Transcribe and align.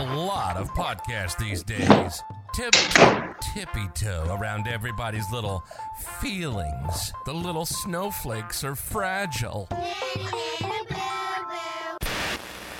a 0.00 0.14
lot 0.14 0.56
of 0.56 0.70
podcasts 0.70 1.36
these 1.36 1.62
days. 1.62 2.22
Tip, 2.54 2.72
tip, 2.72 3.34
tippy 3.52 3.86
toe 3.94 4.34
around 4.40 4.66
everybody's 4.66 5.30
little 5.30 5.62
feelings. 6.20 7.12
The 7.26 7.34
little 7.34 7.66
snowflakes 7.66 8.64
are 8.64 8.74
fragile. 8.74 9.68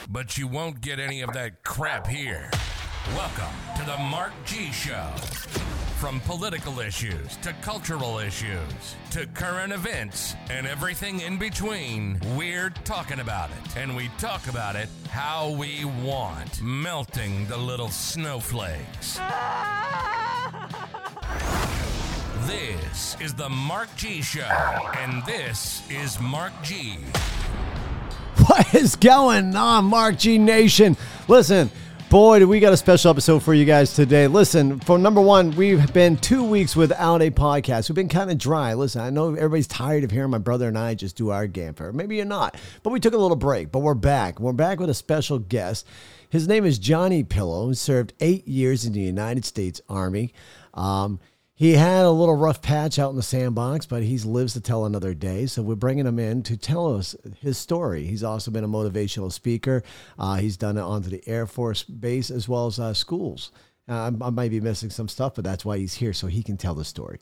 But 0.08 0.38
you 0.38 0.48
won't 0.48 0.80
get 0.80 0.98
any 0.98 1.20
of 1.20 1.34
that 1.34 1.62
crap 1.62 2.06
here. 2.06 2.50
Welcome 3.14 3.54
to 3.76 3.84
the 3.84 3.98
Mark 3.98 4.32
G 4.46 4.72
Show. 4.72 5.10
From 6.00 6.18
political 6.20 6.80
issues 6.80 7.36
to 7.42 7.52
cultural 7.60 8.20
issues 8.20 8.96
to 9.10 9.26
current 9.34 9.70
events 9.70 10.34
and 10.48 10.66
everything 10.66 11.20
in 11.20 11.36
between, 11.36 12.18
we're 12.38 12.70
talking 12.84 13.20
about 13.20 13.50
it. 13.50 13.76
And 13.76 13.94
we 13.94 14.08
talk 14.16 14.48
about 14.48 14.76
it 14.76 14.88
how 15.10 15.50
we 15.50 15.84
want, 16.02 16.62
melting 16.62 17.46
the 17.48 17.58
little 17.58 17.90
snowflakes. 17.90 19.20
This 22.46 23.18
is 23.20 23.34
the 23.34 23.50
Mark 23.50 23.94
G 23.96 24.22
Show, 24.22 24.40
and 24.40 25.22
this 25.26 25.82
is 25.90 26.18
Mark 26.18 26.54
G. 26.62 26.96
What 28.46 28.74
is 28.74 28.96
going 28.96 29.54
on, 29.54 29.84
Mark 29.84 30.16
G 30.16 30.38
Nation? 30.38 30.96
Listen, 31.28 31.70
boy, 32.10 32.40
do 32.40 32.48
we 32.48 32.58
got 32.58 32.72
a 32.72 32.76
special 32.76 33.08
episode 33.08 33.40
for 33.40 33.54
you 33.54 33.64
guys 33.64 33.94
today. 33.94 34.26
Listen, 34.26 34.80
for 34.80 34.98
number 34.98 35.20
one, 35.20 35.52
we've 35.52 35.92
been 35.92 36.16
two 36.16 36.42
weeks 36.42 36.74
without 36.74 37.22
a 37.22 37.30
podcast. 37.30 37.88
We've 37.88 37.94
been 37.94 38.08
kind 38.08 38.32
of 38.32 38.36
dry. 38.36 38.74
Listen, 38.74 39.00
I 39.00 39.10
know 39.10 39.28
everybody's 39.28 39.68
tired 39.68 40.02
of 40.02 40.10
hearing 40.10 40.30
my 40.30 40.38
brother 40.38 40.66
and 40.66 40.76
I 40.76 40.94
just 40.94 41.16
do 41.16 41.30
our 41.30 41.46
gamper. 41.46 41.94
Maybe 41.94 42.16
you're 42.16 42.24
not, 42.24 42.56
but 42.82 42.90
we 42.90 42.98
took 42.98 43.14
a 43.14 43.16
little 43.16 43.36
break, 43.36 43.70
but 43.70 43.78
we're 43.78 43.94
back. 43.94 44.40
We're 44.40 44.52
back 44.52 44.80
with 44.80 44.90
a 44.90 44.94
special 44.94 45.38
guest. 45.38 45.86
His 46.30 46.48
name 46.48 46.66
is 46.66 46.80
Johnny 46.80 47.22
Pillow, 47.22 47.66
who 47.66 47.74
served 47.74 48.12
eight 48.18 48.46
years 48.48 48.84
in 48.84 48.92
the 48.92 49.00
United 49.00 49.44
States 49.44 49.80
Army. 49.88 50.34
Um, 50.74 51.20
he 51.60 51.74
had 51.74 52.06
a 52.06 52.10
little 52.10 52.36
rough 52.36 52.62
patch 52.62 52.98
out 52.98 53.10
in 53.10 53.16
the 53.16 53.22
sandbox, 53.22 53.84
but 53.84 54.02
he 54.02 54.16
lives 54.20 54.54
to 54.54 54.62
tell 54.62 54.86
another 54.86 55.12
day. 55.12 55.44
So 55.44 55.60
we're 55.60 55.74
bringing 55.74 56.06
him 56.06 56.18
in 56.18 56.42
to 56.44 56.56
tell 56.56 56.96
us 56.96 57.14
his 57.38 57.58
story. 57.58 58.06
He's 58.06 58.24
also 58.24 58.50
been 58.50 58.64
a 58.64 58.68
motivational 58.68 59.30
speaker. 59.30 59.82
Uh, 60.18 60.36
he's 60.36 60.56
done 60.56 60.78
it 60.78 60.80
onto 60.80 61.10
the 61.10 61.22
Air 61.28 61.46
Force 61.46 61.82
base 61.82 62.30
as 62.30 62.48
well 62.48 62.66
as 62.68 62.78
uh, 62.78 62.94
schools. 62.94 63.52
Uh, 63.86 64.10
I, 64.22 64.26
I 64.28 64.30
might 64.30 64.50
be 64.50 64.62
missing 64.62 64.88
some 64.88 65.06
stuff, 65.06 65.34
but 65.34 65.44
that's 65.44 65.62
why 65.62 65.76
he's 65.76 65.92
here 65.92 66.14
so 66.14 66.28
he 66.28 66.42
can 66.42 66.56
tell 66.56 66.74
the 66.74 66.82
story. 66.82 67.20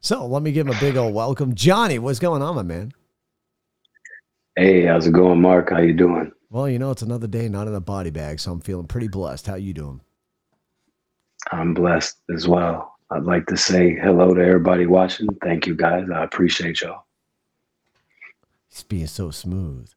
So 0.00 0.26
let 0.26 0.42
me 0.42 0.50
give 0.50 0.66
him 0.66 0.74
a 0.74 0.80
big 0.80 0.96
old 0.96 1.14
welcome, 1.14 1.54
Johnny. 1.54 2.00
What's 2.00 2.18
going 2.18 2.42
on, 2.42 2.56
my 2.56 2.64
man? 2.64 2.90
Hey, 4.56 4.84
how's 4.84 5.06
it 5.06 5.12
going, 5.12 5.40
Mark? 5.40 5.70
How 5.70 5.78
you 5.78 5.92
doing? 5.92 6.32
Well, 6.50 6.68
you 6.68 6.80
know 6.80 6.90
it's 6.90 7.02
another 7.02 7.28
day 7.28 7.48
not 7.48 7.68
in 7.68 7.74
a 7.76 7.80
body 7.80 8.10
bag, 8.10 8.40
so 8.40 8.50
I'm 8.50 8.60
feeling 8.60 8.88
pretty 8.88 9.06
blessed. 9.06 9.46
How 9.46 9.54
you 9.54 9.72
doing? 9.72 10.00
I'm 11.52 11.72
blessed 11.72 12.16
as 12.34 12.48
well. 12.48 12.95
I'd 13.10 13.24
like 13.24 13.46
to 13.46 13.56
say 13.56 13.94
hello 13.94 14.34
to 14.34 14.40
everybody 14.44 14.86
watching. 14.86 15.28
Thank 15.42 15.66
you 15.66 15.76
guys. 15.76 16.06
I 16.12 16.24
appreciate 16.24 16.80
y'all. 16.80 17.04
He's 18.68 18.82
being 18.82 19.06
so 19.06 19.30
smooth. 19.30 19.88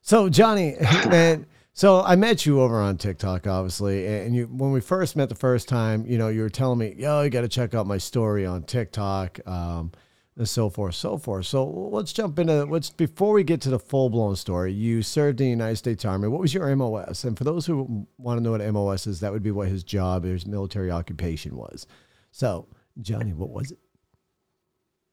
So 0.00 0.28
Johnny, 0.28 0.76
man, 1.08 1.46
so 1.72 2.02
I 2.02 2.16
met 2.16 2.46
you 2.46 2.60
over 2.60 2.80
on 2.80 2.96
TikTok, 2.96 3.46
obviously, 3.46 4.06
and 4.06 4.34
you 4.34 4.46
when 4.46 4.72
we 4.72 4.80
first 4.80 5.16
met 5.16 5.28
the 5.28 5.34
first 5.34 5.68
time, 5.68 6.06
you 6.06 6.16
know, 6.16 6.28
you 6.28 6.40
were 6.40 6.48
telling 6.48 6.78
me, 6.78 6.94
yo, 6.96 7.22
you 7.22 7.30
got 7.30 7.42
to 7.42 7.48
check 7.48 7.74
out 7.74 7.86
my 7.86 7.98
story 7.98 8.46
on 8.46 8.62
TikTok, 8.62 9.40
um, 9.46 9.92
and 10.36 10.48
so 10.48 10.70
forth, 10.70 10.94
so 10.94 11.18
forth. 11.18 11.46
So 11.46 11.64
let's 11.66 12.12
jump 12.12 12.38
into 12.38 12.64
let's 12.64 12.90
before 12.90 13.32
we 13.32 13.44
get 13.44 13.60
to 13.62 13.70
the 13.70 13.78
full 13.78 14.08
blown 14.08 14.36
story. 14.36 14.72
You 14.72 15.02
served 15.02 15.40
in 15.40 15.46
the 15.46 15.50
United 15.50 15.76
States 15.76 16.04
Army. 16.04 16.28
What 16.28 16.40
was 16.40 16.54
your 16.54 16.74
MOS? 16.74 17.24
And 17.24 17.36
for 17.36 17.44
those 17.44 17.66
who 17.66 18.06
want 18.18 18.38
to 18.38 18.42
know 18.42 18.52
what 18.52 18.72
MOS 18.72 19.06
is, 19.06 19.20
that 19.20 19.32
would 19.32 19.42
be 19.42 19.50
what 19.50 19.68
his 19.68 19.84
job, 19.84 20.24
his 20.24 20.46
military 20.46 20.90
occupation 20.90 21.56
was. 21.56 21.86
So, 22.34 22.66
Johnny, 23.00 23.32
what 23.32 23.50
was 23.50 23.70
it? 23.70 23.78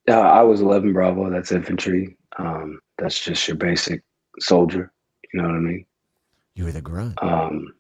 Uh, 0.09 0.21
I 0.21 0.41
was 0.41 0.59
11 0.59 0.91
Bravo. 0.91 1.29
That's 1.29 1.51
infantry. 1.51 2.17
Um, 2.39 2.79
that's 2.97 3.23
just 3.23 3.47
your 3.47 3.57
basic 3.57 4.01
soldier. 4.39 4.91
You 5.31 5.39
know 5.39 5.49
what 5.49 5.55
I 5.55 5.59
mean? 5.59 5.85
You 6.55 6.65
were 6.65 6.71
the 6.71 6.81
grunt. 6.81 7.21
Um, 7.21 7.75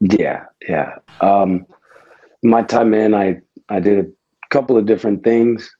yeah, 0.00 0.46
yeah. 0.68 0.96
Um, 1.20 1.66
my 2.42 2.64
time 2.64 2.94
in, 2.94 3.14
I 3.14 3.36
I 3.68 3.78
did 3.78 4.04
a 4.04 4.08
couple 4.50 4.76
of 4.76 4.86
different 4.86 5.22
things 5.22 5.70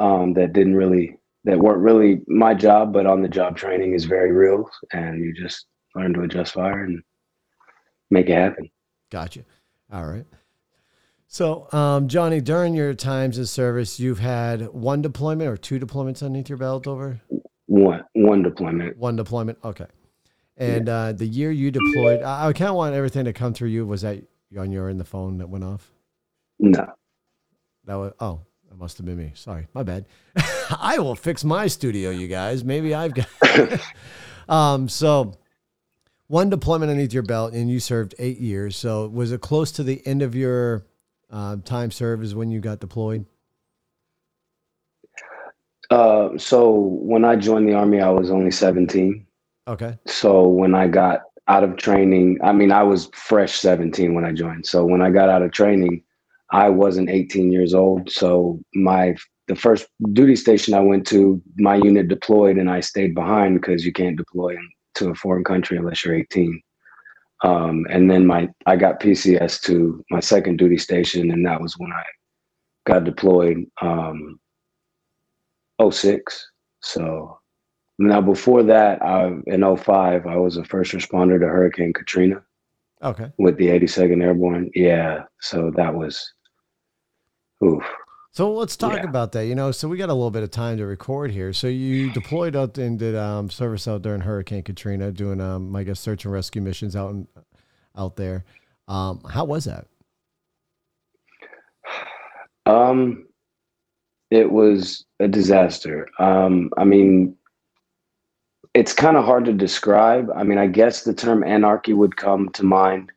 um, 0.00 0.34
that 0.34 0.54
didn't 0.54 0.74
really 0.74 1.16
that 1.44 1.60
weren't 1.60 1.82
really 1.82 2.22
my 2.26 2.52
job, 2.52 2.92
but 2.92 3.06
on 3.06 3.22
the 3.22 3.28
job 3.28 3.56
training 3.56 3.94
is 3.94 4.06
very 4.06 4.32
real, 4.32 4.68
and 4.92 5.24
you 5.24 5.32
just 5.32 5.66
learn 5.94 6.12
to 6.14 6.22
adjust 6.22 6.54
fire 6.54 6.82
and 6.82 7.00
make 8.10 8.28
it 8.28 8.34
happen. 8.34 8.68
Gotcha. 9.12 9.44
All 9.92 10.06
right. 10.06 10.26
So, 11.26 11.72
um, 11.72 12.08
Johnny, 12.08 12.40
during 12.40 12.74
your 12.74 12.94
times 12.94 13.38
of 13.38 13.48
service, 13.48 13.98
you've 13.98 14.20
had 14.20 14.68
one 14.68 15.02
deployment 15.02 15.48
or 15.50 15.56
two 15.56 15.80
deployments 15.80 16.22
underneath 16.22 16.48
your 16.48 16.58
belt 16.58 16.86
over? 16.86 17.20
One 17.66 18.04
one 18.12 18.42
deployment. 18.42 18.96
One 18.98 19.16
deployment. 19.16 19.58
Okay. 19.64 19.86
And 20.56 20.88
uh, 20.88 21.12
the 21.12 21.26
year 21.26 21.50
you 21.50 21.70
deployed, 21.72 22.22
I, 22.22 22.48
I 22.48 22.52
kind 22.52 22.68
of 22.68 22.76
want 22.76 22.94
everything 22.94 23.24
to 23.24 23.32
come 23.32 23.54
through 23.54 23.70
you. 23.70 23.84
Was 23.86 24.02
that 24.02 24.22
on 24.56 24.70
your 24.70 24.88
in 24.88 24.98
the 24.98 25.04
phone 25.04 25.38
that 25.38 25.48
went 25.48 25.64
off? 25.64 25.90
No. 26.60 26.86
That 27.86 27.96
was 27.96 28.12
oh, 28.20 28.40
that 28.68 28.78
must 28.78 28.98
have 28.98 29.06
been 29.06 29.16
me. 29.16 29.32
Sorry, 29.34 29.66
my 29.74 29.82
bad. 29.82 30.06
I 30.80 30.98
will 30.98 31.16
fix 31.16 31.42
my 31.44 31.66
studio, 31.66 32.10
you 32.10 32.28
guys. 32.28 32.64
Maybe 32.64 32.94
I've 32.94 33.14
got. 33.14 33.28
um. 34.48 34.88
So, 34.88 35.34
one 36.28 36.48
deployment 36.48 36.90
underneath 36.90 37.12
your 37.12 37.24
belt, 37.24 37.52
and 37.52 37.68
you 37.68 37.80
served 37.80 38.14
eight 38.18 38.38
years. 38.38 38.76
So, 38.76 39.08
was 39.08 39.32
it 39.32 39.40
close 39.40 39.72
to 39.72 39.82
the 39.82 40.06
end 40.06 40.22
of 40.22 40.34
your 40.34 40.86
uh, 41.34 41.56
time 41.64 41.90
served? 41.90 42.24
Is 42.24 42.34
when 42.34 42.50
you 42.50 42.60
got 42.60 42.80
deployed? 42.80 43.26
Uh, 45.90 46.30
so 46.38 46.70
when 47.02 47.24
I 47.24 47.36
joined 47.36 47.68
the 47.68 47.74
army, 47.74 48.00
I 48.00 48.08
was 48.08 48.30
only 48.30 48.50
17. 48.50 49.26
Okay. 49.68 49.98
So 50.06 50.46
when 50.46 50.74
I 50.74 50.88
got 50.88 51.22
out 51.48 51.64
of 51.64 51.76
training, 51.76 52.38
I 52.42 52.52
mean, 52.52 52.72
I 52.72 52.82
was 52.82 53.10
fresh 53.12 53.58
17 53.58 54.14
when 54.14 54.24
I 54.24 54.32
joined. 54.32 54.64
So 54.64 54.84
when 54.84 55.02
I 55.02 55.10
got 55.10 55.28
out 55.28 55.42
of 55.42 55.52
training, 55.52 56.02
I 56.50 56.68
wasn't 56.70 57.10
18 57.10 57.52
years 57.52 57.74
old. 57.74 58.10
So 58.10 58.60
my 58.74 59.16
the 59.48 59.56
first 59.56 59.86
duty 60.12 60.36
station 60.36 60.72
I 60.72 60.80
went 60.80 61.06
to, 61.08 61.42
my 61.58 61.76
unit 61.76 62.08
deployed, 62.08 62.56
and 62.56 62.70
I 62.70 62.80
stayed 62.80 63.14
behind 63.14 63.60
because 63.60 63.84
you 63.84 63.92
can't 63.92 64.16
deploy 64.16 64.56
to 64.94 65.10
a 65.10 65.14
foreign 65.14 65.44
country 65.44 65.76
unless 65.76 66.02
you're 66.02 66.14
18. 66.14 66.62
Um, 67.42 67.86
and 67.90 68.10
then 68.10 68.26
my 68.26 68.48
I 68.66 68.76
got 68.76 69.00
PCS 69.00 69.60
to 69.62 70.04
my 70.10 70.20
second 70.20 70.56
duty 70.56 70.78
station, 70.78 71.30
and 71.30 71.44
that 71.46 71.60
was 71.60 71.74
when 71.78 71.92
I 71.92 72.04
got 72.86 73.04
deployed. 73.04 73.66
Um, 73.82 74.38
06. 75.90 76.50
So 76.80 77.38
now 77.98 78.20
before 78.20 78.62
that, 78.64 79.02
I, 79.02 79.32
in 79.46 79.76
05, 79.76 80.26
I 80.26 80.36
was 80.36 80.56
a 80.56 80.64
first 80.64 80.92
responder 80.92 81.40
to 81.40 81.46
Hurricane 81.46 81.92
Katrina. 81.92 82.42
Okay. 83.02 83.30
With 83.38 83.56
the 83.58 83.66
82nd 83.66 84.22
Airborne. 84.22 84.70
Yeah. 84.74 85.24
So 85.40 85.70
that 85.76 85.94
was, 85.94 86.32
oof. 87.62 87.84
So 88.34 88.52
let's 88.52 88.76
talk 88.76 88.94
Yeah. 88.94 89.04
about 89.04 89.30
that. 89.32 89.46
You 89.46 89.54
know, 89.54 89.70
so 89.70 89.86
we 89.86 89.96
got 89.96 90.08
a 90.08 90.12
little 90.12 90.32
bit 90.32 90.42
of 90.42 90.50
time 90.50 90.76
to 90.78 90.86
record 90.86 91.30
here. 91.30 91.52
So 91.52 91.68
you 91.68 92.10
deployed 92.10 92.56
out 92.56 92.76
and 92.78 92.98
did 92.98 93.14
um, 93.14 93.48
service 93.48 93.86
out 93.86 94.02
during 94.02 94.22
Hurricane 94.22 94.64
Katrina, 94.64 95.12
doing 95.12 95.40
um, 95.40 95.74
I 95.76 95.84
guess 95.84 96.00
search 96.00 96.24
and 96.24 96.34
rescue 96.34 96.60
missions 96.60 96.96
out 96.96 97.12
in, 97.12 97.28
out 97.96 98.16
there. 98.16 98.44
Um, 98.88 99.20
how 99.30 99.44
was 99.44 99.66
that? 99.66 99.86
Um, 102.66 103.26
it 104.32 104.50
was 104.50 105.04
a 105.20 105.28
disaster. 105.28 106.08
Um, 106.18 106.70
I 106.76 106.82
mean, 106.82 107.36
it's 108.74 108.92
kind 108.92 109.16
of 109.16 109.24
hard 109.24 109.44
to 109.44 109.52
describe. 109.52 110.28
I 110.34 110.42
mean, 110.42 110.58
I 110.58 110.66
guess 110.66 111.04
the 111.04 111.14
term 111.14 111.44
anarchy 111.44 111.92
would 111.92 112.16
come 112.16 112.48
to 112.54 112.64
mind, 112.64 113.12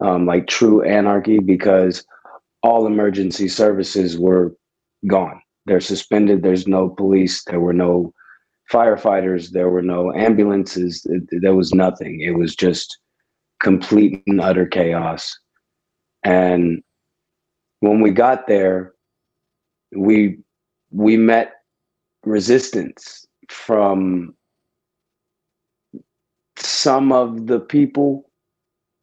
um, 0.00 0.24
like 0.24 0.46
true 0.46 0.80
anarchy, 0.80 1.38
because 1.38 2.06
all 2.64 2.86
emergency 2.86 3.46
services 3.46 4.18
were 4.18 4.56
gone. 5.06 5.40
They're 5.66 5.80
suspended. 5.80 6.42
There's 6.42 6.66
no 6.66 6.88
police. 6.88 7.44
There 7.44 7.60
were 7.60 7.74
no 7.74 8.12
firefighters. 8.72 9.50
There 9.50 9.68
were 9.68 9.82
no 9.82 10.12
ambulances. 10.14 11.06
There 11.30 11.54
was 11.54 11.74
nothing. 11.74 12.22
It 12.22 12.32
was 12.32 12.56
just 12.56 12.98
complete 13.60 14.22
and 14.26 14.40
utter 14.40 14.66
chaos. 14.66 15.38
And 16.22 16.82
when 17.80 18.00
we 18.00 18.10
got 18.10 18.46
there, 18.46 18.94
we 19.94 20.38
we 20.90 21.18
met 21.18 21.52
resistance 22.24 23.26
from 23.50 24.34
some 26.56 27.12
of 27.12 27.46
the 27.46 27.60
people 27.60 28.30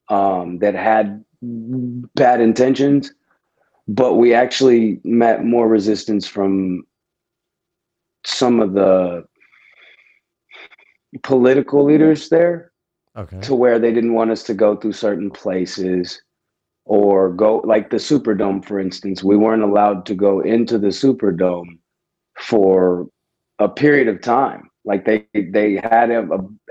um, 0.09 0.57
that 0.59 0.73
had 0.73 1.23
bad 2.15 2.41
intentions, 2.41 3.13
but 3.87 4.15
we 4.15 4.33
actually 4.33 4.99
met 5.03 5.43
more 5.43 5.67
resistance 5.67 6.27
from 6.27 6.83
some 8.25 8.59
of 8.59 8.73
the 8.73 9.25
political 11.23 11.83
leaders 11.83 12.29
there 12.29 12.71
Okay. 13.17 13.41
to 13.41 13.53
where 13.53 13.77
they 13.77 13.91
didn't 13.91 14.13
want 14.13 14.31
us 14.31 14.41
to 14.43 14.53
go 14.53 14.73
through 14.77 14.93
certain 14.93 15.29
places 15.29 16.21
or 16.85 17.29
go 17.29 17.57
like 17.65 17.89
the 17.89 17.97
Superdome, 17.97 18.63
for 18.63 18.79
instance. 18.79 19.21
We 19.21 19.35
weren't 19.35 19.63
allowed 19.63 20.05
to 20.05 20.15
go 20.15 20.39
into 20.39 20.77
the 20.77 20.87
Superdome 20.87 21.77
for 22.39 23.07
a 23.59 23.67
period 23.67 24.07
of 24.07 24.21
time. 24.21 24.69
Like 24.85 25.05
they 25.05 25.27
they 25.33 25.75
had 25.83 26.09
a, 26.09 26.25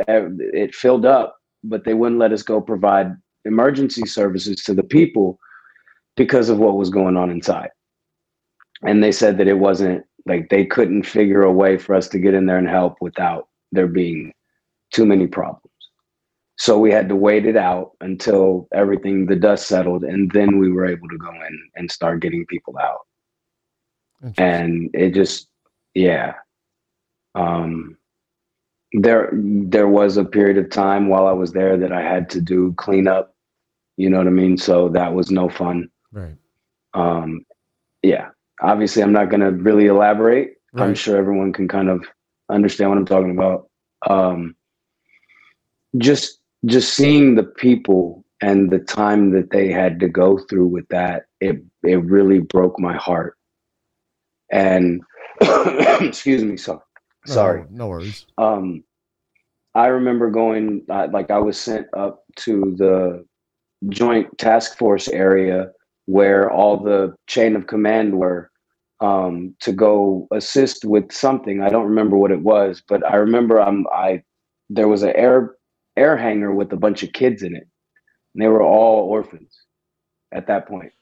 a, 0.08 0.30
it 0.38 0.74
filled 0.74 1.04
up, 1.04 1.36
but 1.62 1.84
they 1.84 1.92
wouldn't 1.92 2.18
let 2.18 2.32
us 2.32 2.42
go 2.42 2.58
provide 2.60 3.14
emergency 3.44 4.06
services 4.06 4.64
to 4.64 4.72
the 4.72 4.82
people 4.82 5.38
because 6.20 6.50
of 6.50 6.58
what 6.58 6.76
was 6.76 6.90
going 6.90 7.16
on 7.16 7.30
inside. 7.30 7.70
And 8.82 9.02
they 9.02 9.10
said 9.10 9.38
that 9.38 9.48
it 9.48 9.58
wasn't 9.58 10.04
like 10.26 10.50
they 10.50 10.66
couldn't 10.66 11.04
figure 11.04 11.40
a 11.40 11.50
way 11.50 11.78
for 11.78 11.94
us 11.94 12.08
to 12.08 12.18
get 12.18 12.34
in 12.34 12.44
there 12.44 12.58
and 12.58 12.68
help 12.68 12.98
without 13.00 13.48
there 13.72 13.86
being 13.86 14.34
too 14.92 15.06
many 15.06 15.26
problems. 15.26 15.64
So 16.58 16.78
we 16.78 16.92
had 16.92 17.08
to 17.08 17.16
wait 17.16 17.46
it 17.46 17.56
out 17.56 17.92
until 18.02 18.68
everything, 18.74 19.24
the 19.24 19.34
dust 19.34 19.66
settled, 19.66 20.04
and 20.04 20.30
then 20.32 20.58
we 20.58 20.70
were 20.70 20.84
able 20.84 21.08
to 21.08 21.16
go 21.16 21.30
in 21.30 21.70
and 21.76 21.90
start 21.90 22.20
getting 22.20 22.44
people 22.44 22.76
out. 22.76 23.00
And 24.36 24.90
it 24.92 25.14
just, 25.14 25.48
yeah. 25.94 26.34
Um, 27.34 27.96
there, 28.92 29.30
there 29.32 29.88
was 29.88 30.18
a 30.18 30.24
period 30.26 30.58
of 30.58 30.68
time 30.68 31.08
while 31.08 31.26
I 31.26 31.32
was 31.32 31.52
there 31.52 31.78
that 31.78 31.92
I 31.92 32.02
had 32.02 32.28
to 32.30 32.42
do 32.42 32.74
cleanup. 32.74 33.34
You 33.96 34.10
know 34.10 34.18
what 34.18 34.26
I 34.26 34.30
mean? 34.30 34.58
So 34.58 34.90
that 34.90 35.14
was 35.14 35.30
no 35.30 35.48
fun. 35.48 35.88
Right. 36.12 36.36
Um, 36.94 37.44
yeah. 38.02 38.28
Obviously, 38.62 39.02
I'm 39.02 39.12
not 39.12 39.30
going 39.30 39.40
to 39.40 39.50
really 39.50 39.86
elaborate. 39.86 40.54
I'm 40.82 40.94
sure 40.94 41.16
everyone 41.16 41.52
can 41.52 41.66
kind 41.68 41.88
of 41.88 42.04
understand 42.50 42.90
what 42.90 42.98
I'm 42.98 43.06
talking 43.06 43.30
about. 43.32 43.68
Um, 44.08 44.54
just 45.98 46.38
just 46.66 46.94
seeing 46.94 47.34
the 47.34 47.42
people 47.44 48.24
and 48.42 48.70
the 48.70 48.78
time 48.78 49.30
that 49.32 49.50
they 49.50 49.70
had 49.70 49.98
to 50.00 50.08
go 50.08 50.38
through 50.38 50.66
with 50.68 50.86
that, 50.88 51.24
it 51.40 51.62
it 51.82 51.96
really 52.04 52.38
broke 52.38 52.78
my 52.78 52.94
heart. 52.96 53.36
And 54.52 55.02
excuse 56.00 56.44
me, 56.44 56.56
so 56.56 56.82
sorry 57.26 57.60
No, 57.70 57.84
no 57.84 57.88
worries. 57.88 58.24
um 58.38 58.82
i 59.74 59.86
remember 59.88 60.30
going 60.30 60.82
uh, 60.88 61.06
like 61.12 61.30
i 61.30 61.38
was 61.38 61.60
sent 61.60 61.86
up 61.94 62.24
to 62.34 62.74
the 62.78 63.24
joint 63.90 64.26
task 64.38 64.78
force 64.78 65.06
area 65.08 65.70
where 66.16 66.50
all 66.50 66.76
the 66.82 67.14
chain 67.26 67.54
of 67.56 67.66
command 67.66 68.18
were 68.18 68.50
um 69.00 69.54
to 69.60 69.72
go 69.72 70.26
assist 70.32 70.84
with 70.84 71.10
something. 71.12 71.62
I 71.62 71.68
don't 71.70 71.86
remember 71.92 72.16
what 72.16 72.32
it 72.32 72.42
was 72.42 72.82
but 72.88 73.00
i 73.12 73.16
remember 73.16 73.60
i'm 73.60 73.86
i 74.06 74.22
there 74.70 74.88
was 74.88 75.02
an 75.02 75.14
air 75.16 75.56
air 75.96 76.16
hangar 76.16 76.52
with 76.54 76.72
a 76.72 76.76
bunch 76.76 77.02
of 77.02 77.12
kids 77.12 77.42
in 77.42 77.54
it. 77.54 77.66
And 78.34 78.42
they 78.42 78.48
were 78.48 78.62
all 78.62 79.08
orphans 79.08 79.52
at 80.32 80.46
that 80.46 80.68
point. 80.68 80.92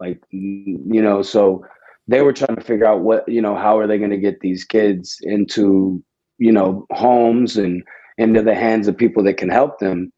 Like 0.00 0.20
you 0.30 1.02
know 1.02 1.22
so 1.22 1.64
they 2.08 2.22
were 2.22 2.32
trying 2.32 2.56
to 2.56 2.64
figure 2.64 2.86
out 2.86 3.00
what 3.00 3.28
you 3.28 3.42
know 3.42 3.56
how 3.56 3.78
are 3.78 3.86
they 3.86 3.98
going 3.98 4.10
to 4.18 4.26
get 4.28 4.40
these 4.40 4.64
kids 4.64 5.16
into 5.22 6.02
you 6.38 6.52
know 6.52 6.86
homes 6.92 7.56
and 7.56 7.82
into 8.18 8.42
the 8.42 8.54
hands 8.54 8.88
of 8.88 8.96
people 8.96 9.22
that 9.24 9.36
can 9.38 9.48
help 9.50 9.78
them. 9.78 10.12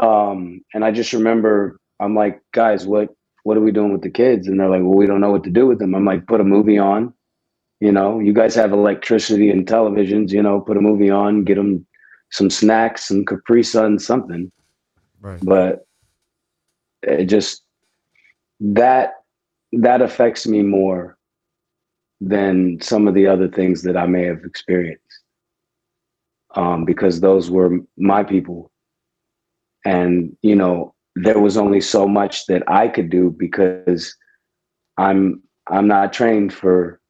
Um 0.00 0.60
and 0.74 0.84
i 0.84 0.90
just 0.92 1.12
remember 1.12 1.78
i'm 2.00 2.14
like 2.14 2.40
guys 2.52 2.86
what 2.86 3.08
what 3.48 3.56
are 3.56 3.62
we 3.62 3.72
doing 3.72 3.94
with 3.94 4.02
the 4.02 4.10
kids? 4.10 4.46
And 4.46 4.60
they're 4.60 4.68
like 4.68 4.82
well 4.82 4.94
we 4.94 5.06
don't 5.06 5.22
know 5.22 5.30
what 5.30 5.44
to 5.44 5.50
do 5.50 5.66
with 5.66 5.78
them. 5.78 5.94
I'm 5.94 6.04
like 6.04 6.26
put 6.26 6.42
a 6.42 6.44
movie 6.44 6.76
on. 6.78 7.14
You 7.80 7.92
know 7.92 8.18
you 8.18 8.34
guys 8.34 8.54
have 8.54 8.72
electricity 8.72 9.48
and 9.48 9.66
televisions 9.66 10.32
you 10.32 10.42
know 10.42 10.60
put 10.60 10.76
a 10.76 10.82
movie 10.82 11.08
on 11.08 11.44
get 11.44 11.54
them 11.54 11.86
some 12.30 12.50
snacks 12.50 13.08
some 13.08 13.24
capri 13.24 13.62
sun 13.62 13.98
something. 13.98 14.52
Right. 15.20 15.40
but 15.42 15.86
it 17.02 17.24
just 17.24 17.62
that 18.60 19.14
that 19.72 20.02
affects 20.02 20.46
me 20.46 20.62
more 20.62 21.16
than 22.20 22.78
some 22.82 23.08
of 23.08 23.14
the 23.14 23.26
other 23.26 23.48
things 23.48 23.82
that 23.82 23.96
I 23.96 24.06
may 24.06 24.24
have 24.24 24.44
experienced. 24.44 25.02
Um, 26.54 26.84
because 26.84 27.20
those 27.20 27.50
were 27.50 27.78
my 27.96 28.24
people. 28.24 28.70
And 29.84 30.36
you 30.42 30.56
know 30.56 30.94
there 31.22 31.38
was 31.38 31.56
only 31.56 31.80
so 31.80 32.06
much 32.06 32.46
that 32.46 32.62
I 32.68 32.88
could 32.88 33.10
do 33.10 33.34
because 33.36 34.16
I'm 34.96 35.42
I'm 35.68 35.88
not 35.88 36.12
trained 36.12 36.52
for 36.52 37.00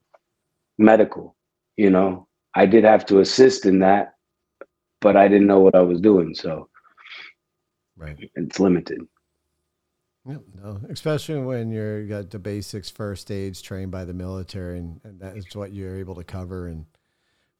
medical 0.77 1.35
you 1.77 1.89
know 1.89 2.27
I 2.55 2.65
did 2.65 2.83
have 2.83 3.05
to 3.07 3.19
assist 3.19 3.65
in 3.65 3.79
that 3.79 4.13
but 5.01 5.15
I 5.15 5.27
didn't 5.27 5.47
know 5.47 5.59
what 5.59 5.75
I 5.75 5.81
was 5.81 6.01
doing 6.01 6.33
so 6.33 6.69
Right. 7.97 8.17
it's 8.35 8.59
limited 8.59 9.01
Yep, 10.25 10.41
no, 10.61 10.79
especially 10.89 11.39
when 11.39 11.71
you're 11.71 12.01
you 12.01 12.07
got 12.07 12.29
the 12.29 12.39
basics 12.39 12.89
first 12.89 13.31
aids 13.31 13.61
trained 13.61 13.91
by 13.91 14.05
the 14.05 14.13
military, 14.13 14.77
and, 14.77 14.99
and 15.03 15.19
that 15.21 15.37
is 15.37 15.55
what 15.55 15.71
you're 15.71 15.97
able 15.97 16.13
to 16.15 16.23
cover. 16.23 16.67
And 16.67 16.85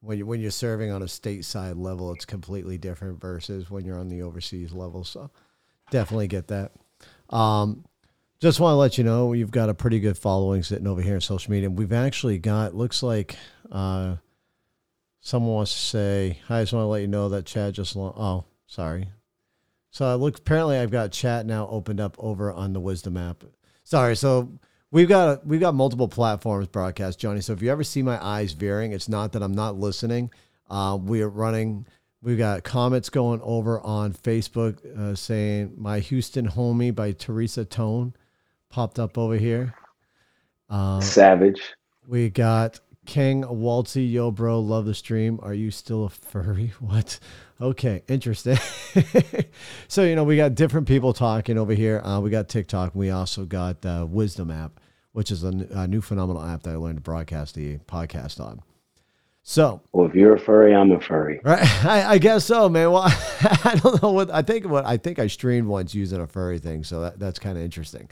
when 0.02 0.18
you 0.18 0.26
when 0.26 0.42
you're 0.42 0.52
serving 0.52 0.92
on 0.92 1.02
a 1.02 1.06
stateside 1.06 1.78
level, 1.78 2.12
it's 2.12 2.26
completely 2.26 2.78
different 2.78 3.20
versus 3.22 3.72
when 3.72 3.86
you're 3.86 3.98
on 3.98 4.10
the 4.10 4.22
overseas 4.22 4.74
level. 4.74 5.04
So 5.04 5.32
definitely 5.92 6.28
get 6.28 6.48
that. 6.48 6.72
Um, 7.30 7.86
just 8.40 8.60
want 8.60 8.74
to 8.74 8.78
let 8.78 8.98
you 8.98 9.04
know 9.04 9.28
we've 9.28 9.52
got 9.52 9.70
a 9.70 9.74
pretty 9.74 10.00
good 10.00 10.18
following 10.18 10.64
sitting 10.64 10.88
over 10.88 11.02
here 11.02 11.16
in 11.16 11.22
social 11.22 11.52
media. 11.52 11.70
We've 11.70 11.94
actually 11.94 12.38
got 12.40 12.74
looks 12.74 13.04
like 13.04 13.36
uh, 13.72 14.16
someone 15.20 15.54
wants 15.54 15.74
to 15.74 15.80
say. 15.80 16.40
I 16.50 16.62
just 16.62 16.74
want 16.74 16.84
to 16.84 16.88
let 16.88 17.02
you 17.02 17.08
know 17.08 17.30
that 17.30 17.46
Chad 17.46 17.74
just 17.74 17.96
lo- 17.96 18.14
oh 18.18 18.46
sorry 18.66 19.10
so 19.92 20.06
I 20.06 20.16
look, 20.16 20.38
apparently 20.38 20.78
I've 20.78 20.92
got 20.92 21.12
chat 21.12 21.46
now 21.46 21.68
opened 21.68 22.00
up 22.00 22.16
over 22.20 22.52
on 22.52 22.74
the 22.74 22.80
Wisdom 22.80 23.18
app. 23.18 23.44
Sorry, 23.84 24.16
so 24.16 24.52
we've 24.92 25.10
got 25.10 25.46
we've 25.46 25.60
got 25.60 25.74
multiple 25.74 26.08
platforms 26.08 26.68
broadcast, 26.68 27.20
Johnny. 27.20 27.42
So 27.42 27.54
if 27.54 27.62
you 27.62 27.72
ever 27.72 27.84
see 27.84 28.04
my 28.04 28.24
eyes 28.24 28.54
veering, 28.54 28.92
it's 28.92 29.10
not 29.10 29.32
that 29.34 29.42
I'm 29.42 29.56
not 29.56 29.78
listening. 29.78 30.32
Uh, 30.70 30.98
we 31.02 31.22
are 31.22 31.30
running. 31.30 31.88
We've 32.22 32.38
got 32.38 32.64
comments 32.64 33.10
going 33.10 33.40
over 33.44 33.80
on 33.82 34.14
Facebook 34.14 34.86
uh, 34.98 35.16
saying 35.16 35.74
"My 35.78 36.00
Houston 36.00 36.48
Homie" 36.50 36.94
by 36.94 37.12
Teresa 37.14 37.66
Tone 37.66 38.14
popped 38.70 39.00
up 39.00 39.18
over 39.18 39.36
here. 39.36 39.74
Uh, 40.70 41.02
savage 41.02 41.62
we 42.10 42.28
got 42.30 42.80
King 43.06 43.44
Waltzy, 43.44 44.12
yo, 44.12 44.32
bro, 44.32 44.60
love 44.60 44.86
the 44.86 44.96
stream. 44.96 45.40
Are 45.44 45.54
you 45.54 45.72
still 45.72 46.06
a 46.06 46.10
furry? 46.10 46.74
What? 46.80 47.20
Okay, 47.62 48.04
interesting. 48.08 48.58
so 49.88 50.04
you 50.04 50.16
know, 50.16 50.24
we 50.24 50.38
got 50.38 50.56
different 50.56 50.88
people 50.88 51.14
talking 51.14 51.58
over 51.58 51.74
here. 51.74 52.02
Uh, 52.04 52.20
we 52.20 52.30
got 52.30 52.48
TikTok. 52.48 52.96
We 52.96 53.10
also 53.10 53.46
got 53.46 53.86
uh, 53.86 54.08
Wisdom 54.10 54.50
app, 54.50 54.80
which 55.12 55.30
is 55.30 55.44
a, 55.44 55.48
n- 55.48 55.68
a 55.72 55.86
new 55.88 56.02
phenomenal 56.02 56.42
app 56.42 56.64
that 56.64 56.72
I 56.72 56.76
learned 56.78 56.98
to 56.98 57.02
broadcast 57.02 57.56
the 57.56 57.78
podcast 57.80 58.40
on. 58.40 58.62
So 59.50 59.82
Well, 59.94 60.06
if 60.06 60.14
you're 60.14 60.36
a 60.36 60.40
furry, 60.40 60.76
I'm 60.76 60.92
a 60.92 61.00
furry. 61.00 61.42
Right, 61.44 61.60
I, 61.84 62.04
I 62.04 62.18
guess 62.20 62.46
so, 62.46 62.70
man. 62.70 62.92
Well, 62.92 63.02
I 63.64 63.80
don't 63.82 64.00
know 64.04 64.12
what 64.12 64.30
I 64.30 64.44
think. 64.44 64.68
What 64.68 64.86
I 64.86 64.98
think 64.98 65.18
I 65.18 65.26
streamed 65.26 65.68
once 65.68 65.96
using 65.96 66.22
a 66.22 66.28
furry 66.28 66.60
thing, 66.60 66.84
so 66.84 67.02
that, 67.02 67.18
that's 67.18 67.40
kind 67.40 67.58
of 67.58 67.64
interesting. 67.64 68.08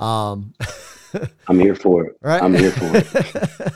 Um, 0.00 0.54
I'm 1.46 1.60
here 1.60 1.76
for 1.76 2.06
it. 2.06 2.16
Right. 2.20 2.42
I'm 2.42 2.52
here 2.52 2.72
for 2.72 2.90
it. 2.96 3.72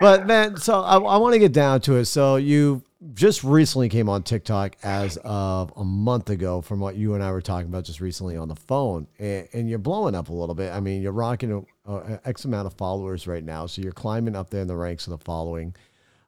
but 0.00 0.26
man, 0.26 0.58
so 0.58 0.82
I, 0.82 0.98
I 0.98 1.16
want 1.16 1.32
to 1.32 1.38
get 1.38 1.54
down 1.54 1.80
to 1.82 1.96
it. 1.96 2.04
So 2.04 2.36
you 2.36 2.82
just 3.14 3.42
recently 3.42 3.88
came 3.88 4.10
on 4.10 4.22
TikTok 4.22 4.76
as 4.82 5.16
of 5.24 5.72
a 5.76 5.84
month 5.84 6.28
ago, 6.28 6.60
from 6.60 6.78
what 6.78 6.94
you 6.94 7.14
and 7.14 7.24
I 7.24 7.32
were 7.32 7.40
talking 7.40 7.68
about 7.68 7.84
just 7.84 8.02
recently 8.02 8.36
on 8.36 8.48
the 8.48 8.56
phone, 8.56 9.06
and, 9.18 9.48
and 9.54 9.70
you're 9.70 9.78
blowing 9.78 10.14
up 10.14 10.28
a 10.28 10.34
little 10.34 10.54
bit. 10.54 10.74
I 10.74 10.80
mean, 10.80 11.00
you're 11.00 11.12
rocking 11.12 11.64
a, 11.86 11.90
a 11.90 12.20
x 12.26 12.44
amount 12.44 12.66
of 12.66 12.74
followers 12.74 13.26
right 13.26 13.42
now, 13.42 13.64
so 13.64 13.80
you're 13.80 13.92
climbing 13.92 14.36
up 14.36 14.50
there 14.50 14.60
in 14.60 14.68
the 14.68 14.76
ranks 14.76 15.06
of 15.06 15.12
the 15.12 15.24
following. 15.24 15.74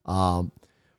Um, 0.04 0.52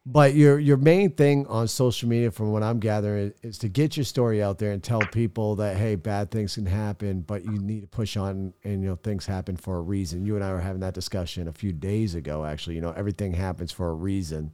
but 0.08 0.36
your 0.36 0.60
your 0.60 0.78
main 0.78 1.12
thing 1.12 1.48
on 1.48 1.68
social 1.68 2.08
media, 2.08 2.30
from 2.30 2.52
what 2.52 2.62
I'm 2.62 2.80
gathering, 2.80 3.34
is 3.42 3.58
to 3.60 3.70
get 3.70 3.98
your 3.98 4.04
story 4.04 4.42
out 4.44 4.60
there 4.60 4.72
and 4.72 4.84
tell 4.84 5.02
people 5.02 5.56
that 5.56 5.78
hey, 5.78 5.96
bad 5.96 6.30
things 6.30 6.56
can 6.56 6.68
happen, 6.68 7.22
but 7.22 7.44
you 7.44 7.58
need 7.58 7.82
to 7.82 7.88
push 7.88 8.16
on, 8.16 8.54
and 8.64 8.84
you 8.84 8.90
know 8.90 8.98
things 8.98 9.26
happen 9.26 9.58
for 9.58 9.78
a 9.78 9.82
reason. 9.82 10.24
You 10.24 10.36
and 10.36 10.44
I 10.44 10.52
were 10.52 10.60
having 10.60 10.82
that 10.82 10.94
discussion 10.94 11.48
a 11.48 11.54
few 11.54 11.72
days 11.72 12.14
ago. 12.14 12.46
Actually, 12.46 12.76
you 12.76 12.82
know 12.82 12.92
everything 12.92 13.34
happens 13.34 13.72
for 13.72 13.90
a 13.90 13.94
reason. 13.94 14.54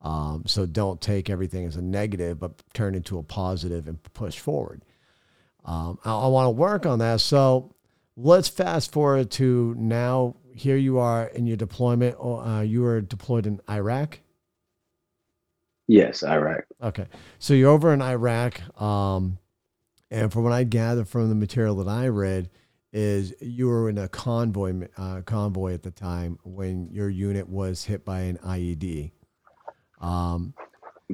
Um, 0.00 0.44
so 0.46 0.64
don't 0.64 1.00
take 1.00 1.28
everything 1.28 1.64
as 1.64 1.76
a 1.76 1.82
negative, 1.82 2.38
but 2.38 2.62
turn 2.72 2.94
into 2.94 3.18
a 3.18 3.22
positive 3.22 3.88
and 3.88 4.00
push 4.12 4.38
forward. 4.38 4.84
Um, 5.64 5.98
I, 6.04 6.14
I 6.14 6.26
want 6.28 6.46
to 6.46 6.50
work 6.50 6.86
on 6.86 7.00
that. 7.00 7.20
So 7.20 7.74
let's 8.16 8.48
fast 8.48 8.92
forward 8.92 9.30
to 9.32 9.74
now. 9.76 10.36
Here 10.54 10.76
you 10.76 10.98
are 10.98 11.26
in 11.26 11.46
your 11.46 11.56
deployment. 11.56 12.16
Uh, 12.20 12.60
you 12.60 12.82
were 12.82 13.00
deployed 13.00 13.46
in 13.46 13.60
Iraq. 13.68 14.20
Yes, 15.86 16.22
Iraq. 16.22 16.64
Okay. 16.82 17.06
So 17.38 17.54
you're 17.54 17.70
over 17.70 17.92
in 17.92 18.00
Iraq. 18.00 18.60
Um, 18.80 19.38
and 20.10 20.32
from 20.32 20.44
what 20.44 20.52
I 20.52 20.64
gather 20.64 21.04
from 21.04 21.28
the 21.28 21.34
material 21.34 21.76
that 21.76 21.88
I 21.88 22.08
read, 22.08 22.50
is 22.92 23.34
you 23.40 23.66
were 23.66 23.90
in 23.90 23.98
a 23.98 24.08
convoy 24.08 24.86
uh, 24.96 25.22
convoy 25.22 25.74
at 25.74 25.82
the 25.82 25.90
time 25.90 26.38
when 26.44 26.88
your 26.92 27.10
unit 27.10 27.48
was 27.48 27.82
hit 27.82 28.04
by 28.04 28.20
an 28.20 28.38
IED. 28.38 29.10
Um, 30.00 30.54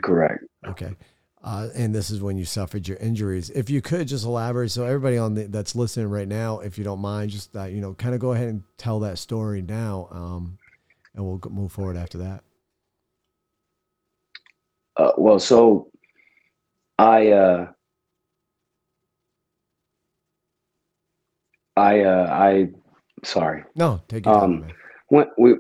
Correct. 0.03 0.45
okay. 0.69 0.95
Uh, 1.43 1.69
and 1.75 1.95
this 1.95 2.11
is 2.11 2.21
when 2.21 2.37
you 2.37 2.45
suffered 2.45 2.87
your 2.87 2.99
injuries. 2.99 3.51
If 3.51 3.71
you 3.71 3.81
could 3.81 4.09
just 4.09 4.25
elaborate, 4.25 4.71
so 4.71 4.85
everybody 4.85 5.17
on 5.17 5.35
the, 5.35 5.45
that's 5.45 5.75
listening 5.75 6.09
right 6.09 6.29
now, 6.29 6.61
if 6.61 6.77
you 6.77 6.85
don't 6.85 7.01
mind, 7.01 7.31
just 7.31 7.57
uh, 7.57 7.65
you 7.65 7.81
know, 7.81 7.95
kind 7.95 8.15
of 8.15 8.21
go 8.21 8.33
ahead 8.33 8.49
and 8.49 8.63
tell 8.77 9.01
that 9.01 9.19
story 9.19 9.63
now, 9.63 10.09
um, 10.11 10.59
and 11.15 11.25
we'll 11.25 11.41
move 11.51 11.73
forward 11.73 11.97
after 11.97 12.19
that. 12.19 12.45
Uh, 14.97 15.13
well, 15.17 15.39
so 15.39 15.91
I 16.99 17.29
uh, 17.29 17.69
I 21.77 22.01
uh, 22.01 22.29
I 22.31 22.69
sorry. 23.25 23.65
No, 23.75 24.03
take 24.09 24.27
your 24.27 24.35
time. 24.35 24.45
Um, 24.45 24.61
man. 24.61 24.73
When 25.09 25.27
we 25.39 25.55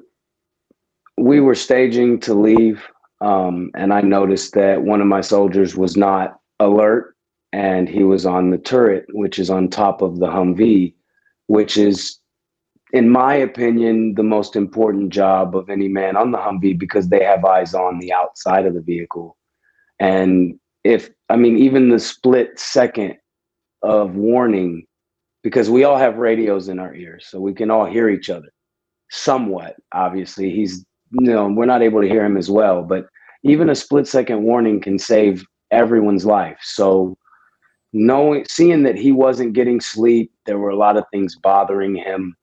we 1.17 1.41
were 1.41 1.55
staging 1.55 2.21
to 2.21 2.35
leave 2.35 2.87
um, 3.21 3.71
and 3.75 3.93
I 3.93 4.01
noticed 4.01 4.55
that 4.55 4.83
one 4.83 5.01
of 5.01 5.07
my 5.07 5.21
soldiers 5.21 5.77
was 5.77 5.97
not 5.97 6.39
alert 6.59 7.15
and 7.53 7.89
he 7.89 8.05
was 8.05 8.27
on 8.27 8.51
the 8.51 8.59
turret, 8.59 9.07
which 9.11 9.39
is 9.39 9.51
on 9.51 9.69
top 9.69 10.03
of 10.03 10.21
the 10.21 10.27
Humvee, 10.27 10.95
which 11.49 11.77
is, 11.77 12.19
in 12.93 13.11
my 13.11 13.35
opinion, 13.35 14.15
the 14.15 14.23
most 14.23 14.57
important 14.57 15.11
job 15.11 15.57
of 15.57 15.69
any 15.69 15.89
man 15.89 16.17
on 16.17 16.31
the 16.31 16.39
Humvee 16.39 16.79
because 16.79 17.09
they 17.09 17.25
have 17.25 17.45
eyes 17.45 17.75
on 17.75 17.99
the 17.99 18.13
outside 18.13 18.67
of 18.67 18.75
the 18.75 18.81
vehicle. 18.81 19.37
And 19.99 20.59
if, 20.85 21.11
I 21.29 21.37
mean, 21.37 21.59
even 21.59 21.91
the 21.91 21.99
split 21.99 22.59
second 22.59 23.17
of 23.83 24.15
warning, 24.15 24.87
because 25.43 25.69
we 25.69 25.85
all 25.85 25.99
have 25.99 26.17
radios 26.17 26.69
in 26.69 26.79
our 26.79 26.95
ears, 26.95 27.27
so 27.29 27.41
we 27.41 27.53
can 27.53 27.71
all 27.71 27.85
hear 27.85 28.09
each 28.09 28.31
other 28.31 28.49
somewhat. 29.11 29.77
Obviously, 29.93 30.51
he's 30.51 30.85
you 31.13 31.33
know, 31.33 31.49
we're 31.49 31.67
not 31.67 31.83
able 31.83 32.01
to 32.01 32.09
hear 32.09 32.25
him 32.25 32.37
as 32.37 32.51
well, 32.51 32.83
but 32.83 33.07
even 33.43 33.71
a 33.71 33.75
split 33.75 34.07
second 34.07 34.43
warning 34.43 34.81
can 34.81 34.99
save 34.99 35.45
everyone's 35.71 36.25
life. 36.25 36.59
So 36.63 37.17
knowing 37.93 38.45
seeing 38.49 38.83
that 38.85 38.97
he 38.97 39.13
wasn't 39.13 39.55
getting 39.55 39.81
sleep, 39.81 40.33
there 40.47 40.59
were 40.59 40.71
a 40.71 40.77
lot 40.77 40.97
of 40.97 41.05
things 41.13 41.37
bothering 41.37 41.97
him. 41.97 42.37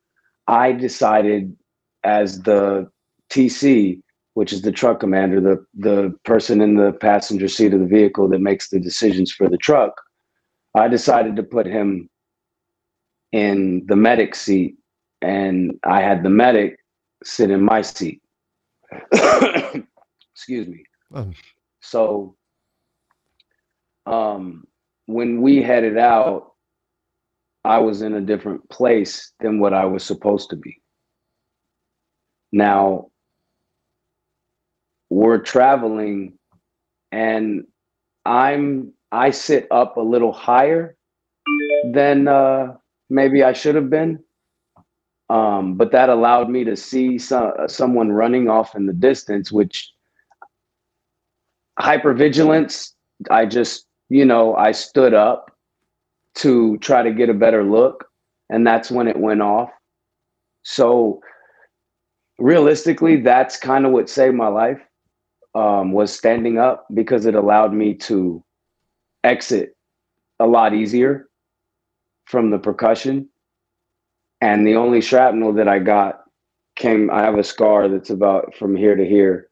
I 0.47 0.71
decided 0.71 1.55
as 2.03 2.41
the 2.41 2.89
TC, 3.29 4.01
which 4.33 4.53
is 4.53 4.61
the 4.61 4.71
truck 4.71 4.99
commander, 4.99 5.41
the 5.41 5.65
the 5.75 6.13
person 6.25 6.61
in 6.61 6.75
the 6.75 6.93
passenger 6.93 7.47
seat 7.47 7.73
of 7.73 7.79
the 7.79 7.85
vehicle 7.85 8.27
that 8.29 8.41
makes 8.41 8.69
the 8.69 8.79
decisions 8.79 9.31
for 9.31 9.49
the 9.49 9.57
truck, 9.57 9.93
I 10.75 10.87
decided 10.87 11.35
to 11.35 11.43
put 11.43 11.65
him 11.65 12.09
in 13.31 13.85
the 13.87 13.95
medic 13.95 14.35
seat 14.35 14.75
and 15.21 15.77
I 15.83 16.01
had 16.01 16.23
the 16.23 16.29
medic 16.29 16.77
sit 17.23 17.51
in 17.51 17.61
my 17.61 17.81
seat. 17.81 18.21
Excuse 20.33 20.67
me. 20.67 20.83
Um. 21.13 21.33
So 21.81 22.35
um, 24.05 24.65
when 25.05 25.41
we 25.41 25.61
headed 25.61 25.97
out, 25.97 26.53
I 27.63 27.79
was 27.79 28.01
in 28.01 28.13
a 28.13 28.21
different 28.21 28.69
place 28.69 29.33
than 29.39 29.59
what 29.59 29.73
I 29.73 29.85
was 29.85 30.03
supposed 30.03 30.49
to 30.51 30.55
be. 30.55 30.81
Now, 32.51 33.07
we're 35.09 35.39
traveling 35.39 36.37
and 37.11 37.65
I'm 38.25 38.93
I 39.11 39.31
sit 39.31 39.67
up 39.71 39.97
a 39.97 40.01
little 40.01 40.33
higher 40.33 40.95
than 41.93 42.27
uh, 42.27 42.75
maybe 43.09 43.43
I 43.43 43.53
should 43.53 43.75
have 43.75 43.89
been. 43.89 44.23
Um, 45.29 45.75
but 45.75 45.91
that 45.91 46.09
allowed 46.09 46.49
me 46.49 46.63
to 46.63 46.75
see 46.75 47.17
some, 47.17 47.51
someone 47.67 48.11
running 48.11 48.49
off 48.49 48.75
in 48.75 48.85
the 48.85 48.93
distance, 48.93 49.51
which 49.51 49.91
hypervigilance. 51.79 52.93
I 53.29 53.45
just, 53.45 53.85
you 54.09 54.25
know, 54.25 54.55
I 54.55 54.71
stood 54.71 55.13
up 55.13 55.51
to 56.35 56.77
try 56.77 57.03
to 57.03 57.11
get 57.11 57.29
a 57.29 57.33
better 57.33 57.63
look, 57.63 58.05
and 58.49 58.65
that's 58.65 58.89
when 58.89 59.07
it 59.07 59.19
went 59.19 59.41
off. 59.41 59.69
So 60.63 61.21
realistically, 62.37 63.21
that's 63.21 63.57
kind 63.57 63.85
of 63.85 63.91
what 63.91 64.09
saved 64.09 64.35
my 64.35 64.47
life. 64.47 64.79
Um, 65.55 65.91
was 65.91 66.13
standing 66.13 66.59
up 66.59 66.85
because 66.93 67.25
it 67.25 67.33
allowed 67.33 67.73
me 67.73 67.95
to 67.95 68.43
exit 69.23 69.75
a 70.39 70.45
lot 70.45 70.75
easier 70.75 71.29
from 72.25 72.51
the 72.51 72.59
percussion 72.59 73.27
and 74.41 74.65
the 74.65 74.75
only 74.75 75.01
shrapnel 75.01 75.53
that 75.53 75.67
I 75.67 75.79
got 75.79 76.23
came. 76.75 77.09
I 77.11 77.21
have 77.21 77.37
a 77.37 77.43
scar 77.43 77.87
that's 77.87 78.09
about 78.09 78.55
from 78.55 78.75
here 78.75 78.95
to 78.95 79.05
here, 79.05 79.49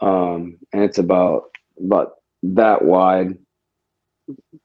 um, 0.00 0.58
and 0.72 0.82
it's 0.82 0.98
about 0.98 1.44
about 1.82 2.12
that 2.42 2.84
wide, 2.84 3.36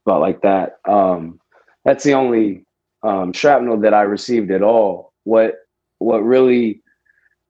about 0.05 0.21
like 0.21 0.41
that. 0.41 0.79
Um, 0.87 1.39
that's 1.85 2.03
the 2.03 2.13
only 2.13 2.65
um, 3.03 3.33
shrapnel 3.33 3.79
that 3.81 3.93
I 3.93 4.01
received 4.01 4.51
at 4.51 4.61
all. 4.61 5.13
What 5.23 5.55
what 5.97 6.23
really 6.23 6.81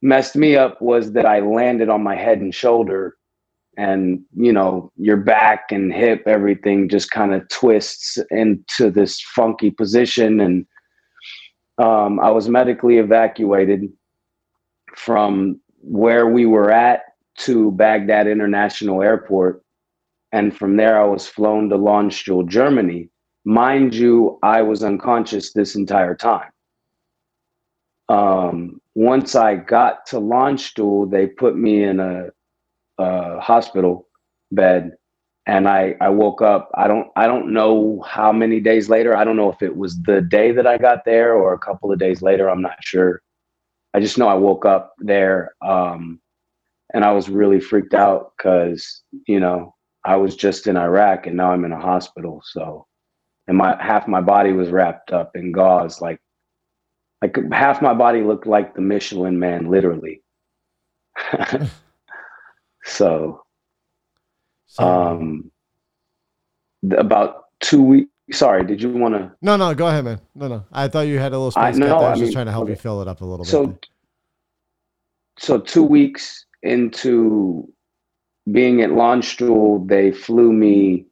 messed 0.02 0.36
me 0.36 0.56
up 0.56 0.82
was 0.82 1.12
that 1.14 1.26
I 1.26 1.40
landed 1.40 1.90
on 1.90 2.02
my 2.02 2.16
head 2.16 2.40
and 2.40 2.56
shoulder, 2.56 3.18
and 3.78 4.22
you 4.36 4.54
know 4.54 4.92
your 4.96 5.18
back 5.18 5.72
and 5.72 5.94
hip, 5.94 6.24
everything 6.26 6.88
just 6.88 7.12
kind 7.12 7.34
of 7.34 7.48
twists 7.50 8.18
into 8.32 8.90
this 8.90 9.20
funky 9.36 9.70
position 9.70 10.40
and 10.40 10.66
um, 11.80 12.20
I 12.20 12.30
was 12.30 12.50
medically 12.50 12.98
evacuated 12.98 13.90
from 14.96 15.60
where 15.82 16.28
we 16.28 16.46
were 16.46 16.72
at 16.72 17.04
to 17.38 17.72
Baghdad 17.72 18.28
International 18.28 19.02
Airport. 19.02 19.64
And 20.32 20.56
from 20.56 20.76
there, 20.76 21.02
I 21.02 21.06
was 21.06 21.26
flown 21.26 21.70
to 21.70 21.78
Landstuhl, 21.78 22.48
Germany. 22.48 23.10
Mind 23.46 23.96
you, 23.96 24.38
I 24.44 24.62
was 24.62 24.84
unconscious 24.84 25.54
this 25.54 25.76
entire 25.76 26.16
time. 26.16 26.50
Um, 28.10 28.82
once 28.94 29.36
I 29.36 29.56
got 29.56 30.06
to 30.08 30.18
Landstuhl, 30.18 31.10
they 31.10 31.28
put 31.28 31.56
me 31.56 31.84
in 31.84 32.00
a, 32.00 32.30
a 32.98 33.40
hospital 33.40 34.08
bed 34.52 34.98
and 35.50 35.68
I, 35.68 35.96
I 36.00 36.10
woke 36.10 36.42
up 36.44 36.70
i 36.76 36.88
don't 36.88 37.08
i 37.16 37.26
don't 37.26 37.52
know 37.52 38.04
how 38.08 38.32
many 38.32 38.60
days 38.60 38.88
later 38.88 39.18
i 39.18 39.24
don't 39.24 39.36
know 39.36 39.52
if 39.52 39.62
it 39.64 39.76
was 39.76 40.00
the 40.04 40.22
day 40.22 40.52
that 40.52 40.68
i 40.68 40.78
got 40.78 41.06
there 41.06 41.34
or 41.34 41.54
a 41.54 41.60
couple 41.60 41.92
of 41.92 42.00
days 42.00 42.22
later 42.22 42.50
i'm 42.50 42.62
not 42.62 42.78
sure. 42.82 43.22
I 43.96 44.00
just 44.00 44.20
know 44.20 44.28
i 44.28 44.36
woke 44.36 44.66
up 44.66 44.94
there 45.00 45.56
um, 45.66 46.22
and 46.94 47.04
i 47.04 47.12
was 47.12 47.30
really 47.30 47.60
freaked 47.60 47.96
out 47.96 48.34
because 48.38 49.02
you 49.28 49.40
know 49.40 49.74
i 50.06 50.16
was 50.16 50.36
just 50.36 50.68
in 50.68 50.78
iraq 50.78 51.26
and 51.26 51.36
now 51.38 51.52
i'm 51.52 51.66
in 51.66 51.72
a 51.72 51.82
hospital 51.82 52.42
so 52.46 52.86
and 53.48 53.58
my 53.58 53.76
half 53.82 54.08
my 54.08 54.22
body 54.22 54.54
was 54.54 54.70
wrapped 54.70 55.12
up 55.12 55.32
in 55.36 55.52
gauze 55.52 56.00
like 56.00 56.20
like 57.24 57.36
half 57.52 57.82
my 57.82 57.94
body 57.94 58.22
looked 58.22 58.46
like 58.46 58.76
the 58.76 58.82
michelin 58.82 59.40
man 59.40 59.70
literally. 59.70 60.22
So 62.86 63.42
um, 64.78 65.52
about 66.98 67.46
two 67.60 67.82
weeks. 67.82 68.12
Sorry, 68.32 68.64
did 68.64 68.82
you 68.82 68.92
want 68.92 69.16
to? 69.16 69.32
No, 69.42 69.56
no, 69.56 69.74
go 69.74 69.88
ahead, 69.88 70.06
man. 70.06 70.22
No, 70.36 70.48
no. 70.48 70.66
I 70.72 70.88
thought 70.88 71.08
you 71.08 71.18
had 71.18 71.32
a 71.32 71.38
little 71.38 71.52
space. 71.52 71.76
I, 71.76 71.80
no, 71.80 71.98
I 71.98 72.12
was 72.12 72.20
I 72.20 72.24
just 72.24 72.34
trying 72.34 72.46
to 72.46 72.52
help 72.52 72.66
okay. 72.66 72.74
you 72.74 72.78
fill 72.78 73.02
it 73.02 73.08
up 73.08 73.22
a 73.22 73.26
little 73.26 73.44
so, 73.44 73.68
bit. 73.68 73.88
So, 75.40 75.58
so 75.58 75.62
two 75.62 75.84
weeks 75.84 76.46
into 76.62 77.68
being 78.52 78.82
at 78.82 78.92
Landstuhl, 78.92 79.88
they 79.88 80.12
flew 80.12 80.54
me 80.54 81.06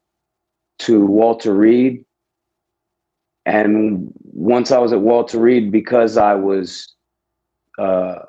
to 0.79 1.05
Walter 1.05 1.53
Reed. 1.53 2.05
And 3.45 4.11
once 4.23 4.71
I 4.71 4.77
was 4.77 4.91
at 4.91 5.01
Walter 5.01 5.39
Reed, 5.39 5.71
because 5.71 6.17
I 6.17 6.35
was 6.35 6.93
uh, 7.79 8.19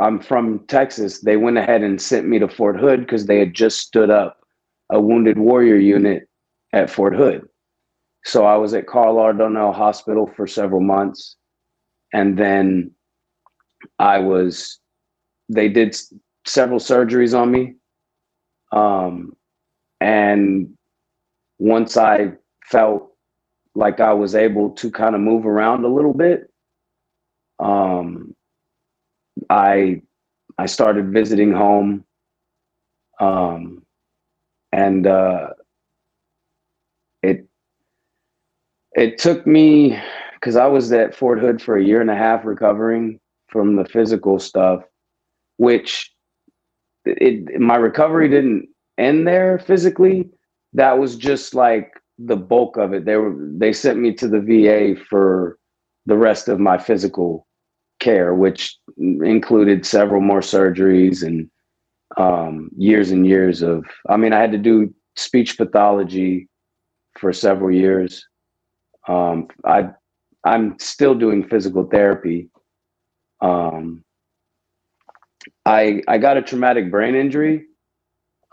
I'm 0.00 0.20
from 0.20 0.60
Texas. 0.66 1.20
They 1.20 1.36
went 1.36 1.58
ahead 1.58 1.82
and 1.82 2.00
sent 2.00 2.26
me 2.26 2.38
to 2.38 2.48
Fort 2.48 2.78
Hood 2.78 3.00
because 3.00 3.26
they 3.26 3.38
had 3.38 3.54
just 3.54 3.78
stood 3.78 4.10
up 4.10 4.38
a 4.90 5.00
wounded 5.00 5.38
warrior 5.38 5.76
unit 5.76 6.28
at 6.72 6.90
Fort 6.90 7.14
Hood. 7.14 7.48
So 8.24 8.44
I 8.44 8.56
was 8.56 8.74
at 8.74 8.86
Karl 8.86 9.14
Lauderdale 9.14 9.72
Hospital 9.72 10.30
for 10.36 10.46
several 10.46 10.80
months. 10.80 11.36
And 12.12 12.38
then 12.38 12.92
I 13.98 14.18
was, 14.18 14.78
they 15.48 15.68
did 15.68 15.96
several 16.46 16.78
surgeries 16.78 17.38
on 17.38 17.50
me. 17.50 17.74
Um, 18.72 19.34
and 20.00 20.74
once 21.58 21.96
I 21.96 22.32
felt 22.64 23.12
like 23.74 24.00
I 24.00 24.12
was 24.12 24.34
able 24.34 24.70
to 24.70 24.90
kind 24.90 25.14
of 25.14 25.20
move 25.20 25.46
around 25.46 25.84
a 25.84 25.88
little 25.88 26.14
bit, 26.14 26.50
um, 27.58 28.34
I 29.50 30.02
I 30.58 30.66
started 30.66 31.12
visiting 31.12 31.52
home, 31.52 32.04
um, 33.20 33.82
and 34.72 35.06
uh, 35.06 35.48
it 37.22 37.46
it 38.92 39.18
took 39.18 39.46
me 39.46 39.98
because 40.34 40.56
I 40.56 40.66
was 40.66 40.92
at 40.92 41.14
Fort 41.14 41.40
Hood 41.40 41.62
for 41.62 41.76
a 41.76 41.84
year 41.84 42.00
and 42.00 42.10
a 42.10 42.16
half 42.16 42.44
recovering 42.44 43.20
from 43.48 43.76
the 43.76 43.84
physical 43.84 44.38
stuff, 44.38 44.82
which 45.56 46.12
it 47.04 47.60
my 47.60 47.76
recovery 47.76 48.28
didn't 48.28 48.68
end 48.98 49.26
there 49.26 49.58
physically, 49.58 50.30
that 50.74 50.98
was 50.98 51.16
just 51.16 51.54
like 51.54 51.92
the 52.18 52.36
bulk 52.36 52.76
of 52.76 52.92
it. 52.92 53.04
They 53.06 53.16
were 53.16 53.34
they 53.56 53.72
sent 53.72 53.98
me 53.98 54.12
to 54.14 54.28
the 54.28 54.40
VA 54.40 55.00
for 55.08 55.58
the 56.06 56.16
rest 56.16 56.48
of 56.48 56.60
my 56.60 56.78
physical 56.78 57.47
care, 57.98 58.34
which 58.34 58.76
included 58.96 59.84
several 59.86 60.20
more 60.20 60.40
surgeries 60.40 61.22
and 61.22 61.50
um, 62.16 62.70
years 62.76 63.10
and 63.10 63.26
years 63.26 63.62
of. 63.62 63.84
I 64.08 64.16
mean, 64.16 64.32
I 64.32 64.40
had 64.40 64.52
to 64.52 64.58
do 64.58 64.94
speech 65.16 65.56
pathology 65.56 66.48
for 67.18 67.32
several 67.32 67.70
years. 67.70 68.24
Um, 69.08 69.48
I 69.64 69.90
I'm 70.44 70.78
still 70.78 71.14
doing 71.14 71.46
physical 71.48 71.84
therapy. 71.84 72.50
Um, 73.40 74.04
I 75.66 76.02
I 76.08 76.18
got 76.18 76.36
a 76.36 76.42
traumatic 76.42 76.90
brain 76.90 77.14
injury. 77.14 77.66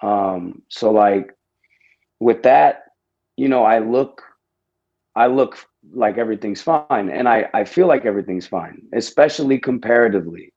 Um, 0.01 0.61
so 0.69 0.91
like 0.91 1.31
with 2.19 2.43
that, 2.43 2.83
you 3.37 3.47
know, 3.47 3.63
I 3.63 3.79
look 3.79 4.21
I 5.15 5.27
look 5.27 5.57
like 5.93 6.17
everything's 6.17 6.61
fine 6.61 7.09
and 7.09 7.27
I 7.27 7.49
I 7.53 7.63
feel 7.63 7.87
like 7.87 8.05
everything's 8.05 8.47
fine, 8.47 8.81
especially 8.93 9.59
comparatively 9.59 10.53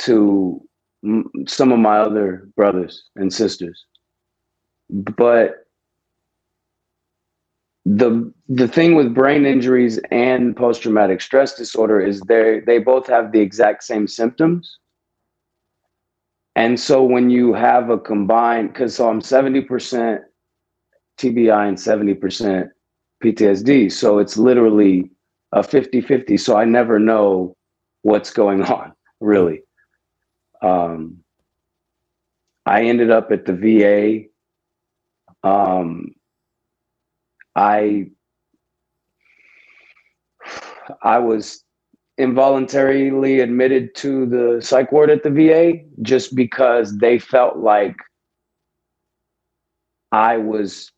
to 0.00 0.60
m- 1.04 1.30
some 1.46 1.72
of 1.72 1.78
my 1.78 1.98
other 1.98 2.48
brothers 2.56 3.04
and 3.16 3.32
sisters. 3.32 3.84
But 4.90 5.64
the 7.86 8.32
the 8.48 8.66
thing 8.66 8.94
with 8.94 9.14
brain 9.14 9.44
injuries 9.44 10.00
and 10.10 10.56
post 10.56 10.82
traumatic 10.82 11.20
stress 11.20 11.54
disorder 11.54 12.00
is 12.00 12.20
they 12.22 12.60
they 12.60 12.78
both 12.78 13.06
have 13.06 13.30
the 13.32 13.40
exact 13.40 13.84
same 13.84 14.08
symptoms 14.08 14.78
and 16.56 16.78
so 16.80 17.02
when 17.02 17.28
you 17.28 17.52
have 17.52 17.90
a 17.90 17.98
combined 17.98 18.72
because 18.72 18.94
so 18.94 19.08
i'm 19.08 19.20
70% 19.20 20.20
tbi 21.18 21.68
and 21.68 21.76
70% 21.76 22.70
ptsd 23.24 23.90
so 23.90 24.18
it's 24.18 24.36
literally 24.36 25.10
a 25.52 25.60
50-50 25.60 26.38
so 26.38 26.56
i 26.56 26.64
never 26.64 26.98
know 26.98 27.56
what's 28.02 28.30
going 28.30 28.62
on 28.76 28.92
really. 29.20 29.62
Um, 30.62 31.18
i 32.66 32.82
ended 32.84 33.10
up 33.10 33.32
at 33.32 33.44
the 33.46 33.52
va 33.52 34.24
um, 35.44 36.14
I 37.54 38.06
I 41.02 41.18
was 41.18 41.62
involuntarily 42.18 43.40
admitted 43.40 43.94
to 43.96 44.26
the 44.26 44.60
psych 44.62 44.92
ward 44.92 45.10
at 45.10 45.22
the 45.22 45.30
VA 45.30 45.84
just 46.02 46.34
because 46.34 46.96
they 46.98 47.18
felt 47.18 47.58
like 47.58 47.96
I 50.12 50.36
was 50.38 50.92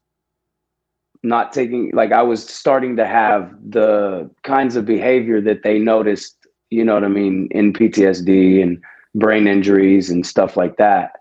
not 1.23 1.53
taking 1.53 1.91
like 1.93 2.13
I 2.13 2.23
was 2.23 2.47
starting 2.47 2.97
to 2.97 3.07
have 3.07 3.55
the 3.69 4.31
kinds 4.43 4.77
of 4.77 4.85
behavior 4.85 5.41
that 5.43 5.63
they 5.63 5.79
noticed, 5.79 6.37
you 6.71 6.85
know 6.85 6.95
what 6.95 7.05
I 7.05 7.09
mean, 7.09 7.49
in 7.51 7.73
PTSD 7.73 8.63
and 8.63 8.83
brain 9.15 9.47
injuries 9.47 10.11
and 10.11 10.27
stuff 10.27 10.57
like 10.57 10.77
that. 10.77 11.13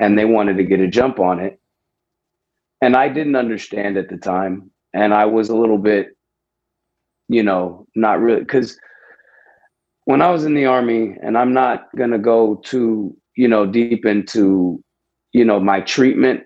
And 0.00 0.18
they 0.18 0.24
wanted 0.24 0.56
to 0.56 0.64
get 0.64 0.80
a 0.80 0.88
jump 0.88 1.20
on 1.20 1.40
it. 1.40 1.60
And 2.80 2.96
I 2.96 3.08
didn't 3.08 3.36
understand 3.36 3.96
at 3.96 4.08
the 4.08 4.16
time 4.16 4.70
and 4.92 5.14
I 5.14 5.26
was 5.26 5.48
a 5.48 5.56
little 5.56 5.78
bit, 5.78 6.16
you 7.28 7.42
know, 7.42 7.86
not 7.94 8.20
really 8.20 8.40
because 8.40 8.78
when 10.04 10.20
I 10.20 10.30
was 10.30 10.44
in 10.44 10.54
the 10.54 10.66
army, 10.66 11.16
and 11.22 11.38
I'm 11.38 11.52
not 11.52 11.88
gonna 11.96 12.18
go 12.18 12.56
too, 12.56 13.16
you 13.36 13.46
know, 13.46 13.66
deep 13.66 14.04
into, 14.04 14.82
you 15.32 15.44
know, 15.44 15.60
my 15.60 15.80
treatment 15.80 16.42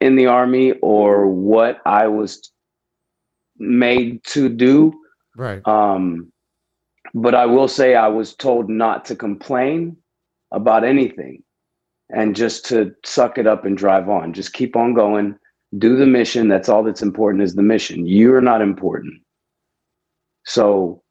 in 0.00 0.16
the 0.16 0.26
army 0.26 0.72
or 0.82 1.26
what 1.26 1.80
I 1.86 2.08
was 2.08 2.50
made 3.58 4.22
to 4.24 4.48
do. 4.48 4.92
Right. 5.36 5.66
Um, 5.66 6.32
but 7.14 7.34
I 7.34 7.46
will 7.46 7.68
say 7.68 7.94
I 7.94 8.08
was 8.08 8.34
told 8.34 8.68
not 8.68 9.04
to 9.06 9.16
complain 9.16 9.96
about 10.52 10.84
anything 10.84 11.42
and 12.10 12.36
just 12.36 12.66
to 12.66 12.94
suck 13.04 13.38
it 13.38 13.46
up 13.46 13.64
and 13.64 13.76
drive 13.76 14.08
on. 14.08 14.32
Just 14.32 14.52
keep 14.52 14.76
on 14.76 14.94
going 14.94 15.38
do 15.78 15.96
the 15.96 16.06
mission. 16.06 16.48
That's 16.48 16.68
all 16.68 16.82
that's 16.82 17.02
important 17.02 17.42
is 17.42 17.54
the 17.54 17.62
mission. 17.62 18.06
You're 18.06 18.40
not 18.40 18.62
important. 18.62 19.20
So, 20.44 21.02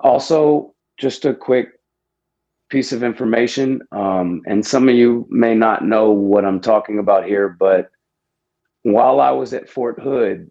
also, 0.00 0.74
just 0.98 1.24
a 1.24 1.34
quick 1.34 1.75
piece 2.68 2.92
of 2.92 3.02
information. 3.02 3.80
Um, 3.92 4.42
and 4.46 4.66
some 4.66 4.88
of 4.88 4.94
you 4.94 5.26
may 5.30 5.54
not 5.54 5.84
know 5.84 6.10
what 6.10 6.44
I'm 6.44 6.60
talking 6.60 6.98
about 6.98 7.24
here, 7.24 7.48
but 7.48 7.90
while 8.82 9.20
I 9.20 9.30
was 9.30 9.52
at 9.52 9.68
Fort 9.68 10.00
Hood, 10.00 10.50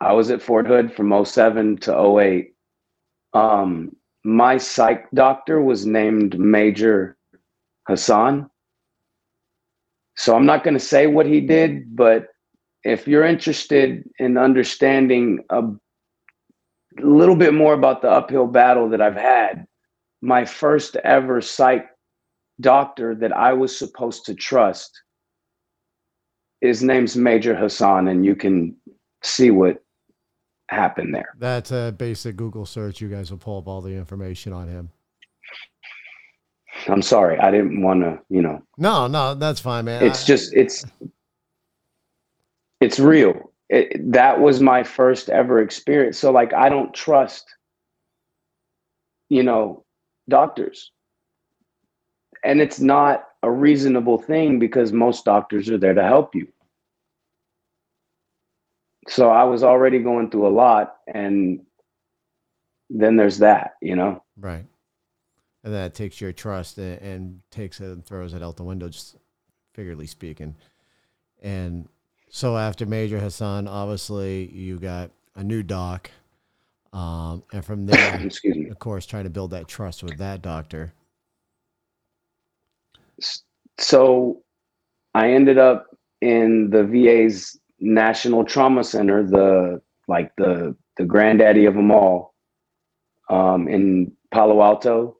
I 0.00 0.12
was 0.12 0.30
at 0.30 0.42
Fort 0.42 0.66
Hood 0.66 0.92
from 0.92 1.24
07 1.24 1.78
to 1.78 2.18
08. 2.20 2.54
Um, 3.32 3.96
my 4.24 4.58
psych 4.58 5.10
doctor 5.12 5.60
was 5.60 5.86
named 5.86 6.38
Major 6.38 7.16
Hassan. 7.86 8.50
So 10.16 10.34
I'm 10.34 10.46
not 10.46 10.64
going 10.64 10.74
to 10.74 10.80
say 10.80 11.06
what 11.06 11.26
he 11.26 11.40
did, 11.40 11.96
but 11.96 12.26
if 12.84 13.06
you're 13.06 13.24
interested 13.24 14.08
in 14.18 14.36
understanding 14.36 15.44
a 15.50 15.62
little 17.00 17.36
bit 17.36 17.54
more 17.54 17.74
about 17.74 18.02
the 18.02 18.10
uphill 18.10 18.46
battle 18.46 18.88
that 18.90 19.00
I've 19.00 19.16
had, 19.16 19.66
my 20.20 20.44
first 20.44 20.96
ever 20.96 21.40
psych 21.40 21.86
doctor 22.60 23.14
that 23.14 23.32
I 23.32 23.52
was 23.52 23.76
supposed 23.76 24.24
to 24.26 24.34
trust, 24.34 25.02
his 26.60 26.82
name's 26.82 27.16
Major 27.16 27.54
Hassan, 27.54 28.08
and 28.08 28.24
you 28.24 28.34
can 28.34 28.76
see 29.22 29.50
what 29.50 29.82
happened 30.68 31.14
there. 31.14 31.34
That's 31.38 31.70
a 31.70 31.94
basic 31.96 32.36
Google 32.36 32.66
search. 32.66 33.00
You 33.00 33.08
guys 33.08 33.30
will 33.30 33.38
pull 33.38 33.58
up 33.58 33.68
all 33.68 33.80
the 33.80 33.92
information 33.92 34.52
on 34.52 34.68
him. 34.68 34.90
I'm 36.88 37.02
sorry. 37.02 37.38
I 37.38 37.50
didn't 37.50 37.82
want 37.82 38.02
to, 38.02 38.20
you 38.28 38.42
know. 38.42 38.62
No, 38.76 39.06
no, 39.06 39.34
that's 39.34 39.60
fine, 39.60 39.84
man. 39.84 40.02
It's 40.02 40.24
I, 40.24 40.26
just 40.26 40.54
it's 40.54 40.84
it's 42.80 43.00
real. 43.00 43.52
It, 43.68 44.12
that 44.12 44.40
was 44.40 44.60
my 44.60 44.82
first 44.82 45.28
ever 45.28 45.60
experience. 45.60 46.18
So 46.18 46.30
like 46.30 46.52
I 46.54 46.68
don't 46.68 46.94
trust 46.94 47.46
you 49.28 49.42
know 49.42 49.84
doctors. 50.28 50.92
And 52.44 52.60
it's 52.60 52.80
not 52.80 53.24
a 53.42 53.50
reasonable 53.50 54.18
thing 54.18 54.58
because 54.58 54.92
most 54.92 55.24
doctors 55.24 55.68
are 55.68 55.78
there 55.78 55.94
to 55.94 56.02
help 56.02 56.34
you. 56.34 56.48
So 59.08 59.30
I 59.30 59.44
was 59.44 59.62
already 59.62 60.00
going 60.00 60.30
through 60.30 60.46
a 60.46 60.50
lot 60.50 60.96
and 61.12 61.60
then 62.90 63.16
there's 63.16 63.38
that, 63.38 63.72
you 63.80 63.96
know. 63.96 64.22
Right 64.38 64.66
and 65.64 65.74
that 65.74 65.94
takes 65.94 66.20
your 66.20 66.32
trust 66.32 66.78
and, 66.78 67.00
and 67.02 67.40
takes 67.50 67.80
it 67.80 67.86
and 67.86 68.04
throws 68.04 68.34
it 68.34 68.42
out 68.42 68.56
the 68.56 68.64
window, 68.64 68.88
just 68.88 69.16
figuratively 69.74 70.06
speaking. 70.06 70.56
And 71.42 71.88
so 72.30 72.56
after 72.56 72.86
Major 72.86 73.18
Hassan, 73.18 73.68
obviously 73.68 74.50
you 74.50 74.78
got 74.78 75.10
a 75.34 75.42
new 75.42 75.62
doc, 75.62 76.10
um, 76.92 77.42
and 77.52 77.64
from 77.64 77.86
there, 77.86 78.20
excuse 78.24 78.56
me, 78.56 78.68
of 78.68 78.78
course, 78.78 79.06
trying 79.06 79.24
to 79.24 79.30
build 79.30 79.50
that 79.50 79.68
trust 79.68 80.02
with 80.02 80.18
that 80.18 80.42
doctor. 80.42 80.92
So, 83.78 84.42
I 85.14 85.32
ended 85.32 85.58
up 85.58 85.86
in 86.20 86.70
the 86.70 86.84
VA's 86.84 87.58
National 87.80 88.44
Trauma 88.44 88.84
Center, 88.84 89.24
the 89.24 89.80
like 90.08 90.32
the 90.36 90.76
the 90.96 91.04
granddaddy 91.04 91.64
of 91.66 91.74
them 91.74 91.90
all, 91.90 92.34
um, 93.28 93.68
in 93.68 94.12
Palo 94.32 94.62
Alto, 94.62 95.16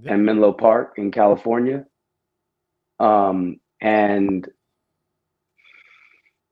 yeah. 0.00 0.14
and 0.14 0.24
Menlo 0.24 0.52
Park 0.52 0.94
in 0.96 1.10
California. 1.10 1.84
Um, 3.00 3.58
and 3.80 4.48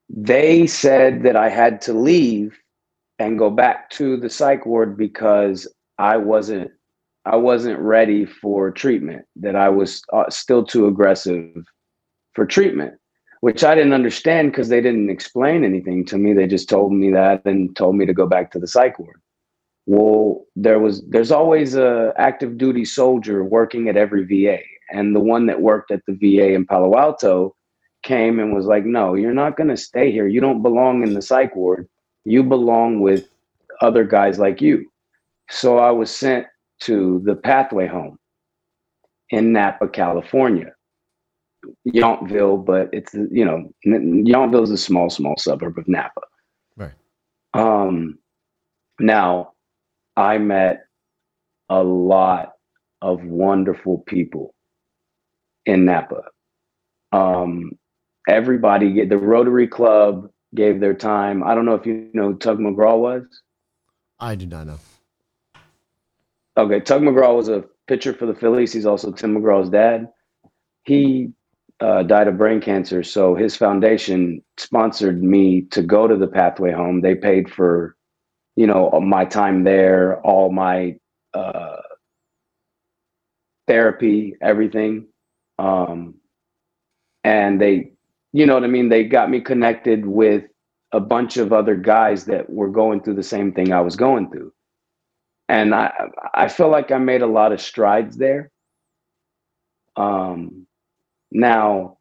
they 0.09 0.67
said 0.67 1.23
that 1.23 1.37
I 1.37 1.49
had 1.49 1.81
to 1.83 1.93
leave 1.93 2.59
and 3.21 3.39
go 3.39 3.51
back 3.51 3.91
to 3.91 4.17
the 4.17 4.31
psych 4.31 4.67
ward 4.67 4.97
because 4.97 5.69
I 5.99 6.17
wasn't 6.17 6.71
I 7.27 7.37
wasn't 7.37 7.79
ready 7.79 8.25
for 8.25 8.71
treatment 8.71 9.27
that 9.37 9.55
I 9.55 9.69
was 9.69 10.03
uh, 10.13 10.31
still 10.31 10.65
too 10.65 10.87
aggressive 10.87 11.55
for 12.35 12.47
treatment 12.47 12.95
which 13.41 13.65
I 13.65 13.75
didn't 13.75 13.95
understand 13.95 14.53
because 14.53 14.69
they 14.69 14.83
didn't 14.83 15.09
explain 15.09 15.65
anything 15.65 16.05
to 16.07 16.19
me. 16.19 16.35
They 16.35 16.47
just 16.47 16.69
told 16.69 16.93
me 16.93 17.11
that 17.13 17.43
and 17.47 17.75
told 17.75 17.97
me 17.97 18.05
to 18.05 18.13
go 18.13 18.27
back 18.27 18.51
to 18.51 18.59
the 18.59 18.67
psych 18.67 18.99
ward. 18.99 19.21
Well 19.87 20.47
there 20.57 20.79
was 20.79 21.03
there's 21.09 21.31
always 21.31 21.75
a 21.75 22.13
active 22.17 22.57
duty 22.57 22.85
soldier 22.85 23.45
working 23.45 23.89
at 23.89 23.97
every 23.97 24.25
va 24.25 24.59
and 24.91 25.15
the 25.15 25.21
one 25.21 25.47
that 25.47 25.61
worked 25.61 25.91
at 25.91 26.01
the 26.07 26.15
va 26.15 26.53
in 26.55 26.65
palo 26.65 26.97
alto 26.99 27.55
came 28.03 28.39
and 28.39 28.55
was 28.55 28.65
like 28.65 28.87
no 28.87 29.15
you're 29.15 29.35
not 29.35 29.59
going 29.59 29.69
to 29.69 29.77
stay 29.77 30.11
here. 30.11 30.27
You 30.27 30.41
don't 30.41 30.63
belong 30.63 31.03
in 31.03 31.13
the 31.13 31.23
psych 31.23 31.55
ward 31.55 31.87
you 32.25 32.43
belong 32.43 33.01
with 33.01 33.29
other 33.81 34.05
guys 34.05 34.39
like 34.39 34.61
you 34.61 34.91
so 35.49 35.79
i 35.79 35.91
was 35.91 36.15
sent 36.15 36.47
to 36.81 37.21
the 37.25 37.35
pathway 37.35 37.87
home 37.87 38.19
in 39.31 39.53
napa 39.53 39.89
california 39.89 40.73
Yountville, 41.87 42.65
but 42.65 42.89
it's 42.93 43.15
you 43.15 43.45
know 43.45 43.73
Yountville 43.87 44.63
is 44.63 44.71
a 44.71 44.79
small, 44.79 45.11
small 45.11 45.37
suburb 45.39 45.79
of 45.79 45.89
Napa. 45.89 46.21
Right. 46.77 46.93
Um, 47.55 48.19
now, 48.99 49.53
I 50.17 50.39
met 50.39 50.85
a 51.69 51.83
lot 51.83 52.53
of 53.03 53.25
wonderful 53.25 53.99
people 54.07 54.55
in 55.67 55.85
Napa. 55.85 56.23
Um, 57.13 57.73
everybody 58.29 58.93
get 58.93 59.09
the 59.09 59.19
Rotary 59.19 59.67
Club 59.67 60.29
gave 60.55 60.81
their 60.81 60.95
time. 60.95 61.43
I 61.43 61.55
don't 61.55 61.65
know 61.65 61.75
if 61.75 61.87
you 61.87 62.11
know 62.13 62.33
who 62.33 62.39
Tug 62.39 62.59
McGraw 62.59 62.99
was. 62.99 63.23
I 64.19 64.35
do 64.35 64.47
not 64.47 64.67
know. 64.67 64.79
Okay, 66.57 66.81
Tug 66.81 67.03
McGraw 67.03 67.37
was 67.37 67.49
a 67.49 67.65
pitcher 67.87 68.13
for 68.13 68.27
the 68.27 68.35
Phillies. 68.35 68.73
He's 68.73 68.87
also 68.87 69.13
Tim 69.13 69.37
McGraw's 69.37 69.71
dad. 69.71 70.09
He 70.85 71.33
uh, 71.81 72.03
died 72.03 72.29
of 72.29 72.37
brain 72.37 72.61
cancer, 72.61 73.03
so 73.03 73.35
his 73.35 73.57
foundation 73.57 74.43
sponsored 74.59 75.23
me 75.23 75.63
to 75.71 75.83
go 75.83 76.07
to 76.07 76.17
the 76.17 76.27
Pathway 76.27 76.73
Home. 76.73 77.01
They 77.01 77.15
paid 77.15 77.51
for, 77.51 77.97
you 78.57 78.67
know, 78.67 78.91
my 79.01 79.25
time 79.25 79.65
there, 79.65 80.21
all 80.21 80.53
my 80.53 80.97
uh, 81.33 81.77
therapy, 83.67 84.37
everything. 84.43 85.07
Um, 85.59 86.17
and 87.25 87.61
they, 87.61 87.93
you 88.33 88.47
know 88.47 88.55
what 88.55 88.65
I 88.65 88.69
mean? 88.69 88.89
They 88.89 89.05
got 89.05 89.31
me 89.31 89.41
connected 89.41 90.07
with 90.07 90.45
a 90.93 91.01
bunch 91.01 91.37
of 91.37 91.53
other 91.53 91.77
guys 91.77 92.25
that 92.27 92.51
were 92.51 92.71
going 92.71 93.03
through 93.03 93.15
the 93.15 93.23
same 93.23 93.53
thing 93.53 93.73
I 93.73 93.81
was 93.81 93.97
going 93.97 94.31
through. 94.31 94.53
And 95.49 95.75
I, 95.75 95.93
I 96.35 96.49
feel 96.49 96.69
like 96.69 96.93
I 96.93 96.99
made 96.99 97.23
a 97.23 97.27
lot 97.27 97.53
of 97.53 97.61
strides 97.61 98.17
there. 98.17 98.51
Um, 99.97 100.67
now, 101.33 101.99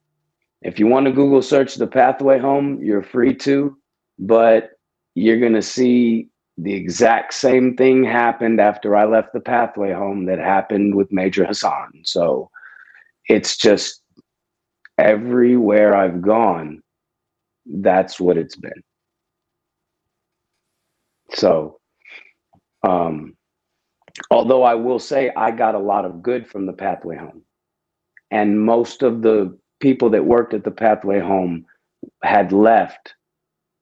if 0.62 0.80
you 0.80 0.88
want 0.88 1.06
to 1.06 1.12
Google 1.12 1.42
search 1.42 1.76
the 1.76 1.88
pathway 1.88 2.40
home, 2.40 2.80
you're 2.84 3.04
free 3.04 3.34
to, 3.36 3.78
but 4.18 4.72
you're 5.16 5.40
going 5.40 5.54
to 5.54 5.62
see 5.62 6.30
the 6.58 6.74
exact 6.74 7.34
same 7.34 7.76
thing 7.76 8.04
happened 8.04 8.60
after 8.60 8.96
I 8.96 9.06
left 9.06 9.34
the 9.34 9.40
pathway 9.40 9.94
home 9.94 10.26
that 10.26 10.40
happened 10.40 10.96
with 10.96 11.12
Major 11.12 11.46
Hassan. 11.46 12.02
So 12.04 12.50
it's 13.30 13.56
just 13.56 14.02
everywhere 15.00 15.96
I've 15.96 16.22
gone, 16.22 16.82
that's 17.66 18.20
what 18.20 18.38
it's 18.38 18.56
been. 18.56 18.84
So, 21.34 21.80
um, 22.84 23.36
although 24.32 24.64
I 24.64 24.76
will 24.76 25.00
say 25.00 25.32
I 25.36 25.52
got 25.52 25.76
a 25.76 25.80
lot 25.80 26.06
of 26.06 26.22
good 26.22 26.48
from 26.48 26.66
the 26.66 26.74
pathway 26.74 27.18
home, 27.18 27.44
and 28.32 28.62
most 28.62 29.04
of 29.04 29.22
the 29.22 29.58
people 29.80 30.10
that 30.12 30.26
worked 30.26 30.54
at 30.54 30.64
the 30.64 30.72
pathway 30.72 31.20
home 31.20 31.66
had 32.24 32.52
left 32.52 33.14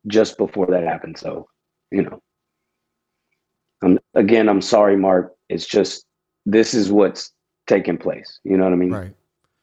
just 0.07 0.37
before 0.37 0.67
that 0.67 0.83
happened. 0.83 1.17
So, 1.17 1.47
you 1.91 2.03
know, 2.03 2.21
I'm, 3.83 3.99
again, 4.13 4.49
I'm 4.49 4.61
sorry, 4.61 4.97
Mark. 4.97 5.33
It's 5.49 5.65
just 5.65 6.05
this 6.45 6.73
is 6.73 6.91
what's 6.91 7.31
taking 7.67 7.97
place. 7.97 8.39
You 8.43 8.57
know 8.57 8.63
what 8.63 8.73
I 8.73 8.77
mean? 8.77 8.91
Right. 8.91 9.13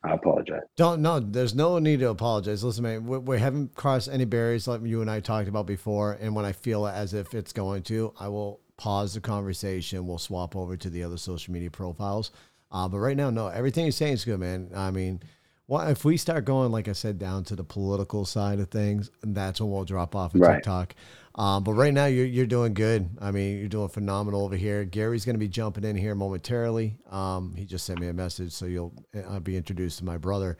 I 0.05 0.13
apologize. 0.13 0.63
Don't 0.77 1.01
no. 1.01 1.19
There's 1.19 1.55
no 1.55 1.79
need 1.79 2.01
to 2.01 2.11
apologize. 2.11 2.63
Listen, 2.63 2.83
man, 2.83 3.07
we, 3.07 3.19
we, 3.19 3.39
haven't 3.39 3.75
crossed 3.75 4.11
any 4.11 4.27
barriers 4.27 4.69
like 4.69 4.83
you 4.85 5.01
and 5.01 5.11
I 5.11 5.21
talked 5.21 5.49
about 5.49 5.67
before. 5.67 6.19
And 6.21 6.35
when 6.35 6.45
I 6.45 6.53
feel 6.53 6.87
as 6.87 7.15
if 7.15 7.33
it's 7.33 7.55
going 7.55 7.83
to, 7.85 8.13
I 8.21 8.29
will 8.29 8.61
pause 8.77 9.15
the 9.15 9.21
conversation. 9.21 10.07
We'll 10.07 10.19
swap 10.19 10.57
over 10.57 10.77
to 10.77 10.91
the 10.91 11.03
other 11.03 11.17
social 11.17 11.55
media 11.55 11.71
profiles. 11.71 12.33
Uh, 12.71 12.87
but 12.87 12.99
right 12.99 13.17
now, 13.17 13.31
no. 13.31 13.49
Everything 13.49 13.87
you're 13.87 13.93
saying 13.93 14.13
is 14.13 14.25
good, 14.27 14.41
man. 14.41 14.71
I 14.75 14.91
mean, 14.91 15.23
well, 15.67 15.89
if 15.89 16.05
we 16.05 16.17
start 16.17 16.45
going, 16.45 16.73
like 16.73 16.89
I 16.89 16.93
said, 16.93 17.19
down 17.19 17.45
to 17.45 17.57
the 17.57 17.65
political 17.65 18.27
side 18.27 18.61
of 18.61 18.71
things, 18.71 19.11
that's 19.23 19.61
when 19.61 19.71
we'll 19.71 19.85
drop 19.85 20.15
off 20.15 20.35
of 20.35 20.41
right. 20.43 20.57
TikTok. 20.57 20.95
Um, 21.37 21.65
but 21.65 21.73
right 21.73 21.93
now, 21.93 22.07
you're 22.07 22.27
you're 22.27 22.47
doing 22.47 22.75
good. 22.75 23.09
I 23.21 23.31
mean, 23.31 23.59
you're 23.59 23.69
doing 23.69 23.89
phenomenal 23.89 24.45
over 24.45 24.57
here. 24.57 24.85
Gary's 24.85 25.25
going 25.25 25.35
to 25.35 25.41
be 25.41 25.49
jumping 25.49 25.85
in 25.85 25.97
here 25.97 26.15
momentarily. 26.15 26.97
Um, 27.11 27.55
he 27.57 27.65
just 27.65 27.87
sent 27.87 27.99
me 27.99 28.09
a 28.09 28.13
message, 28.13 28.53
so 28.53 28.67
you'll 28.67 28.93
uh, 29.27 29.41
be 29.41 29.57
introduced 29.57 29.99
to 29.99 30.05
my 30.05 30.19
brother. 30.19 30.59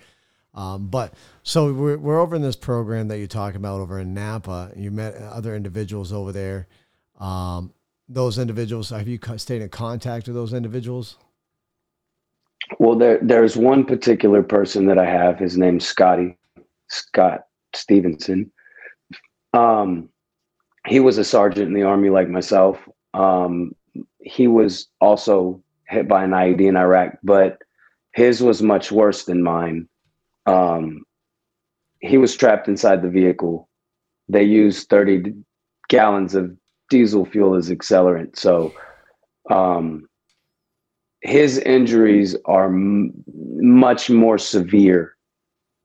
Um, 0.55 0.89
but 0.89 1.15
so 1.43 1.73
we're 1.73 1.99
we're 1.99 2.21
over 2.21 2.35
in 2.35 2.43
this 2.43 2.57
program 2.57 3.09
that 3.09 3.19
you're 3.19 3.27
talking 3.27 3.57
about 3.57 3.81
over 3.81 3.99
in 3.99 4.15
Napa. 4.15 4.73
You 4.75 4.91
met 4.91 5.17
other 5.17 5.55
individuals 5.55 6.13
over 6.13 6.33
there. 6.33 6.67
Um, 7.21 7.73
those 8.09 8.39
individuals, 8.39 8.91
have 8.91 9.09
you 9.09 9.19
stayed 9.37 9.63
in 9.63 9.69
contact 9.69 10.27
with 10.27 10.35
those 10.35 10.53
individuals? 10.53 11.17
Well, 12.79 12.97
there 12.97 13.19
there's 13.23 13.57
one 13.57 13.85
particular 13.85 14.43
person 14.43 14.87
that 14.87 14.99
I 14.99 15.07
have. 15.07 15.39
His 15.39 15.57
name's 15.57 15.87
Scotty 15.87 16.37
Scott 16.89 17.43
Stevenson. 17.75 18.51
Um, 19.53 20.09
he 20.87 21.01
was 21.01 21.19
a 21.19 21.25
sergeant 21.25 21.69
in 21.69 21.75
the 21.75 21.83
army 21.83 22.11
like 22.11 22.29
myself. 22.29 22.79
Um, 23.15 23.75
he 24.21 24.49
was 24.49 24.89
also 25.01 25.63
hit 25.89 26.09
by 26.09 26.25
an 26.25 26.31
IED 26.31 26.61
in 26.61 26.77
Iraq, 26.77 27.19
but 27.23 27.59
his 28.13 28.43
was 28.43 28.63
much 28.63 28.91
worse 28.91 29.25
than 29.25 29.43
mine. 29.43 29.89
Um, 30.47 31.05
he 32.01 32.19
was 32.19 32.37
trapped 32.37 32.69
inside 32.69 33.03
the 33.03 33.09
vehicle. 33.09 33.69
They 34.29 34.43
used 34.43 34.89
30 34.89 35.35
gallons 35.89 36.35
of 36.35 36.57
diesel 36.91 37.25
fuel 37.25 37.55
as 37.55 37.71
accelerant. 37.71 38.37
So 38.37 38.75
um, 39.51 40.09
his 41.25 41.59
injuries 41.59 42.37
are 42.47 42.67
m- 42.67 43.13
much 43.27 44.11
more 44.11 44.39
severe 44.39 45.17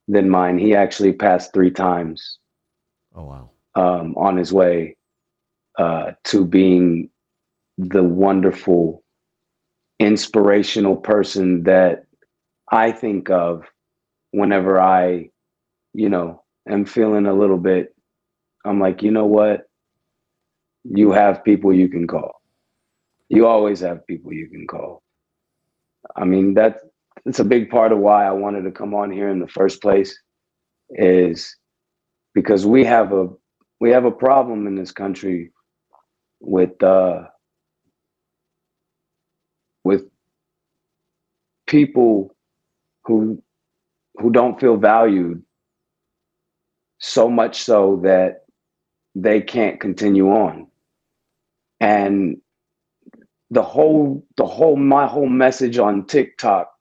than 0.08 0.30
mine. 0.30 0.60
He 0.60 0.75
actually 0.75 1.13
passed 1.13 1.54
three 1.54 1.71
times. 1.71 2.39
Oh, 3.15 3.23
wow 3.25 3.49
um, 3.75 4.15
on 4.17 4.38
his 4.38 4.52
way 4.52 4.97
uh, 5.78 6.12
to 6.25 6.45
being 6.45 7.10
the 7.78 8.04
wonderful, 8.04 9.04
inspirational 9.99 10.97
person 10.97 11.63
that 11.63 12.06
I 12.71 12.91
think 12.91 13.30
of 13.30 13.63
whenever 14.32 14.80
I, 14.80 15.30
you 15.93 16.10
know, 16.10 16.43
am 16.67 16.86
feeling 16.86 17.25
a 17.25 17.34
little 17.34 17.58
bit. 17.58 17.95
I'm 18.65 18.80
like, 18.80 19.02
you 19.02 19.12
know 19.12 19.25
what? 19.25 19.62
You 20.84 21.12
have 21.12 21.43
people 21.43 21.73
you 21.73 21.88
can 21.88 22.08
call. 22.08 22.41
You 23.30 23.47
always 23.47 23.80
have 23.82 24.06
people 24.08 24.34
you 24.34 24.49
can 24.49 24.67
call. 24.67 25.02
I 26.15 26.26
mean, 26.26 26.54
that's 26.54 26.82
it's 27.26 27.39
a 27.39 27.43
big 27.45 27.69
part 27.69 27.91
of 27.91 28.00
why 28.00 28.26
I 28.26 28.32
wanted 28.32 28.63
to 28.63 28.72
come 28.72 28.93
on 28.93 29.12
here 29.12 29.30
in 29.30 29.39
the 29.39 29.48
first 29.48 29.82
place 29.82 30.17
is 30.91 31.56
because 32.34 32.65
we 32.65 32.84
have 32.86 33.13
a 33.13 33.28
we 33.80 33.91
have 33.91 34.06
a 34.06 34.12
problem 34.12 34.67
in 34.67 34.76
this 34.76 34.91
country 34.91 35.52
with 36.39 36.82
uh, 36.82 37.24
with 39.84 40.04
people 41.67 42.36
who 43.06 43.41
who 44.15 44.32
don't 44.32 44.60
feel 44.60 44.78
valued 44.78 45.43
so 47.00 47.30
much 47.30 47.62
so 47.63 48.02
that 48.04 48.45
they 49.15 49.41
can't 49.41 49.80
continue 49.80 50.30
on. 50.30 50.67
And 51.80 52.41
the 53.51 53.63
whole 53.63 54.25
the 54.38 54.45
whole 54.45 54.75
my 54.75 55.07
whole 55.07 55.29
message 55.29 55.77
on 55.77 56.05
TikTok 56.05 56.71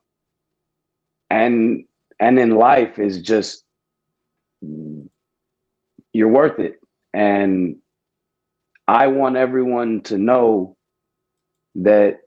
and 1.31 1.85
and 2.21 2.39
in 2.39 2.51
life 2.57 2.99
is 2.99 3.21
just 3.23 3.65
you're 6.13 6.29
worth 6.29 6.59
it 6.59 6.81
and 7.15 7.77
I 8.89 9.07
want 9.09 9.37
everyone 9.37 10.01
to 10.05 10.17
know 10.17 10.77
that 11.75 12.21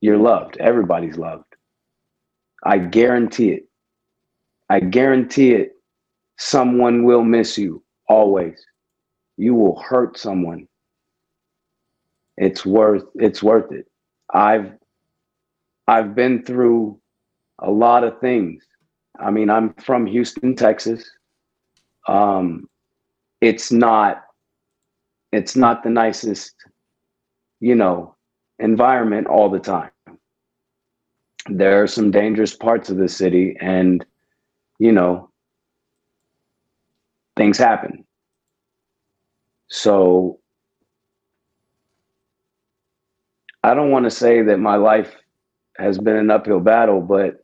you're 0.00 0.18
loved. 0.18 0.56
Everybody's 0.58 1.16
loved. 1.16 1.44
I 2.64 2.78
guarantee 2.78 3.50
it. 3.50 3.64
I 4.70 4.80
guarantee 4.80 5.52
it. 5.52 5.72
Someone 6.38 7.04
will 7.04 7.24
miss 7.24 7.58
you 7.58 7.82
always. 8.08 8.64
You 9.36 9.54
will 9.54 9.80
hurt 9.80 10.18
someone. 10.18 10.68
It's 12.36 12.66
worth 12.66 13.04
it's 13.14 13.42
worth 13.42 13.72
it. 13.72 13.86
I've 14.32 14.72
I've 15.88 16.14
been 16.14 16.42
through 16.42 17.00
a 17.60 17.70
lot 17.70 18.04
of 18.04 18.20
things. 18.20 18.64
I 19.18 19.30
mean, 19.30 19.48
I'm 19.48 19.72
from 19.74 20.06
Houston, 20.06 20.54
Texas. 20.54 21.08
Um, 22.08 22.68
it's 23.40 23.72
not 23.72 24.22
it's 25.32 25.56
not 25.56 25.82
the 25.82 25.90
nicest 25.90 26.54
you 27.60 27.74
know 27.74 28.14
environment 28.58 29.26
all 29.26 29.50
the 29.50 29.58
time 29.58 29.90
there 31.48 31.82
are 31.82 31.86
some 31.86 32.10
dangerous 32.10 32.54
parts 32.54 32.90
of 32.90 32.96
the 32.96 33.08
city 33.08 33.56
and 33.60 34.04
you 34.78 34.92
know 34.92 35.30
things 37.36 37.58
happen 37.58 38.04
so 39.68 40.38
i 43.66 43.74
don't 43.74 43.90
want 43.90 44.04
to 44.04 44.10
say 44.10 44.42
that 44.42 44.58
my 44.58 44.76
life 44.76 45.14
has 45.76 45.98
been 45.98 46.16
an 46.16 46.30
uphill 46.30 46.60
battle 46.60 47.00
but 47.00 47.42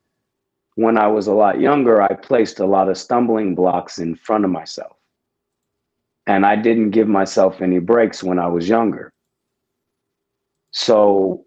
when 0.74 0.96
I 0.96 1.06
was 1.06 1.26
a 1.26 1.34
lot 1.34 1.60
younger, 1.60 2.00
I 2.00 2.14
placed 2.14 2.60
a 2.60 2.66
lot 2.66 2.88
of 2.88 2.96
stumbling 2.96 3.54
blocks 3.54 3.98
in 3.98 4.14
front 4.14 4.44
of 4.44 4.50
myself. 4.50 4.96
And 6.26 6.46
I 6.46 6.56
didn't 6.56 6.90
give 6.90 7.08
myself 7.08 7.60
any 7.60 7.78
breaks 7.78 8.22
when 8.22 8.38
I 8.38 8.46
was 8.46 8.68
younger. 8.68 9.12
So 10.70 11.44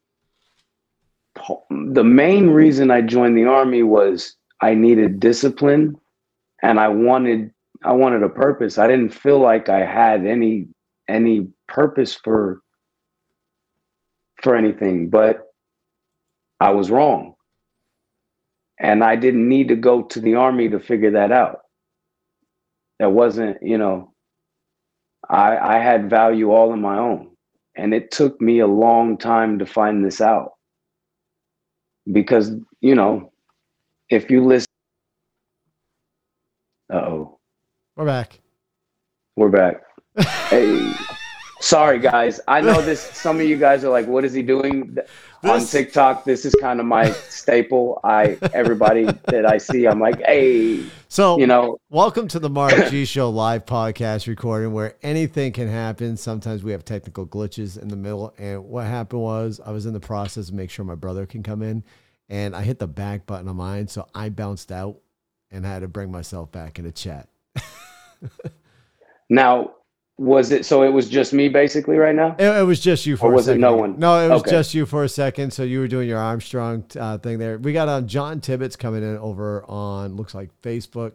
the 1.70 2.04
main 2.04 2.50
reason 2.50 2.92
I 2.92 3.02
joined 3.02 3.38
the 3.38 3.46
army 3.46 3.84
was 3.84 4.36
I 4.62 4.76
needed 4.76 5.20
discipline 5.20 5.96
and 6.62 6.80
I 6.80 6.88
wanted 6.90 7.52
I 7.84 7.92
wanted 7.94 8.24
a 8.24 8.30
purpose. 8.30 8.78
I 8.78 8.88
didn't 8.88 9.10
feel 9.10 9.40
like 9.40 9.70
I 9.70 9.86
had 9.86 10.26
any 10.26 10.68
any 11.08 11.48
purpose 11.68 12.16
for 12.16 12.62
for 14.46 14.56
anything, 14.56 15.10
but 15.10 15.48
I 16.60 16.70
was 16.70 16.92
wrong. 16.92 17.34
And 18.80 19.04
I 19.04 19.16
didn't 19.16 19.50
need 19.50 19.70
to 19.70 19.76
go 19.76 20.04
to 20.04 20.20
the 20.20 20.36
army 20.36 20.70
to 20.70 20.80
figure 20.80 21.12
that 21.12 21.32
out. 21.32 21.62
That 23.00 23.12
wasn't, 23.12 23.58
you 23.64 23.80
know, 23.80 24.14
I 25.28 25.58
I 25.58 25.80
had 25.80 26.12
value 26.12 26.52
all 26.52 26.72
on 26.74 26.82
my 26.82 26.98
own. 27.00 27.32
And 27.76 27.92
it 27.92 28.12
took 28.12 28.40
me 28.40 28.60
a 28.60 28.68
long 28.68 29.18
time 29.18 29.58
to 29.60 29.66
find 29.66 30.06
this 30.06 30.22
out. 30.22 30.52
Because, 32.12 32.52
you 32.82 32.94
know, 32.94 33.32
if 34.10 34.30
you 34.30 34.46
listen 34.46 34.68
uh-oh. 36.94 37.40
We're 37.96 38.06
back. 38.06 38.40
We're 39.36 39.50
back. 39.50 39.82
hey. 40.50 40.94
Sorry 41.66 41.98
guys. 41.98 42.40
I 42.48 42.62
know 42.62 42.80
this 42.80 43.02
some 43.14 43.38
of 43.40 43.48
you 43.48 43.58
guys 43.58 43.84
are 43.84 43.90
like, 43.90 44.06
what 44.06 44.24
is 44.24 44.34
he 44.34 44.44
doing? 44.44 45.00
On 45.42 45.66
TikTok, 45.66 46.24
this 46.24 46.46
is 46.46 46.54
kind 46.62 46.80
of 46.80 46.86
my 46.86 47.10
staple. 47.10 48.00
I 48.04 48.38
everybody 48.54 49.06
that 49.06 49.48
I 49.48 49.58
see, 49.58 49.88
I'm 49.88 50.00
like, 50.00 50.22
hey. 50.22 50.86
So 51.08 51.40
you 51.40 51.48
know, 51.48 51.80
welcome 51.90 52.28
to 52.28 52.38
the 52.38 52.52
Mark 52.52 52.92
G 52.92 53.04
Show 53.04 53.32
live 53.32 53.66
podcast 53.66 54.28
recording 54.28 54.74
where 54.74 54.94
anything 55.02 55.54
can 55.54 55.68
happen. 55.68 56.18
Sometimes 56.18 56.64
we 56.64 56.72
have 56.72 56.86
technical 56.86 57.26
glitches 57.26 57.82
in 57.82 57.88
the 57.88 57.96
middle. 57.96 58.36
And 58.38 58.66
what 58.66 58.86
happened 58.86 59.24
was 59.24 59.60
I 59.66 59.72
was 59.72 59.88
in 59.88 59.94
the 59.94 60.00
process 60.00 60.50
of 60.50 60.54
make 60.54 60.70
sure 60.70 60.86
my 60.86 60.94
brother 60.94 61.26
can 61.26 61.42
come 61.42 61.64
in 61.64 61.84
and 62.30 62.56
I 62.56 62.62
hit 62.62 62.78
the 62.78 62.88
back 62.88 63.26
button 63.26 63.48
on 63.48 63.56
mine, 63.56 63.88
so 63.88 64.08
I 64.14 64.30
bounced 64.30 64.72
out 64.72 64.98
and 65.50 65.66
had 65.66 65.80
to 65.80 65.88
bring 65.88 66.12
myself 66.12 66.52
back 66.52 66.78
in 66.78 66.86
a 66.86 66.92
chat. 66.92 67.28
now, 69.32 69.72
was 70.18 70.52
it 70.52 70.66
so? 70.66 70.84
It 70.84 70.90
was 70.90 71.10
just 71.10 71.34
me 71.34 71.50
basically 71.50 71.98
right 71.98 72.16
now. 72.16 72.36
It, 72.40 72.46
it 72.46 72.66
was 72.66 72.80
just 72.80 73.06
you 73.06 73.18
for. 73.18 73.32
Or 73.32 73.36
was 73.36 73.48
it 73.48 73.58
no 73.58 73.76
one? 73.76 74.00
No, 74.00 74.26
it 74.26 74.30
was 74.30 74.42
okay. 74.42 74.52
just 74.52 74.74
you 74.74 74.86
for 74.86 75.04
a 75.04 75.10
second. 75.10 75.52
So 75.52 75.64
you 75.64 75.80
were 75.80 75.88
doing 75.88 76.08
your 76.08 76.20
Armstrong 76.20 76.86
uh, 76.98 77.18
thing 77.18 77.38
there. 77.38 77.58
We 77.58 77.74
got 77.74 77.90
um, 77.90 78.08
John 78.08 78.40
Tibbetts 78.40 78.76
coming 78.76 79.04
in 79.04 79.18
over 79.18 79.66
on 79.66 80.16
looks 80.16 80.34
like 80.34 80.50
Facebook, 80.62 81.14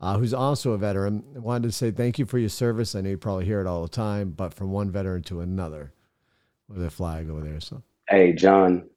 uh, 0.00 0.16
who's 0.16 0.32
also 0.32 0.72
a 0.72 0.78
veteran. 0.78 1.22
Wanted 1.34 1.68
to 1.68 1.72
say 1.72 1.90
thank 1.90 2.18
you 2.18 2.24
for 2.24 2.38
your 2.38 2.48
service. 2.48 2.94
I 2.94 3.02
know 3.02 3.10
you 3.10 3.18
probably 3.18 3.44
hear 3.44 3.60
it 3.60 3.66
all 3.66 3.82
the 3.82 3.88
time, 3.88 4.30
but 4.30 4.54
from 4.54 4.70
one 4.70 4.90
veteran 4.90 5.22
to 5.24 5.40
another, 5.40 5.92
with 6.68 6.82
a 6.82 6.90
flag 6.90 7.28
over 7.28 7.42
there. 7.42 7.60
So 7.60 7.82
hey, 8.08 8.32
John, 8.32 8.88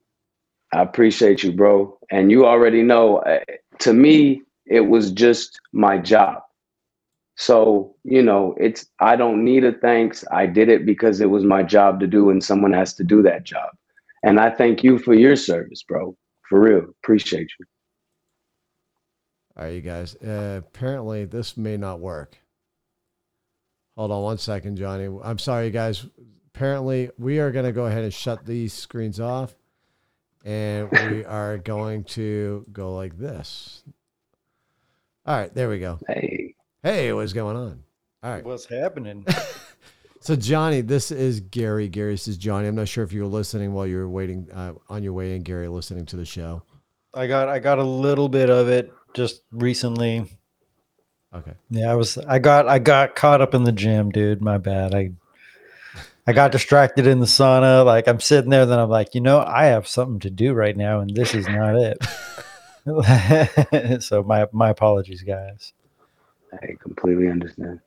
I 0.71 0.81
appreciate 0.81 1.43
you, 1.43 1.51
bro. 1.51 1.97
And 2.09 2.31
you 2.31 2.45
already 2.45 2.81
know. 2.81 3.17
Uh, 3.17 3.39
to 3.79 3.93
me, 3.93 4.43
it 4.65 4.81
was 4.81 5.11
just 5.11 5.59
my 5.73 5.97
job. 5.97 6.42
So, 7.35 7.95
you 8.03 8.21
know, 8.21 8.55
it's, 8.59 8.85
I 8.99 9.15
don't 9.15 9.43
need 9.43 9.63
a 9.63 9.73
thanks. 9.73 10.23
I 10.31 10.45
did 10.45 10.69
it 10.69 10.85
because 10.85 11.19
it 11.19 11.29
was 11.29 11.43
my 11.43 11.63
job 11.63 11.99
to 12.01 12.07
do, 12.07 12.29
and 12.29 12.43
someone 12.43 12.73
has 12.73 12.93
to 12.95 13.03
do 13.03 13.21
that 13.23 13.43
job. 13.43 13.69
And 14.23 14.39
I 14.39 14.51
thank 14.51 14.83
you 14.83 14.99
for 14.99 15.13
your 15.13 15.35
service, 15.35 15.83
bro. 15.83 16.15
For 16.47 16.59
real. 16.59 16.85
Appreciate 17.03 17.49
you. 17.59 17.65
All 19.57 19.65
right, 19.65 19.73
you 19.73 19.81
guys. 19.81 20.15
Uh, 20.15 20.61
apparently, 20.65 21.25
this 21.25 21.57
may 21.57 21.77
not 21.77 21.99
work. 21.99 22.37
Hold 23.95 24.11
on 24.11 24.23
one 24.23 24.37
second, 24.37 24.77
Johnny. 24.77 25.07
I'm 25.23 25.37
sorry, 25.37 25.69
guys. 25.69 26.05
Apparently, 26.55 27.09
we 27.17 27.39
are 27.39 27.51
going 27.51 27.65
to 27.65 27.71
go 27.71 27.85
ahead 27.85 28.03
and 28.03 28.13
shut 28.13 28.45
these 28.45 28.73
screens 28.73 29.19
off. 29.19 29.53
And 30.45 30.89
we 30.91 31.25
are 31.29 31.57
going 31.57 32.03
to 32.05 32.65
go 32.71 32.95
like 32.95 33.17
this. 33.17 33.83
All 35.25 35.37
right, 35.37 35.53
there 35.53 35.69
we 35.69 35.79
go. 35.79 35.99
Hey. 36.07 36.52
Hey, 36.83 37.13
what's 37.13 37.31
going 37.31 37.55
on? 37.55 37.81
All 38.23 38.29
right. 38.29 38.43
What's 38.43 38.65
happening? 38.65 39.25
so, 40.19 40.35
Johnny, 40.35 40.81
this 40.81 41.11
is 41.11 41.39
Gary. 41.39 41.87
Gary, 41.87 42.11
this 42.13 42.27
is 42.27 42.35
Johnny. 42.35 42.67
I'm 42.67 42.75
not 42.75 42.89
sure 42.89 43.05
if 43.05 43.13
you 43.13 43.21
were 43.21 43.27
listening 43.29 43.73
while 43.73 43.87
you 43.87 43.95
were 43.95 44.09
waiting 44.09 44.49
uh, 44.53 44.73
on 44.89 45.01
your 45.01 45.13
way 45.13 45.33
in, 45.33 45.43
Gary, 45.43 45.69
listening 45.69 46.05
to 46.07 46.17
the 46.17 46.25
show. 46.25 46.61
I 47.13 47.27
got 47.27 47.47
I 47.47 47.59
got 47.59 47.79
a 47.79 47.83
little 47.83 48.27
bit 48.27 48.49
of 48.49 48.67
it 48.67 48.91
just 49.13 49.43
recently. 49.51 50.25
Okay. 51.33 51.53
Yeah, 51.69 51.89
I 51.89 51.95
was 51.95 52.17
I 52.17 52.39
got 52.39 52.67
I 52.67 52.79
got 52.79 53.15
caught 53.15 53.39
up 53.39 53.53
in 53.53 53.63
the 53.63 53.71
gym, 53.71 54.09
dude. 54.09 54.41
My 54.41 54.57
bad. 54.57 54.93
I 54.93 55.11
I 56.27 56.33
got 56.33 56.51
distracted 56.51 57.07
in 57.07 57.21
the 57.21 57.25
sauna. 57.27 57.85
Like 57.85 58.09
I'm 58.09 58.19
sitting 58.19 58.49
there, 58.49 58.65
then 58.65 58.79
I'm 58.79 58.89
like, 58.89 59.15
you 59.15 59.21
know, 59.21 59.39
I 59.39 59.65
have 59.65 59.87
something 59.87 60.19
to 60.19 60.29
do 60.29 60.53
right 60.53 60.75
now, 60.75 60.99
and 60.99 61.15
this 61.15 61.33
is 61.33 61.47
not 61.47 61.75
it. 61.75 62.03
so 64.03 64.21
my 64.23 64.47
my 64.51 64.69
apologies, 64.69 65.21
guys. 65.21 65.71
I 66.61 66.75
completely 66.81 67.27
understand. 67.27 67.79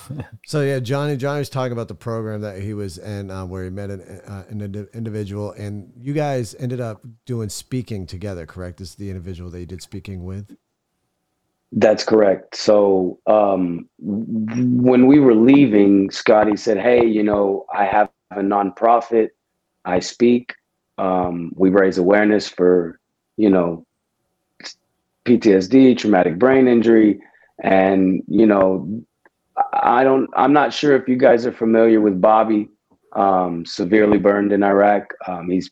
so 0.46 0.62
yeah, 0.62 0.78
Johnny 0.78 1.16
Johnny 1.16 1.40
was 1.40 1.48
talking 1.48 1.72
about 1.72 1.88
the 1.88 1.94
program 1.94 2.40
that 2.40 2.60
he 2.60 2.74
was 2.74 2.98
in, 2.98 3.30
uh, 3.30 3.44
where 3.44 3.64
he 3.64 3.70
met 3.70 3.90
an, 3.90 4.00
uh, 4.26 4.44
an 4.48 4.88
individual, 4.94 5.52
and 5.52 5.92
you 6.00 6.12
guys 6.12 6.54
ended 6.58 6.80
up 6.80 7.02
doing 7.26 7.48
speaking 7.48 8.06
together. 8.06 8.46
Correct? 8.46 8.78
This 8.78 8.90
is 8.90 8.94
the 8.96 9.10
individual 9.10 9.50
that 9.50 9.60
you 9.60 9.66
did 9.66 9.82
speaking 9.82 10.24
with. 10.24 10.56
That's 11.72 12.04
correct. 12.04 12.54
So 12.56 13.18
um, 13.26 13.88
when 13.98 15.06
we 15.06 15.20
were 15.20 15.34
leaving, 15.34 16.10
Scotty 16.10 16.56
said, 16.56 16.78
"Hey, 16.78 17.06
you 17.06 17.22
know, 17.22 17.66
I 17.72 17.84
have 17.84 18.10
a 18.30 18.40
nonprofit. 18.40 19.30
I 19.84 20.00
speak. 20.00 20.54
Um, 20.98 21.52
we 21.56 21.70
raise 21.70 21.98
awareness 21.98 22.48
for, 22.48 23.00
you 23.36 23.50
know, 23.50 23.86
PTSD, 25.24 25.98
traumatic 25.98 26.38
brain 26.38 26.66
injury." 26.68 27.20
And, 27.62 28.22
you 28.26 28.44
know, 28.44 29.02
I 29.72 30.02
don't, 30.02 30.28
I'm 30.36 30.52
not 30.52 30.72
sure 30.72 30.96
if 30.96 31.08
you 31.08 31.16
guys 31.16 31.46
are 31.46 31.52
familiar 31.52 32.00
with 32.00 32.20
Bobby, 32.20 32.68
um, 33.12 33.64
severely 33.64 34.18
burned 34.18 34.52
in 34.52 34.62
Iraq. 34.62 35.14
Um, 35.26 35.48
he's, 35.48 35.70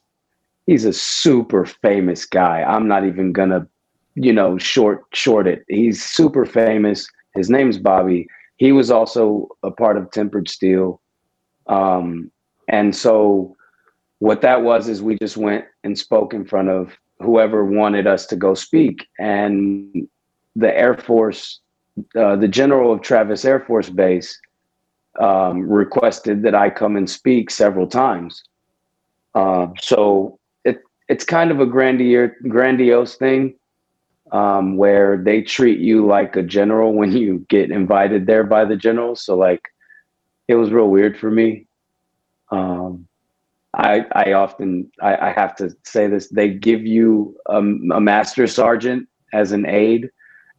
he's 0.66 0.84
a 0.84 0.92
super 0.92 1.66
famous 1.66 2.24
guy. 2.24 2.62
I'm 2.62 2.86
not 2.86 3.04
even 3.04 3.32
gonna, 3.32 3.66
you 4.14 4.32
know, 4.32 4.56
short, 4.56 5.04
short 5.12 5.48
it. 5.48 5.64
He's 5.68 6.02
super 6.02 6.46
famous. 6.46 7.08
His 7.34 7.50
name's 7.50 7.78
Bobby. 7.78 8.28
He 8.56 8.70
was 8.72 8.90
also 8.90 9.48
a 9.62 9.70
part 9.70 9.96
of 9.96 10.10
Tempered 10.12 10.48
Steel. 10.48 11.00
Um, 11.66 12.30
and 12.68 12.94
so 12.94 13.56
what 14.20 14.42
that 14.42 14.62
was 14.62 14.88
is 14.88 15.02
we 15.02 15.16
just 15.18 15.36
went 15.36 15.64
and 15.82 15.98
spoke 15.98 16.34
in 16.34 16.44
front 16.44 16.68
of 16.68 16.96
whoever 17.18 17.64
wanted 17.64 18.06
us 18.06 18.26
to 18.26 18.36
go 18.36 18.54
speak. 18.54 19.08
And 19.18 20.06
the 20.54 20.76
Air 20.76 20.96
Force 20.96 21.60
uh, 22.16 22.36
the 22.36 22.48
general 22.48 22.92
of 22.92 23.02
Travis 23.02 23.44
Air 23.44 23.60
Force 23.60 23.90
Base 23.90 24.38
um, 25.18 25.68
requested 25.68 26.42
that 26.42 26.54
I 26.54 26.70
come 26.70 26.96
and 26.96 27.08
speak 27.08 27.50
several 27.50 27.86
times. 27.86 28.42
Uh, 29.34 29.68
so 29.80 30.38
it, 30.64 30.80
it's 31.08 31.24
kind 31.24 31.50
of 31.50 31.60
a 31.60 31.66
grandiose, 31.66 32.32
grandiose 32.48 33.16
thing 33.16 33.54
um, 34.32 34.76
where 34.76 35.16
they 35.16 35.42
treat 35.42 35.80
you 35.80 36.06
like 36.06 36.36
a 36.36 36.42
general 36.42 36.92
when 36.94 37.12
you 37.12 37.44
get 37.48 37.70
invited 37.70 38.26
there 38.26 38.44
by 38.44 38.64
the 38.64 38.76
general. 38.76 39.16
So 39.16 39.36
like, 39.36 39.62
it 40.48 40.54
was 40.54 40.70
real 40.70 40.88
weird 40.88 41.18
for 41.18 41.30
me. 41.30 41.66
Um, 42.50 43.06
I, 43.74 44.04
I 44.12 44.32
often 44.32 44.90
I, 45.00 45.28
I, 45.28 45.32
have 45.32 45.54
to 45.56 45.70
say 45.84 46.08
this. 46.08 46.28
They 46.28 46.48
give 46.48 46.84
you 46.84 47.36
a, 47.46 47.58
a 47.58 48.00
master 48.00 48.48
sergeant 48.48 49.08
as 49.32 49.52
an 49.52 49.64
aide, 49.64 50.10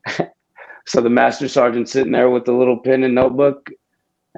So 0.85 1.01
the 1.01 1.09
master 1.09 1.47
sergeant 1.47 1.89
sitting 1.89 2.11
there 2.11 2.29
with 2.29 2.45
the 2.45 2.53
little 2.53 2.77
pen 2.77 3.03
and 3.03 3.15
notebook, 3.15 3.69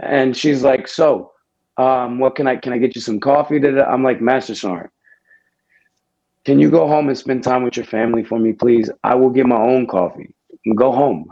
and 0.01 0.35
she's 0.35 0.63
like, 0.63 0.87
"So, 0.87 1.31
um, 1.77 2.19
what 2.19 2.35
can 2.35 2.47
I 2.47 2.55
can 2.57 2.73
I 2.73 2.77
get 2.77 2.95
you 2.95 3.01
some 3.01 3.19
coffee?" 3.19 3.59
Today? 3.59 3.81
I'm 3.81 4.03
like, 4.03 4.21
"Master 4.21 4.55
sergeant, 4.55 4.91
can 6.45 6.59
you 6.59 6.69
go 6.69 6.87
home 6.87 7.07
and 7.07 7.17
spend 7.17 7.43
time 7.43 7.63
with 7.63 7.77
your 7.77 7.85
family 7.85 8.23
for 8.23 8.39
me, 8.39 8.53
please? 8.53 8.89
I 9.03 9.15
will 9.15 9.29
get 9.29 9.45
my 9.45 9.57
own 9.61 9.87
coffee. 9.87 10.33
Go 10.75 10.91
home." 10.91 11.29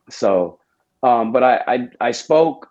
so, 0.09 0.59
um, 1.03 1.31
but 1.31 1.43
I, 1.43 1.63
I 1.67 1.89
I 2.01 2.11
spoke, 2.11 2.69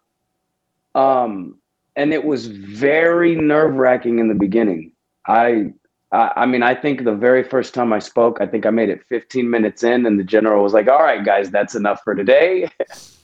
um, 0.94 1.58
and 1.96 2.12
it 2.12 2.24
was 2.24 2.46
very 2.46 3.34
nerve 3.34 3.74
wracking 3.74 4.18
in 4.18 4.28
the 4.28 4.34
beginning. 4.34 4.92
I 5.26 5.72
I 6.12 6.46
mean, 6.46 6.62
I 6.62 6.74
think 6.74 7.04
the 7.04 7.14
very 7.14 7.42
first 7.42 7.74
time 7.74 7.92
I 7.92 7.98
spoke, 7.98 8.40
I 8.40 8.46
think 8.46 8.64
I 8.64 8.70
made 8.70 8.88
it 8.88 9.04
15 9.08 9.50
minutes 9.50 9.82
in, 9.82 10.06
and 10.06 10.18
the 10.18 10.24
general 10.24 10.62
was 10.62 10.72
like, 10.72 10.88
"All 10.88 11.02
right, 11.02 11.24
guys, 11.24 11.50
that's 11.50 11.74
enough 11.74 12.00
for 12.04 12.14
today," 12.14 12.70
because 12.78 13.18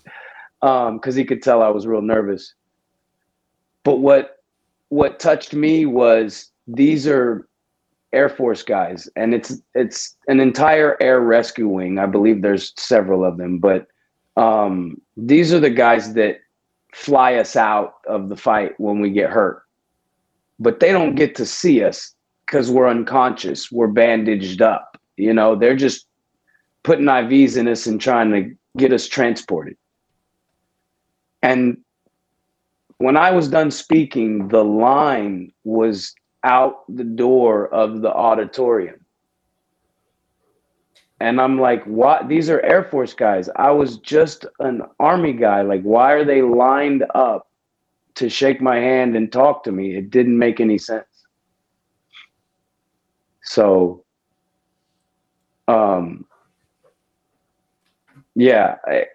um, 0.62 1.01
he 1.14 1.25
could 1.25 1.42
tell 1.42 1.62
I 1.62 1.68
was 1.68 1.87
real 1.87 2.03
nervous. 2.03 2.55
But 3.85 3.99
what 3.99 4.42
what 4.88 5.21
touched 5.21 5.55
me 5.55 5.87
was 5.87 6.51
these 6.66 7.07
are 7.07 7.49
Air 8.12 8.29
Force 8.29 8.62
guys, 8.64 9.09
and 9.14 9.33
it's 9.33 9.62
it's 9.75 10.16
an 10.27 10.40
entire 10.40 11.01
air 11.01 11.21
rescue 11.21 11.68
wing. 11.68 11.99
I 11.99 12.07
believe 12.07 12.42
there's 12.42 12.73
several 12.77 13.25
of 13.25 13.37
them, 13.37 13.59
but 13.59 13.87
um, 14.37 15.01
these 15.16 15.53
are 15.53 15.61
the 15.61 15.71
guys 15.71 16.14
that 16.14 16.40
fly 16.92 17.37
us 17.37 17.55
out 17.55 17.95
of 18.09 18.29
the 18.29 18.37
fight 18.37 18.79
when 18.79 19.01
we 19.01 19.11
get 19.11 19.31
hurt. 19.31 19.62
But 20.59 20.81
they 20.81 20.90
don't 20.90 21.14
get 21.14 21.35
to 21.37 21.47
see 21.47 21.83
us 21.83 22.14
because 22.53 22.71
we're 22.71 22.87
unconscious. 22.87 23.73
We're 23.73 23.87
bandaged 23.87 24.61
up. 24.61 25.01
You 25.17 25.33
know, 25.33 25.57
they're 25.57 25.75
just 25.75 26.07
putting 26.83 27.07
IVs 27.07 27.57
in 27.57 27.67
us 27.67 27.87
and 27.87 27.99
trying 27.99 28.31
to 28.33 28.55
get 28.77 28.93
us 28.93 29.09
transported. 29.09 29.79
And 31.43 31.79
when 32.99 33.17
I 33.17 33.31
was 33.31 33.49
done 33.49 33.71
speaking, 33.71 34.49
the 34.49 34.62
line 34.62 35.51
was 35.65 36.15
out 36.45 36.85
the 36.95 37.05
door 37.05 37.73
of 37.73 38.03
the 38.03 38.12
auditorium. 38.12 39.01
And 41.21 41.41
I'm 41.41 41.59
like, 41.59 41.83
what? 41.85 42.29
These 42.29 42.51
are 42.51 42.61
Air 42.61 42.85
Force 42.85 43.15
guys. 43.15 43.49
I 43.57 43.71
was 43.71 43.97
just 43.97 44.45
an 44.59 44.83
Army 45.01 45.33
guy. 45.33 45.62
Like, 45.62 45.83
why 45.85 46.12
are 46.12 46.25
they 46.25 46.43
lined 46.43 47.07
up 47.15 47.49
to 48.17 48.29
shake 48.29 48.61
my 48.61 48.77
hand 48.77 49.17
and 49.17 49.33
talk 49.33 49.65
to 49.65 49.73
me? 49.73 49.97
It 49.97 50.11
didn't 50.11 50.37
make 50.37 50.61
any 50.61 50.77
sense. 50.77 51.12
So, 53.43 54.05
um, 55.69 56.25
yeah, 58.35 58.77
I, 58.87 59.07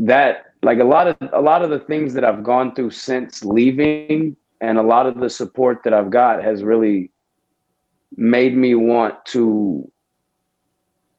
that 0.00 0.46
like 0.62 0.78
a 0.78 0.84
lot 0.84 1.08
of 1.08 1.16
a 1.32 1.40
lot 1.40 1.62
of 1.62 1.70
the 1.70 1.78
things 1.78 2.14
that 2.14 2.24
I've 2.24 2.42
gone 2.42 2.74
through 2.74 2.90
since 2.90 3.44
leaving 3.44 4.36
and 4.60 4.78
a 4.78 4.82
lot 4.82 5.06
of 5.06 5.18
the 5.18 5.30
support 5.30 5.82
that 5.84 5.94
I've 5.94 6.10
got 6.10 6.42
has 6.42 6.62
really 6.62 7.10
made 8.16 8.56
me 8.56 8.74
want 8.74 9.24
to 9.26 9.90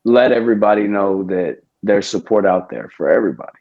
let 0.04 0.32
everybody 0.32 0.88
know 0.88 1.24
that 1.24 1.60
there's 1.84 2.08
support 2.08 2.46
out 2.46 2.70
there 2.70 2.90
for 2.96 3.10
everybody. 3.10 3.58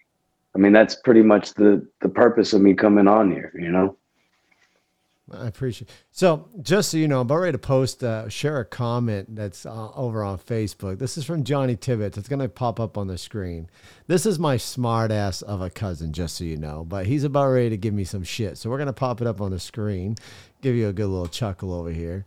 I 0.54 0.58
mean, 0.58 0.72
that's 0.72 0.96
pretty 0.96 1.22
much 1.22 1.54
the 1.54 1.86
the 2.00 2.08
purpose 2.08 2.52
of 2.52 2.60
me 2.60 2.74
coming 2.74 3.08
on 3.08 3.30
here, 3.30 3.52
you 3.54 3.70
know. 3.70 3.96
I 5.32 5.46
appreciate. 5.46 5.88
So, 6.10 6.48
just 6.60 6.90
so 6.90 6.96
you 6.96 7.06
know, 7.06 7.20
I'm 7.20 7.26
about 7.26 7.36
ready 7.36 7.52
to 7.52 7.58
post, 7.58 8.02
uh, 8.02 8.28
share 8.28 8.58
a 8.58 8.64
comment 8.64 9.36
that's 9.36 9.64
uh, 9.64 9.90
over 9.92 10.24
on 10.24 10.38
Facebook. 10.38 10.98
This 10.98 11.16
is 11.16 11.24
from 11.24 11.44
Johnny 11.44 11.76
Tibbetts. 11.76 12.18
It's 12.18 12.28
going 12.28 12.40
to 12.40 12.48
pop 12.48 12.80
up 12.80 12.98
on 12.98 13.06
the 13.06 13.16
screen. 13.16 13.70
This 14.06 14.26
is 14.26 14.38
my 14.38 14.56
smart 14.56 15.12
ass 15.12 15.42
of 15.42 15.60
a 15.60 15.70
cousin, 15.70 16.12
just 16.12 16.36
so 16.36 16.44
you 16.44 16.56
know. 16.56 16.84
But 16.84 17.06
he's 17.06 17.24
about 17.24 17.50
ready 17.50 17.70
to 17.70 17.76
give 17.76 17.94
me 17.94 18.04
some 18.04 18.24
shit. 18.24 18.58
So, 18.58 18.70
we're 18.70 18.78
going 18.78 18.86
to 18.88 18.92
pop 18.92 19.20
it 19.20 19.26
up 19.26 19.40
on 19.40 19.52
the 19.52 19.60
screen, 19.60 20.16
give 20.62 20.74
you 20.74 20.88
a 20.88 20.92
good 20.92 21.06
little 21.06 21.28
chuckle 21.28 21.72
over 21.72 21.90
here. 21.90 22.26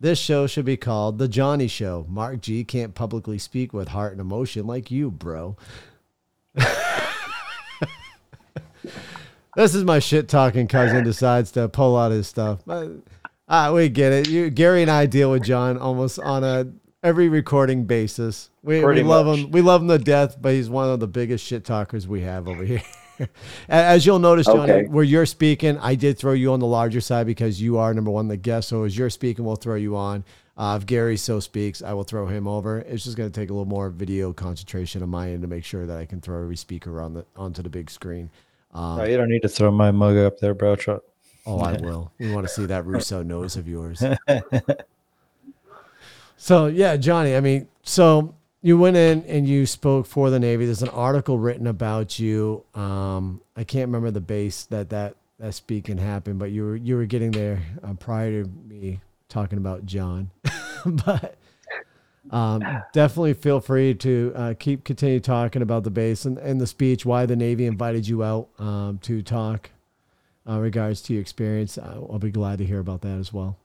This 0.00 0.18
show 0.18 0.46
should 0.46 0.64
be 0.64 0.76
called 0.76 1.18
The 1.18 1.28
Johnny 1.28 1.66
Show. 1.66 2.06
Mark 2.08 2.40
G 2.40 2.62
can't 2.62 2.94
publicly 2.94 3.38
speak 3.38 3.72
with 3.72 3.88
heart 3.88 4.12
and 4.12 4.20
emotion 4.20 4.66
like 4.66 4.90
you, 4.90 5.10
bro. 5.10 5.56
This 9.56 9.74
is 9.74 9.84
my 9.84 9.98
shit 9.98 10.28
talking 10.28 10.66
cousin 10.66 11.04
decides 11.04 11.52
to 11.52 11.68
pull 11.68 11.96
out 11.96 12.10
his 12.10 12.26
stuff. 12.26 12.60
Ah, 13.48 13.72
we 13.72 13.88
get 13.88 14.12
it. 14.12 14.28
You, 14.28 14.50
Gary 14.50 14.82
and 14.82 14.90
I 14.90 15.06
deal 15.06 15.30
with 15.30 15.44
John 15.44 15.78
almost 15.78 16.18
on 16.18 16.42
a 16.42 16.66
every 17.02 17.28
recording 17.28 17.84
basis. 17.84 18.50
We, 18.62 18.84
we 18.84 19.02
love 19.02 19.26
him. 19.26 19.50
We 19.50 19.60
love 19.60 19.82
him 19.82 19.88
to 19.88 19.98
death, 19.98 20.36
but 20.40 20.54
he's 20.54 20.70
one 20.70 20.88
of 20.88 20.98
the 20.98 21.06
biggest 21.06 21.44
shit 21.44 21.64
talkers 21.64 22.08
we 22.08 22.22
have 22.22 22.48
over 22.48 22.64
here. 22.64 22.82
As 23.68 24.04
you'll 24.04 24.18
notice, 24.18 24.46
Johnny, 24.46 24.72
okay. 24.72 24.88
where 24.88 25.04
you're 25.04 25.26
speaking, 25.26 25.78
I 25.78 25.94
did 25.94 26.18
throw 26.18 26.32
you 26.32 26.52
on 26.52 26.60
the 26.60 26.66
larger 26.66 27.00
side 27.00 27.26
because 27.26 27.60
you 27.60 27.78
are 27.78 27.94
number 27.94 28.10
one, 28.10 28.26
the 28.26 28.36
guest. 28.36 28.70
So 28.70 28.82
as 28.82 28.98
you're 28.98 29.10
speaking, 29.10 29.44
we'll 29.44 29.54
throw 29.54 29.76
you 29.76 29.96
on. 29.96 30.24
Uh, 30.56 30.78
if 30.80 30.86
Gary 30.86 31.16
so 31.16 31.38
speaks, 31.40 31.82
I 31.82 31.92
will 31.92 32.04
throw 32.04 32.26
him 32.26 32.48
over. 32.48 32.78
It's 32.78 33.04
just 33.04 33.16
going 33.16 33.30
to 33.30 33.40
take 33.40 33.50
a 33.50 33.52
little 33.52 33.66
more 33.66 33.90
video 33.90 34.32
concentration 34.32 35.02
on 35.02 35.10
my 35.10 35.30
end 35.30 35.42
to 35.42 35.48
make 35.48 35.64
sure 35.64 35.86
that 35.86 35.98
I 35.98 36.06
can 36.06 36.20
throw 36.20 36.42
every 36.42 36.56
speaker 36.56 37.00
on 37.00 37.14
the 37.14 37.26
onto 37.36 37.62
the 37.62 37.68
big 37.68 37.90
screen. 37.90 38.30
Um, 38.74 38.98
no, 38.98 39.04
you 39.04 39.16
don't 39.16 39.28
need 39.28 39.42
to 39.42 39.48
throw 39.48 39.70
my 39.70 39.90
mug 39.90 40.16
up 40.16 40.38
there, 40.38 40.54
bro. 40.54 40.76
Oh, 41.46 41.60
I 41.60 41.72
will. 41.80 42.12
We 42.18 42.32
want 42.32 42.46
to 42.46 42.52
see 42.52 42.66
that 42.66 42.86
Russo 42.86 43.22
nose 43.22 43.56
of 43.56 43.68
yours. 43.68 44.02
so 46.36 46.66
yeah, 46.66 46.96
Johnny. 46.96 47.36
I 47.36 47.40
mean, 47.40 47.68
so 47.82 48.34
you 48.62 48.78
went 48.78 48.96
in 48.96 49.22
and 49.24 49.46
you 49.46 49.66
spoke 49.66 50.06
for 50.06 50.30
the 50.30 50.40
Navy. 50.40 50.64
There's 50.64 50.82
an 50.82 50.88
article 50.88 51.38
written 51.38 51.66
about 51.66 52.18
you. 52.18 52.64
Um, 52.74 53.40
I 53.56 53.64
can't 53.64 53.88
remember 53.88 54.10
the 54.10 54.20
base 54.20 54.64
that 54.66 54.90
that 54.90 55.16
that 55.38 55.54
speaking 55.54 55.98
happened, 55.98 56.38
but 56.38 56.50
you 56.50 56.64
were 56.64 56.76
you 56.76 56.96
were 56.96 57.06
getting 57.06 57.30
there 57.30 57.62
uh, 57.82 57.94
prior 57.94 58.42
to 58.42 58.50
me 58.66 59.00
talking 59.28 59.58
about 59.58 59.84
John. 59.84 60.30
but 60.86 61.36
um, 62.30 62.62
definitely 62.92 63.34
feel 63.34 63.60
free 63.60 63.94
to 63.94 64.32
uh, 64.34 64.54
keep 64.58 64.84
continue 64.84 65.20
talking 65.20 65.62
about 65.62 65.84
the 65.84 65.90
base 65.90 66.24
and, 66.24 66.38
and 66.38 66.60
the 66.60 66.66
speech, 66.66 67.04
why 67.04 67.26
the 67.26 67.36
Navy 67.36 67.66
invited 67.66 68.08
you 68.08 68.24
out 68.24 68.48
um, 68.58 68.98
to 69.02 69.22
talk 69.22 69.70
uh, 70.48 70.58
regards 70.58 71.02
to 71.02 71.12
your 71.12 71.20
experience. 71.20 71.78
I'll 71.78 72.18
be 72.18 72.30
glad 72.30 72.58
to 72.58 72.64
hear 72.64 72.80
about 72.80 73.02
that 73.02 73.18
as 73.18 73.32
well. 73.32 73.58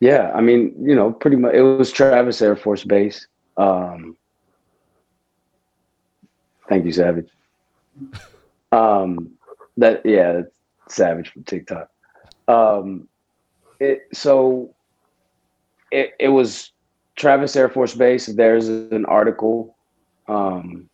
Yeah, 0.00 0.32
I 0.34 0.40
mean, 0.40 0.74
you 0.80 0.96
know, 0.96 1.12
pretty 1.12 1.36
much 1.36 1.54
it 1.54 1.62
was 1.62 1.92
Travis 1.92 2.42
Air 2.42 2.56
Force 2.56 2.82
Base. 2.82 3.28
Um, 3.56 4.16
thank 6.68 6.84
you, 6.84 6.92
Savage. 6.92 7.28
Um, 8.72 9.32
that 9.76 10.00
yeah, 10.06 10.40
Savage 10.88 11.28
from 11.28 11.44
TikTok. 11.44 11.90
Um, 12.48 13.06
it 13.78 14.08
so 14.14 14.74
it, 15.90 16.14
it 16.18 16.28
was 16.28 16.71
Travis 17.16 17.56
Air 17.56 17.68
Force 17.68 17.94
Base. 17.94 18.26
There's 18.26 18.68
an 18.68 19.04
article 19.06 19.76
um, 20.28 20.88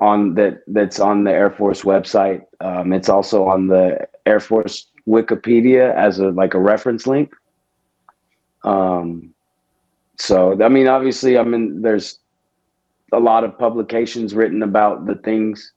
on 0.00 0.34
that 0.34 0.62
that's 0.66 0.98
on 0.98 1.24
the 1.24 1.32
Air 1.32 1.50
Force 1.50 1.82
website. 1.82 2.44
Um, 2.60 2.92
it's 2.92 3.08
also 3.08 3.46
on 3.46 3.68
the 3.68 4.08
Air 4.26 4.40
Force 4.40 4.86
Wikipedia 5.06 5.94
as 5.94 6.18
a 6.18 6.28
like 6.28 6.54
a 6.54 6.58
reference 6.58 7.06
link. 7.06 7.32
Um, 8.64 9.32
so 10.18 10.62
I 10.62 10.68
mean, 10.68 10.88
obviously, 10.88 11.38
I 11.38 11.44
mean, 11.44 11.82
there's 11.82 12.18
a 13.12 13.20
lot 13.20 13.44
of 13.44 13.58
publications 13.58 14.34
written 14.34 14.62
about 14.62 15.06
the 15.06 15.16
things 15.16 15.72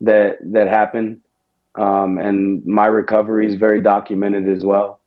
that 0.00 0.38
that 0.52 0.68
happen, 0.68 1.20
um, 1.76 2.18
and 2.18 2.64
my 2.66 2.86
recovery 2.86 3.46
is 3.46 3.54
very 3.54 3.80
documented 3.80 4.48
as 4.48 4.64
well. 4.64 5.00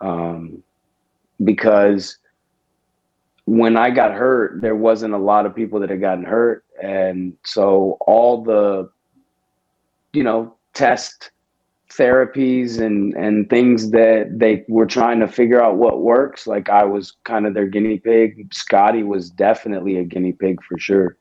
Um, 0.00 0.62
because 1.44 2.18
when 3.46 3.76
I 3.76 3.90
got 3.90 4.12
hurt, 4.12 4.60
there 4.60 4.76
wasn't 4.76 5.14
a 5.14 5.18
lot 5.18 5.46
of 5.46 5.54
people 5.54 5.80
that 5.80 5.90
had 5.90 6.00
gotten 6.00 6.24
hurt. 6.24 6.64
And 6.82 7.32
so 7.44 7.96
all 8.00 8.42
the, 8.42 8.90
you 10.12 10.22
know, 10.22 10.54
test 10.74 11.30
therapies 11.88 12.80
and, 12.80 13.14
and 13.14 13.48
things 13.48 13.90
that 13.92 14.28
they 14.32 14.64
were 14.68 14.84
trying 14.84 15.20
to 15.20 15.28
figure 15.28 15.62
out 15.62 15.76
what 15.76 16.02
works, 16.02 16.46
like 16.46 16.68
I 16.68 16.84
was 16.84 17.14
kind 17.24 17.46
of 17.46 17.54
their 17.54 17.66
guinea 17.66 17.98
pig. 17.98 18.52
Scotty 18.52 19.04
was 19.04 19.30
definitely 19.30 19.96
a 19.96 20.04
guinea 20.04 20.32
pig 20.32 20.62
for 20.64 20.76
sure. 20.78 21.16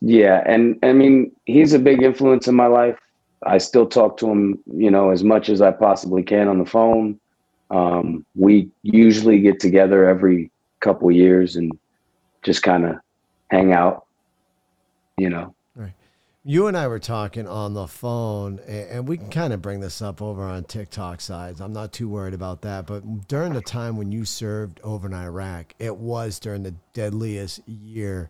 Yeah. 0.00 0.42
And 0.46 0.78
I 0.82 0.92
mean, 0.92 1.32
he's 1.46 1.72
a 1.72 1.78
big 1.78 2.02
influence 2.02 2.46
in 2.46 2.54
my 2.54 2.66
life. 2.66 2.98
I 3.46 3.58
still 3.58 3.86
talk 3.86 4.18
to 4.18 4.30
him, 4.30 4.58
you 4.66 4.90
know, 4.90 5.10
as 5.10 5.24
much 5.24 5.48
as 5.48 5.62
I 5.62 5.70
possibly 5.70 6.22
can 6.22 6.48
on 6.48 6.58
the 6.58 6.66
phone. 6.66 7.18
Um, 7.70 8.24
we 8.34 8.70
usually 8.82 9.40
get 9.40 9.60
together 9.60 10.08
every 10.08 10.50
couple 10.80 11.10
years 11.10 11.56
and 11.56 11.76
just 12.42 12.62
kind 12.62 12.84
of 12.84 12.96
hang 13.50 13.72
out, 13.72 14.06
you 15.16 15.30
know. 15.30 15.54
Right. 15.74 15.94
You 16.44 16.66
and 16.66 16.76
I 16.76 16.86
were 16.88 16.98
talking 16.98 17.48
on 17.48 17.72
the 17.72 17.86
phone, 17.86 18.60
and 18.68 19.08
we 19.08 19.16
can 19.16 19.30
kind 19.30 19.52
of 19.52 19.62
bring 19.62 19.80
this 19.80 20.02
up 20.02 20.20
over 20.20 20.42
on 20.42 20.64
TikTok 20.64 21.20
sides. 21.22 21.60
I'm 21.60 21.72
not 21.72 21.92
too 21.92 22.08
worried 22.08 22.34
about 22.34 22.60
that. 22.62 22.86
But 22.86 23.28
during 23.28 23.54
the 23.54 23.62
time 23.62 23.96
when 23.96 24.12
you 24.12 24.24
served 24.26 24.78
over 24.84 25.08
in 25.08 25.14
Iraq, 25.14 25.74
it 25.78 25.96
was 25.96 26.38
during 26.38 26.62
the 26.62 26.74
deadliest 26.92 27.66
year 27.66 28.28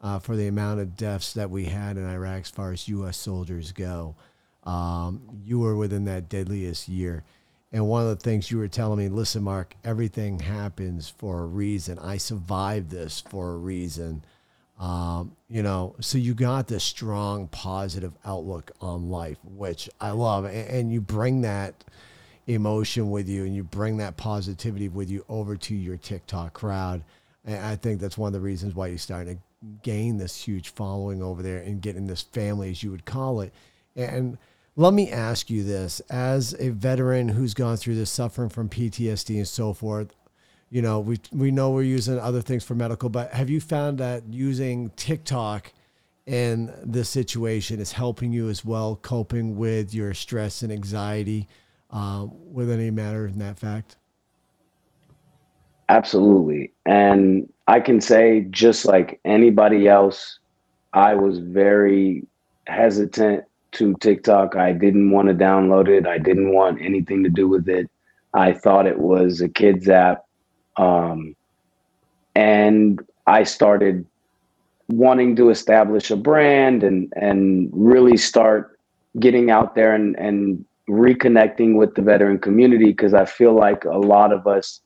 uh, 0.00 0.20
for 0.20 0.36
the 0.36 0.46
amount 0.46 0.80
of 0.80 0.96
deaths 0.96 1.32
that 1.32 1.50
we 1.50 1.64
had 1.64 1.96
in 1.96 2.08
Iraq 2.08 2.42
as 2.42 2.50
far 2.50 2.72
as 2.72 2.86
U.S. 2.88 3.16
soldiers 3.16 3.72
go. 3.72 4.14
Um, 4.62 5.22
you 5.44 5.58
were 5.58 5.76
within 5.76 6.04
that 6.04 6.28
deadliest 6.28 6.88
year. 6.88 7.24
And 7.72 7.86
one 7.88 8.02
of 8.02 8.08
the 8.08 8.16
things 8.16 8.50
you 8.50 8.58
were 8.58 8.68
telling 8.68 8.98
me, 8.98 9.08
listen, 9.08 9.42
Mark, 9.42 9.74
everything 9.84 10.38
happens 10.38 11.08
for 11.08 11.40
a 11.40 11.46
reason. 11.46 11.98
I 11.98 12.16
survived 12.16 12.90
this 12.90 13.20
for 13.20 13.52
a 13.52 13.56
reason. 13.56 14.24
Um, 14.78 15.34
you 15.48 15.62
know, 15.62 15.96
so 16.00 16.18
you 16.18 16.34
got 16.34 16.68
this 16.68 16.84
strong, 16.84 17.48
positive 17.48 18.12
outlook 18.24 18.70
on 18.80 19.10
life, 19.10 19.38
which 19.44 19.88
I 20.00 20.10
love. 20.10 20.44
And, 20.44 20.68
and 20.68 20.92
you 20.92 21.00
bring 21.00 21.42
that 21.42 21.84
emotion 22.46 23.10
with 23.10 23.28
you 23.28 23.44
and 23.44 23.54
you 23.54 23.64
bring 23.64 23.96
that 23.96 24.16
positivity 24.16 24.88
with 24.88 25.10
you 25.10 25.24
over 25.28 25.56
to 25.56 25.74
your 25.74 25.96
TikTok 25.96 26.52
crowd. 26.52 27.02
And 27.44 27.64
I 27.64 27.76
think 27.76 28.00
that's 28.00 28.18
one 28.18 28.28
of 28.28 28.32
the 28.34 28.40
reasons 28.40 28.74
why 28.74 28.88
you're 28.88 28.98
starting 28.98 29.36
to 29.36 29.42
gain 29.82 30.18
this 30.18 30.36
huge 30.36 30.68
following 30.70 31.22
over 31.22 31.42
there 31.42 31.58
and 31.58 31.80
getting 31.80 32.06
this 32.06 32.22
family, 32.22 32.70
as 32.70 32.82
you 32.82 32.90
would 32.90 33.04
call 33.04 33.40
it. 33.40 33.52
And 33.96 34.38
Let 34.78 34.92
me 34.92 35.10
ask 35.10 35.48
you 35.48 35.64
this 35.64 36.00
as 36.10 36.54
a 36.58 36.68
veteran 36.68 37.30
who's 37.30 37.54
gone 37.54 37.78
through 37.78 37.94
this 37.94 38.10
suffering 38.10 38.50
from 38.50 38.68
PTSD 38.68 39.38
and 39.38 39.48
so 39.48 39.72
forth. 39.72 40.14
You 40.68 40.82
know, 40.82 41.00
we, 41.00 41.18
we 41.32 41.50
know 41.50 41.70
we're 41.70 41.82
using 41.82 42.18
other 42.18 42.42
things 42.42 42.62
for 42.62 42.74
medical, 42.74 43.08
but 43.08 43.32
have 43.32 43.48
you 43.48 43.58
found 43.58 43.96
that 43.98 44.24
using 44.28 44.90
TikTok 44.90 45.72
in 46.26 46.74
this 46.84 47.08
situation 47.08 47.80
is 47.80 47.92
helping 47.92 48.32
you 48.32 48.50
as 48.50 48.66
well, 48.66 48.96
coping 48.96 49.56
with 49.56 49.94
your 49.94 50.12
stress 50.12 50.60
and 50.60 50.70
anxiety 50.70 51.48
uh, 51.90 52.26
with 52.30 52.70
any 52.70 52.90
matter 52.90 53.26
in 53.26 53.38
that 53.38 53.58
fact? 53.58 53.96
Absolutely. 55.88 56.74
And 56.84 57.50
I 57.66 57.80
can 57.80 58.02
say, 58.02 58.46
just 58.50 58.84
like 58.84 59.20
anybody 59.24 59.88
else, 59.88 60.38
I 60.92 61.14
was 61.14 61.38
very 61.38 62.26
hesitant 62.66 63.44
to 63.76 63.94
TikTok. 64.00 64.56
I 64.56 64.72
didn't 64.72 65.10
want 65.10 65.28
to 65.28 65.34
download 65.34 65.88
it. 65.88 66.06
I 66.06 66.18
didn't 66.18 66.52
want 66.52 66.80
anything 66.80 67.22
to 67.24 67.30
do 67.30 67.48
with 67.48 67.68
it. 67.68 67.90
I 68.34 68.52
thought 68.52 68.86
it 68.86 68.98
was 68.98 69.40
a 69.40 69.48
kids 69.48 69.88
app. 69.88 70.24
Um, 70.76 71.34
and 72.34 73.00
I 73.26 73.44
started 73.44 74.06
wanting 74.88 75.34
to 75.36 75.50
establish 75.50 76.10
a 76.10 76.16
brand 76.16 76.84
and 76.84 77.12
and 77.16 77.70
really 77.72 78.16
start 78.16 78.78
getting 79.18 79.50
out 79.50 79.74
there 79.74 79.94
and 79.94 80.16
and 80.18 80.64
reconnecting 80.88 81.76
with 81.76 81.94
the 81.94 82.02
veteran 82.02 82.38
community 82.38 82.86
because 82.86 83.14
I 83.14 83.24
feel 83.24 83.54
like 83.54 83.84
a 83.84 83.98
lot 83.98 84.32
of 84.32 84.46
us 84.46 84.80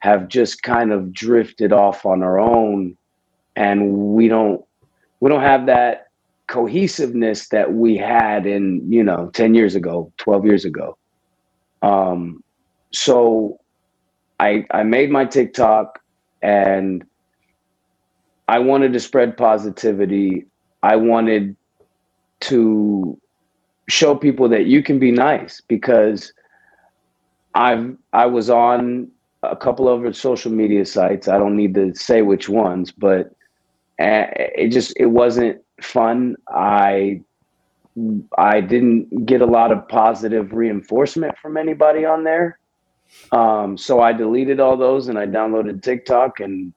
have 0.00 0.28
just 0.28 0.62
kind 0.62 0.92
of 0.92 1.12
drifted 1.12 1.72
off 1.72 2.04
on 2.04 2.22
our 2.22 2.38
own 2.38 2.96
and 3.54 3.92
we 3.92 4.26
don't 4.28 4.64
we 5.20 5.30
don't 5.30 5.42
have 5.42 5.66
that 5.66 6.05
cohesiveness 6.48 7.48
that 7.48 7.72
we 7.74 7.96
had 7.96 8.46
in 8.46 8.80
you 8.90 9.02
know 9.02 9.30
10 9.34 9.54
years 9.54 9.74
ago 9.74 10.12
12 10.18 10.46
years 10.46 10.64
ago. 10.64 10.96
Um 11.82 12.42
so 12.92 13.58
i 14.40 14.64
i 14.70 14.82
made 14.82 15.10
my 15.10 15.24
tiktok 15.24 16.00
and 16.42 17.04
i 18.48 18.58
wanted 18.58 18.92
to 18.92 19.00
spread 19.00 19.36
positivity. 19.36 20.46
I 20.82 20.96
wanted 20.96 21.56
to 22.40 23.18
show 23.88 24.14
people 24.14 24.48
that 24.48 24.66
you 24.66 24.82
can 24.82 24.98
be 24.98 25.10
nice 25.10 25.60
because 25.60 26.32
i've 27.54 27.96
i 28.12 28.26
was 28.26 28.50
on 28.50 29.10
a 29.42 29.56
couple 29.56 29.88
of 29.88 30.16
social 30.16 30.50
media 30.50 30.84
sites. 30.84 31.28
I 31.28 31.38
don't 31.38 31.56
need 31.56 31.74
to 31.74 31.94
say 31.94 32.22
which 32.22 32.48
ones 32.48 32.92
but 32.92 33.34
eh, 33.98 34.26
it 34.34 34.68
just 34.68 34.92
it 34.96 35.06
wasn't 35.06 35.60
fun. 35.80 36.36
I 36.48 37.22
I 38.36 38.60
didn't 38.60 39.24
get 39.24 39.40
a 39.40 39.46
lot 39.46 39.72
of 39.72 39.88
positive 39.88 40.52
reinforcement 40.52 41.38
from 41.38 41.56
anybody 41.56 42.04
on 42.04 42.24
there. 42.24 42.58
Um, 43.32 43.78
so 43.78 44.00
I 44.00 44.12
deleted 44.12 44.60
all 44.60 44.76
those 44.76 45.08
and 45.08 45.18
I 45.18 45.26
downloaded 45.26 45.82
TikTok 45.82 46.40
and 46.40 46.72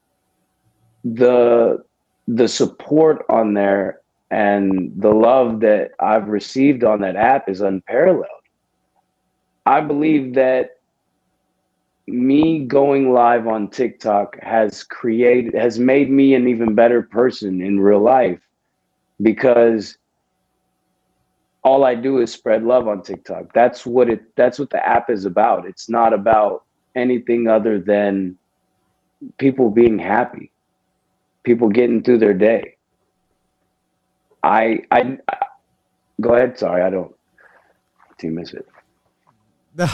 the 1.03 1.83
the 2.27 2.47
support 2.47 3.25
on 3.29 3.53
there 3.53 4.01
and 4.31 4.93
the 4.95 5.09
love 5.09 5.59
that 5.61 5.91
I've 5.99 6.27
received 6.27 6.83
on 6.83 7.01
that 7.01 7.15
app 7.15 7.49
is 7.49 7.61
unparalleled. 7.61 8.27
I 9.65 9.81
believe 9.81 10.35
that 10.35 10.77
me 12.07 12.65
going 12.65 13.13
live 13.13 13.47
on 13.47 13.69
TikTok 13.69 14.39
has 14.41 14.83
created 14.83 15.53
has 15.53 15.79
made 15.79 16.09
me 16.09 16.33
an 16.33 16.47
even 16.47 16.75
better 16.75 17.03
person 17.03 17.61
in 17.61 17.79
real 17.79 17.99
life 17.99 18.39
because 19.21 19.97
all 21.63 21.83
I 21.83 21.95
do 21.95 22.19
is 22.19 22.31
spread 22.31 22.63
love 22.63 22.87
on 22.87 23.03
TikTok. 23.03 23.53
That's 23.53 23.85
what 23.85 24.09
it 24.09 24.21
that's 24.35 24.59
what 24.59 24.69
the 24.69 24.85
app 24.85 25.09
is 25.09 25.25
about. 25.25 25.65
It's 25.65 25.89
not 25.89 26.13
about 26.13 26.63
anything 26.95 27.47
other 27.47 27.79
than 27.79 28.37
people 29.37 29.69
being 29.69 29.99
happy. 29.99 30.51
People 31.43 31.69
getting 31.69 32.03
through 32.03 32.19
their 32.19 32.33
day. 32.33 32.77
I 34.43 34.81
I, 34.91 35.17
I 35.27 35.37
go 36.21 36.35
ahead, 36.35 36.57
sorry, 36.57 36.81
I 36.81 36.89
don't 36.89 37.13
do 38.19 38.31
miss 38.31 38.53
it. 38.53 38.67
No, 39.79 39.87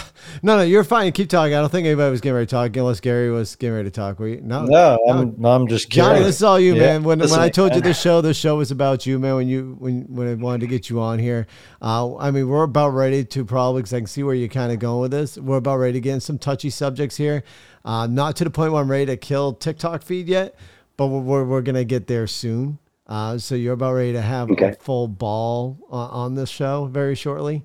no, 0.57 0.61
you're 0.63 0.83
fine. 0.83 1.11
Keep 1.11 1.29
talking. 1.29 1.53
I 1.53 1.59
don't 1.59 1.71
think 1.71 1.85
anybody 1.85 2.09
was 2.09 2.19
getting 2.19 2.33
ready 2.33 2.47
to 2.47 2.49
talk 2.49 2.75
unless 2.75 2.99
Gary 2.99 3.29
was 3.29 3.55
getting 3.55 3.75
ready 3.75 3.89
to 3.89 3.93
talk. 3.93 4.17
We 4.17 4.37
no, 4.37 4.65
no, 4.65 4.97
I'm, 5.07 5.35
no, 5.37 5.49
I'm 5.49 5.67
just 5.67 5.91
Johnny. 5.91 6.19
This 6.19 6.37
is 6.37 6.43
all 6.43 6.59
you, 6.59 6.73
yeah. 6.73 6.81
man. 6.81 7.03
When 7.03 7.19
when 7.19 7.39
I 7.39 7.49
told 7.49 7.75
you 7.75 7.81
this 7.81 8.01
show, 8.01 8.19
this 8.21 8.35
show 8.35 8.55
was 8.57 8.71
about 8.71 9.05
you, 9.05 9.19
man. 9.19 9.35
When 9.35 9.47
you 9.47 9.75
when 9.77 10.01
when 10.09 10.27
I 10.27 10.33
wanted 10.33 10.61
to 10.61 10.67
get 10.67 10.89
you 10.89 10.99
on 10.99 11.19
here, 11.19 11.45
uh, 11.83 12.17
I 12.17 12.31
mean, 12.31 12.47
we're 12.47 12.63
about 12.63 12.89
ready 12.89 13.23
to 13.25 13.45
probably 13.45 13.83
because 13.83 13.93
I 13.93 13.99
can 13.99 14.07
see 14.07 14.23
where 14.23 14.33
you're 14.33 14.47
kind 14.47 14.71
of 14.71 14.79
going 14.79 15.01
with 15.01 15.11
this. 15.11 15.37
We're 15.37 15.57
about 15.57 15.77
ready 15.77 15.93
to 15.93 16.01
get 16.01 16.15
in 16.15 16.19
some 16.19 16.39
touchy 16.39 16.71
subjects 16.71 17.17
here. 17.17 17.43
Uh, 17.83 18.07
not 18.07 18.35
to 18.37 18.43
the 18.43 18.49
point 18.49 18.73
where 18.73 18.81
I'm 18.81 18.89
ready 18.89 19.05
to 19.05 19.17
kill 19.17 19.53
TikTok 19.53 20.01
feed 20.01 20.27
yet, 20.27 20.55
but 20.97 21.07
we're 21.07 21.19
we're, 21.19 21.43
we're 21.43 21.61
gonna 21.61 21.83
get 21.83 22.07
there 22.07 22.25
soon. 22.25 22.79
Uh, 23.05 23.37
so 23.37 23.53
you're 23.53 23.73
about 23.73 23.93
ready 23.93 24.13
to 24.13 24.21
have 24.21 24.49
okay. 24.49 24.69
a 24.69 24.73
full 24.73 25.07
ball 25.07 25.77
on 25.91 26.33
this 26.33 26.49
show 26.49 26.87
very 26.87 27.13
shortly 27.13 27.63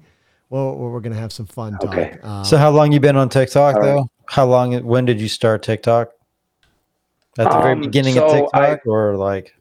well, 0.51 0.77
we're 0.77 1.01
going 1.01 1.13
to 1.13 1.19
have 1.19 1.33
some 1.33 1.47
fun 1.47 1.79
talk. 1.79 1.85
Okay. 1.85 2.19
Um, 2.23 2.45
so 2.45 2.59
how 2.59 2.71
long 2.71 2.91
you 2.91 2.99
been 2.99 3.17
on 3.17 3.29
TikTok 3.29 3.81
though? 3.81 4.11
How 4.27 4.47
long? 4.47 4.77
When 4.85 5.05
did 5.05 5.21
you 5.21 5.29
start 5.29 5.63
TikTok? 5.63 6.11
At 7.39 7.49
the 7.49 7.57
um, 7.57 7.63
very 7.63 7.77
beginning 7.77 8.15
so 8.15 8.27
of 8.27 8.33
TikTok, 8.33 8.81
I, 8.85 8.89
or 8.89 9.17
like? 9.17 9.55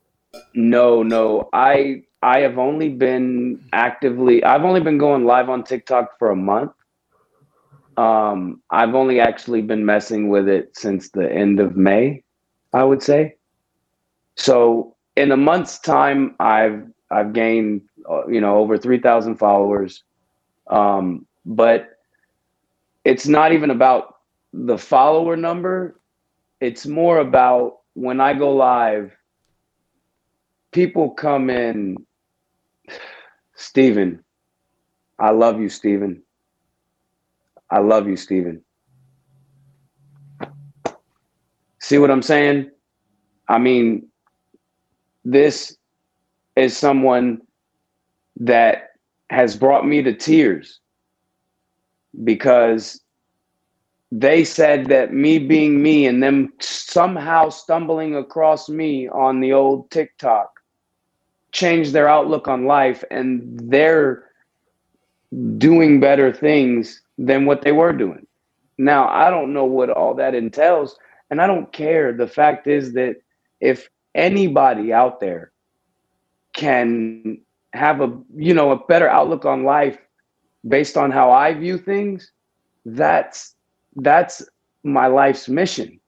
No, 0.55 1.03
no. 1.03 1.47
I 1.53 2.03
I 2.23 2.39
have 2.39 2.57
only 2.57 2.89
been 2.89 3.63
actively. 3.71 4.43
I've 4.43 4.63
only 4.63 4.81
been 4.81 4.97
going 4.97 5.25
live 5.25 5.47
on 5.47 5.63
TikTok 5.63 6.17
for 6.17 6.31
a 6.31 6.35
month. 6.35 6.71
Um, 7.95 8.61
I've 8.71 8.95
only 8.95 9.19
actually 9.19 9.61
been 9.61 9.85
messing 9.85 10.29
with 10.29 10.47
it 10.47 10.75
since 10.75 11.09
the 11.09 11.31
end 11.31 11.59
of 11.59 11.75
May, 11.75 12.23
I 12.73 12.83
would 12.83 13.03
say. 13.03 13.35
So 14.37 14.95
in 15.15 15.31
a 15.31 15.37
month's 15.37 15.77
time, 15.77 16.35
I've 16.39 16.83
I've 17.11 17.33
gained 17.33 17.81
uh, 18.09 18.25
you 18.27 18.41
know 18.41 18.57
over 18.57 18.77
three 18.77 18.99
thousand 18.99 19.35
followers. 19.35 20.03
Um, 20.70 21.26
but 21.45 21.89
it's 23.05 23.28
not 23.28 23.53
even 23.53 23.72
about 23.72 24.15
the 24.53 24.78
follower 24.78 25.36
number. 25.36 25.99
It's 26.61 26.86
more 26.86 27.20
about 27.20 27.78
when 27.93 28.22
I 28.22 28.34
go 28.34 28.53
live, 28.53 29.11
people 30.72 31.11
come 31.11 31.49
in. 31.49 31.97
Steven, 33.55 34.24
I 35.20 35.32
love 35.32 35.59
you, 35.59 35.67
Steven. 35.67 36.24
I 37.70 37.80
love 37.80 38.07
you, 38.07 38.15
Steven. 38.15 38.63
See 41.82 41.97
what 41.97 42.09
I'm 42.09 42.22
saying? 42.22 42.72
I 43.47 43.57
mean, 43.57 44.07
this 45.26 45.76
is 46.55 46.78
someone 46.78 47.41
that 48.38 48.88
has 49.30 49.55
brought 49.55 49.88
me 49.88 50.01
to 50.01 50.13
tears 50.13 50.80
because 52.23 53.01
they 54.11 54.43
said 54.43 54.88
that 54.88 55.13
me 55.13 55.38
being 55.38 55.82
me 55.82 56.07
and 56.07 56.21
them 56.21 56.51
somehow 56.59 57.49
stumbling 57.49 58.15
across 58.15 58.67
me 58.67 59.07
on 59.09 59.39
the 59.39 59.53
old 59.53 59.89
TikTok 59.91 60.59
changed 61.51 61.93
their 61.93 62.07
outlook 62.07 62.47
on 62.47 62.65
life 62.65 63.03
and 63.11 63.59
they're 63.69 64.23
doing 65.57 65.99
better 65.99 66.34
things 66.34 67.01
than 67.19 67.45
what 67.45 67.61
they 67.61 67.71
were 67.71 67.93
doing. 67.93 68.25
Now, 68.80 69.07
I 69.09 69.30
don't 69.30 69.53
know 69.53 69.65
what 69.65 69.89
all 69.89 70.15
that 70.15 70.34
entails 70.34 70.97
and 71.30 71.39
I 71.39 71.45
don't 71.45 71.71
care. 71.71 72.13
The 72.13 72.27
fact 72.27 72.65
is 72.65 72.93
that 72.93 73.17
if 73.59 73.89
anybody 74.15 74.91
out 74.91 75.19
there 75.19 75.51
can 76.53 77.39
have 77.74 78.01
a 78.01 78.17
you 78.36 78.53
know 78.53 78.72
a 78.72 78.86
better 78.86 79.07
outlook 79.07 79.45
on 79.45 79.63
life 79.63 79.97
based 80.67 80.97
on 80.97 81.11
how 81.11 81.32
I 81.32 81.53
view 81.53 81.78
things, 81.78 82.32
that's 82.86 83.55
that's 83.97 84.43
my 84.84 85.07
life's 85.07 85.47
mission. 85.47 85.99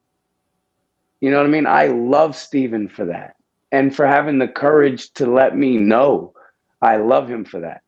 You 1.20 1.30
know 1.30 1.38
what 1.38 1.46
I 1.46 1.50
mean? 1.50 1.66
I 1.66 1.86
love 1.86 2.36
Steven 2.36 2.88
for 2.88 3.04
that 3.06 3.36
and 3.70 3.94
for 3.94 4.06
having 4.06 4.38
the 4.38 4.48
courage 4.48 5.12
to 5.14 5.26
let 5.26 5.56
me 5.56 5.76
know 5.76 6.34
I 6.82 6.96
love 6.96 7.30
him 7.30 7.44
for 7.44 7.60
that. 7.60 7.82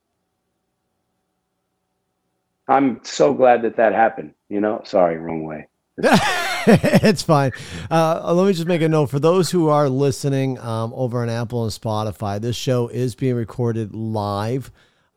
I'm 2.69 3.01
so 3.03 3.35
glad 3.35 3.63
that 3.63 3.77
that 3.77 3.93
happened. 3.93 4.35
You 4.49 4.61
know, 4.61 4.83
sorry, 4.85 5.19
wrong 5.19 5.43
way. 5.43 5.67
it's 7.03 7.23
fine. 7.23 7.53
Uh, 7.91 8.33
let 8.35 8.47
me 8.47 8.53
just 8.53 8.67
make 8.67 8.83
a 8.83 8.89
note 8.89 9.07
for 9.11 9.19
those 9.19 9.51
who 9.51 9.69
are 9.69 9.89
listening 9.89 10.59
um, 10.61 10.93
over 10.95 11.23
on 11.23 11.29
Apple 11.29 11.65
and 11.65 11.73
Spotify. 11.73 12.41
This 12.41 12.57
show 12.57 12.89
is 12.89 13.15
being 13.15 13.35
recorded 13.35 13.95
live 13.95 14.71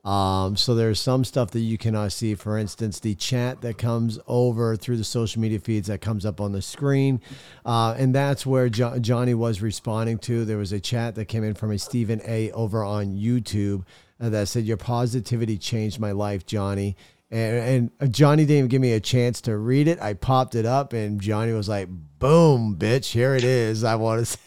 Um, 0.03 0.55
so 0.55 0.73
there's 0.75 1.01
some 1.01 1.25
stuff 1.25 1.51
that 1.51 1.59
you 1.59 1.77
cannot 1.77 2.13
see. 2.13 2.33
For 2.35 2.57
instance, 2.57 2.99
the 3.01 3.15
chat 3.15 3.61
that 3.61 3.77
comes 3.77 4.19
over 4.27 4.77
through 4.77 4.97
the 4.97 5.03
social 5.03 5.41
media 5.41 5.59
feeds 5.59 5.87
that 5.87 5.99
comes 6.01 6.25
up 6.25 6.39
on 6.39 6.53
the 6.53 6.61
screen, 6.61 7.21
uh, 7.65 7.95
and 7.97 8.15
that's 8.15 8.45
where 8.45 8.69
jo- 8.69 8.99
Johnny 8.99 9.33
was 9.33 9.61
responding 9.61 10.17
to. 10.19 10.45
There 10.45 10.57
was 10.57 10.71
a 10.71 10.79
chat 10.79 11.15
that 11.15 11.25
came 11.25 11.43
in 11.43 11.55
from 11.55 11.71
a 11.71 11.77
Stephen 11.79 12.21
A. 12.25 12.51
over 12.53 12.83
on 12.85 13.15
YouTube 13.15 13.85
uh, 14.21 14.29
that 14.29 14.47
said, 14.47 14.63
"Your 14.65 14.77
positivity 14.77 15.57
changed 15.57 15.99
my 15.99 16.11
life, 16.13 16.45
Johnny." 16.45 16.95
And, 17.29 17.91
and 17.99 18.13
Johnny 18.13 18.43
didn't 18.43 18.57
even 18.57 18.69
give 18.69 18.81
me 18.81 18.93
a 18.93 18.99
chance 19.01 19.41
to 19.41 19.57
read 19.57 19.87
it. 19.87 20.01
I 20.01 20.13
popped 20.13 20.55
it 20.55 20.65
up, 20.65 20.93
and 20.93 21.19
Johnny 21.19 21.51
was 21.51 21.67
like, 21.67 21.89
"Boom, 22.19 22.77
bitch! 22.77 23.11
Here 23.11 23.35
it 23.35 23.43
is." 23.43 23.83
I 23.83 23.95
want 23.95 24.19
to 24.19 24.25
say. 24.25 24.39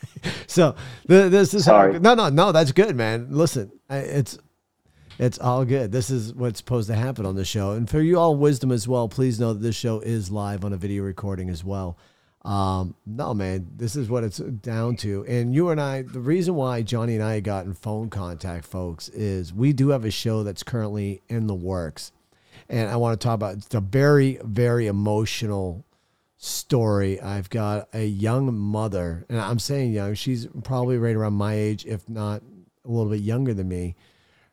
So 0.46 0.74
this 1.06 1.52
is 1.54 1.64
Sorry. 1.64 1.94
how. 1.94 1.98
No, 1.98 2.14
no, 2.14 2.28
no. 2.30 2.52
That's 2.52 2.72
good, 2.72 2.96
man. 2.96 3.28
Listen, 3.30 3.70
it's 3.90 4.38
it's 5.18 5.38
all 5.38 5.66
good. 5.66 5.92
This 5.92 6.08
is 6.08 6.32
what's 6.34 6.58
supposed 6.58 6.88
to 6.88 6.94
happen 6.94 7.26
on 7.26 7.34
the 7.36 7.44
show. 7.44 7.72
And 7.72 7.88
for 7.88 8.00
you 8.00 8.18
all 8.18 8.34
wisdom 8.36 8.72
as 8.72 8.88
well, 8.88 9.06
please 9.06 9.38
know 9.38 9.52
that 9.52 9.60
this 9.60 9.76
show 9.76 10.00
is 10.00 10.30
live 10.30 10.64
on 10.64 10.72
a 10.72 10.78
video 10.78 11.02
recording 11.02 11.50
as 11.50 11.62
well. 11.62 11.98
Um, 12.42 12.94
no, 13.04 13.34
man, 13.34 13.68
this 13.76 13.96
is 13.96 14.08
what 14.08 14.24
it's 14.24 14.38
down 14.38 14.96
to. 14.96 15.26
And 15.26 15.54
you 15.54 15.68
and 15.68 15.78
I, 15.78 16.02
the 16.02 16.20
reason 16.20 16.54
why 16.54 16.80
Johnny 16.80 17.16
and 17.16 17.22
I 17.22 17.40
got 17.40 17.66
in 17.66 17.74
phone 17.74 18.08
contact, 18.08 18.64
folks, 18.64 19.10
is 19.10 19.52
we 19.52 19.74
do 19.74 19.90
have 19.90 20.06
a 20.06 20.10
show 20.10 20.42
that's 20.42 20.62
currently 20.62 21.20
in 21.28 21.46
the 21.46 21.54
works. 21.54 22.12
And 22.70 22.88
I 22.88 22.96
want 22.96 23.20
to 23.20 23.22
talk 23.22 23.34
about 23.34 23.56
it's 23.56 23.74
a 23.74 23.80
very, 23.80 24.38
very 24.42 24.86
emotional 24.86 25.84
story. 26.38 27.20
I've 27.20 27.50
got 27.50 27.88
a 27.92 28.06
young 28.06 28.56
mother, 28.56 29.26
and 29.28 29.38
I'm 29.38 29.58
saying 29.58 29.92
young, 29.92 30.14
she's 30.14 30.46
probably 30.64 30.96
right 30.96 31.14
around 31.14 31.34
my 31.34 31.54
age, 31.54 31.84
if 31.84 32.08
not 32.08 32.42
a 32.84 32.88
little 32.88 33.10
bit 33.10 33.20
younger 33.20 33.52
than 33.52 33.68
me 33.68 33.96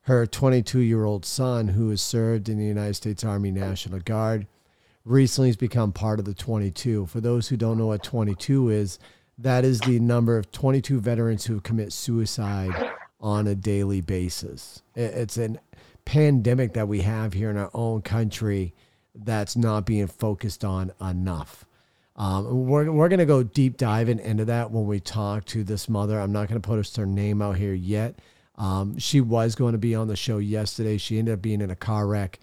her 0.07 0.26
22 0.26 0.80
year 0.80 1.03
old 1.03 1.26
son, 1.26 1.68
who 1.68 1.89
has 1.89 2.01
served 2.01 2.47
in 2.47 2.57
the 2.57 2.65
United 2.65 2.93
States 2.93 3.26
Army 3.26 3.51
National 3.51 3.99
Guard, 3.99 4.47
recently 5.03 5.49
has 5.49 5.57
become 5.57 5.91
part 5.91 6.18
of 6.18 6.26
the 6.26 6.34
22. 6.34 7.07
For 7.07 7.20
those 7.20 7.49
who 7.49 7.57
don't 7.57 7.78
know 7.78 7.88
what 7.88 8.03
22 8.03 8.70
is, 8.70 8.99
that 9.38 9.65
is 9.65 9.82
the 9.82 9.99
number 9.99 10.38
of 10.38 10.49
22 10.53 11.01
veterans 11.01 11.45
who 11.45 11.59
commit 11.59 11.91
suicide 11.91 12.93
on 13.20 13.47
a 13.47 13.55
daily 13.55 13.99
basis. 13.99 14.82
It's 14.95 15.38
a 15.38 15.57
pandemic 16.08 16.74
that 16.74 16.88
we 16.88 17.01
have 17.01 17.34
here 17.34 17.49
in 17.49 17.58
our 17.58 17.72
own 17.74 18.01
country 18.01 18.74
that's 19.14 19.55
not 19.55 19.86
being 19.86 20.08
focused 20.08 20.64
on 20.64 20.91
enough. 21.01 21.66
Um, 22.16 22.66
we're 22.68 22.91
we're 22.91 23.10
going 23.10 23.20
to 23.20 23.26
go 23.26 23.43
deep 23.43 23.78
diving 23.78 24.20
into 24.20 24.45
that 24.45 24.72
when 24.72 24.88
we 24.88 24.99
talk 24.99 25.45
to 25.45 25.64
this 25.64 25.88
mother. 25.88 26.20
I'm 26.20 26.32
not 26.32 26.47
going 26.47 26.60
to 26.60 26.68
put 26.68 26.95
her 26.95 27.05
name 27.05 27.41
out 27.41 27.58
here 27.58 27.74
yet 27.74 28.20
um, 28.58 28.97
she 28.97 29.22
was 29.22 29.55
going 29.55 29.74
to 29.74 29.78
be 29.78 29.95
on 29.95 30.08
the 30.08 30.16
show 30.16 30.39
yesterday. 30.39 30.97
She 30.97 31.20
ended 31.20 31.36
up 31.36 31.41
being 31.41 31.62
in 31.62 31.70
a 31.70 31.76
car 31.76 32.08
wreck. 32.08 32.39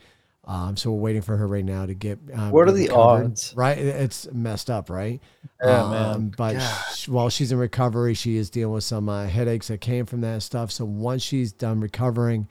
Um, 0.46 0.76
so 0.76 0.92
we're 0.92 1.00
waiting 1.00 1.22
for 1.22 1.36
her 1.38 1.46
right 1.46 1.64
now 1.64 1.86
to 1.86 1.94
get. 1.94 2.18
Um, 2.32 2.50
what 2.50 2.68
are 2.68 2.72
the 2.72 2.88
recovered. 2.88 3.24
odds? 3.24 3.54
Right, 3.56 3.78
it's 3.78 4.30
messed 4.30 4.68
up, 4.68 4.90
right? 4.90 5.20
Yeah, 5.62 5.88
man. 5.88 6.10
Um, 6.10 6.32
but 6.36 6.60
she, 6.94 7.10
while 7.10 7.30
she's 7.30 7.50
in 7.50 7.58
recovery, 7.58 8.12
she 8.12 8.36
is 8.36 8.50
dealing 8.50 8.74
with 8.74 8.84
some 8.84 9.08
uh, 9.08 9.26
headaches 9.26 9.68
that 9.68 9.80
came 9.80 10.04
from 10.04 10.20
that 10.20 10.42
stuff. 10.42 10.70
So 10.70 10.84
once 10.84 11.22
she's 11.22 11.50
done 11.50 11.80
recovering, 11.80 12.46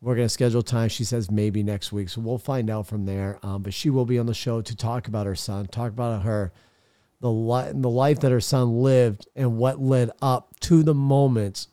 we're 0.00 0.14
going 0.14 0.26
to 0.26 0.32
schedule 0.32 0.62
time. 0.62 0.88
She 0.88 1.04
says 1.04 1.30
maybe 1.30 1.62
next 1.62 1.92
week, 1.92 2.08
so 2.08 2.20
we'll 2.20 2.38
find 2.38 2.70
out 2.70 2.86
from 2.86 3.06
there. 3.06 3.38
Um, 3.42 3.62
but 3.62 3.74
she 3.74 3.90
will 3.90 4.04
be 4.04 4.18
on 4.18 4.26
the 4.26 4.34
show 4.34 4.60
to 4.60 4.76
talk 4.76 5.08
about 5.08 5.26
her 5.26 5.34
son, 5.34 5.66
talk 5.66 5.90
about 5.90 6.22
her, 6.22 6.52
the 7.20 7.30
li- 7.30 7.72
the 7.72 7.90
life 7.90 8.20
that 8.20 8.30
her 8.30 8.40
son 8.40 8.82
lived, 8.82 9.26
and 9.34 9.56
what 9.56 9.80
led 9.80 10.10
up 10.20 10.58
to 10.60 10.82
the 10.82 10.94
moments 10.94 11.68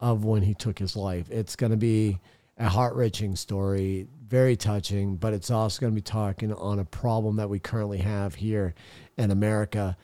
of 0.00 0.24
when 0.24 0.42
he 0.42 0.54
took 0.54 0.78
his 0.78 0.96
life. 0.96 1.30
It's 1.30 1.56
going 1.56 1.72
to 1.72 1.78
be 1.78 2.18
a 2.58 2.68
heart 2.68 2.94
wrenching 2.94 3.36
story, 3.36 4.06
very 4.26 4.54
touching, 4.54 5.16
but 5.16 5.32
it's 5.32 5.50
also 5.50 5.80
going 5.80 5.92
to 5.92 5.94
be 5.94 6.02
talking 6.02 6.52
on 6.52 6.78
a 6.78 6.84
problem 6.84 7.36
that 7.36 7.48
we 7.48 7.58
currently 7.58 7.98
have 7.98 8.34
here 8.34 8.74
in 9.16 9.30
America. 9.30 9.96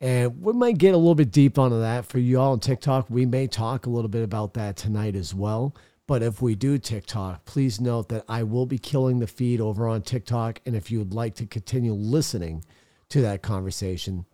And 0.00 0.42
we 0.42 0.52
might 0.52 0.76
get 0.76 0.92
a 0.92 0.98
little 0.98 1.14
bit 1.14 1.30
deep 1.30 1.58
onto 1.58 1.80
that 1.80 2.04
for 2.04 2.18
you 2.18 2.38
all 2.38 2.52
on 2.52 2.60
TikTok. 2.60 3.08
We 3.08 3.26
may 3.26 3.46
talk 3.46 3.86
a 3.86 3.90
little 3.90 4.08
bit 4.08 4.22
about 4.22 4.54
that 4.54 4.76
tonight 4.76 5.14
as 5.14 5.32
well. 5.32 5.74
But 6.06 6.22
if 6.22 6.42
we 6.42 6.54
do 6.54 6.78
TikTok, 6.78 7.44
please 7.46 7.80
note 7.80 8.10
that 8.10 8.24
I 8.28 8.42
will 8.42 8.66
be 8.66 8.78
killing 8.78 9.20
the 9.20 9.26
feed 9.26 9.60
over 9.60 9.88
on 9.88 10.02
TikTok. 10.02 10.60
And 10.66 10.76
if 10.76 10.90
you 10.90 10.98
would 10.98 11.14
like 11.14 11.34
to 11.36 11.46
continue 11.46 11.94
listening 11.94 12.64
to 13.08 13.22
that 13.22 13.42
conversation, 13.42 14.26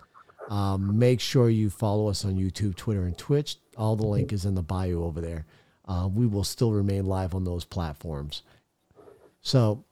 um, 0.48 0.98
make 0.98 1.20
sure 1.20 1.48
you 1.48 1.70
follow 1.70 2.08
us 2.08 2.24
on 2.24 2.34
YouTube, 2.34 2.74
Twitter, 2.74 3.04
and 3.04 3.16
Twitch. 3.16 3.56
All 3.76 3.94
the 3.94 4.06
link 4.06 4.32
is 4.32 4.44
in 4.44 4.56
the 4.56 4.62
bio 4.62 5.04
over 5.04 5.20
there. 5.20 5.46
Uh, 5.86 6.08
we 6.12 6.26
will 6.26 6.44
still 6.44 6.72
remain 6.72 7.06
live 7.06 7.34
on 7.34 7.44
those 7.44 7.64
platforms. 7.64 8.42
So, 9.42 9.84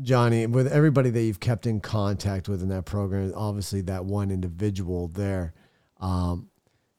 Johnny, 0.00 0.46
with 0.46 0.66
everybody 0.66 1.10
that 1.10 1.22
you've 1.22 1.40
kept 1.40 1.66
in 1.66 1.80
contact 1.80 2.48
with 2.48 2.62
in 2.62 2.68
that 2.70 2.86
program, 2.86 3.32
obviously 3.36 3.82
that 3.82 4.06
one 4.06 4.30
individual 4.30 5.08
there, 5.08 5.52
um, 6.00 6.48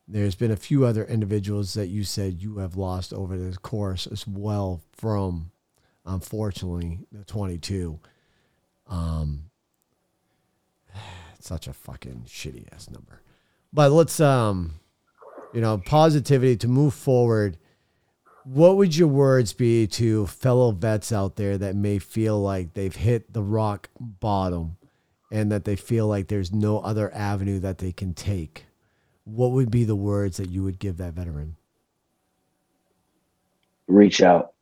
there's 0.08 0.36
been 0.36 0.52
a 0.52 0.58
few 0.58 0.86
other 0.86 1.06
individuals 1.06 1.74
that 1.76 1.88
you 1.88 2.04
said 2.04 2.42
you 2.42 2.58
have 2.58 2.76
lost 2.76 3.14
over 3.14 3.38
the 3.38 3.58
course 3.58 4.08
as 4.08 4.28
well 4.28 4.82
from, 4.92 5.52
unfortunately, 6.06 7.00
the 7.12 7.24
22. 7.24 8.00
Um, 8.88 9.50
such 11.40 11.68
a 11.68 11.74
fucking 11.74 12.26
shitty 12.28 12.68
ass 12.74 12.90
number. 12.90 13.22
But 13.72 13.92
let's 13.92 14.20
um 14.20 14.76
you 15.54 15.62
know, 15.62 15.78
positivity 15.78 16.58
to 16.58 16.68
move 16.68 16.94
forward. 16.94 17.58
What 18.44 18.76
would 18.76 18.96
your 18.96 19.08
words 19.08 19.54
be 19.54 19.88
to 19.88 20.28
fellow 20.28 20.72
vets 20.72 21.14
out 21.14 21.38
there 21.38 21.58
that 21.58 21.76
may 21.76 22.00
feel 22.00 22.42
like 22.42 22.74
they've 22.74 22.96
hit 22.96 23.32
the 23.32 23.44
rock 23.44 23.90
bottom 24.00 24.78
and 25.32 25.52
that 25.52 25.64
they 25.64 25.76
feel 25.76 26.08
like 26.08 26.28
there's 26.28 26.52
no 26.52 26.80
other 26.80 27.14
avenue 27.14 27.60
that 27.60 27.78
they 27.78 27.92
can 27.94 28.14
take? 28.14 28.66
What 29.26 29.52
would 29.52 29.72
be 29.72 29.84
the 29.84 29.96
words 29.96 30.38
that 30.38 30.50
you 30.50 30.64
would 30.64 30.80
give 30.80 30.98
that 30.98 31.14
veteran? 31.14 31.56
Reach 33.88 34.22
out, 34.22 34.54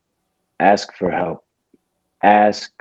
ask 0.60 0.96
for 0.96 1.12
help, 1.12 1.46
ask. 2.24 2.72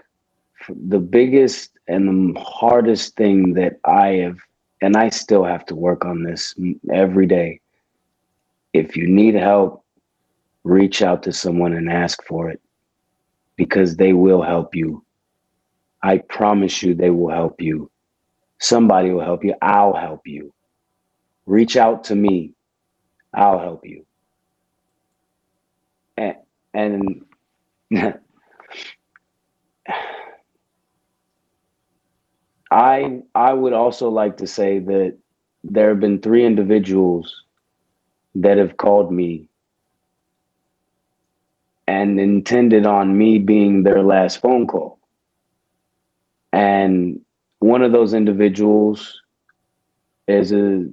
For 0.66 0.74
the 0.74 0.99
biggest 0.99 1.70
and 1.89 2.37
the 2.37 2.41
hardest 2.41 3.16
thing 3.16 3.55
that 3.55 3.81
I 3.85 4.09
have, 4.09 4.37
and 4.83 4.95
I 4.95 5.09
still 5.09 5.43
have 5.43 5.64
to 5.66 5.74
work 5.74 6.05
on 6.05 6.22
this 6.22 6.55
every 6.93 7.26
day, 7.26 7.61
if 8.74 8.95
you 8.95 9.09
need 9.09 9.35
help, 9.35 9.83
reach 10.62 11.01
out 11.01 11.22
to 11.22 11.33
someone 11.33 11.72
and 11.72 11.91
ask 11.91 12.22
for 12.26 12.51
it 12.51 12.61
because 13.57 13.97
they 13.97 14.12
will 14.12 14.43
help 14.43 14.74
you. 14.74 15.03
I 16.03 16.18
promise 16.18 16.83
you, 16.83 16.95
they 16.95 17.11
will 17.11 17.31
help 17.31 17.62
you. 17.62 17.91
Somebody 18.59 19.11
will 19.11 19.24
help 19.24 19.43
you. 19.45 19.55
I'll 19.62 19.95
help 19.95 20.26
you. 20.26 20.53
Reach 21.51 21.76
out 21.76 22.05
to 22.05 22.16
me. 22.16 22.55
I'll 23.34 23.59
help 23.61 23.86
you. 23.86 24.07
And, 26.16 26.36
and 26.74 27.24
I 32.70 33.22
I 33.34 33.53
would 33.55 33.72
also 33.72 34.11
like 34.11 34.38
to 34.38 34.46
say 34.46 34.78
that 34.80 35.18
there 35.64 35.90
have 35.90 36.01
been 36.01 36.20
three 36.20 36.46
individuals 36.46 37.44
that 38.36 38.59
have 38.59 38.76
called 38.76 39.12
me 39.12 39.48
and 41.86 42.20
intended 42.20 42.86
on 42.86 43.16
me 43.18 43.38
being 43.38 43.82
their 43.82 44.03
last 44.03 44.40
phone 44.40 44.66
call. 44.66 44.98
And 46.53 47.20
one 47.61 47.82
of 47.82 47.92
those 47.92 48.14
individuals 48.14 49.20
is 50.28 50.53
a, 50.53 50.86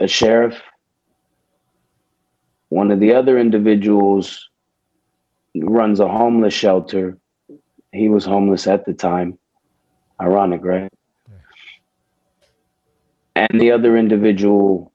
a 0.00 0.08
sheriff. 0.08 0.60
One 2.70 2.90
of 2.90 3.00
the 3.00 3.14
other 3.14 3.38
individuals 3.38 4.48
runs 5.54 6.00
a 6.00 6.08
homeless 6.08 6.54
shelter. 6.54 7.18
He 7.92 8.08
was 8.08 8.24
homeless 8.24 8.66
at 8.66 8.86
the 8.86 8.94
time. 8.94 9.38
Ironic, 10.20 10.64
right? 10.64 10.90
And 13.36 13.60
the 13.60 13.72
other 13.72 13.96
individual 13.96 14.92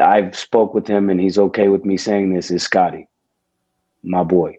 I've 0.00 0.36
spoke 0.36 0.72
with 0.74 0.86
him 0.86 1.10
and 1.10 1.20
he's 1.20 1.38
okay 1.38 1.68
with 1.68 1.84
me 1.84 1.96
saying 1.96 2.32
this 2.32 2.50
is 2.50 2.62
Scotty, 2.62 3.06
my 4.02 4.22
boy. 4.22 4.56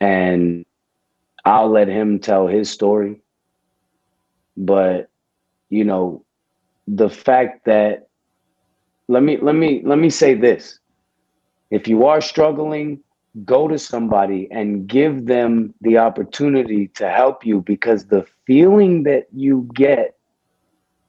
And 0.00 0.66
I'll 1.44 1.70
let 1.70 1.88
him 1.88 2.18
tell 2.18 2.46
his 2.46 2.70
story. 2.70 3.22
But 4.56 5.08
you 5.70 5.84
know, 5.84 6.24
the 6.96 7.08
fact 7.08 7.64
that 7.66 8.08
let 9.08 9.22
me 9.22 9.38
let 9.38 9.54
me 9.54 9.82
let 9.84 9.98
me 9.98 10.10
say 10.10 10.34
this. 10.34 10.78
If 11.70 11.86
you 11.86 12.06
are 12.06 12.20
struggling, 12.20 13.00
go 13.44 13.68
to 13.68 13.78
somebody 13.78 14.48
and 14.50 14.86
give 14.88 15.26
them 15.26 15.74
the 15.80 15.98
opportunity 15.98 16.88
to 16.96 17.08
help 17.08 17.46
you 17.46 17.62
because 17.62 18.06
the 18.06 18.26
feeling 18.46 19.04
that 19.04 19.26
you 19.32 19.68
get 19.74 20.16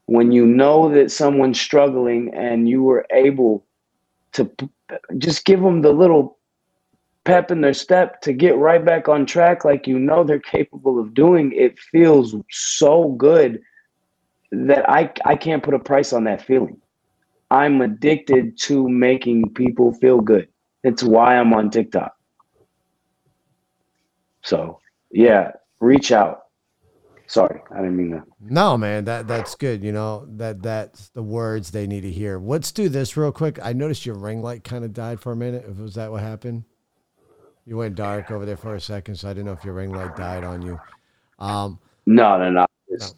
when 0.05 0.32
you 0.32 0.45
know 0.45 0.89
that 0.93 1.11
someone's 1.11 1.59
struggling 1.59 2.34
and 2.34 2.69
you 2.69 2.84
were 2.84 3.05
able 3.11 3.65
to 4.34 4.45
p- 4.45 4.69
just 5.17 5.45
give 5.45 5.61
them 5.61 5.82
the 5.82 5.91
little 5.91 6.38
pep 7.23 7.51
in 7.51 7.61
their 7.61 7.73
step 7.73 8.21
to 8.21 8.34
get 8.34 8.57
right 8.57 8.84
back 8.86 9.07
on 9.07 9.25
track 9.25 9.63
like 9.63 9.88
you 9.88 9.97
know 9.97 10.23
they're 10.23 10.39
capable 10.39 10.99
of 10.99 11.13
doing 11.13 11.51
it 11.55 11.77
feels 11.79 12.36
so 12.49 13.09
good 13.13 13.61
that 14.52 14.89
I 14.89 15.12
I 15.26 15.36
can't 15.36 15.64
put 15.64 15.74
a 15.74 15.80
price 15.80 16.14
on 16.14 16.24
that 16.26 16.41
feeling. 16.41 16.80
I'm 17.49 17.82
addicted 17.82 18.58
to 18.60 18.88
making 18.88 19.54
people 19.54 19.93
feel 19.93 20.22
good. 20.22 20.47
It's 20.84 21.04
why 21.04 21.38
I'm 21.38 21.54
on 21.54 21.70
TikTok. 21.70 22.16
So, 24.43 24.80
yeah, 25.12 25.52
reach 25.80 26.12
out. 26.12 26.43
Sorry, 27.28 27.62
I 27.72 27.78
didn't 27.78 27.95
mean 27.95 28.12
that. 28.12 28.24
No, 28.41 28.78
man, 28.78 29.06
that 29.06 29.28
that's 29.28 29.56
good. 29.56 29.84
You 29.84 29.91
know 29.93 30.26
that 30.28 30.62
that's 30.62 31.10
the 31.10 31.24
words 31.24 31.72
they 31.72 31.88
need 31.88 32.02
to 32.02 32.12
hear. 32.12 32.38
Let's 32.39 32.72
do 32.72 32.89
this 32.89 33.16
real 33.16 33.32
quick. 33.32 33.58
I 33.64 33.72
noticed 33.72 34.06
your 34.06 34.16
ring 34.16 34.41
light 34.41 34.64
kind 34.66 34.84
of 34.84 34.93
died 34.93 35.22
for 35.22 35.32
a 35.32 35.36
minute. 35.36 35.66
If 35.70 35.78
was 35.78 35.95
that 35.95 36.12
what 36.12 36.22
happened? 36.24 36.66
You 37.66 37.78
went 37.78 37.95
dark 37.95 38.32
over 38.32 38.45
there 38.45 38.58
for 38.58 38.76
a 38.76 38.82
second, 38.82 39.16
so 39.16 39.30
I 39.30 39.34
didn't 39.34 39.45
know 39.45 39.54
if 39.54 39.64
your 39.64 39.76
ring 39.76 39.93
light 39.93 40.16
died 40.18 40.43
on 40.43 40.62
you. 40.62 40.80
Um, 41.39 41.80
No, 42.06 42.38
no, 42.38 42.49
no. 42.49 42.66
It's 42.88 43.16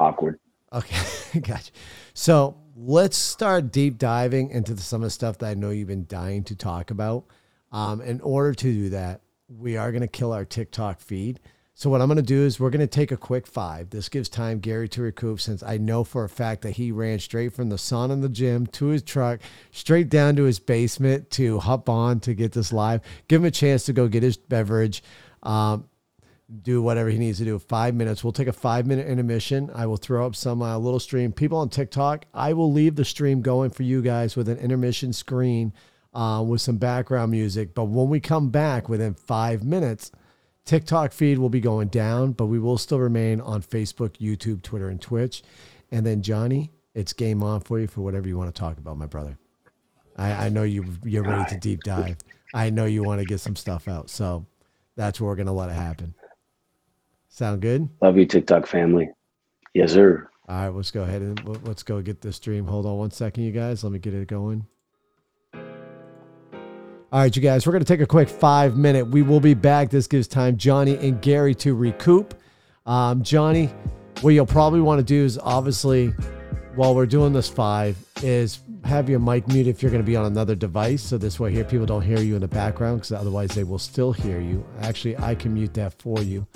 awkward. 0.00 0.40
Okay, 0.74 1.40
gotcha. 1.40 1.70
So 2.12 2.56
let's 2.76 3.16
start 3.16 3.72
deep 3.72 3.98
diving 3.98 4.50
into 4.50 4.76
some 4.76 5.02
of 5.02 5.06
the 5.06 5.10
stuff 5.10 5.38
that 5.38 5.46
I 5.46 5.54
know 5.54 5.70
you've 5.70 5.88
been 5.88 6.06
dying 6.06 6.44
to 6.44 6.56
talk 6.56 6.90
about. 6.90 7.24
Um, 7.72 8.00
in 8.00 8.20
order 8.20 8.54
to 8.54 8.72
do 8.72 8.88
that, 8.90 9.20
we 9.48 9.76
are 9.76 9.90
going 9.90 10.02
to 10.02 10.08
kill 10.08 10.32
our 10.32 10.44
TikTok 10.44 11.00
feed. 11.00 11.40
So 11.76 11.90
what 11.90 12.00
I'm 12.00 12.06
going 12.06 12.16
to 12.16 12.22
do 12.22 12.42
is 12.42 12.60
we're 12.60 12.70
going 12.70 12.80
to 12.80 12.86
take 12.86 13.10
a 13.10 13.16
quick 13.16 13.48
five. 13.48 13.90
This 13.90 14.08
gives 14.08 14.28
time 14.28 14.60
Gary 14.60 14.88
to 14.90 15.02
recoup 15.02 15.40
since 15.40 15.60
I 15.60 15.76
know 15.76 16.04
for 16.04 16.22
a 16.22 16.28
fact 16.28 16.62
that 16.62 16.72
he 16.72 16.92
ran 16.92 17.18
straight 17.18 17.52
from 17.52 17.68
the 17.68 17.78
sun 17.78 18.12
in 18.12 18.20
the 18.20 18.28
gym 18.28 18.68
to 18.68 18.86
his 18.86 19.02
truck, 19.02 19.40
straight 19.72 20.08
down 20.08 20.36
to 20.36 20.44
his 20.44 20.60
basement 20.60 21.30
to 21.32 21.58
hop 21.58 21.88
on 21.88 22.20
to 22.20 22.34
get 22.34 22.52
this 22.52 22.72
live. 22.72 23.00
Give 23.26 23.42
him 23.42 23.46
a 23.46 23.50
chance 23.50 23.84
to 23.86 23.92
go 23.92 24.06
get 24.06 24.22
his 24.22 24.36
beverage. 24.36 25.02
Um, 25.42 25.88
do 26.62 26.82
whatever 26.82 27.08
he 27.08 27.18
needs 27.18 27.38
to 27.38 27.44
do. 27.44 27.58
Five 27.58 27.94
minutes. 27.94 28.22
We'll 28.22 28.32
take 28.32 28.48
a 28.48 28.52
five 28.52 28.86
minute 28.86 29.06
intermission. 29.06 29.70
I 29.74 29.86
will 29.86 29.96
throw 29.96 30.26
up 30.26 30.36
some 30.36 30.62
uh, 30.62 30.76
little 30.78 31.00
stream. 31.00 31.32
People 31.32 31.58
on 31.58 31.68
TikTok, 31.68 32.26
I 32.34 32.52
will 32.52 32.72
leave 32.72 32.96
the 32.96 33.04
stream 33.04 33.42
going 33.42 33.70
for 33.70 33.82
you 33.82 34.02
guys 34.02 34.36
with 34.36 34.48
an 34.48 34.58
intermission 34.58 35.12
screen 35.12 35.72
uh, 36.12 36.44
with 36.46 36.60
some 36.60 36.76
background 36.76 37.30
music. 37.30 37.74
But 37.74 37.84
when 37.84 38.08
we 38.08 38.20
come 38.20 38.50
back 38.50 38.88
within 38.88 39.14
five 39.14 39.64
minutes, 39.64 40.12
TikTok 40.64 41.12
feed 41.12 41.38
will 41.38 41.50
be 41.50 41.60
going 41.60 41.88
down, 41.88 42.32
but 42.32 42.46
we 42.46 42.58
will 42.58 42.78
still 42.78 43.00
remain 43.00 43.40
on 43.40 43.62
Facebook, 43.62 44.16
YouTube, 44.18 44.62
Twitter, 44.62 44.88
and 44.88 45.00
Twitch. 45.00 45.42
And 45.90 46.06
then 46.06 46.22
Johnny, 46.22 46.72
it's 46.94 47.12
game 47.12 47.42
on 47.42 47.60
for 47.60 47.78
you 47.78 47.86
for 47.86 48.00
whatever 48.00 48.28
you 48.28 48.38
want 48.38 48.54
to 48.54 48.58
talk 48.58 48.78
about, 48.78 48.96
my 48.96 49.06
brother. 49.06 49.38
I, 50.16 50.46
I 50.46 50.48
know 50.48 50.62
you 50.62 50.84
you're 51.04 51.24
ready 51.24 51.44
to 51.50 51.58
deep 51.58 51.82
dive. 51.82 52.18
I 52.54 52.70
know 52.70 52.84
you 52.84 53.02
want 53.02 53.20
to 53.20 53.26
get 53.26 53.40
some 53.40 53.56
stuff 53.56 53.88
out, 53.88 54.08
so 54.10 54.46
that's 54.96 55.20
where 55.20 55.28
we're 55.28 55.36
gonna 55.36 55.52
let 55.52 55.70
it 55.70 55.74
happen. 55.74 56.14
Sound 57.34 57.62
good? 57.62 57.88
Love 58.00 58.16
you, 58.16 58.26
TikTok 58.26 58.64
family. 58.64 59.10
Yes, 59.74 59.90
sir. 59.90 60.30
All 60.48 60.56
right, 60.56 60.68
let's 60.68 60.92
go 60.92 61.02
ahead 61.02 61.20
and 61.20 61.66
let's 61.66 61.82
go 61.82 62.00
get 62.00 62.20
this 62.20 62.36
stream. 62.36 62.64
Hold 62.64 62.86
on 62.86 62.96
one 62.96 63.10
second, 63.10 63.42
you 63.42 63.50
guys. 63.50 63.82
Let 63.82 63.92
me 63.92 63.98
get 63.98 64.14
it 64.14 64.28
going. 64.28 64.64
All 65.52 65.60
right, 67.10 67.34
you 67.34 67.42
guys, 67.42 67.66
we're 67.66 67.72
going 67.72 67.82
to 67.82 67.92
take 67.92 68.00
a 68.00 68.06
quick 68.06 68.28
five 68.28 68.76
minute. 68.76 69.08
We 69.08 69.22
will 69.22 69.40
be 69.40 69.54
back. 69.54 69.90
This 69.90 70.06
gives 70.06 70.28
time 70.28 70.56
Johnny 70.56 70.96
and 70.96 71.20
Gary 71.20 71.56
to 71.56 71.74
recoup. 71.74 72.40
Um, 72.86 73.24
Johnny, 73.24 73.66
what 74.20 74.30
you'll 74.30 74.46
probably 74.46 74.80
want 74.80 75.00
to 75.00 75.04
do 75.04 75.24
is 75.24 75.36
obviously, 75.36 76.10
while 76.76 76.94
we're 76.94 77.04
doing 77.04 77.32
this 77.32 77.48
five, 77.48 77.96
is 78.22 78.60
have 78.84 79.08
your 79.08 79.18
mic 79.18 79.48
mute 79.48 79.66
if 79.66 79.82
you're 79.82 79.90
going 79.90 80.02
to 80.02 80.06
be 80.06 80.16
on 80.16 80.26
another 80.26 80.54
device. 80.54 81.02
So 81.02 81.18
this 81.18 81.40
way, 81.40 81.52
here 81.52 81.64
people 81.64 81.86
don't 81.86 82.02
hear 82.02 82.20
you 82.20 82.34
in 82.34 82.40
the 82.40 82.48
background 82.48 82.98
because 82.98 83.12
otherwise 83.12 83.50
they 83.50 83.64
will 83.64 83.78
still 83.78 84.12
hear 84.12 84.40
you. 84.40 84.64
Actually, 84.82 85.16
I 85.18 85.34
can 85.34 85.54
mute 85.54 85.74
that 85.74 85.94
for 86.00 86.20
you. 86.20 86.46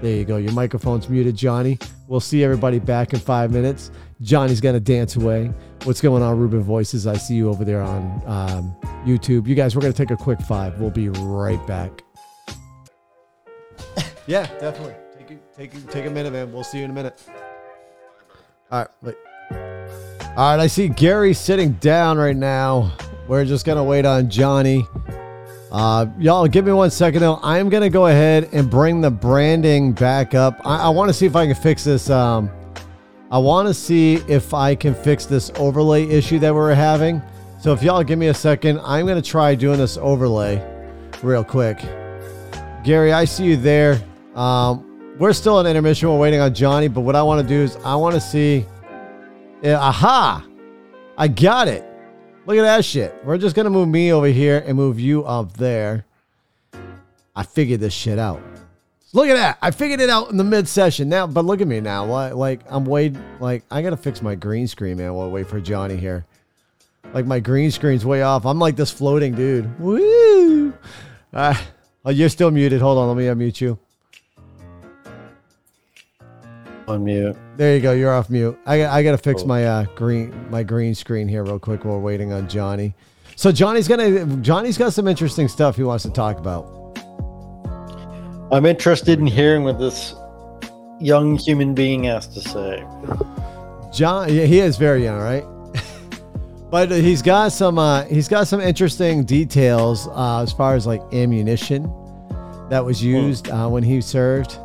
There 0.00 0.16
you 0.16 0.24
go. 0.24 0.36
Your 0.36 0.52
microphone's 0.52 1.08
muted, 1.08 1.36
Johnny. 1.36 1.78
We'll 2.06 2.20
see 2.20 2.44
everybody 2.44 2.78
back 2.78 3.12
in 3.12 3.18
five 3.18 3.50
minutes. 3.50 3.90
Johnny's 4.20 4.60
going 4.60 4.74
to 4.74 4.80
dance 4.80 5.16
away. 5.16 5.52
What's 5.82 6.00
going 6.00 6.22
on, 6.22 6.38
Ruben 6.38 6.62
Voices? 6.62 7.06
I 7.06 7.16
see 7.16 7.34
you 7.34 7.48
over 7.48 7.64
there 7.64 7.82
on 7.82 8.22
um, 8.26 8.76
YouTube. 9.04 9.48
You 9.48 9.56
guys, 9.56 9.74
we're 9.74 9.82
going 9.82 9.92
to 9.92 9.96
take 9.96 10.12
a 10.12 10.16
quick 10.16 10.40
five. 10.40 10.80
We'll 10.80 10.90
be 10.90 11.08
right 11.08 11.64
back. 11.66 12.02
yeah, 14.26 14.46
definitely. 14.58 14.94
Take 15.18 15.30
it, 15.32 15.54
take 15.56 15.90
take 15.90 16.06
a 16.06 16.10
minute, 16.10 16.32
man. 16.32 16.52
We'll 16.52 16.64
see 16.64 16.78
you 16.78 16.84
in 16.84 16.90
a 16.90 16.94
minute. 16.94 17.20
All 18.70 18.80
right, 18.80 18.88
wait. 19.02 19.16
All 20.34 20.56
right, 20.56 20.62
I 20.62 20.66
see 20.66 20.88
Gary 20.88 21.34
sitting 21.34 21.72
down 21.72 22.16
right 22.16 22.34
now. 22.34 22.96
We're 23.28 23.44
just 23.44 23.66
gonna 23.66 23.84
wait 23.84 24.06
on 24.06 24.30
Johnny. 24.30 24.86
Uh, 25.70 26.06
y'all, 26.18 26.46
give 26.46 26.64
me 26.64 26.72
one 26.72 26.90
second 26.90 27.20
though. 27.20 27.38
I'm 27.42 27.68
gonna 27.68 27.90
go 27.90 28.06
ahead 28.06 28.48
and 28.50 28.70
bring 28.70 29.02
the 29.02 29.10
branding 29.10 29.92
back 29.92 30.34
up. 30.34 30.58
I, 30.64 30.84
I 30.84 30.88
want 30.88 31.10
to 31.10 31.12
see 31.12 31.26
if 31.26 31.36
I 31.36 31.44
can 31.44 31.54
fix 31.54 31.84
this. 31.84 32.08
Um, 32.08 32.50
I 33.30 33.36
want 33.36 33.68
to 33.68 33.74
see 33.74 34.14
if 34.26 34.54
I 34.54 34.74
can 34.74 34.94
fix 34.94 35.26
this 35.26 35.52
overlay 35.56 36.04
issue 36.04 36.38
that 36.38 36.54
we're 36.54 36.72
having. 36.72 37.20
So 37.60 37.74
if 37.74 37.82
y'all 37.82 38.02
give 38.02 38.18
me 38.18 38.28
a 38.28 38.34
second, 38.34 38.80
I'm 38.84 39.06
gonna 39.06 39.20
try 39.20 39.54
doing 39.54 39.76
this 39.76 39.98
overlay 39.98 40.66
real 41.22 41.44
quick. 41.44 41.78
Gary, 42.84 43.12
I 43.12 43.26
see 43.26 43.44
you 43.44 43.58
there. 43.58 44.02
Um, 44.34 45.14
we're 45.18 45.34
still 45.34 45.60
in 45.60 45.66
intermission. 45.66 46.08
We're 46.08 46.18
waiting 46.18 46.40
on 46.40 46.54
Johnny, 46.54 46.88
but 46.88 47.02
what 47.02 47.16
I 47.16 47.22
want 47.22 47.42
to 47.42 47.46
do 47.46 47.60
is 47.60 47.76
I 47.84 47.96
want 47.96 48.14
to 48.14 48.20
see. 48.20 48.64
Yeah, 49.62 49.78
aha! 49.78 50.44
I 51.16 51.28
got 51.28 51.68
it. 51.68 51.84
Look 52.46 52.56
at 52.56 52.62
that 52.62 52.84
shit. 52.84 53.14
We're 53.24 53.38
just 53.38 53.54
gonna 53.54 53.70
move 53.70 53.88
me 53.88 54.12
over 54.12 54.26
here 54.26 54.64
and 54.66 54.76
move 54.76 54.98
you 54.98 55.24
up 55.24 55.52
there. 55.56 56.04
I 57.36 57.44
figured 57.44 57.78
this 57.78 57.92
shit 57.92 58.18
out. 58.18 58.42
Look 59.12 59.28
at 59.28 59.34
that. 59.34 59.58
I 59.62 59.70
figured 59.70 60.00
it 60.00 60.10
out 60.10 60.30
in 60.30 60.36
the 60.36 60.44
mid 60.44 60.66
session 60.66 61.08
now, 61.08 61.28
but 61.28 61.44
look 61.44 61.60
at 61.60 61.68
me 61.68 61.80
now. 61.80 62.04
Like, 62.04 62.62
I'm 62.68 62.84
waiting. 62.84 63.22
Like 63.38 63.62
I 63.70 63.82
gotta 63.82 63.96
fix 63.96 64.20
my 64.20 64.34
green 64.34 64.66
screen, 64.66 64.96
man. 64.96 65.14
While 65.14 65.28
I 65.28 65.30
wait 65.30 65.46
for 65.46 65.60
Johnny 65.60 65.96
here. 65.96 66.26
Like 67.14 67.26
my 67.26 67.38
green 67.38 67.70
screen's 67.70 68.04
way 68.04 68.22
off. 68.22 68.44
I'm 68.44 68.58
like 68.58 68.74
this 68.74 68.90
floating 68.90 69.34
dude. 69.34 69.78
Woo! 69.78 70.72
Uh, 71.32 71.54
oh, 72.04 72.10
you're 72.10 72.30
still 72.30 72.50
muted. 72.50 72.80
Hold 72.80 72.98
on. 72.98 73.08
Let 73.08 73.16
me 73.16 73.26
unmute 73.26 73.60
you. 73.60 73.78
Unmute. 76.98 77.36
There 77.56 77.74
you 77.74 77.80
go. 77.80 77.92
You're 77.92 78.12
off 78.12 78.30
mute. 78.30 78.58
I 78.66 78.86
I 78.86 79.02
got 79.02 79.12
to 79.12 79.18
fix 79.18 79.44
my 79.44 79.66
uh, 79.66 79.84
green 79.94 80.50
my 80.50 80.62
green 80.62 80.94
screen 80.94 81.28
here 81.28 81.44
real 81.44 81.58
quick 81.58 81.84
while 81.84 81.96
we're 81.96 82.02
waiting 82.02 82.32
on 82.32 82.48
Johnny. 82.48 82.94
So 83.36 83.50
Johnny's 83.50 83.88
gonna 83.88 84.24
Johnny's 84.36 84.78
got 84.78 84.92
some 84.92 85.08
interesting 85.08 85.48
stuff 85.48 85.76
he 85.76 85.82
wants 85.82 86.04
to 86.04 86.10
talk 86.10 86.38
about. 86.38 86.82
I'm 88.52 88.66
interested 88.66 89.18
in 89.18 89.26
hearing 89.26 89.64
what 89.64 89.78
this 89.78 90.14
young 91.00 91.36
human 91.36 91.74
being 91.74 92.04
has 92.04 92.26
to 92.28 92.40
say. 92.40 92.84
John, 93.92 94.32
yeah, 94.32 94.44
he 94.44 94.60
is 94.60 94.76
very 94.76 95.04
young, 95.04 95.18
right? 95.18 95.44
but 96.70 96.90
he's 96.90 97.22
got 97.22 97.52
some 97.52 97.78
uh, 97.78 98.04
he's 98.04 98.28
got 98.28 98.46
some 98.46 98.60
interesting 98.60 99.24
details 99.24 100.08
uh, 100.08 100.42
as 100.42 100.52
far 100.52 100.74
as 100.74 100.86
like 100.86 101.00
ammunition 101.12 101.84
that 102.68 102.84
was 102.84 103.02
used 103.02 103.48
uh, 103.50 103.68
when 103.68 103.82
he 103.82 104.00
served. 104.00 104.58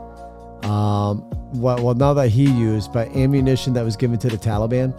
Um, 0.63 1.23
well, 1.53 1.81
well, 1.83 1.95
not 1.95 2.15
that 2.15 2.29
he 2.29 2.43
used, 2.49 2.91
but 2.91 3.07
ammunition 3.15 3.73
that 3.73 3.83
was 3.83 3.95
given 3.95 4.17
to 4.19 4.27
the 4.29 4.37
Taliban. 4.37 4.93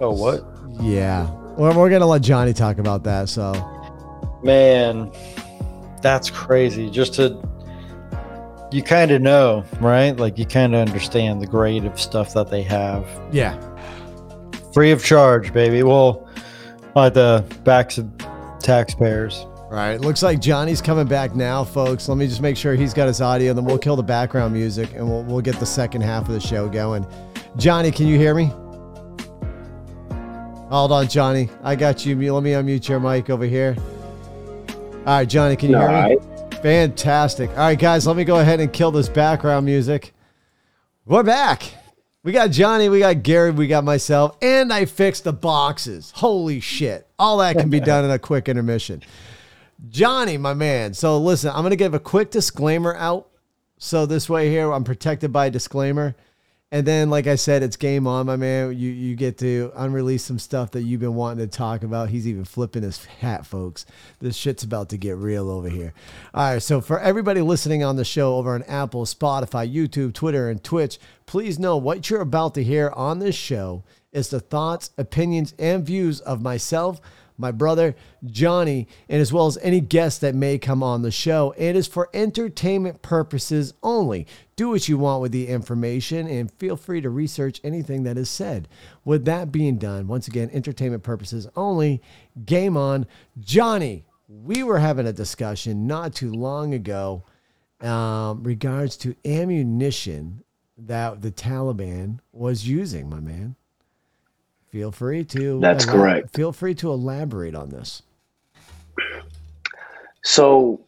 Oh, 0.00 0.10
what? 0.12 0.44
Yeah, 0.82 1.30
we're, 1.56 1.76
we're 1.76 1.90
gonna 1.90 2.06
let 2.06 2.22
Johnny 2.22 2.52
talk 2.52 2.78
about 2.78 3.04
that. 3.04 3.28
So 3.28 3.52
Man, 4.42 5.12
that's 6.00 6.30
crazy. 6.30 6.90
Just 6.90 7.14
to, 7.14 7.40
you 8.72 8.82
kind 8.82 9.10
of 9.12 9.22
know, 9.22 9.64
right? 9.80 10.16
Like 10.16 10.38
you 10.38 10.46
kind 10.46 10.74
of 10.74 10.80
understand 10.88 11.40
the 11.40 11.46
grade 11.46 11.84
of 11.84 12.00
stuff 12.00 12.34
that 12.34 12.50
they 12.50 12.62
have. 12.62 13.06
yeah, 13.30 13.56
Free 14.74 14.90
of 14.90 15.04
charge, 15.04 15.52
baby. 15.52 15.82
Well, 15.82 16.28
on 16.96 17.12
the 17.12 17.44
backs 17.64 17.98
of 17.98 18.10
taxpayers. 18.58 19.46
Right. 19.72 19.98
Looks 19.98 20.22
like 20.22 20.38
Johnny's 20.38 20.82
coming 20.82 21.06
back 21.06 21.34
now, 21.34 21.64
folks. 21.64 22.06
Let 22.06 22.18
me 22.18 22.26
just 22.26 22.42
make 22.42 22.58
sure 22.58 22.74
he's 22.74 22.92
got 22.92 23.06
his 23.06 23.22
audio, 23.22 23.54
then 23.54 23.64
we'll 23.64 23.78
kill 23.78 23.96
the 23.96 24.02
background 24.02 24.52
music 24.52 24.92
and 24.92 25.08
we'll, 25.08 25.22
we'll 25.22 25.40
get 25.40 25.58
the 25.58 25.64
second 25.64 26.02
half 26.02 26.28
of 26.28 26.34
the 26.34 26.40
show 26.40 26.68
going. 26.68 27.06
Johnny, 27.56 27.90
can 27.90 28.06
you 28.06 28.18
hear 28.18 28.34
me? 28.34 28.52
Hold 30.68 30.92
on, 30.92 31.08
Johnny. 31.08 31.48
I 31.62 31.74
got 31.74 32.04
you. 32.04 32.14
Let 32.34 32.42
me 32.42 32.52
unmute 32.52 32.86
your 32.86 33.00
mic 33.00 33.30
over 33.30 33.46
here. 33.46 33.74
All 33.78 35.04
right, 35.06 35.26
Johnny, 35.26 35.56
can 35.56 35.70
you 35.70 35.76
All 35.76 35.88
hear 35.88 35.90
right. 35.90 36.20
me? 36.50 36.56
Fantastic. 36.58 37.48
All 37.52 37.56
right, 37.56 37.78
guys, 37.78 38.06
let 38.06 38.14
me 38.14 38.24
go 38.24 38.40
ahead 38.40 38.60
and 38.60 38.70
kill 38.70 38.90
this 38.90 39.08
background 39.08 39.64
music. 39.64 40.12
We're 41.06 41.22
back. 41.22 41.62
We 42.24 42.32
got 42.32 42.50
Johnny, 42.50 42.90
we 42.90 42.98
got 42.98 43.22
Gary, 43.22 43.52
we 43.52 43.68
got 43.68 43.84
myself, 43.84 44.36
and 44.42 44.70
I 44.70 44.84
fixed 44.84 45.24
the 45.24 45.32
boxes. 45.32 46.12
Holy 46.14 46.60
shit. 46.60 47.08
All 47.18 47.38
that 47.38 47.56
can 47.56 47.70
be 47.70 47.80
done 47.80 48.04
in 48.04 48.10
a 48.10 48.18
quick 48.18 48.50
intermission. 48.50 49.02
Johnny, 49.88 50.36
my 50.36 50.54
man. 50.54 50.94
So 50.94 51.18
listen, 51.18 51.50
I'm 51.54 51.68
to 51.68 51.76
give 51.76 51.94
a 51.94 52.00
quick 52.00 52.30
disclaimer 52.30 52.94
out. 52.96 53.28
So 53.78 54.06
this 54.06 54.28
way 54.28 54.48
here, 54.48 54.72
I'm 54.72 54.84
protected 54.84 55.32
by 55.32 55.46
a 55.46 55.50
disclaimer. 55.50 56.14
And 56.70 56.86
then, 56.86 57.10
like 57.10 57.26
I 57.26 57.34
said, 57.34 57.62
it's 57.62 57.76
game 57.76 58.06
on, 58.06 58.24
my 58.24 58.36
man. 58.36 58.78
You 58.78 58.88
you 58.88 59.14
get 59.14 59.36
to 59.38 59.70
unrelease 59.76 60.24
some 60.24 60.38
stuff 60.38 60.70
that 60.70 60.80
you've 60.80 61.02
been 61.02 61.14
wanting 61.14 61.46
to 61.46 61.56
talk 61.56 61.82
about. 61.82 62.08
He's 62.08 62.26
even 62.26 62.46
flipping 62.46 62.82
his 62.82 63.04
hat, 63.04 63.44
folks. 63.44 63.84
This 64.20 64.36
shit's 64.36 64.62
about 64.62 64.88
to 64.88 64.96
get 64.96 65.18
real 65.18 65.50
over 65.50 65.68
here. 65.68 65.92
All 66.32 66.54
right, 66.54 66.62
so 66.62 66.80
for 66.80 66.98
everybody 66.98 67.42
listening 67.42 67.84
on 67.84 67.96
the 67.96 68.06
show 68.06 68.36
over 68.36 68.54
on 68.54 68.62
Apple, 68.62 69.04
Spotify, 69.04 69.70
YouTube, 69.70 70.14
Twitter, 70.14 70.48
and 70.48 70.64
Twitch, 70.64 70.98
please 71.26 71.58
know 71.58 71.76
what 71.76 72.08
you're 72.08 72.22
about 72.22 72.54
to 72.54 72.64
hear 72.64 72.88
on 72.96 73.18
this 73.18 73.36
show 73.36 73.84
is 74.10 74.30
the 74.30 74.40
thoughts, 74.40 74.92
opinions, 74.96 75.54
and 75.58 75.84
views 75.84 76.20
of 76.20 76.40
myself 76.40 77.02
my 77.36 77.50
brother 77.50 77.94
Johnny, 78.24 78.86
and 79.08 79.20
as 79.20 79.32
well 79.32 79.46
as 79.46 79.58
any 79.62 79.80
guests 79.80 80.18
that 80.20 80.34
may 80.34 80.58
come 80.58 80.82
on 80.82 81.02
the 81.02 81.10
show. 81.10 81.54
It 81.56 81.76
is 81.76 81.86
for 81.86 82.08
entertainment 82.14 83.02
purposes 83.02 83.74
only. 83.82 84.26
Do 84.56 84.70
what 84.70 84.88
you 84.88 84.98
want 84.98 85.22
with 85.22 85.32
the 85.32 85.48
information 85.48 86.26
and 86.26 86.50
feel 86.52 86.76
free 86.76 87.00
to 87.00 87.10
research 87.10 87.60
anything 87.64 88.02
that 88.04 88.18
is 88.18 88.30
said. 88.30 88.68
With 89.04 89.24
that 89.24 89.50
being 89.50 89.78
done, 89.78 90.06
once 90.06 90.28
again, 90.28 90.50
entertainment 90.52 91.02
purposes 91.02 91.48
only. 91.56 92.02
Game 92.44 92.76
on. 92.76 93.06
Johnny, 93.40 94.04
we 94.28 94.62
were 94.62 94.78
having 94.78 95.06
a 95.06 95.12
discussion 95.12 95.86
not 95.86 96.14
too 96.14 96.32
long 96.32 96.74
ago 96.74 97.24
um, 97.80 98.42
regards 98.42 98.96
to 98.98 99.16
ammunition 99.24 100.44
that 100.78 101.22
the 101.22 101.30
Taliban 101.32 102.18
was 102.32 102.66
using, 102.66 103.08
my 103.08 103.20
man. 103.20 103.56
Feel 104.72 104.90
free 104.90 105.22
to. 105.24 105.60
That's 105.60 105.84
correct. 105.84 106.34
Feel 106.34 106.50
free 106.50 106.74
to 106.76 106.90
elaborate 106.90 107.54
on 107.54 107.68
this. 107.68 108.02
So, 110.24 110.80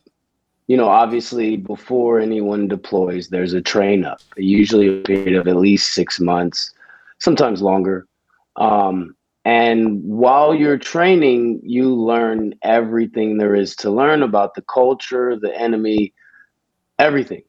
you 0.68 0.78
know, 0.78 0.89
obviously, 0.89 1.59
before 1.59 2.18
anyone 2.18 2.66
deploys, 2.66 3.28
there's 3.28 3.53
a 3.53 3.61
train 3.61 4.07
up, 4.07 4.22
usually 4.39 4.89
a 4.89 5.03
period 5.03 5.35
of 5.35 5.47
at 5.49 5.57
least 5.57 5.93
six 5.93 6.18
months, 6.18 6.72
sometimes 7.18 7.61
longer. 7.61 8.07
Um, 8.57 9.14
and 9.45 10.03
while 10.03 10.55
you're 10.55 10.78
training, 10.78 11.61
you 11.62 11.95
learn 11.95 12.55
everything 12.62 13.37
there 13.37 13.55
is 13.55 13.76
to 13.76 13.91
learn 13.91 14.22
about 14.22 14.55
the 14.55 14.62
culture, 14.62 15.37
the 15.37 15.55
enemy, 15.55 16.14
everything. 16.99 17.43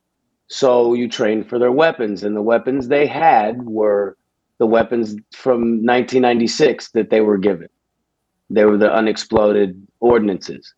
So 0.48 0.96
you 0.96 1.08
train 1.08 1.46
for 1.46 1.60
their 1.60 1.72
weapons, 1.72 2.24
and 2.26 2.36
the 2.36 2.42
weapons 2.42 2.90
they 2.90 3.08
had 3.08 3.64
were 3.66 4.18
the 4.58 4.66
weapons 4.66 5.16
from 5.34 5.86
1996 5.86 6.92
that 6.92 7.10
they 7.10 7.22
were 7.22 7.38
given. 7.38 7.70
They 8.50 8.66
were 8.66 8.78
the 8.78 8.94
unexploded 8.94 9.86
ordinances. 10.00 10.74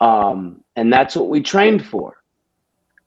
Um, 0.00 0.62
and 0.76 0.92
that's 0.92 1.16
what 1.16 1.28
we 1.28 1.42
trained 1.42 1.84
for. 1.86 2.16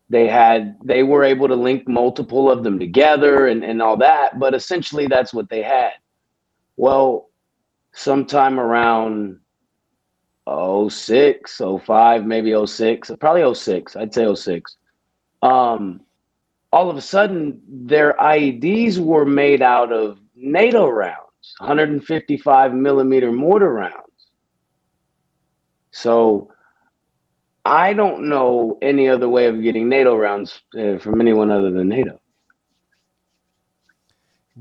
They 0.10 0.28
had 0.28 0.78
they 0.84 1.04
were 1.04 1.24
able 1.24 1.48
to 1.48 1.56
link 1.56 1.88
multiple 1.88 2.52
of 2.52 2.64
them 2.64 2.80
together 2.80 3.48
and, 3.48 3.64
and 3.64 3.82
all 3.82 3.96
that, 3.98 4.40
but 4.40 4.54
essentially 4.54 5.08
that's 5.08 5.34
what 5.34 5.50
they 5.50 5.62
had. 5.62 5.94
Well, 6.76 7.30
sometime 7.94 8.60
around 8.60 9.40
06, 10.90 11.62
05, 11.86 12.26
maybe 12.26 12.66
06, 12.66 13.12
probably 13.20 13.56
06, 13.56 13.96
I'd 13.96 14.14
say 14.14 14.34
06. 14.34 14.76
Um, 15.42 16.02
all 16.72 16.90
of 16.90 16.98
a 16.98 17.02
sudden 17.02 17.62
their 17.68 18.14
IEDs 18.14 18.98
were 18.98 19.26
made 19.26 19.62
out 19.62 19.92
of 19.92 20.20
NATO 20.36 20.88
rounds, 20.88 21.56
155 21.60 22.74
millimeter 22.74 23.32
mortar 23.32 23.72
rounds. 23.72 23.96
So 25.92 26.52
I 27.66 27.94
don't 27.94 28.30
know 28.30 28.78
any 28.82 29.10
other 29.10 29.30
way 29.30 29.48
of 29.48 29.62
getting 29.62 29.90
NATO 29.90 30.16
rounds 30.16 30.62
uh, 30.80 30.98
from 30.98 31.22
anyone 31.22 31.52
other 31.52 31.72
than 31.72 31.90
NATO. 31.90 32.20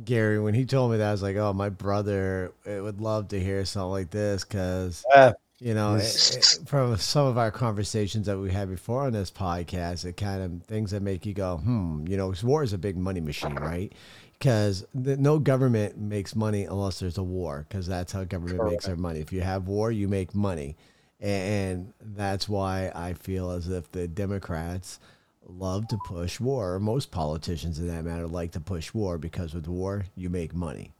Gary, 0.04 0.38
when 0.38 0.54
he 0.54 0.64
told 0.64 0.92
me 0.92 0.98
that, 0.98 1.08
I 1.08 1.12
was 1.12 1.22
like, 1.22 1.36
"Oh, 1.36 1.52
my 1.52 1.68
brother 1.68 2.52
would 2.64 3.00
love 3.00 3.28
to 3.28 3.40
hear 3.40 3.64
something 3.64 3.90
like 3.90 4.10
this," 4.10 4.44
because 4.44 5.04
Uh, 5.14 5.32
you 5.60 5.74
know, 5.74 5.94
it, 5.96 6.36
it, 6.62 6.68
from 6.68 6.96
some 6.96 7.26
of 7.26 7.36
our 7.38 7.50
conversations 7.50 8.26
that 8.26 8.38
we 8.38 8.50
had 8.50 8.68
before 8.70 9.02
on 9.02 9.12
this 9.12 9.30
podcast, 9.30 10.04
it 10.04 10.16
kind 10.16 10.42
of 10.42 10.62
things 10.66 10.90
that 10.92 11.02
make 11.02 11.26
you 11.26 11.34
go, 11.34 11.58
"Hmm," 11.58 12.06
you 12.08 12.16
know, 12.16 12.28
'cause 12.30 12.42
war 12.42 12.62
is 12.62 12.72
a 12.72 12.78
big 12.78 12.96
money 12.96 13.20
machine, 13.20 13.60
right? 13.60 13.92
Because 14.38 14.86
no 14.94 15.38
government 15.38 15.98
makes 15.98 16.34
money 16.34 16.64
unless 16.64 16.98
there's 17.00 17.18
a 17.18 17.22
war, 17.22 17.66
because 17.68 17.86
that's 17.86 18.12
how 18.12 18.24
government 18.24 18.64
makes 18.64 18.86
their 18.86 18.96
money. 18.96 19.20
If 19.20 19.32
you 19.34 19.42
have 19.42 19.68
war, 19.68 19.92
you 19.92 20.08
make 20.08 20.34
money, 20.34 20.76
and 21.20 21.92
that's 22.00 22.48
why 22.48 22.90
I 22.94 23.12
feel 23.12 23.50
as 23.50 23.68
if 23.68 23.92
the 23.92 24.08
Democrats 24.08 24.98
love 25.46 25.88
to 25.88 25.98
push 25.98 26.40
war. 26.40 26.74
Or 26.76 26.80
most 26.80 27.10
politicians, 27.10 27.78
in 27.78 27.88
that 27.88 28.04
matter, 28.04 28.26
like 28.26 28.52
to 28.52 28.60
push 28.60 28.94
war 28.94 29.18
because 29.18 29.52
with 29.52 29.68
war 29.68 30.06
you 30.16 30.30
make 30.30 30.54
money. 30.54 30.92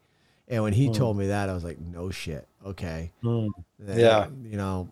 And 0.48 0.62
when 0.62 0.72
he 0.74 0.88
Hmm. 0.88 0.92
told 0.92 1.16
me 1.16 1.28
that, 1.28 1.48
I 1.48 1.54
was 1.54 1.64
like, 1.64 1.78
"No 1.80 2.11
shit, 2.11 2.46
okay." 2.66 3.12
mm, 3.22 3.48
That- 3.80 3.98
Yeah. 3.98 4.28
you 4.42 4.56
know, 4.56 4.90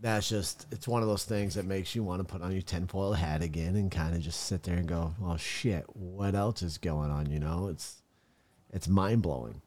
that's 0.00 0.28
just 0.28 0.66
it's 0.70 0.86
one 0.86 1.02
of 1.02 1.08
those 1.08 1.24
things 1.24 1.54
that 1.54 1.64
makes 1.66 1.94
you 1.94 2.04
want 2.04 2.20
to 2.20 2.24
put 2.24 2.40
on 2.42 2.52
your 2.52 2.62
tinfoil 2.62 3.12
hat 3.14 3.42
again 3.42 3.74
and 3.76 3.90
kind 3.90 4.14
of 4.14 4.20
just 4.22 4.44
sit 4.44 4.62
there 4.62 4.76
and 4.76 4.86
go, 4.86 5.14
"Oh 5.22 5.36
shit, 5.36 5.84
what 5.96 6.34
else 6.34 6.62
is 6.62 6.78
going 6.78 7.10
on?" 7.10 7.30
You 7.30 7.40
know, 7.40 7.68
it's 7.68 8.02
it's 8.72 8.86
mind 8.88 9.22
blowing. 9.22 9.60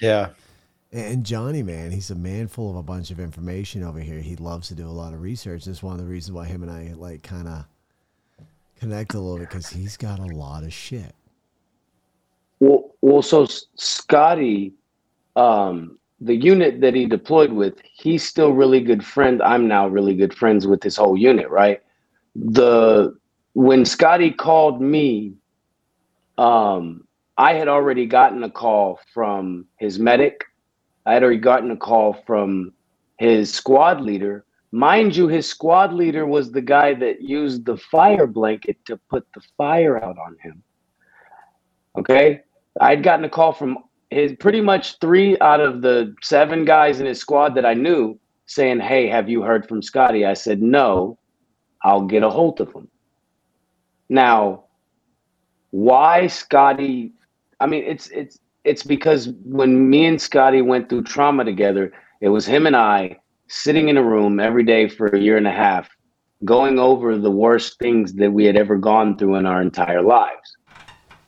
yeah. 0.00 0.30
And 0.92 1.24
Johnny, 1.24 1.62
man, 1.62 1.92
he's 1.92 2.10
a 2.10 2.16
man 2.16 2.48
full 2.48 2.68
of 2.70 2.74
a 2.74 2.82
bunch 2.82 3.12
of 3.12 3.20
information 3.20 3.84
over 3.84 4.00
here. 4.00 4.18
He 4.20 4.34
loves 4.34 4.66
to 4.68 4.74
do 4.74 4.88
a 4.88 4.90
lot 4.90 5.14
of 5.14 5.20
research. 5.22 5.66
That's 5.66 5.84
one 5.84 5.92
of 5.94 6.00
the 6.00 6.10
reasons 6.10 6.32
why 6.34 6.46
him 6.46 6.64
and 6.64 6.72
I 6.72 6.94
like 6.96 7.22
kind 7.22 7.46
of 7.46 7.64
connect 8.74 9.14
a 9.14 9.20
little 9.20 9.38
bit 9.38 9.50
because 9.50 9.68
he's 9.68 9.96
got 9.96 10.18
a 10.18 10.24
lot 10.34 10.64
of 10.64 10.72
shit. 10.72 11.14
Well, 12.58 12.90
well, 13.02 13.22
so 13.22 13.46
Scotty, 13.76 14.72
um, 15.36 15.96
the 16.20 16.36
unit 16.36 16.80
that 16.80 16.94
he 16.94 17.06
deployed 17.06 17.52
with, 17.52 17.74
he's 17.82 18.22
still 18.22 18.52
really 18.52 18.80
good 18.80 19.04
friend. 19.04 19.42
I'm 19.42 19.66
now 19.66 19.88
really 19.88 20.14
good 20.14 20.34
friends 20.34 20.66
with 20.66 20.80
this 20.82 20.96
whole 20.96 21.16
unit, 21.16 21.48
right? 21.48 21.82
The 22.34 23.16
when 23.54 23.84
Scotty 23.84 24.30
called 24.30 24.80
me, 24.80 25.34
um, 26.38 27.06
I 27.36 27.54
had 27.54 27.68
already 27.68 28.06
gotten 28.06 28.42
a 28.44 28.50
call 28.50 29.00
from 29.12 29.66
his 29.78 29.98
medic. 29.98 30.44
I 31.06 31.14
had 31.14 31.22
already 31.22 31.38
gotten 31.38 31.70
a 31.70 31.76
call 31.76 32.22
from 32.26 32.72
his 33.18 33.52
squad 33.52 34.00
leader. 34.00 34.44
Mind 34.72 35.16
you, 35.16 35.26
his 35.26 35.48
squad 35.48 35.92
leader 35.92 36.26
was 36.26 36.52
the 36.52 36.60
guy 36.60 36.94
that 36.94 37.22
used 37.22 37.64
the 37.64 37.76
fire 37.76 38.26
blanket 38.26 38.76
to 38.84 38.96
put 39.08 39.26
the 39.34 39.40
fire 39.56 40.02
out 40.02 40.16
on 40.18 40.36
him. 40.42 40.62
Okay. 41.98 42.42
I'd 42.80 43.02
gotten 43.02 43.24
a 43.24 43.28
call 43.28 43.52
from 43.52 43.78
his 44.10 44.34
pretty 44.38 44.60
much 44.60 44.98
three 45.00 45.38
out 45.40 45.60
of 45.60 45.82
the 45.82 46.14
seven 46.22 46.64
guys 46.64 47.00
in 47.00 47.06
his 47.06 47.20
squad 47.20 47.54
that 47.54 47.64
I 47.64 47.74
knew 47.74 48.18
saying, 48.46 48.80
Hey, 48.80 49.06
have 49.08 49.28
you 49.28 49.42
heard 49.42 49.68
from 49.68 49.82
Scotty? 49.82 50.26
I 50.26 50.34
said, 50.34 50.60
No, 50.60 51.18
I'll 51.82 52.02
get 52.02 52.22
a 52.22 52.30
hold 52.30 52.60
of 52.60 52.72
him. 52.72 52.88
Now, 54.08 54.64
why 55.70 56.26
Scotty? 56.26 57.12
I 57.60 57.66
mean, 57.66 57.84
it's 57.84 58.08
it's 58.08 58.38
it's 58.64 58.82
because 58.82 59.28
when 59.44 59.88
me 59.88 60.04
and 60.06 60.20
Scotty 60.20 60.62
went 60.62 60.88
through 60.88 61.04
trauma 61.04 61.44
together, 61.44 61.92
it 62.20 62.28
was 62.28 62.44
him 62.46 62.66
and 62.66 62.76
I 62.76 63.18
sitting 63.48 63.88
in 63.88 63.96
a 63.96 64.02
room 64.02 64.40
every 64.40 64.64
day 64.64 64.88
for 64.88 65.06
a 65.06 65.18
year 65.18 65.36
and 65.36 65.46
a 65.46 65.52
half, 65.52 65.88
going 66.44 66.78
over 66.78 67.16
the 67.16 67.30
worst 67.30 67.78
things 67.78 68.14
that 68.14 68.32
we 68.32 68.44
had 68.44 68.56
ever 68.56 68.76
gone 68.76 69.16
through 69.16 69.36
in 69.36 69.46
our 69.46 69.62
entire 69.62 70.02
lives. 70.02 70.56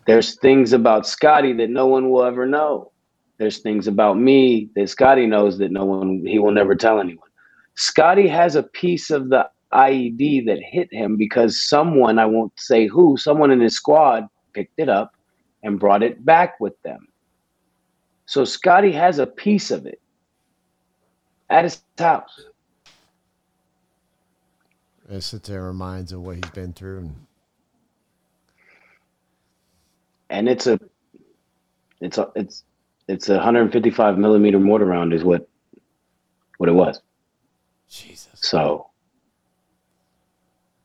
There's 0.06 0.36
things 0.36 0.72
about 0.72 1.06
Scotty 1.06 1.52
that 1.54 1.70
no 1.70 1.86
one 1.86 2.10
will 2.10 2.24
ever 2.24 2.46
know. 2.46 2.90
There's 3.38 3.58
things 3.58 3.86
about 3.86 4.18
me 4.18 4.70
that 4.74 4.88
Scotty 4.88 5.26
knows 5.26 5.58
that 5.58 5.70
no 5.70 5.84
one 5.84 6.24
he 6.26 6.38
will 6.38 6.52
never 6.52 6.74
tell 6.74 7.00
anyone. 7.00 7.28
Scotty 7.74 8.28
has 8.28 8.54
a 8.54 8.62
piece 8.62 9.10
of 9.10 9.28
the 9.28 9.48
IED 9.72 10.46
that 10.46 10.60
hit 10.60 10.92
him 10.92 11.16
because 11.16 11.68
someone, 11.68 12.18
I 12.18 12.26
won't 12.26 12.52
say 12.58 12.86
who, 12.86 13.16
someone 13.16 13.50
in 13.50 13.60
his 13.60 13.76
squad 13.76 14.28
picked 14.52 14.78
it 14.78 14.88
up 14.88 15.14
and 15.62 15.80
brought 15.80 16.02
it 16.02 16.24
back 16.24 16.60
with 16.60 16.80
them. 16.82 17.08
So 18.26 18.44
Scotty 18.44 18.92
has 18.92 19.18
a 19.18 19.26
piece 19.26 19.70
of 19.70 19.86
it 19.86 20.00
at 21.48 21.64
his 21.64 21.82
house. 21.98 22.46
It 25.08 25.22
sits 25.22 25.48
there 25.48 25.62
reminds 25.62 26.12
of 26.12 26.22
what 26.22 26.36
he's 26.36 26.50
been 26.50 26.72
through. 26.72 26.98
And 26.98 27.14
And 30.32 30.48
it's 30.48 30.66
a 30.66 30.80
it's 32.00 32.18
a 32.18 32.28
it's 32.36 32.64
it's 33.08 33.28
a 33.30 33.34
155 33.36 34.18
millimeter 34.18 34.60
mortar 34.60 34.86
round 34.86 35.14
is 35.14 35.24
what 35.24 35.48
what 36.58 36.68
it 36.70 36.74
was. 36.74 37.00
Jesus. 37.88 38.40
So 38.42 38.90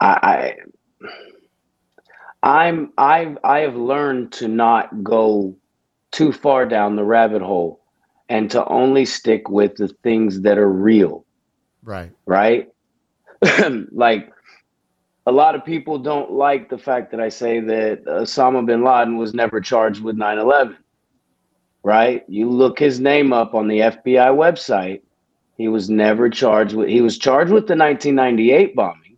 I, 0.02 0.56
I 2.44 2.48
I'm 2.48 2.94
i've 2.98 3.38
I 3.44 3.60
have 3.62 3.76
learned 3.76 4.34
to 4.34 4.48
not 4.48 5.04
go 5.04 5.58
too 6.12 6.34
far 6.34 6.66
down 6.66 6.96
the 6.96 7.06
rabbit 7.06 7.42
hole 7.44 7.82
and 8.30 8.52
to 8.52 8.66
only 8.68 9.06
stick 9.06 9.50
with 9.50 9.76
the 9.78 9.90
things 10.04 10.42
that 10.42 10.58
are 10.58 10.72
real, 10.72 11.26
Right. 11.84 12.12
right? 12.26 12.70
like 13.92 14.32
a 15.28 15.32
lot 15.32 15.56
of 15.56 15.66
people 15.66 16.00
don't 16.00 16.32
like 16.32 16.70
the 16.70 16.78
fact 16.78 17.12
that 17.12 17.20
I 17.20 17.28
say 17.28 17.60
that 17.60 18.06
Osama 18.06 18.66
bin 18.66 18.82
Laden 18.82 19.18
was 19.18 19.34
never 19.34 19.60
charged 19.60 20.02
with 20.02 20.16
9 20.16 20.40
11. 20.40 20.78
Right? 21.84 22.24
You 22.30 22.50
look 22.50 22.80
his 22.80 23.02
name 23.02 23.34
up 23.34 23.54
on 23.54 23.68
the 23.68 23.80
FBI 23.80 24.30
website. 24.34 25.02
He 25.58 25.68
was 25.68 25.90
never 25.90 26.30
charged 26.30 26.76
with, 26.76 26.88
he 26.88 27.02
was 27.02 27.18
charged 27.18 27.52
with 27.52 27.68
the 27.68 27.76
1998 27.76 28.74
bombings, 28.76 29.18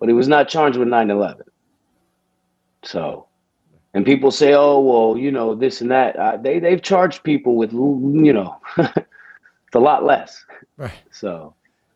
but 0.00 0.08
he 0.08 0.14
was 0.14 0.26
not 0.26 0.48
charged 0.48 0.76
with 0.76 0.88
9 0.88 1.08
11. 1.08 1.46
So, 2.82 3.28
and 3.94 4.04
people 4.04 4.32
say, 4.32 4.54
oh, 4.54 4.80
well, 4.80 5.16
you 5.16 5.30
know, 5.30 5.54
this 5.54 5.82
and 5.82 5.90
that. 5.92 6.16
Uh, 6.16 6.36
they, 6.36 6.58
they've 6.58 6.82
charged 6.82 7.22
people 7.22 7.54
with, 7.54 7.72
you 7.72 8.32
know, 8.32 8.56
it's 8.76 9.74
a 9.74 9.78
lot 9.78 10.04
less. 10.04 10.44
Right. 10.76 10.90
So, 11.12 11.54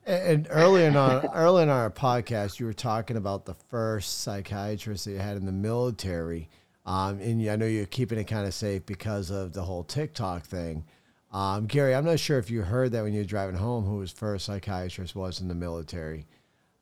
And 0.09 0.47
earlier 0.49 0.89
in 0.89 0.97
our 0.97 1.29
early 1.35 1.65
in 1.65 1.69
our 1.69 1.91
podcast, 1.91 2.59
you 2.59 2.65
were 2.65 2.73
talking 2.73 3.19
about 3.19 3.45
the 3.45 3.53
first 3.53 4.23
psychiatrist 4.23 5.05
that 5.05 5.11
you 5.11 5.19
had 5.19 5.37
in 5.37 5.45
the 5.45 5.53
military, 5.53 6.49
um, 6.87 7.21
and 7.21 7.47
I 7.51 7.57
know 7.57 7.67
you're 7.67 7.85
keeping 7.85 8.19
it 8.19 8.25
kind 8.25 8.47
of 8.47 8.55
safe 8.55 8.87
because 8.87 9.31
of 9.31 9.53
the 9.53 9.63
whole 9.63 9.85
TikTok 9.85 10.45
thing. 10.45 10.85
Um, 11.31 11.67
Gary, 11.67 11.95
I'm 11.95 12.07
not 12.07 12.19
sure 12.19 12.39
if 12.39 12.51
you 12.51 12.63
heard 12.63 12.93
that 12.93 13.03
when 13.05 13.13
you 13.13 13.21
were 13.21 13.27
driving 13.27 13.57
home, 13.57 13.85
who 13.85 14.01
his 14.01 14.11
first 14.11 14.47
psychiatrist 14.47 15.15
was 15.15 15.43
in 15.43 15.49
the 15.49 15.55
military. 15.55 16.27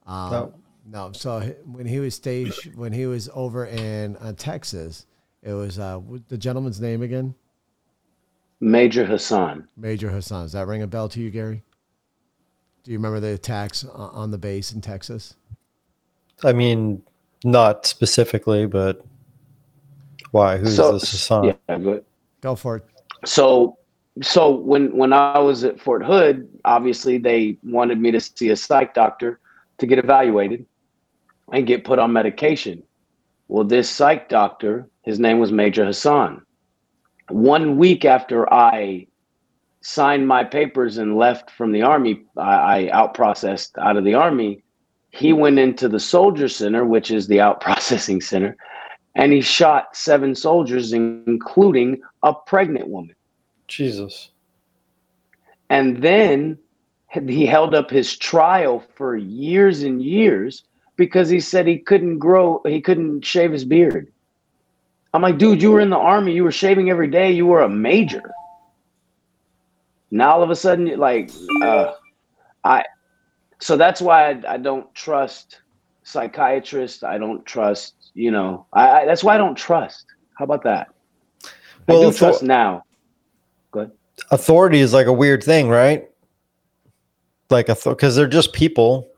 Um, 0.07 0.31
No. 0.31 0.55
no. 0.87 1.13
So 1.13 1.41
when 1.65 1.87
he 1.87 1.99
was 1.99 2.15
stationed, 2.15 2.75
when 2.77 2.93
he 2.93 3.07
was 3.07 3.29
over 3.35 3.67
in 3.67 4.17
uh, 4.19 4.35
Texas, 4.37 5.05
it 5.43 5.53
was 5.53 5.81
uh, 5.81 6.01
the 6.29 6.39
gentleman's 6.39 6.81
name 6.81 7.03
again, 7.03 7.35
Major 8.61 9.05
Hassan. 9.05 9.67
Major 9.77 10.11
Hassan. 10.11 10.45
Does 10.45 10.53
that 10.53 10.69
ring 10.69 10.83
a 10.83 10.87
bell 10.87 11.09
to 11.09 11.21
you, 11.21 11.31
Gary? 11.31 11.65
Do 12.87 12.93
you 12.93 12.99
remember 12.99 13.19
the 13.19 13.35
attacks 13.35 13.85
on 13.85 14.31
the 14.31 14.39
base 14.39 14.71
in 14.71 14.81
Texas? 14.81 15.35
I 16.45 16.53
mean, 16.53 17.03
not 17.43 17.85
specifically, 17.85 18.67
but 18.67 19.05
why? 20.31 20.57
Who's 20.57 20.77
so, 20.77 20.93
this 20.93 21.11
Hassan? 21.11 21.57
Yeah, 21.69 21.79
good. 21.79 22.05
Go 22.43 22.55
for 22.55 22.77
it. 22.77 22.85
so 23.25 23.77
so 24.23 24.51
when 24.55 24.97
when 24.97 25.13
I 25.13 25.41
was 25.41 25.65
at 25.65 25.81
Fort 25.81 26.05
Hood, 26.05 26.49
obviously 26.65 27.19
they 27.19 27.59
wanted 27.65 28.01
me 28.01 28.13
to 28.13 28.21
see 28.21 28.51
a 28.51 28.57
psych 28.57 28.95
doctor 28.95 29.41
to 29.79 29.87
get 29.89 29.99
evaluated 29.99 30.65
and 31.53 31.67
get 31.67 31.83
put 31.83 31.99
on 31.99 32.13
medication. 32.13 32.85
Well, 33.49 33.65
this 33.65 33.91
psych 33.91 34.29
doctor, 34.29 34.89
his 35.03 35.19
name 35.19 35.41
was 35.41 35.51
Major 35.51 35.85
Hassan. 35.85 36.41
One 37.31 37.79
week 37.79 38.05
after 38.05 38.53
I 38.55 39.09
signed 39.87 40.27
my 40.27 40.43
papers 40.43 40.99
and 40.99 41.17
left 41.17 41.49
from 41.49 41.71
the 41.71 41.81
army, 41.81 42.25
I, 42.37 42.89
I 42.89 42.91
out 42.91 43.15
processed 43.15 43.79
out 43.79 43.97
of 43.97 44.03
the 44.05 44.15
army. 44.15 44.65
He 45.11 45.31
hmm. 45.31 45.39
went 45.39 45.59
into 45.61 45.89
the 45.89 46.01
soldier 46.01 46.49
center, 46.49 46.85
which 46.85 47.13
is 47.13 47.29
the 47.29 47.41
out 47.47 47.61
processing 47.61 48.21
center, 48.21 48.57
and 49.15 49.33
he 49.33 49.41
shot 49.41 49.97
seven 49.97 50.35
soldiers, 50.35 50.93
including 50.93 52.01
a 52.25 52.35
pregnant 52.35 52.89
woman. 52.89 53.15
Jesus. 53.69 54.31
And 55.71 56.03
then 56.03 56.59
he 57.29 57.47
held 57.47 57.73
up 57.73 57.89
his 57.89 58.17
trial 58.17 58.83
for 58.97 59.17
years 59.17 59.85
and 59.85 60.03
years 60.03 60.65
because 60.97 61.29
he 61.29 61.39
said 61.39 61.67
he 61.67 61.79
couldn't 61.79 62.19
grow, 62.19 62.61
he 62.67 62.81
couldn't 62.81 63.25
shave 63.25 63.53
his 63.53 63.65
beard. 63.65 64.13
I'm 65.15 65.23
like, 65.23 65.39
dude, 65.39 65.63
you 65.63 65.71
were 65.71 65.81
in 65.81 65.91
the 65.91 65.97
army, 65.97 66.33
you 66.33 66.43
were 66.43 66.53
shaving 66.53 66.91
every 66.91 67.09
day, 67.09 67.31
you 67.31 67.47
were 67.47 67.63
a 67.63 67.69
major. 67.69 68.33
Now 70.11 70.31
all 70.33 70.43
of 70.43 70.51
a 70.51 70.57
sudden, 70.57 70.99
like, 70.99 71.31
uh, 71.63 71.95
I, 72.65 72.85
so 73.61 73.77
that's 73.77 74.01
why 74.01 74.31
I, 74.31 74.55
I 74.55 74.57
don't 74.57 74.93
trust 74.95 75.61
psychiatrists. 76.05 77.03
I 77.03 77.19
don't 77.19 77.45
trust, 77.45 78.13
you 78.15 78.31
know, 78.31 78.67
I, 78.73 78.89
I 79.03 79.05
that's 79.07 79.25
why 79.25 79.35
I 79.35 79.39
don't 79.39 79.57
trust. 79.57 80.07
How 80.39 80.45
about 80.45 80.63
that? 80.65 80.89
I 81.45 81.49
Well, 81.89 82.03
do 82.03 82.09
if- 82.09 82.19
trust 82.19 82.43
now. 82.43 82.85
Good. 83.73 83.91
Authority 84.31 84.81
is 84.81 84.93
like 84.95 85.07
a 85.07 85.13
weird 85.13 85.43
thing, 85.43 85.69
right? 85.69 86.09
Like 87.51 87.69
a 87.69 87.77
because 87.85 88.17
they're 88.17 88.27
just 88.27 88.53
people. 88.53 89.09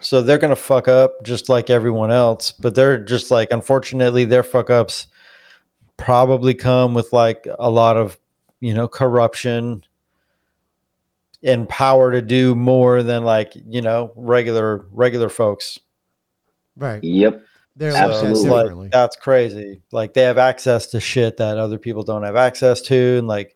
So 0.00 0.20
they're 0.22 0.38
gonna 0.38 0.56
fuck 0.56 0.86
up 0.88 1.22
just 1.24 1.48
like 1.48 1.70
everyone 1.70 2.10
else, 2.10 2.52
but 2.52 2.74
they're 2.74 2.98
just 2.98 3.30
like 3.30 3.48
unfortunately 3.52 4.24
their 4.24 4.42
fuck 4.42 4.70
ups 4.70 5.06
probably 5.96 6.52
come 6.54 6.94
with 6.94 7.12
like 7.12 7.46
a 7.58 7.70
lot 7.70 7.96
of 7.96 8.18
you 8.64 8.72
know 8.72 8.88
corruption 8.88 9.84
and 11.42 11.68
power 11.68 12.10
to 12.10 12.22
do 12.22 12.54
more 12.54 13.02
than 13.02 13.22
like 13.22 13.52
you 13.66 13.82
know 13.82 14.10
regular 14.16 14.86
regular 14.90 15.28
folks. 15.28 15.78
Right. 16.74 17.04
Yep. 17.04 17.42
They're 17.76 17.92
So 17.92 17.98
looked 17.98 18.14
at 18.14 18.30
it's 18.30 18.40
Absolutely. 18.40 18.50
like 18.50 18.62
differently. 18.64 18.88
that's 18.90 19.16
crazy. 19.16 19.82
Like 19.92 20.14
they 20.14 20.22
have 20.22 20.38
access 20.38 20.86
to 20.88 21.00
shit 21.00 21.36
that 21.36 21.58
other 21.58 21.76
people 21.78 22.04
don't 22.04 22.22
have 22.22 22.36
access 22.36 22.80
to, 22.82 23.18
and 23.18 23.28
like 23.28 23.54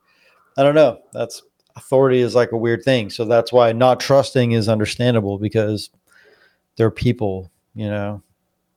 I 0.58 0.62
don't 0.62 0.74
know. 0.74 1.00
That's 1.14 1.42
authority 1.74 2.20
is 2.20 2.34
like 2.34 2.52
a 2.52 2.56
weird 2.58 2.82
thing. 2.82 3.08
So 3.08 3.24
that's 3.24 3.50
why 3.50 3.72
not 3.72 4.00
trusting 4.00 4.52
is 4.52 4.68
understandable 4.68 5.38
because 5.38 5.88
they're 6.76 6.90
people. 6.90 7.50
You 7.74 7.88
know, 7.88 8.22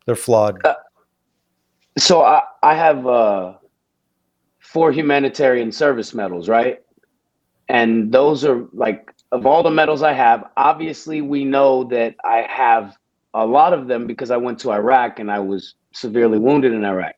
they're 0.06 0.16
flawed. 0.16 0.62
So 1.98 2.22
I, 2.22 2.44
I 2.64 2.74
have 2.74 3.06
uh, 3.06 3.56
four 4.72 4.92
humanitarian 4.94 5.72
service 5.72 6.14
medals, 6.14 6.48
right? 6.48 6.82
And 7.68 8.12
those 8.12 8.46
are 8.46 8.66
like 8.74 9.14
of 9.32 9.46
all 9.46 9.64
the 9.64 9.72
medals 9.72 10.04
I 10.04 10.14
have, 10.14 10.46
obviously 10.58 11.22
we 11.22 11.46
know 11.46 11.86
that 11.86 12.16
I 12.24 12.46
have 12.50 12.98
a 13.34 13.46
lot 13.46 13.74
of 13.74 13.88
them 13.88 14.08
because 14.08 14.32
I 14.32 14.38
went 14.38 14.60
to 14.60 14.72
Iraq 14.72 15.20
and 15.20 15.32
I 15.32 15.40
was 15.40 15.76
severely 15.94 16.40
wounded 16.40 16.74
in 16.74 16.86
Iraq. 16.86 17.16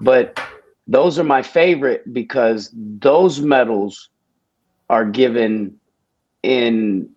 But 0.00 0.40
those 0.86 1.18
are 1.18 1.24
my 1.24 1.42
favorite 1.42 2.12
because 2.12 2.70
those 2.74 3.40
medals 3.40 4.10
are 4.90 5.04
given 5.06 5.78
in 6.42 7.10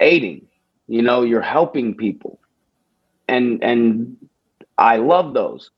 aiding. 0.00 0.46
You 0.88 1.02
know, 1.02 1.22
you're 1.22 1.42
helping 1.42 1.94
people. 1.94 2.40
And 3.28 3.62
and 3.64 4.16
I 4.78 4.96
love 4.98 5.34
those. 5.34 5.70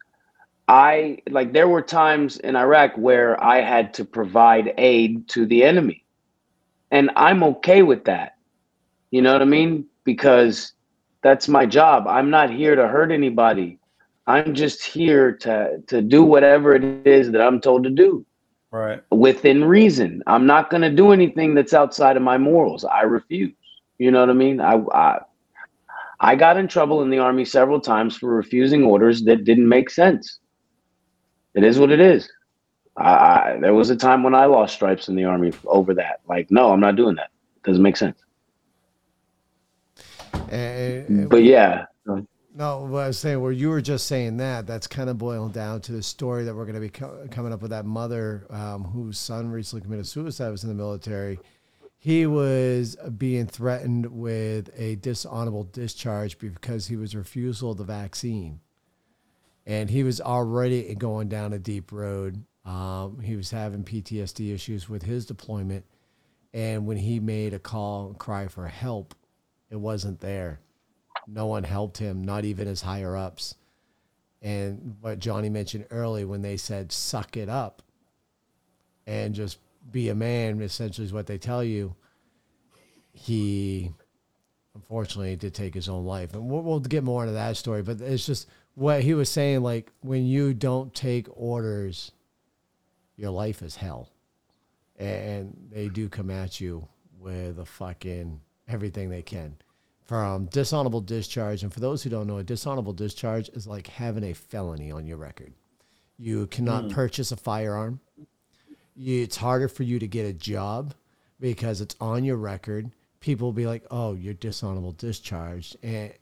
I 0.70 1.18
like 1.28 1.52
there 1.52 1.68
were 1.68 1.82
times 1.82 2.36
in 2.38 2.54
Iraq 2.54 2.96
where 2.96 3.42
I 3.42 3.60
had 3.60 3.92
to 3.94 4.04
provide 4.04 4.72
aid 4.78 5.28
to 5.30 5.44
the 5.44 5.64
enemy. 5.64 6.04
And 6.92 7.10
I'm 7.16 7.42
okay 7.42 7.82
with 7.82 8.04
that. 8.04 8.36
You 9.10 9.20
know 9.22 9.32
what 9.32 9.42
I 9.42 9.46
mean? 9.46 9.86
Because 10.04 10.72
that's 11.24 11.48
my 11.48 11.66
job. 11.66 12.06
I'm 12.06 12.30
not 12.30 12.50
here 12.52 12.76
to 12.76 12.86
hurt 12.86 13.10
anybody. 13.10 13.80
I'm 14.28 14.54
just 14.54 14.84
here 14.84 15.32
to 15.38 15.82
to 15.88 16.02
do 16.02 16.22
whatever 16.22 16.74
it 16.76 16.84
is 16.84 17.32
that 17.32 17.40
I'm 17.40 17.60
told 17.60 17.82
to 17.84 17.90
do 17.90 18.24
Right. 18.70 19.02
within 19.10 19.64
reason. 19.64 20.22
I'm 20.28 20.46
not 20.46 20.70
going 20.70 20.82
to 20.82 20.90
do 20.90 21.10
anything 21.10 21.54
that's 21.54 21.74
outside 21.74 22.16
of 22.16 22.22
my 22.22 22.38
morals. 22.38 22.84
I 22.84 23.02
refuse. 23.02 23.54
You 23.98 24.12
know 24.12 24.20
what 24.20 24.30
I 24.30 24.34
mean? 24.34 24.60
I, 24.60 24.76
I 24.94 25.20
I 26.20 26.36
got 26.36 26.56
in 26.58 26.68
trouble 26.68 27.02
in 27.02 27.10
the 27.10 27.18
army 27.18 27.44
several 27.44 27.80
times 27.80 28.16
for 28.16 28.30
refusing 28.32 28.84
orders 28.84 29.24
that 29.24 29.44
didn't 29.44 29.68
make 29.68 29.90
sense. 29.90 30.38
It 31.54 31.64
is 31.64 31.78
what 31.78 31.90
it 31.90 32.00
is. 32.00 32.30
I, 32.96 33.10
I 33.12 33.58
there 33.60 33.74
was 33.74 33.90
a 33.90 33.96
time 33.96 34.22
when 34.22 34.34
I 34.34 34.44
lost 34.46 34.74
stripes 34.74 35.08
in 35.08 35.16
the 35.16 35.24
army 35.24 35.52
over 35.66 35.94
that. 35.94 36.20
Like, 36.28 36.50
no, 36.50 36.72
I'm 36.72 36.80
not 36.80 36.96
doing 36.96 37.16
that. 37.16 37.30
It 37.56 37.62
Doesn't 37.64 37.82
make 37.82 37.96
sense. 37.96 38.18
And- 40.50 41.08
and- 41.08 41.28
But 41.30 41.44
yeah, 41.44 41.86
no, 42.52 42.80
what 42.84 43.04
I 43.04 43.06
was 43.06 43.18
saying, 43.18 43.40
where 43.40 43.52
you 43.52 43.70
were 43.70 43.80
just 43.80 44.06
saying 44.08 44.38
that, 44.38 44.66
that's 44.66 44.86
kind 44.88 45.08
of 45.08 45.16
boiling 45.18 45.52
down 45.52 45.80
to 45.82 45.92
the 45.92 46.02
story 46.02 46.44
that 46.44 46.54
we're 46.54 46.64
going 46.64 46.74
to 46.74 46.80
be 46.80 46.88
co- 46.88 47.26
coming 47.30 47.52
up 47.52 47.62
with 47.62 47.70
that 47.70 47.84
mother 47.86 48.44
um, 48.50 48.82
whose 48.84 49.18
son 49.18 49.50
recently 49.50 49.82
committed 49.82 50.06
suicide, 50.06 50.50
was 50.50 50.64
in 50.64 50.68
the 50.68 50.74
military. 50.74 51.38
He 51.98 52.26
was 52.26 52.96
being 53.18 53.46
threatened 53.46 54.06
with 54.06 54.70
a 54.76 54.96
dishonorable 54.96 55.64
discharge 55.64 56.38
because 56.38 56.88
he 56.88 56.96
was 56.96 57.14
refusal 57.14 57.70
of 57.70 57.78
the 57.78 57.84
vaccine. 57.84 58.60
And 59.66 59.90
he 59.90 60.02
was 60.02 60.20
already 60.20 60.94
going 60.94 61.28
down 61.28 61.52
a 61.52 61.58
deep 61.58 61.92
road. 61.92 62.44
Um, 62.64 63.20
he 63.20 63.36
was 63.36 63.50
having 63.50 63.84
PTSD 63.84 64.54
issues 64.54 64.88
with 64.88 65.02
his 65.02 65.26
deployment. 65.26 65.84
And 66.52 66.86
when 66.86 66.96
he 66.96 67.20
made 67.20 67.54
a 67.54 67.58
call 67.58 68.08
and 68.08 68.18
cry 68.18 68.48
for 68.48 68.66
help, 68.66 69.14
it 69.70 69.76
wasn't 69.76 70.20
there. 70.20 70.60
No 71.26 71.46
one 71.46 71.62
helped 71.62 71.98
him, 71.98 72.24
not 72.24 72.44
even 72.44 72.66
his 72.66 72.82
higher 72.82 73.16
ups. 73.16 73.54
And 74.42 74.96
what 75.00 75.18
Johnny 75.18 75.48
mentioned 75.48 75.86
early 75.90 76.24
when 76.24 76.42
they 76.42 76.56
said, 76.56 76.90
suck 76.90 77.36
it 77.36 77.48
up 77.48 77.82
and 79.06 79.34
just 79.34 79.58
be 79.90 80.08
a 80.08 80.14
man, 80.14 80.60
essentially, 80.60 81.04
is 81.04 81.12
what 81.12 81.26
they 81.26 81.38
tell 81.38 81.62
you. 81.62 81.94
He 83.12 83.92
unfortunately 84.74 85.36
did 85.36 85.54
take 85.54 85.74
his 85.74 85.88
own 85.88 86.04
life. 86.04 86.32
And 86.32 86.48
we'll, 86.48 86.62
we'll 86.62 86.80
get 86.80 87.04
more 87.04 87.22
into 87.22 87.34
that 87.34 87.56
story, 87.56 87.82
but 87.82 88.00
it's 88.00 88.24
just 88.24 88.48
what 88.74 89.02
he 89.02 89.14
was 89.14 89.28
saying 89.28 89.62
like, 89.62 89.90
when 90.00 90.26
you 90.26 90.54
don't 90.54 90.94
take 90.94 91.26
orders, 91.30 92.12
your 93.16 93.30
life 93.30 93.62
is 93.62 93.76
hell. 93.76 94.10
And 94.98 95.56
they 95.70 95.88
do 95.88 96.08
come 96.08 96.30
at 96.30 96.60
you 96.60 96.86
with 97.18 97.58
a 97.58 97.64
fucking 97.64 98.40
everything 98.68 99.08
they 99.10 99.22
can 99.22 99.56
from 100.04 100.46
dishonorable 100.46 101.00
discharge. 101.00 101.62
And 101.62 101.72
for 101.72 101.80
those 101.80 102.02
who 102.02 102.10
don't 102.10 102.26
know, 102.26 102.38
a 102.38 102.42
dishonorable 102.44 102.92
discharge 102.92 103.48
is 103.50 103.66
like 103.66 103.86
having 103.86 104.24
a 104.24 104.34
felony 104.34 104.90
on 104.90 105.06
your 105.06 105.16
record. 105.16 105.52
You 106.18 106.46
cannot 106.48 106.84
Hmm. 106.84 106.90
purchase 106.90 107.32
a 107.32 107.36
firearm. 107.36 108.00
You, 108.94 109.22
it's 109.22 109.36
harder 109.36 109.68
for 109.68 109.84
you 109.84 109.98
to 109.98 110.06
get 110.06 110.26
a 110.26 110.32
job 110.34 110.94
because 111.38 111.80
it's 111.80 111.96
on 112.00 112.24
your 112.24 112.36
record. 112.36 112.90
People 113.20 113.48
will 113.48 113.52
be 113.54 113.66
like, 113.66 113.86
"Oh, 113.90 114.12
you're 114.14 114.34
dishonorable 114.34 114.92
discharged," 114.92 115.76
and 115.82 116.12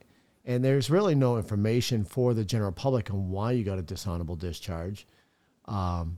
and 0.49 0.65
there's 0.65 0.89
really 0.89 1.13
no 1.13 1.37
information 1.37 2.03
for 2.03 2.33
the 2.33 2.43
general 2.43 2.71
public 2.71 3.11
on 3.11 3.29
why 3.29 3.51
you 3.51 3.63
got 3.63 3.77
a 3.77 3.83
dishonorable 3.83 4.35
discharge. 4.35 5.05
Um, 5.65 6.17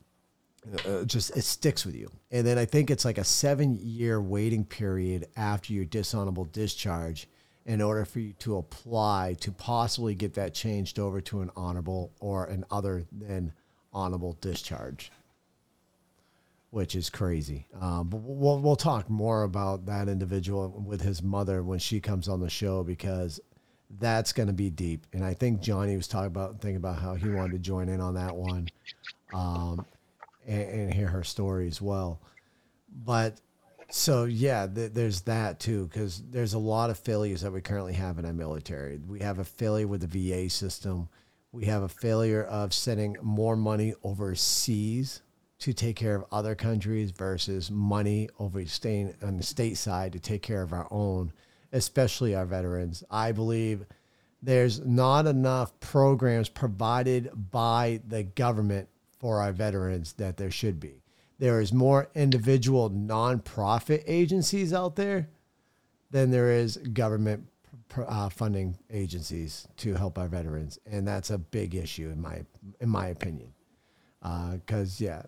uh, 0.86 1.04
just 1.04 1.36
it 1.36 1.44
sticks 1.44 1.86
with 1.86 1.96
you. 1.96 2.10
And 2.32 2.48
then 2.48 2.58
I 2.58 2.64
think 2.64 2.90
it's 2.90 3.04
like 3.04 3.18
a 3.18 3.26
seven 3.26 3.78
year 3.82 4.22
waiting 4.22 4.64
period 4.64 5.28
after 5.36 5.74
your 5.74 5.84
dishonorable 5.84 6.46
discharge 6.46 7.28
in 7.66 7.82
order 7.82 8.06
for 8.06 8.22
you 8.22 8.32
to 8.40 8.56
apply 8.56 9.36
to 9.42 9.52
possibly 9.52 10.16
get 10.16 10.36
that 10.36 10.54
changed 10.54 10.98
over 10.98 11.20
to 11.20 11.42
an 11.42 11.52
honorable 11.58 12.14
or 12.22 12.46
an 12.46 12.64
other 12.72 13.04
than 13.12 13.52
honorable 13.92 14.38
discharge, 14.40 15.12
which 16.70 16.96
is 16.96 17.10
crazy. 17.10 17.68
Um, 17.82 18.08
but 18.08 18.22
we'll, 18.22 18.60
we'll 18.60 18.78
talk 18.78 19.10
more 19.10 19.44
about 19.44 19.88
that 19.88 20.08
individual 20.08 20.70
with 20.70 21.02
his 21.02 21.22
mother 21.22 21.62
when 21.64 21.80
she 21.80 22.00
comes 22.00 22.30
on 22.30 22.40
the 22.40 22.50
show 22.50 22.82
because 22.82 23.42
that's 24.00 24.34
going 24.34 24.48
to 24.48 24.54
be 24.54 24.70
deep. 24.70 25.06
And 25.14 25.24
I 25.24 25.34
think 25.34 25.62
Johnny 25.62 25.96
was 25.96 26.08
talking 26.08 26.28
about 26.28 26.60
thinking 26.62 26.78
about 26.78 27.00
how 27.00 27.16
he 27.16 27.30
wanted 27.30 27.54
to 27.54 27.60
join 27.60 27.90
in 27.90 28.02
on 28.02 28.16
that 28.16 28.36
one. 28.36 28.68
Um, 29.34 29.86
and, 30.48 30.62
and 30.70 30.94
hear 30.94 31.08
her 31.08 31.24
story 31.24 31.68
as 31.68 31.82
well. 31.82 32.20
But 33.06 33.40
so 33.90 34.26
yeah, 34.26 34.68
th- 34.68 34.94
there's 34.94 35.22
that 35.22 35.60
too 35.60 35.88
because 35.88 36.22
there's 36.30 36.54
a 36.54 36.60
lot 36.60 36.90
of 36.90 36.98
failures 36.98 37.42
that 37.42 37.52
we 37.52 37.62
currently 37.62 37.94
have 37.94 38.20
in 38.20 38.26
our 38.26 38.34
military. 38.34 38.98
We 38.98 39.20
have 39.20 39.40
a 39.40 39.44
failure 39.44 39.88
with 39.88 40.02
the 40.02 40.08
VA 40.08 40.50
system. 40.50 41.10
We 41.52 41.66
have 41.66 41.84
a 41.84 41.90
failure 41.90 42.44
of 42.44 42.74
sending 42.74 43.18
more 43.22 43.56
money 43.56 43.94
overseas 44.04 45.22
to 45.60 45.74
take 45.74 45.96
care 45.96 46.16
of 46.16 46.26
other 46.32 46.56
countries 46.56 47.12
versus 47.12 47.70
money 47.70 48.30
over 48.40 48.66
staying 48.66 49.14
on 49.22 49.38
the 49.38 49.44
state 49.44 49.78
side 49.78 50.14
to 50.14 50.20
take 50.20 50.42
care 50.42 50.64
of 50.64 50.74
our 50.74 50.88
own, 50.90 51.32
especially 51.72 52.36
our 52.36 52.46
veterans. 52.46 53.04
I 53.10 53.32
believe 53.32 53.86
there's 54.42 54.80
not 54.80 55.28
enough 55.28 55.80
programs 55.80 56.50
provided 56.50 57.30
by 57.52 58.02
the 58.08 58.24
government 58.24 58.90
for 59.20 59.40
our 59.40 59.52
veterans 59.52 60.14
that 60.14 60.38
there 60.38 60.52
should 60.52 60.80
be. 60.80 61.04
There 61.38 61.62
is 61.62 61.74
more 61.74 62.10
individual 62.16 62.90
nonprofit 62.90 64.04
agencies 64.08 64.74
out 64.74 64.96
there 64.96 65.30
than 66.12 66.32
there 66.32 66.52
is 66.52 66.78
government 66.78 67.48
uh, 68.08 68.30
funding 68.30 68.78
agencies 68.90 69.68
to 69.78 69.96
help 69.96 70.18
our 70.18 70.28
veterans, 70.28 70.80
and 70.86 71.08
that's 71.08 71.30
a 71.30 71.38
big 71.38 71.76
issue 71.76 72.10
in 72.10 72.22
my 72.22 72.44
in 72.80 72.90
my 72.90 73.08
opinion. 73.08 73.54
Because 74.22 75.02
yeah, 75.02 75.24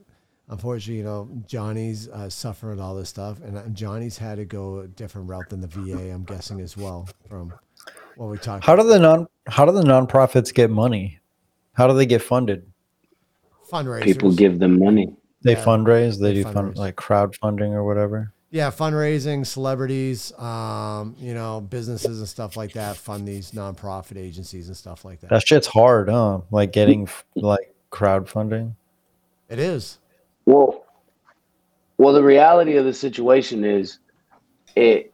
unfortunately, 0.50 0.98
you 0.98 1.04
know, 1.04 1.30
Johnny's 1.48 2.08
uh, 2.10 2.30
suffering 2.30 2.80
all 2.80 2.96
this 2.96 3.10
stuff, 3.10 3.42
and 3.42 3.58
uh, 3.58 3.68
Johnny's 3.70 4.18
had 4.18 4.36
to 4.38 4.46
go 4.46 4.80
a 4.80 4.88
different 4.88 5.30
route 5.30 5.50
than 5.50 5.62
the 5.62 5.68
VA. 5.68 6.12
I'm 6.12 6.24
guessing 6.24 6.60
as 6.62 6.78
well 6.78 7.08
from 7.30 7.54
what 8.16 8.30
we 8.30 8.38
talked. 8.38 8.66
How 8.66 8.76
do 8.76 8.84
the 8.84 9.00
non 9.00 9.28
how 9.48 9.66
do 9.66 9.72
the 9.72 9.84
nonprofits 9.84 10.54
get 10.54 10.70
money? 10.70 11.20
How 11.74 11.88
do 11.88 11.94
they 11.94 12.06
get 12.06 12.22
funded? 12.22 12.72
fundraisers? 13.74 14.04
People 14.04 14.32
give 14.34 14.60
them 14.60 14.80
money. 14.80 15.16
They 15.42 15.54
Yeah, 15.54 15.66
fundraise. 15.66 16.20
They, 16.20 16.30
they 16.30 16.34
do 16.36 16.44
fund 16.44 16.78
like 16.78 16.96
crowdfunding 16.96 17.72
or 17.72 17.84
whatever. 17.84 18.32
yeah, 18.52 18.70
fundraising, 18.70 19.46
celebrities, 19.46 20.32
um, 20.40 21.16
you 21.20 21.34
know, 21.34 21.60
businesses 21.60 22.20
and 22.20 22.30
stuff 22.30 22.56
like 22.56 22.74
that 22.74 22.98
fund 22.98 23.28
these 23.28 23.52
nonprofit 23.52 24.18
agencies 24.18 24.68
and 24.68 24.78
stuff 24.78 25.04
like 25.04 25.22
that. 25.22 25.32
That 25.32 25.48
shit's 25.48 25.68
hard, 25.68 26.10
huh? 26.10 26.42
Like 26.52 26.72
getting 26.72 27.10
like 27.36 27.74
crowdfunding. 27.92 28.76
it 29.50 29.60
is. 29.60 29.98
Well, 30.46 30.86
well, 31.98 32.14
the 32.14 32.24
reality 32.24 32.76
of 32.76 32.86
the 32.86 32.94
situation 32.94 33.64
is, 33.64 34.00
it 34.76 35.14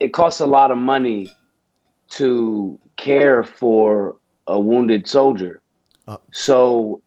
it 0.00 0.12
costs 0.12 0.40
a 0.40 0.46
lot 0.46 0.70
of 0.70 0.78
money 0.78 1.30
to 2.08 2.78
care 2.96 3.42
for 3.42 4.16
a 4.46 4.58
wounded 4.58 5.06
soldier. 5.06 5.60
Uh. 6.08 6.18
So, 6.32 7.02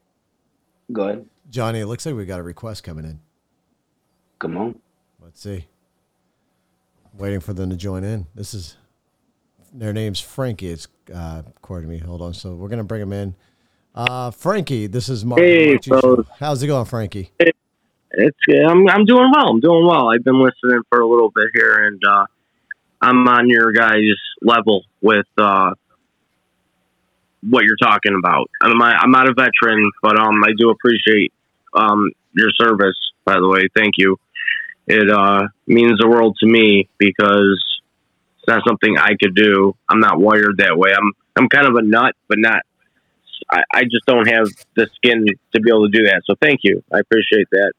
go 0.92 1.04
ahead. 1.04 1.26
Johnny, 1.50 1.80
it 1.80 1.88
looks 1.88 2.06
like 2.06 2.16
we 2.16 2.26
got 2.26 2.40
a 2.40 2.44
request 2.44 2.84
coming 2.84 3.06
in. 3.06 3.20
Come 4.40 4.58
on. 4.58 4.80
Let's 5.22 5.42
see. 5.42 5.66
Waiting 7.14 7.40
for 7.40 7.54
them 7.54 7.70
to 7.70 7.76
join 7.76 8.04
in. 8.04 8.28
This 8.36 8.54
is 8.54 8.78
their 9.74 9.94
name's 9.94 10.20
Frankie. 10.20 10.70
It's 10.70 10.88
uh, 11.14 11.44
according 11.58 11.90
to 11.90 11.96
me. 11.96 12.00
Hold 12.00 12.22
on. 12.22 12.34
So 12.34 12.54
we're 12.54 12.70
gonna 12.70 12.84
bring 12.84 13.02
them 13.02 13.14
in. 13.14 13.36
Uh, 13.96 14.32
Frankie, 14.32 14.88
this 14.88 15.10
is 15.10 15.26
Mark. 15.26 15.42
Hey, 15.42 15.72
Mark 15.72 15.82
G 15.82 15.90
Show. 15.90 16.00
fellas. 16.00 16.28
How's 16.40 16.64
it 16.64 16.68
going, 16.68 16.86
Frankie? 16.86 17.32
It's 17.40 18.38
I'm 18.68 18.88
I'm 18.90 19.06
doing 19.06 19.32
well. 19.36 19.50
I'm 19.50 19.60
doing 19.60 19.86
well. 19.86 20.10
I've 20.10 20.24
been 20.24 20.42
listening 20.42 20.82
for 20.90 21.00
a 21.02 21.08
little 21.08 21.32
bit 21.34 21.48
here, 21.54 21.88
and 21.88 22.02
uh, 22.06 22.26
I'm 23.02 23.28
on 23.28 23.50
your 23.50 23.72
guys' 23.72 24.02
level 24.42 24.84
with 25.02 25.28
uh, 25.38 25.72
what 27.48 27.64
you're 27.66 27.78
talking 27.78 28.16
about. 28.18 28.50
I'm 28.62 28.78
not, 28.78 28.96
I'm 29.02 29.12
not 29.12 29.30
a 29.30 29.34
veteran, 29.34 29.92
but 30.02 30.20
um, 30.20 30.44
I 30.44 30.52
do 30.58 30.70
appreciate 30.70 31.32
um, 31.74 32.12
your 32.34 32.50
service. 32.60 32.98
By 33.26 33.36
the 33.36 33.48
way, 33.48 33.68
thank 33.76 33.94
you. 33.98 34.18
It 34.88 35.10
uh, 35.10 35.48
means 35.68 36.00
the 36.00 36.08
world 36.08 36.36
to 36.40 36.48
me 36.48 36.90
because 36.98 37.64
it's 38.38 38.48
not 38.48 38.62
something 38.68 38.98
I 38.98 39.12
could 39.22 39.36
do. 39.36 39.76
I'm 39.88 40.00
not 40.00 40.20
wired 40.20 40.58
that 40.58 40.78
way. 40.78 40.92
I'm 40.98 41.12
I'm 41.38 41.48
kind 41.48 41.68
of 41.68 41.76
a 41.76 41.82
nut, 41.82 42.16
but 42.28 42.40
not. 42.40 42.64
I, 43.52 43.64
I 43.74 43.84
just 43.84 44.06
don't 44.06 44.28
have 44.28 44.48
the 44.76 44.88
skin 44.96 45.26
to 45.54 45.62
be 45.62 45.70
able 45.70 45.90
to 45.90 45.98
do 45.98 46.04
that. 46.06 46.22
So 46.26 46.36
thank 46.42 46.62
you. 46.64 46.84
I 46.94 47.00
appreciate 47.00 47.48
that. 47.52 47.74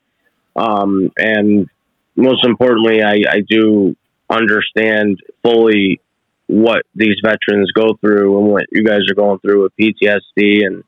Um, 0.56 1.10
and 1.16 1.68
most 2.16 2.44
importantly, 2.44 3.02
I, 3.02 3.22
I 3.30 3.40
do 3.48 3.96
understand 4.28 5.20
fully 5.42 6.00
what 6.46 6.82
these 6.94 7.16
veterans 7.22 7.70
go 7.72 7.94
through 8.00 8.38
and 8.38 8.48
what 8.48 8.64
you 8.72 8.84
guys 8.84 9.00
are 9.08 9.14
going 9.14 9.38
through 9.38 9.62
with 9.62 9.72
PTSD 9.76 10.66
and 10.66 10.82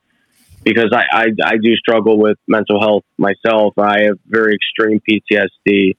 because 0.64 0.92
I, 0.92 1.04
I, 1.12 1.26
I 1.44 1.56
do 1.60 1.74
struggle 1.76 2.18
with 2.18 2.38
mental 2.46 2.80
health 2.80 3.04
myself. 3.18 3.76
I 3.78 4.02
have 4.02 4.18
very 4.26 4.54
extreme 4.54 5.00
PTSD, 5.00 5.96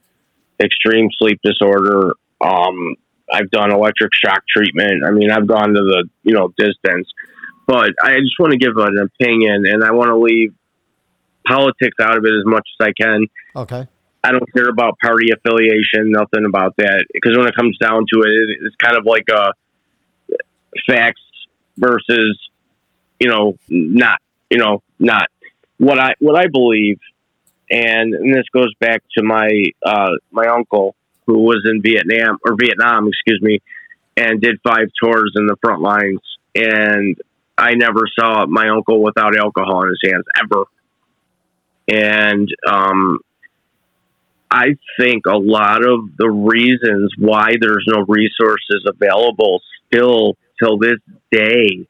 extreme 0.58 1.10
sleep 1.18 1.40
disorder. 1.44 2.12
Um, 2.40 2.96
I've 3.30 3.50
done 3.50 3.72
electric 3.72 4.12
shock 4.14 4.42
treatment. 4.48 5.04
I 5.06 5.10
mean, 5.10 5.30
I've 5.30 5.46
gone 5.46 5.74
to 5.74 5.80
the, 5.80 6.08
you 6.22 6.32
know, 6.32 6.52
distance, 6.56 7.08
but 7.66 7.90
I 8.02 8.14
just 8.20 8.38
want 8.38 8.52
to 8.52 8.58
give 8.58 8.76
an 8.76 8.98
opinion 8.98 9.64
and 9.66 9.84
I 9.84 9.92
want 9.92 10.08
to 10.08 10.16
leave 10.16 10.54
politics 11.46 11.96
out 12.00 12.16
of 12.16 12.24
it 12.24 12.32
as 12.32 12.44
much 12.44 12.66
as 12.80 12.86
I 12.86 12.92
can. 12.92 13.26
Okay. 13.54 13.86
I 14.22 14.32
don't 14.32 14.52
care 14.54 14.68
about 14.68 14.98
party 15.02 15.28
affiliation, 15.32 16.10
nothing 16.10 16.46
about 16.46 16.76
that. 16.78 17.04
Because 17.12 17.36
when 17.36 17.46
it 17.46 17.54
comes 17.54 17.76
down 17.78 18.06
to 18.12 18.20
it, 18.22 18.56
it's 18.62 18.76
kind 18.76 18.96
of 18.96 19.04
like 19.04 19.26
a 19.30 19.52
facts 20.88 21.20
versus, 21.76 22.38
you 23.20 23.28
know, 23.28 23.58
not, 23.68 24.18
you 24.50 24.58
know, 24.58 24.82
not 24.98 25.28
what 25.78 25.98
I 25.98 26.14
what 26.20 26.36
I 26.36 26.46
believe. 26.46 26.98
And, 27.70 28.14
and 28.14 28.34
this 28.34 28.44
goes 28.52 28.72
back 28.80 29.02
to 29.18 29.22
my 29.22 29.48
uh, 29.84 30.12
my 30.30 30.46
uncle 30.46 30.96
who 31.26 31.40
was 31.40 31.66
in 31.70 31.82
Vietnam 31.82 32.38
or 32.46 32.56
Vietnam, 32.58 33.08
excuse 33.08 33.40
me, 33.42 33.60
and 34.16 34.40
did 34.40 34.58
five 34.66 34.88
tours 35.02 35.32
in 35.36 35.46
the 35.46 35.56
front 35.60 35.82
lines. 35.82 36.20
And 36.54 37.16
I 37.56 37.74
never 37.74 38.02
saw 38.18 38.46
my 38.46 38.68
uncle 38.68 39.02
without 39.02 39.36
alcohol 39.36 39.82
in 39.82 39.88
his 39.90 40.10
hands 40.10 40.24
ever. 40.42 40.64
And 41.88 42.48
um, 42.66 43.18
I 44.50 44.76
think 44.98 45.26
a 45.26 45.36
lot 45.36 45.84
of 45.84 46.16
the 46.16 46.30
reasons 46.30 47.12
why 47.18 47.54
there's 47.60 47.84
no 47.86 48.04
resources 48.06 48.84
available 48.86 49.60
still 49.86 50.36
till 50.62 50.78
this 50.78 50.98
day 51.30 51.86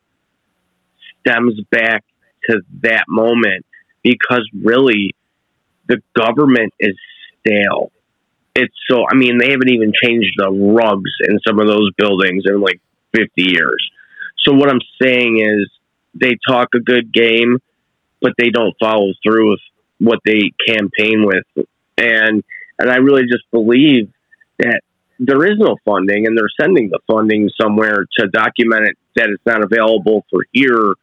stems 1.20 1.60
back 1.70 2.04
to 2.48 2.60
that 2.82 3.04
moment 3.08 3.64
because 4.02 4.48
really 4.62 5.14
the 5.88 6.02
government 6.16 6.72
is 6.78 6.94
stale. 7.40 7.90
It's 8.54 8.74
so, 8.88 9.04
I 9.10 9.14
mean, 9.14 9.38
they 9.38 9.50
haven't 9.50 9.70
even 9.70 9.92
changed 10.02 10.32
the 10.36 10.50
rugs 10.50 11.10
in 11.28 11.38
some 11.46 11.58
of 11.58 11.66
those 11.66 11.90
buildings 11.96 12.44
in 12.46 12.60
like 12.60 12.80
50 13.16 13.30
years. 13.36 13.90
So 14.38 14.52
what 14.52 14.68
I'm 14.68 14.80
saying 15.00 15.40
is 15.40 15.70
they 16.14 16.36
talk 16.46 16.68
a 16.74 16.80
good 16.80 17.12
game, 17.12 17.58
but 18.20 18.32
they 18.38 18.50
don't 18.50 18.74
follow 18.80 19.12
through 19.22 19.50
with 19.50 19.60
what 19.98 20.18
they 20.24 20.52
campaign 20.66 21.24
with. 21.24 21.66
And 21.96 22.42
and 22.78 22.90
I 22.90 22.96
really 22.96 23.22
just 23.22 23.44
believe 23.52 24.10
that 24.58 24.80
there 25.18 25.44
is 25.46 25.58
no 25.58 25.76
funding 25.84 26.26
and 26.26 26.36
they're 26.36 26.48
sending 26.60 26.90
the 26.90 26.98
funding 27.06 27.48
somewhere 27.60 28.04
to 28.18 28.28
document 28.28 28.88
it 28.88 28.98
that 29.16 29.28
it's 29.30 29.46
not 29.46 29.62
available 29.62 30.24
for 30.30 30.44
here 30.52 30.94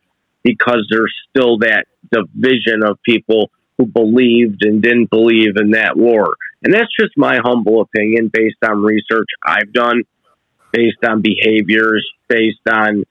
because 0.44 0.86
there's 0.92 1.14
still 1.30 1.60
that 1.60 1.86
division 2.12 2.84
of 2.84 3.02
people 3.04 3.50
who 3.78 3.86
believed 3.86 4.66
and 4.66 4.82
didn't 4.82 5.10
believe 5.10 5.56
in 5.56 5.72
that 5.72 5.96
war. 5.96 6.36
And 6.64 6.74
that's 6.74 6.90
just 7.00 7.18
my 7.18 7.40
humble 7.44 7.82
opinion 7.82 8.30
based 8.32 8.58
on 8.64 8.84
research 8.84 9.30
I've 9.46 9.72
done. 9.72 10.04
based 10.72 11.04
on 11.04 11.22
behaviors, 11.22 12.08
based 12.28 12.68
on 12.70 13.04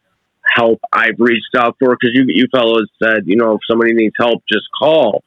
help 0.55 0.81
I've 0.93 1.19
reached 1.19 1.55
out 1.57 1.77
for. 1.79 1.91
Because 1.91 2.15
you 2.15 2.25
you 2.29 2.47
fellows 2.53 2.89
said, 3.03 3.25
you 3.27 3.37
know, 3.37 3.55
if 3.55 3.61
somebody 3.69 3.93
needs 3.95 4.15
help, 4.19 4.43
just 4.51 4.67
call. 4.79 5.23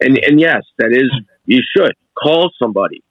And 0.00 0.18
and 0.18 0.40
yes, 0.40 0.62
that 0.78 0.92
is 0.92 1.10
you 1.46 1.60
should 1.76 1.92
call 2.20 2.50
somebody. 2.58 3.02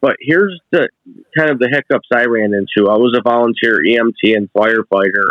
But 0.00 0.16
here's 0.20 0.60
the 0.70 0.88
kind 1.36 1.50
of 1.50 1.58
the 1.58 1.68
hiccups 1.68 2.08
I 2.14 2.26
ran 2.26 2.54
into. 2.54 2.88
I 2.88 2.96
was 2.96 3.18
a 3.18 3.22
volunteer 3.22 3.80
EMT 3.84 4.36
and 4.36 4.48
firefighter 4.52 5.30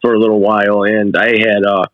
for 0.00 0.14
a 0.14 0.18
little 0.18 0.40
while, 0.40 0.84
and 0.84 1.14
I 1.16 1.38
had 1.38 1.66
uh, 1.66 1.84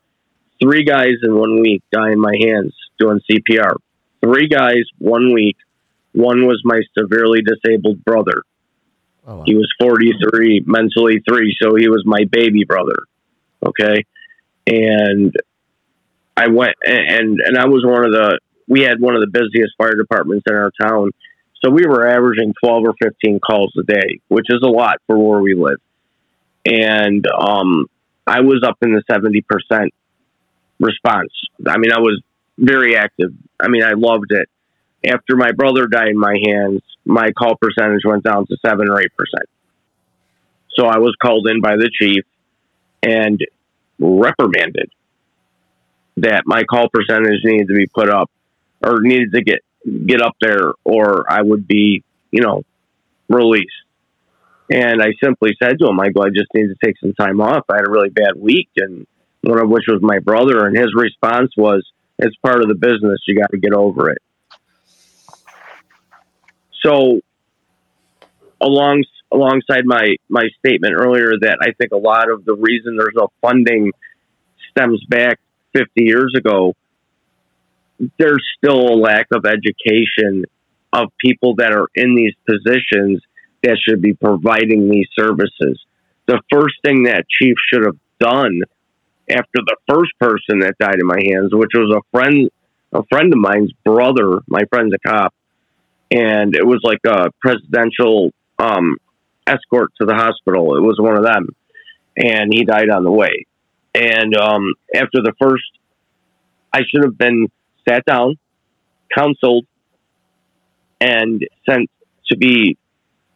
three 0.63 0.85
guys 0.85 1.15
in 1.23 1.37
one 1.37 1.61
week 1.61 1.83
die 1.93 2.13
in 2.13 2.21
my 2.21 2.37
hands 2.41 2.75
doing 2.99 3.21
CPR. 3.29 3.75
Three 4.25 4.49
guys, 4.49 4.85
one 4.99 5.33
week. 5.35 5.57
One 6.13 6.47
was 6.47 6.61
my 6.65 6.81
severely 6.97 7.41
disabled 7.43 8.05
brother. 8.05 8.43
Oh, 9.27 9.37
wow. 9.37 9.43
He 9.47 9.55
was 9.55 9.73
43, 9.81 10.65
mentally 10.67 11.23
three, 11.29 11.57
so 11.61 11.75
he 11.75 11.89
was 11.89 12.03
my 12.05 12.25
baby 12.31 12.65
brother. 12.65 12.97
Okay. 13.67 14.05
And 14.67 15.35
I 16.37 16.49
went, 16.49 16.75
and, 16.85 17.41
and 17.41 17.59
I 17.59 17.67
was 17.67 17.85
one 17.85 18.05
of 18.05 18.13
the, 18.13 18.39
we 18.69 18.83
had 18.83 19.01
one 19.01 19.15
of 19.15 19.21
the 19.21 19.31
busiest 19.31 19.75
fire 19.77 19.95
departments 19.95 20.45
in 20.49 20.55
our 20.55 20.71
town. 20.81 21.11
So 21.65 21.71
we 21.71 21.87
were 21.87 22.09
averaging 22.09 22.55
12 22.63 22.85
or 22.85 22.95
15 23.03 23.41
calls 23.41 23.73
a 23.79 23.83
day, 23.83 24.21
which 24.29 24.47
is 24.49 24.61
a 24.65 24.69
lot 24.69 24.97
for 25.07 25.19
where 25.19 25.41
we 25.41 25.55
live. 25.55 25.79
And 26.65 27.25
um, 27.27 27.87
I 28.27 28.41
was 28.41 28.63
up 28.67 28.79
in 28.83 28.93
the 28.93 29.03
70% 29.11 29.89
response. 30.81 31.31
I 31.67 31.79
mean, 31.79 31.93
I 31.93 32.01
was 32.01 32.21
very 32.59 32.97
active. 32.97 33.33
I 33.61 33.69
mean, 33.69 33.83
I 33.83 33.93
loved 33.97 34.31
it. 34.31 34.49
After 35.05 35.37
my 35.37 35.53
brother 35.53 35.87
died 35.87 36.09
in 36.09 36.19
my 36.19 36.37
hands, 36.45 36.83
my 37.05 37.33
call 37.33 37.57
percentage 37.57 38.03
went 38.05 38.23
down 38.23 38.47
to 38.47 38.57
seven 38.65 38.89
or 38.89 39.01
eight 39.01 39.13
percent. 39.17 39.49
So 40.77 40.87
I 40.87 40.99
was 40.99 41.15
called 41.21 41.49
in 41.49 41.61
by 41.61 41.77
the 41.77 41.91
chief 42.01 42.25
and 43.03 43.41
reprimanded 43.99 44.91
that 46.19 46.43
my 46.47 46.65
call 46.65 46.89
percentage 46.93 47.41
needed 47.45 47.69
to 47.69 47.75
be 47.75 47.87
put 47.87 48.11
up 48.11 48.31
or 48.85 49.01
needed 49.01 49.33
to 49.33 49.43
get 49.43 49.61
get 50.07 50.23
up 50.23 50.37
there 50.41 50.73
or 50.85 51.25
I 51.31 51.43
would 51.43 51.67
be, 51.67 52.05
you 52.31 52.41
know, 52.41 52.63
released. 53.29 53.71
And 54.71 55.03
I 55.03 55.13
simply 55.23 55.57
said 55.61 55.79
to 55.81 55.89
him, 55.89 55.99
I 56.01 56.11
go, 56.11 56.23
I 56.23 56.29
just 56.29 56.49
need 56.55 56.69
to 56.69 56.77
take 56.83 56.97
some 57.01 57.13
time 57.15 57.41
off. 57.41 57.65
I 57.69 57.77
had 57.77 57.89
a 57.89 57.91
really 57.91 58.11
bad 58.11 58.37
week 58.37 58.69
and 58.77 59.07
one 59.43 59.59
of 59.59 59.69
which 59.69 59.85
was 59.89 60.01
my 60.01 60.21
brother 60.21 60.67
and 60.67 60.77
his 60.77 60.95
response 60.95 61.53
was, 61.57 61.85
It's 62.19 62.37
part 62.37 62.63
of 62.63 62.69
the 62.69 62.75
business, 62.75 63.19
you 63.27 63.41
gotta 63.41 63.59
get 63.59 63.73
over 63.73 64.11
it. 64.11 64.23
So 66.85 67.21
along 68.61 69.05
alongside 69.33 69.83
my 69.85 70.17
my 70.29 70.45
statement 70.59 70.95
earlier 70.97 71.33
that 71.41 71.59
I 71.61 71.73
think 71.73 71.93
a 71.93 71.97
lot 71.97 72.31
of 72.31 72.45
the 72.45 72.55
reason 72.55 72.97
there's 72.97 73.15
no 73.15 73.29
funding 73.41 73.93
stems 74.71 75.05
back 75.09 75.39
50 75.75 75.91
years 75.97 76.35
ago. 76.37 76.75
There's 78.19 78.45
still 78.59 78.81
a 78.81 78.97
lack 78.97 79.29
of 79.33 79.45
education 79.47 80.45
of 80.93 81.09
people 81.19 81.55
that 81.57 81.73
are 81.73 81.89
in 81.95 82.15
these 82.15 82.35
positions 82.47 83.23
that 83.63 83.79
should 83.79 84.03
be 84.03 84.13
providing 84.13 84.91
these 84.91 85.07
services. 85.19 85.81
The 86.27 86.41
first 86.53 86.75
thing 86.85 87.05
that 87.05 87.25
chief 87.29 87.55
should 87.73 87.85
have 87.85 87.97
done 88.19 88.61
after 89.31 89.61
the 89.65 89.77
first 89.89 90.11
person 90.21 90.61
that 90.61 90.77
died 90.79 90.97
in 91.01 91.07
my 91.07 91.21
hands, 91.25 91.51
which 91.53 91.71
was 91.75 91.95
a 91.97 92.17
friend 92.17 92.51
a 92.93 93.03
friend 93.05 93.33
of 93.33 93.39
mine's 93.39 93.73
brother, 93.85 94.41
my 94.47 94.65
friend's 94.69 94.93
a 94.95 95.09
cop, 95.09 95.33
and 96.11 96.55
it 96.55 96.67
was 96.67 96.81
like 96.83 97.01
a 97.07 97.31
presidential 97.41 98.33
um, 98.59 98.99
escort 99.47 99.93
to 100.01 100.07
the 100.07 100.15
hospital. 100.15 100.77
It 100.77 100.81
was 100.81 100.97
one 100.99 101.17
of 101.17 101.25
them, 101.25 101.49
and 102.17 102.53
he 102.53 102.65
died 102.65 102.91
on 102.91 103.05
the 103.05 103.11
way. 103.11 103.47
And 103.95 104.37
um, 104.37 104.75
after 104.95 105.21
the 105.23 105.33
first, 105.41 105.65
I 106.73 106.81
should 106.89 107.05
have 107.05 107.19
been 107.19 107.49
sat 107.89 108.05
down, 108.05 108.39
counseled, 109.15 109.67
and 111.01 111.43
sent 111.69 111.91
to 112.31 112.37
be, 112.37 112.79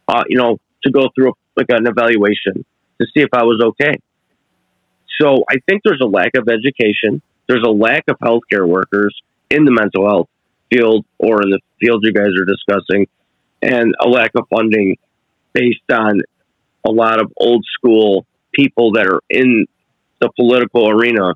uh, 0.08 0.24
you 0.28 0.38
know, 0.38 0.58
to 0.84 0.90
go 0.90 1.08
through 1.14 1.32
like 1.56 1.66
an 1.70 1.86
evaluation 1.86 2.64
to 3.00 3.06
see 3.12 3.22
if 3.22 3.30
I 3.32 3.42
was 3.42 3.60
okay. 3.62 3.98
So 5.20 5.44
I 5.48 5.56
think 5.68 5.82
there's 5.84 6.00
a 6.02 6.06
lack 6.06 6.34
of 6.36 6.48
education. 6.48 7.22
There's 7.48 7.64
a 7.66 7.70
lack 7.70 8.04
of 8.08 8.18
healthcare 8.18 8.66
workers 8.66 9.14
in 9.50 9.64
the 9.64 9.72
mental 9.72 10.08
health 10.08 10.28
field 10.70 11.04
or 11.18 11.42
in 11.42 11.50
the 11.50 11.60
field 11.80 12.04
you 12.04 12.12
guys 12.12 12.30
are 12.38 12.44
discussing, 12.44 13.06
and 13.62 13.94
a 14.00 14.08
lack 14.08 14.32
of 14.36 14.46
funding 14.48 14.96
based 15.56 15.90
on 15.90 16.20
a 16.84 16.90
lot 16.90 17.20
of 17.20 17.32
old 17.36 17.64
school 17.74 18.26
people 18.54 18.92
that 18.92 19.06
are 19.06 19.20
in 19.30 19.66
the 20.20 20.30
political 20.36 20.88
arena 20.88 21.34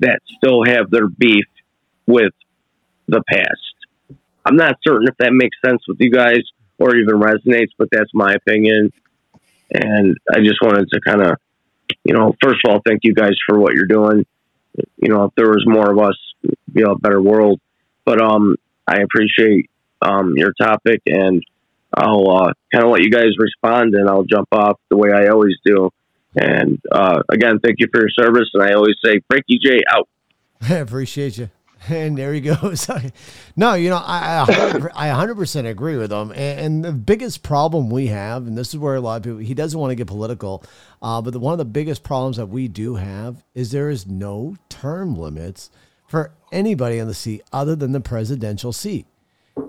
that 0.00 0.20
still 0.36 0.64
have 0.64 0.90
their 0.90 1.08
beef 1.08 1.44
with 2.06 2.32
the 3.06 3.22
past. 3.28 4.18
I'm 4.44 4.56
not 4.56 4.76
certain 4.86 5.08
if 5.08 5.16
that 5.18 5.32
makes 5.32 5.56
sense 5.64 5.82
with 5.86 5.98
you 6.00 6.10
guys 6.10 6.40
or 6.78 6.96
even 6.96 7.16
resonates, 7.16 7.70
but 7.76 7.88
that's 7.90 8.10
my 8.14 8.32
opinion. 8.32 8.92
And 9.72 10.16
I 10.32 10.38
just 10.38 10.62
wanted 10.62 10.88
to 10.90 11.00
kind 11.00 11.22
of, 11.22 11.36
you 12.04 12.14
know, 12.14 12.34
first 12.42 12.60
of 12.64 12.70
all, 12.70 12.80
thank 12.86 13.00
you 13.02 13.14
guys 13.14 13.34
for 13.46 13.58
what 13.58 13.74
you're 13.74 13.86
doing. 13.86 14.24
You 14.96 15.08
know, 15.08 15.24
if 15.24 15.34
there 15.36 15.48
was 15.48 15.64
more 15.66 15.90
of 15.90 15.98
us, 15.98 16.16
you 16.42 16.84
know, 16.84 16.92
a 16.92 16.98
better 16.98 17.20
world. 17.20 17.60
But 18.04 18.22
um, 18.22 18.56
I 18.86 19.00
appreciate 19.00 19.68
um, 20.00 20.34
your 20.36 20.52
topic, 20.58 21.02
and 21.06 21.42
I'll 21.96 22.30
uh, 22.30 22.52
kind 22.72 22.84
of 22.84 22.90
let 22.90 23.02
you 23.02 23.10
guys 23.10 23.30
respond, 23.38 23.94
and 23.94 24.08
I'll 24.08 24.24
jump 24.24 24.48
off 24.52 24.78
the 24.90 24.96
way 24.96 25.10
I 25.12 25.28
always 25.28 25.56
do. 25.64 25.90
And 26.36 26.80
uh, 26.92 27.22
again, 27.30 27.58
thank 27.60 27.76
you 27.78 27.88
for 27.92 28.00
your 28.00 28.10
service. 28.10 28.48
And 28.54 28.62
I 28.62 28.74
always 28.74 28.96
say, 29.04 29.20
Frankie 29.28 29.58
J 29.62 29.82
out. 29.90 30.08
I 30.68 30.74
appreciate 30.74 31.38
you. 31.38 31.50
And 31.88 32.18
there 32.18 32.32
he 32.34 32.40
goes. 32.40 32.88
no, 33.56 33.74
you 33.74 33.88
know, 33.88 34.02
I, 34.04 34.44
I, 34.94 35.08
100% 35.10 35.66
agree 35.66 35.96
with 35.96 36.12
him. 36.12 36.32
And, 36.32 36.60
and, 36.60 36.84
the 36.84 36.92
biggest 36.92 37.42
problem 37.42 37.88
we 37.88 38.08
have, 38.08 38.46
and 38.46 38.58
this 38.58 38.70
is 38.70 38.78
where 38.78 38.96
a 38.96 39.00
lot 39.00 39.18
of 39.18 39.22
people, 39.22 39.38
he 39.38 39.54
doesn't 39.54 39.78
want 39.78 39.92
to 39.92 39.94
get 39.94 40.08
political, 40.08 40.64
uh, 41.00 41.22
but 41.22 41.32
the, 41.32 41.38
one 41.38 41.52
of 41.52 41.58
the 41.58 41.64
biggest 41.64 42.02
problems 42.02 42.36
that 42.36 42.46
we 42.46 42.66
do 42.66 42.96
have 42.96 43.44
is 43.54 43.70
there 43.70 43.90
is 43.90 44.06
no 44.06 44.56
term 44.68 45.14
limits 45.14 45.70
for 46.08 46.32
anybody 46.50 46.98
on 46.98 47.06
the 47.06 47.14
seat 47.14 47.42
other 47.52 47.76
than 47.76 47.92
the 47.92 48.00
presidential 48.00 48.72
seat. 48.72 49.06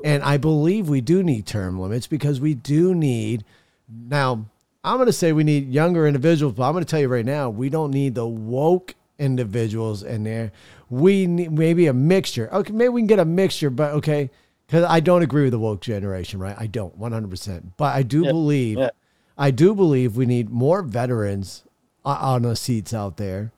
And 0.03 0.23
I 0.23 0.37
believe 0.37 0.89
we 0.89 1.01
do 1.01 1.23
need 1.23 1.45
term 1.45 1.79
limits 1.79 2.07
because 2.07 2.39
we 2.39 2.53
do 2.53 2.95
need, 2.95 3.43
now, 3.87 4.45
I'm 4.83 4.97
going 4.97 5.07
to 5.07 5.13
say 5.13 5.33
we 5.33 5.43
need 5.43 5.73
younger 5.73 6.07
individuals, 6.07 6.53
but 6.53 6.63
I'm 6.63 6.73
going 6.73 6.83
to 6.83 6.89
tell 6.89 6.99
you 6.99 7.07
right 7.07 7.25
now, 7.25 7.49
we 7.49 7.69
don't 7.69 7.91
need 7.91 8.15
the 8.15 8.27
woke 8.27 8.95
individuals 9.17 10.03
in 10.03 10.23
there. 10.23 10.51
We 10.89 11.27
need 11.27 11.51
maybe 11.51 11.87
a 11.87 11.93
mixture. 11.93 12.49
Okay, 12.53 12.71
maybe 12.71 12.89
we 12.89 13.01
can 13.01 13.07
get 13.07 13.19
a 13.19 13.25
mixture, 13.25 13.69
but 13.69 13.91
okay, 13.95 14.29
because 14.65 14.85
I 14.85 14.99
don't 15.01 15.21
agree 15.21 15.43
with 15.43 15.51
the 15.51 15.59
woke 15.59 15.81
generation, 15.81 16.39
right? 16.39 16.55
I 16.57 16.67
don't 16.67 16.97
100%. 16.99 17.71
But 17.75 17.95
I 17.95 18.03
do 18.03 18.23
Yeah, 18.23 18.31
believe, 18.31 18.77
yeah. 18.77 18.89
I 19.37 19.51
do 19.51 19.75
believe 19.75 20.15
we 20.15 20.25
need 20.25 20.49
more 20.49 20.81
veterans 20.81 21.63
on 22.05 22.43
the 22.43 22.55
seats 22.55 22.93
out 22.93 23.17
there 23.17 23.51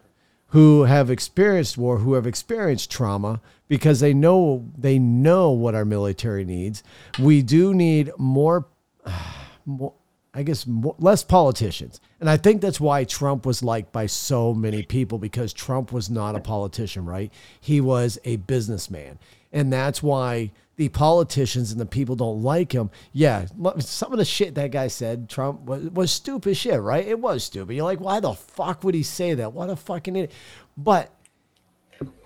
who 0.51 0.83
have 0.83 1.09
experienced 1.09 1.77
war, 1.77 1.99
who 1.99 2.13
have 2.13 2.27
experienced 2.27 2.91
trauma, 2.91 3.39
because 3.67 4.01
they 4.01 4.13
know 4.13 4.69
they 4.77 4.99
know 4.99 5.51
what 5.51 5.75
our 5.75 5.85
military 5.85 6.43
needs. 6.43 6.83
We 7.19 7.41
do 7.41 7.73
need 7.73 8.11
more, 8.17 8.67
more 9.65 9.93
I 10.33 10.43
guess 10.43 10.67
more, 10.67 10.95
less 10.99 11.23
politicians, 11.23 12.01
and 12.19 12.29
I 12.29 12.37
think 12.37 12.61
that's 12.61 12.79
why 12.81 13.05
Trump 13.05 13.45
was 13.45 13.63
liked 13.63 13.93
by 13.93 14.05
so 14.07 14.53
many 14.53 14.83
people 14.83 15.17
because 15.17 15.53
Trump 15.53 15.91
was 15.91 16.09
not 16.09 16.35
a 16.35 16.39
politician, 16.39 17.05
right? 17.05 17.31
He 17.59 17.79
was 17.79 18.19
a 18.25 18.35
businessman, 18.35 19.19
and 19.53 19.71
that's 19.71 20.03
why 20.03 20.51
the 20.77 20.89
politicians 20.89 21.71
and 21.71 21.79
the 21.79 21.85
people 21.85 22.15
don't 22.15 22.41
like 22.41 22.71
him. 22.71 22.89
Yeah, 23.11 23.45
some 23.79 24.11
of 24.13 24.17
the 24.17 24.25
shit 24.25 24.55
that 24.55 24.71
guy 24.71 24.87
said, 24.87 25.29
Trump 25.29 25.61
was, 25.61 25.83
was 25.89 26.11
stupid 26.11 26.55
shit, 26.57 26.79
right? 26.81 27.05
It 27.05 27.19
was 27.19 27.43
stupid. 27.43 27.73
You're 27.75 27.83
like, 27.85 27.99
why 27.99 28.19
the 28.19 28.33
fuck 28.33 28.83
would 28.83 28.95
he 28.95 29.03
say 29.03 29.33
that? 29.35 29.53
What 29.53 29.69
a 29.69 29.75
fucking 29.75 30.15
idiot! 30.15 30.31
But 30.77 31.11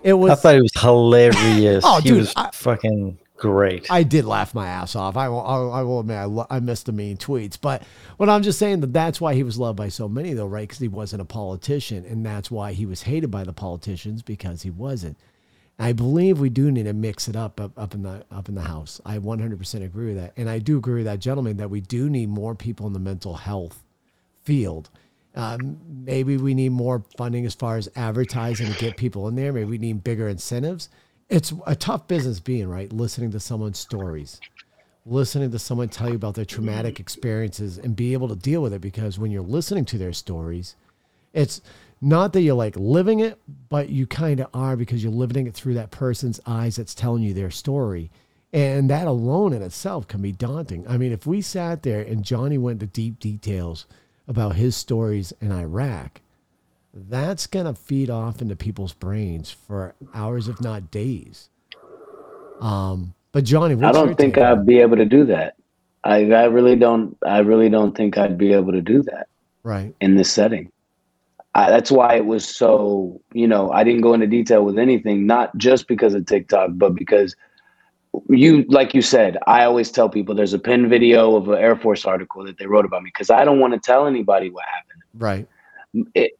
it 0.02 0.14
was. 0.14 0.30
I 0.30 0.34
thought 0.36 0.54
it 0.54 0.62
was 0.62 0.72
hilarious. 0.80 1.84
Oh, 1.86 2.00
he 2.00 2.08
dude, 2.10 2.18
was 2.18 2.32
I- 2.36 2.50
fucking 2.52 3.18
great. 3.36 3.90
I, 3.90 4.02
did 4.02 4.24
laugh 4.24 4.54
my 4.54 4.66
ass 4.66 4.96
off. 4.96 5.16
I 5.16 5.28
will, 5.28 5.42
I, 5.44 5.58
will- 5.58 5.72
I 5.72 5.82
will 5.82 6.00
admit, 6.00 6.16
I, 6.16 6.24
lo- 6.24 6.46
I 6.48 6.60
missed 6.60 6.86
the 6.86 6.92
mean 6.92 7.18
tweets. 7.18 7.58
But 7.60 7.82
what 8.16 8.30
I'm 8.30 8.42
just 8.42 8.58
saying 8.58 8.80
that 8.80 8.94
that's 8.94 9.20
why 9.20 9.34
he 9.34 9.42
was 9.42 9.58
loved 9.58 9.76
by 9.76 9.88
so 9.88 10.08
many, 10.08 10.32
though, 10.32 10.46
right? 10.46 10.62
Because 10.66 10.78
he 10.78 10.88
wasn't 10.88 11.20
a 11.20 11.26
politician, 11.26 12.06
and 12.06 12.24
that's 12.24 12.50
why 12.50 12.72
he 12.72 12.86
was 12.86 13.02
hated 13.02 13.30
by 13.30 13.44
the 13.44 13.52
politicians 13.52 14.22
because 14.22 14.62
he 14.62 14.70
wasn't. 14.70 15.18
I 15.78 15.92
believe 15.92 16.40
we 16.40 16.48
do 16.50 16.70
need 16.70 16.84
to 16.84 16.92
mix 16.94 17.28
it 17.28 17.36
up, 17.36 17.60
up 17.60 17.72
up 17.78 17.94
in 17.94 18.02
the 18.02 18.24
up 18.30 18.48
in 18.48 18.54
the 18.54 18.62
house. 18.62 19.00
I 19.04 19.18
100% 19.18 19.84
agree 19.84 20.06
with 20.08 20.16
that, 20.16 20.32
and 20.36 20.48
I 20.48 20.58
do 20.58 20.78
agree 20.78 20.96
with 20.96 21.04
that 21.04 21.20
gentleman 21.20 21.58
that 21.58 21.70
we 21.70 21.80
do 21.82 22.08
need 22.10 22.28
more 22.30 22.54
people 22.54 22.86
in 22.86 22.92
the 22.94 22.98
mental 22.98 23.34
health 23.34 23.82
field. 24.44 24.90
Um, 25.34 25.78
maybe 26.04 26.38
we 26.38 26.54
need 26.54 26.70
more 26.72 27.04
funding 27.18 27.44
as 27.44 27.54
far 27.54 27.76
as 27.76 27.90
advertising 27.96 28.72
to 28.72 28.78
get 28.78 28.96
people 28.96 29.28
in 29.28 29.34
there. 29.36 29.52
Maybe 29.52 29.66
we 29.66 29.78
need 29.78 30.02
bigger 30.02 30.28
incentives. 30.28 30.88
It's 31.28 31.52
a 31.66 31.76
tough 31.76 32.08
business 32.08 32.40
being 32.40 32.68
right, 32.68 32.90
listening 32.92 33.30
to 33.32 33.40
someone's 33.40 33.78
stories. 33.78 34.40
listening 35.04 35.50
to 35.52 35.58
someone 35.58 35.88
tell 35.88 36.08
you 36.08 36.16
about 36.16 36.34
their 36.34 36.44
traumatic 36.44 36.98
experiences 37.00 37.78
and 37.78 37.94
be 37.96 38.12
able 38.12 38.28
to 38.28 38.36
deal 38.36 38.62
with 38.62 38.72
it 38.72 38.80
because 38.80 39.18
when 39.18 39.30
you're 39.30 39.42
listening 39.42 39.84
to 39.86 39.98
their 39.98 40.12
stories, 40.12 40.74
it's 41.32 41.60
not 42.00 42.32
that 42.32 42.42
you're 42.42 42.54
like 42.54 42.76
living 42.76 43.20
it, 43.20 43.38
but 43.68 43.88
you 43.88 44.06
kind 44.06 44.40
of 44.40 44.48
are 44.52 44.76
because 44.76 45.02
you're 45.02 45.12
living 45.12 45.46
it 45.46 45.54
through 45.54 45.74
that 45.74 45.90
person's 45.90 46.40
eyes 46.46 46.76
that's 46.76 46.94
telling 46.94 47.22
you 47.22 47.32
their 47.32 47.50
story. 47.50 48.10
And 48.52 48.88
that 48.90 49.06
alone 49.06 49.52
in 49.52 49.62
itself 49.62 50.06
can 50.06 50.22
be 50.22 50.32
daunting. 50.32 50.86
I 50.88 50.96
mean, 50.96 51.12
if 51.12 51.26
we 51.26 51.40
sat 51.40 51.82
there 51.82 52.00
and 52.00 52.24
Johnny 52.24 52.58
went 52.58 52.82
into 52.82 52.92
deep 52.92 53.18
details 53.18 53.86
about 54.28 54.56
his 54.56 54.76
stories 54.76 55.32
in 55.40 55.52
Iraq, 55.52 56.20
that's 56.94 57.46
going 57.46 57.66
to 57.66 57.74
feed 57.74 58.08
off 58.08 58.40
into 58.40 58.56
people's 58.56 58.94
brains 58.94 59.50
for 59.50 59.94
hours, 60.14 60.48
if 60.48 60.60
not 60.60 60.90
days. 60.90 61.50
Um, 62.60 63.14
but 63.32 63.44
Johnny, 63.44 63.74
I 63.84 63.92
don't 63.92 64.16
think 64.16 64.38
I'd 64.38 64.64
be 64.64 64.78
able 64.78 64.96
to 64.96 65.04
do 65.04 65.26
that. 65.26 65.56
I, 66.04 66.30
I 66.30 66.44
really 66.44 66.76
don't. 66.76 67.16
I 67.26 67.40
really 67.40 67.68
don't 67.68 67.94
think 67.94 68.16
I'd 68.16 68.38
be 68.38 68.52
able 68.52 68.72
to 68.72 68.80
do 68.80 69.02
that. 69.02 69.28
Right. 69.62 69.94
In 70.00 70.14
this 70.14 70.32
setting. 70.32 70.70
I, 71.56 71.70
that's 71.70 71.90
why 71.90 72.14
it 72.16 72.26
was 72.26 72.46
so. 72.46 73.20
You 73.32 73.46
know, 73.46 73.70
I 73.72 73.84
didn't 73.84 74.02
go 74.02 74.14
into 74.14 74.26
detail 74.26 74.64
with 74.64 74.78
anything, 74.78 75.26
not 75.26 75.56
just 75.56 75.88
because 75.88 76.14
of 76.14 76.26
TikTok, 76.26 76.70
but 76.74 76.94
because 76.94 77.34
you, 78.28 78.64
like 78.68 78.94
you 78.94 79.02
said, 79.02 79.36
I 79.46 79.64
always 79.64 79.90
tell 79.90 80.08
people 80.08 80.34
there's 80.34 80.54
a 80.54 80.58
pin 80.58 80.88
video 80.88 81.36
of 81.36 81.48
an 81.48 81.58
Air 81.58 81.76
Force 81.76 82.04
article 82.04 82.44
that 82.44 82.58
they 82.58 82.66
wrote 82.66 82.84
about 82.84 83.02
me 83.02 83.10
because 83.12 83.30
I 83.30 83.44
don't 83.44 83.60
want 83.60 83.74
to 83.74 83.80
tell 83.80 84.06
anybody 84.06 84.50
what 84.50 84.64
happened. 84.66 85.02
Right. 85.14 85.48
It, 86.14 86.38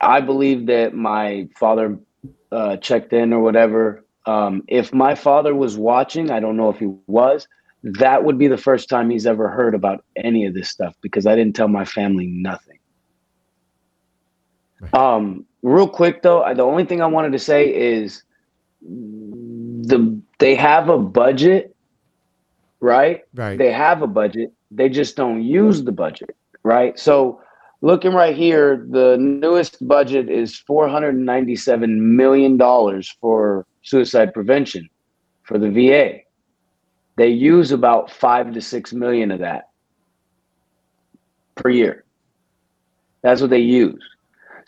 I 0.00 0.20
believe 0.20 0.66
that 0.66 0.94
my 0.94 1.48
father 1.56 1.98
uh, 2.50 2.76
checked 2.78 3.12
in 3.12 3.32
or 3.32 3.40
whatever 3.40 4.04
um, 4.26 4.62
if 4.68 4.92
my 4.92 5.14
father 5.14 5.54
was 5.54 5.76
watching, 5.76 6.30
I 6.30 6.40
don't 6.40 6.56
know 6.56 6.70
if 6.70 6.78
he 6.78 6.92
was, 7.06 7.48
that 7.82 8.24
would 8.24 8.38
be 8.38 8.48
the 8.48 8.58
first 8.58 8.88
time 8.88 9.08
he's 9.08 9.26
ever 9.26 9.48
heard 9.48 9.74
about 9.74 10.04
any 10.16 10.44
of 10.44 10.54
this 10.54 10.68
stuff 10.68 10.94
because 11.00 11.26
I 11.26 11.34
didn't 11.34 11.56
tell 11.56 11.68
my 11.68 11.84
family 11.84 12.26
nothing. 12.26 12.78
Um, 14.92 15.44
real 15.62 15.88
quick 15.88 16.22
though, 16.22 16.44
the 16.54 16.62
only 16.62 16.84
thing 16.84 17.02
I 17.02 17.06
wanted 17.06 17.32
to 17.32 17.38
say 17.38 17.74
is 17.74 18.22
the 18.82 20.20
they 20.38 20.54
have 20.54 20.88
a 20.88 20.98
budget, 20.98 21.74
right? 22.80 23.22
Right. 23.34 23.58
They 23.58 23.72
have 23.72 24.02
a 24.02 24.06
budget. 24.06 24.52
They 24.70 24.88
just 24.88 25.16
don't 25.16 25.42
use 25.42 25.84
the 25.84 25.92
budget, 25.92 26.34
right? 26.62 26.98
So 26.98 27.40
looking 27.82 28.12
right 28.12 28.34
here, 28.36 28.86
the 28.90 29.16
newest 29.18 29.86
budget 29.86 30.30
is 30.30 30.56
four 30.56 30.88
hundred 30.88 31.14
and 31.14 31.26
ninety-seven 31.26 32.16
million 32.16 32.56
dollars 32.56 33.14
for 33.20 33.66
suicide 33.82 34.32
prevention 34.32 34.88
for 35.42 35.58
the 35.58 35.70
VA. 35.70 36.20
They 37.16 37.28
use 37.28 37.72
about 37.72 38.10
five 38.10 38.54
to 38.54 38.60
six 38.60 38.92
million 38.92 39.30
of 39.30 39.40
that 39.40 39.68
per 41.56 41.68
year. 41.68 42.04
That's 43.22 43.40
what 43.42 43.50
they 43.50 43.58
use. 43.58 44.02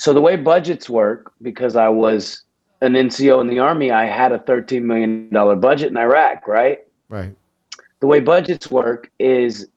So 0.03 0.13
the 0.13 0.21
way 0.21 0.35
budgets 0.35 0.91
work, 0.91 1.33
because 1.43 1.77
I 1.77 1.89
was 1.89 2.43
an 2.81 2.95
NCO 2.95 3.41
in 3.41 3.47
the 3.47 3.61
army, 3.61 3.93
I 3.93 4.07
had 4.07 4.33
a 4.33 4.41
$13 4.41 4.83
million 4.83 5.29
budget 5.61 5.93
in 5.93 5.97
Iraq, 5.97 6.49
right? 6.49 6.81
Right. 7.09 7.33
The 8.01 8.09
way 8.09 8.19
budgets 8.19 8.69
work 8.69 9.13
is 9.21 9.69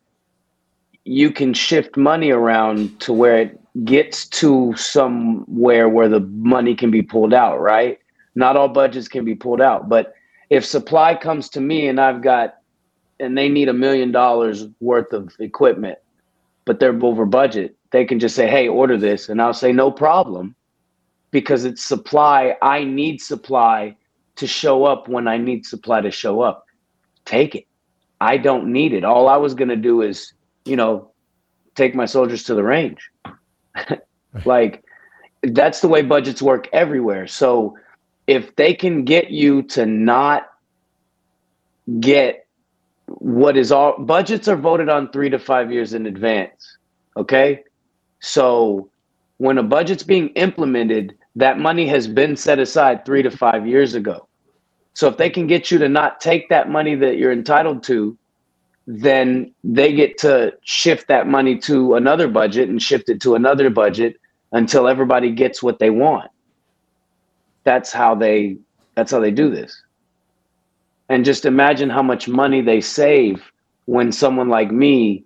you 1.03 1.29
can 1.29 1.53
shift 1.53 1.95
money 1.95 2.31
around 2.31 2.99
to 3.01 3.13
where 3.13 3.37
it 3.37 3.85
gets 3.85 4.27
to 4.41 4.73
somewhere 4.75 5.89
where 5.89 6.09
the 6.09 6.21
money 6.21 6.73
can 6.73 6.89
be 6.89 7.03
pulled 7.03 7.31
out, 7.31 7.61
right? 7.61 7.99
Not 8.33 8.57
all 8.57 8.67
budgets 8.67 9.07
can 9.07 9.25
be 9.25 9.35
pulled 9.35 9.61
out, 9.61 9.89
but 9.89 10.15
if 10.49 10.65
supply 10.65 11.13
comes 11.13 11.49
to 11.49 11.61
me 11.61 11.87
and 11.87 12.01
I've 12.01 12.23
got 12.23 12.55
and 13.19 13.37
they 13.37 13.47
need 13.47 13.69
a 13.69 13.73
million 13.73 14.11
dollars 14.11 14.65
worth 14.79 15.13
of 15.13 15.35
equipment, 15.39 15.99
but 16.65 16.79
they're 16.79 16.97
over 17.03 17.25
budget, 17.25 17.75
they 17.91 18.05
can 18.05 18.19
just 18.19 18.35
say, 18.35 18.47
"Hey, 18.47 18.67
order 18.67 18.97
this," 18.97 19.29
and 19.29 19.41
I'll 19.41 19.53
say, 19.53 19.71
"No 19.71 19.91
problem," 19.91 20.55
because 21.31 21.65
it's 21.65 21.83
supply. 21.83 22.57
I 22.61 22.83
need 22.83 23.21
supply 23.21 23.95
to 24.35 24.47
show 24.47 24.85
up 24.85 25.07
when 25.07 25.27
I 25.27 25.37
need 25.37 25.65
supply 25.65 26.01
to 26.01 26.11
show 26.11 26.41
up. 26.41 26.65
Take 27.25 27.55
it. 27.55 27.65
I 28.21 28.37
don't 28.37 28.71
need 28.71 28.93
it. 28.93 29.03
All 29.03 29.27
I 29.27 29.37
was 29.37 29.53
going 29.53 29.69
to 29.69 29.75
do 29.75 30.01
is, 30.01 30.33
you 30.65 30.75
know, 30.75 31.11
take 31.75 31.95
my 31.95 32.05
soldiers 32.05 32.43
to 32.43 32.55
the 32.55 32.63
range. 32.63 33.09
like 34.45 34.83
that's 35.43 35.81
the 35.81 35.87
way 35.87 36.01
budgets 36.01 36.41
work 36.41 36.67
everywhere. 36.73 37.27
So 37.27 37.77
if 38.27 38.55
they 38.55 38.73
can 38.73 39.03
get 39.03 39.29
you 39.29 39.61
to 39.63 39.85
not 39.85 40.49
get 41.99 42.44
what 43.07 43.57
is 43.57 43.71
all 43.71 43.97
budgets 43.99 44.47
are 44.47 44.55
voted 44.55 44.89
on 44.89 45.11
three 45.11 45.29
to 45.29 45.39
five 45.39 45.71
years 45.71 45.93
in 45.93 46.05
advance. 46.05 46.77
Okay. 47.17 47.63
So 48.19 48.89
when 49.37 49.57
a 49.57 49.63
budget's 49.63 50.03
being 50.03 50.29
implemented, 50.29 51.17
that 51.35 51.59
money 51.59 51.87
has 51.87 52.07
been 52.07 52.35
set 52.35 52.59
aside 52.59 53.05
three 53.05 53.21
to 53.23 53.31
five 53.31 53.67
years 53.67 53.93
ago. 53.93 54.27
So 54.93 55.07
if 55.07 55.17
they 55.17 55.29
can 55.29 55.45
get 55.47 55.71
you 55.71 55.77
to 55.79 55.89
not 55.89 56.21
take 56.21 56.49
that 56.49 56.69
money 56.69 56.95
that 56.95 57.17
you're 57.17 57.33
entitled 57.33 57.83
to, 57.83 58.17
then 58.87 59.53
they 59.63 59.93
get 59.93 60.17
to 60.19 60.53
shift 60.63 61.07
that 61.07 61.27
money 61.27 61.57
to 61.57 61.95
another 61.95 62.27
budget 62.27 62.69
and 62.69 62.81
shift 62.81 63.09
it 63.09 63.21
to 63.21 63.35
another 63.35 63.69
budget 63.69 64.15
until 64.51 64.87
everybody 64.87 65.31
gets 65.31 65.61
what 65.61 65.79
they 65.79 65.89
want 65.89 66.29
that's 67.65 67.91
how 67.91 68.15
they 68.15 68.55
that's 68.95 69.11
how 69.11 69.19
they 69.19 69.31
do 69.31 69.49
this 69.49 69.81
and 71.09 71.23
just 71.23 71.45
imagine 71.45 71.89
how 71.89 72.01
much 72.01 72.27
money 72.27 72.61
they 72.61 72.81
save 72.81 73.43
when 73.85 74.11
someone 74.11 74.49
like 74.49 74.71
me 74.71 75.23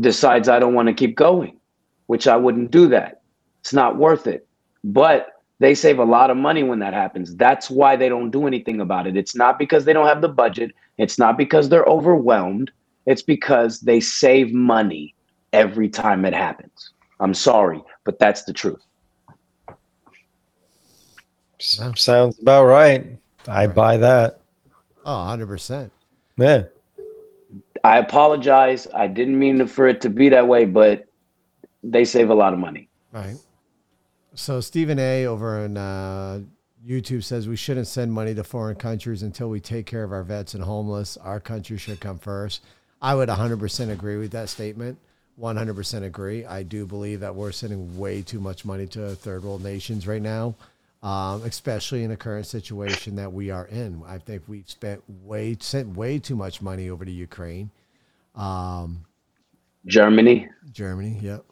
decides 0.00 0.48
i 0.48 0.58
don't 0.58 0.74
want 0.74 0.88
to 0.88 0.94
keep 0.94 1.16
going 1.16 1.58
which 2.06 2.26
i 2.26 2.36
wouldn't 2.36 2.70
do 2.72 2.88
that. 2.88 3.20
It's 3.60 3.72
not 3.72 3.96
worth 3.96 4.26
it. 4.26 4.48
But 4.82 5.28
they 5.58 5.74
save 5.74 5.98
a 5.98 6.04
lot 6.04 6.30
of 6.30 6.36
money 6.36 6.62
when 6.62 6.78
that 6.78 6.94
happens. 6.94 7.36
That's 7.36 7.70
why 7.70 7.94
they 7.94 8.08
don't 8.08 8.30
do 8.30 8.46
anything 8.46 8.80
about 8.80 9.06
it. 9.06 9.16
It's 9.16 9.36
not 9.36 9.58
because 9.58 9.84
they 9.84 9.92
don't 9.92 10.06
have 10.06 10.22
the 10.22 10.28
budget. 10.28 10.72
It's 10.98 11.18
not 11.18 11.36
because 11.36 11.68
they're 11.68 11.84
overwhelmed. 11.84 12.70
It's 13.06 13.22
because 13.22 13.80
they 13.80 14.00
save 14.00 14.52
money 14.52 15.14
every 15.52 15.88
time 15.88 16.24
it 16.24 16.34
happens. 16.34 16.92
I'm 17.20 17.34
sorry 17.34 17.82
but 18.04 18.18
that's 18.18 18.44
the 18.44 18.52
truth. 18.52 18.82
Sounds 21.60 22.40
about 22.40 22.64
right. 22.64 23.18
I 23.46 23.66
buy 23.66 23.98
that. 23.98 24.39
Oh, 25.04 25.12
100%. 25.12 25.90
Yeah. 26.36 26.64
I 27.82 27.98
apologize. 27.98 28.86
I 28.94 29.06
didn't 29.06 29.38
mean 29.38 29.66
for 29.66 29.88
it 29.88 30.00
to 30.02 30.10
be 30.10 30.28
that 30.28 30.46
way, 30.46 30.64
but 30.64 31.06
they 31.82 32.04
save 32.04 32.30
a 32.30 32.34
lot 32.34 32.52
of 32.52 32.58
money. 32.58 32.88
Right. 33.12 33.36
So 34.34 34.60
Stephen 34.60 34.98
A 34.98 35.26
over 35.26 35.60
on 35.60 35.76
uh, 35.76 36.40
YouTube 36.86 37.24
says 37.24 37.48
we 37.48 37.56
shouldn't 37.56 37.86
send 37.86 38.12
money 38.12 38.34
to 38.34 38.44
foreign 38.44 38.76
countries 38.76 39.22
until 39.22 39.48
we 39.48 39.60
take 39.60 39.86
care 39.86 40.04
of 40.04 40.12
our 40.12 40.22
vets 40.22 40.54
and 40.54 40.62
homeless. 40.62 41.16
Our 41.16 41.40
country 41.40 41.78
should 41.78 42.00
come 42.00 42.18
first. 42.18 42.62
I 43.02 43.14
would 43.14 43.28
100% 43.28 43.90
agree 43.90 44.18
with 44.18 44.30
that 44.32 44.48
statement. 44.48 44.98
100% 45.40 46.02
agree. 46.04 46.44
I 46.44 46.62
do 46.62 46.86
believe 46.86 47.20
that 47.20 47.34
we're 47.34 47.52
sending 47.52 47.98
way 47.98 48.20
too 48.20 48.40
much 48.40 48.64
money 48.64 48.86
to 48.88 49.14
third 49.16 49.42
world 49.42 49.62
nations 49.62 50.06
right 50.06 50.20
now 50.20 50.54
um, 51.02 51.42
especially 51.44 52.04
in 52.04 52.10
the 52.10 52.16
current 52.16 52.46
situation 52.46 53.16
that 53.16 53.32
we 53.32 53.50
are 53.50 53.66
in. 53.66 54.02
I 54.06 54.18
think 54.18 54.42
we've 54.46 54.68
spent 54.68 55.02
way 55.08 55.56
sent 55.60 55.96
way 55.96 56.18
too 56.18 56.36
much 56.36 56.60
money 56.60 56.90
over 56.90 57.04
to 57.04 57.10
Ukraine. 57.10 57.70
Um, 58.34 59.04
Germany. 59.86 60.48
Germany, 60.72 61.18
yep. 61.22 61.44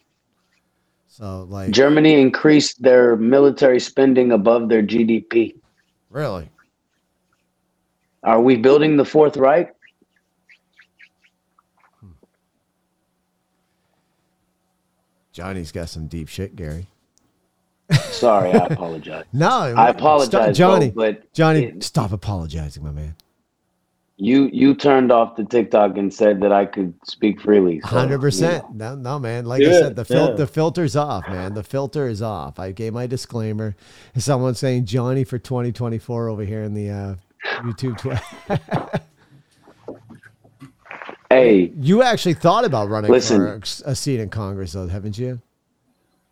So 1.07 1.47
like 1.49 1.71
Germany 1.71 2.21
increased 2.21 2.83
their 2.83 3.17
military 3.17 3.81
spending 3.81 4.33
above 4.33 4.69
their 4.69 4.83
GDP. 4.83 5.57
Really? 6.11 6.51
Are 8.23 8.41
we 8.41 8.57
building 8.57 8.97
the 8.97 9.05
Fourth 9.05 9.37
Reich? 9.37 9.75
Johnny's 15.33 15.71
got 15.71 15.89
some 15.89 16.09
deep 16.09 16.29
shit, 16.29 16.57
Gary. 16.57 16.89
Sorry, 17.91 18.53
I 18.53 18.67
apologize. 18.67 19.25
no, 19.33 19.49
I 19.49 19.89
apologize, 19.89 20.27
stop, 20.27 20.55
Johnny. 20.55 20.91
but 20.91 21.33
Johnny, 21.33 21.65
it, 21.65 21.83
stop 21.83 22.13
apologizing, 22.13 22.83
my 22.83 22.91
man. 22.91 23.15
You 24.21 24.51
you 24.53 24.75
turned 24.75 25.13
off 25.13 25.37
the 25.37 25.45
TikTok 25.45 25.97
and 25.97 26.13
said 26.13 26.41
that 26.41 26.53
I 26.53 26.67
could 26.67 26.93
speak 27.05 27.41
freely. 27.41 27.79
Hundred 27.79 28.17
so, 28.17 28.21
percent. 28.21 28.65
Yeah. 28.71 28.77
No, 28.77 28.95
no, 28.97 29.19
man. 29.21 29.47
Like 29.47 29.63
yeah, 29.63 29.69
I 29.69 29.73
said, 29.73 29.97
the 29.97 30.05
fil- 30.05 30.31
yeah. 30.31 30.35
the 30.35 30.47
filter's 30.47 30.97
off, 30.97 31.29
man. 31.29 31.55
The 31.55 31.63
filter 31.63 32.09
is 32.09 32.21
off. 32.21 32.59
I 32.59 32.73
gave 32.73 32.93
my 32.93 33.07
disclaimer. 33.07 33.77
Someone 34.17 34.57
saying 34.57 34.87
Johnny 34.87 35.23
for 35.23 35.39
twenty 35.39 35.71
twenty 35.71 35.99
four 35.99 36.29
over 36.29 36.45
here 36.45 36.65
in 36.65 36.75
the 36.75 36.91
uh, 36.91 37.15
YouTube 37.63 37.97
Twitter. 37.99 39.01
hey, 41.31 41.73
you 41.79 42.03
actually 42.03 42.35
thought 42.35 42.65
about 42.65 42.89
running 42.89 43.13
listen, 43.13 43.39
for 43.39 43.63
a 43.85 43.95
seat 43.95 44.19
in 44.19 44.31
Congress, 44.31 44.73
though, 44.73 44.89
haven't 44.89 45.17
you? 45.17 45.41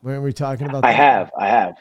Weren't 0.06 0.22
we 0.22 0.32
talking 0.32 0.68
about? 0.68 0.84
I 0.84 0.92
have, 0.92 1.32
I 1.36 1.48
have. 1.48 1.74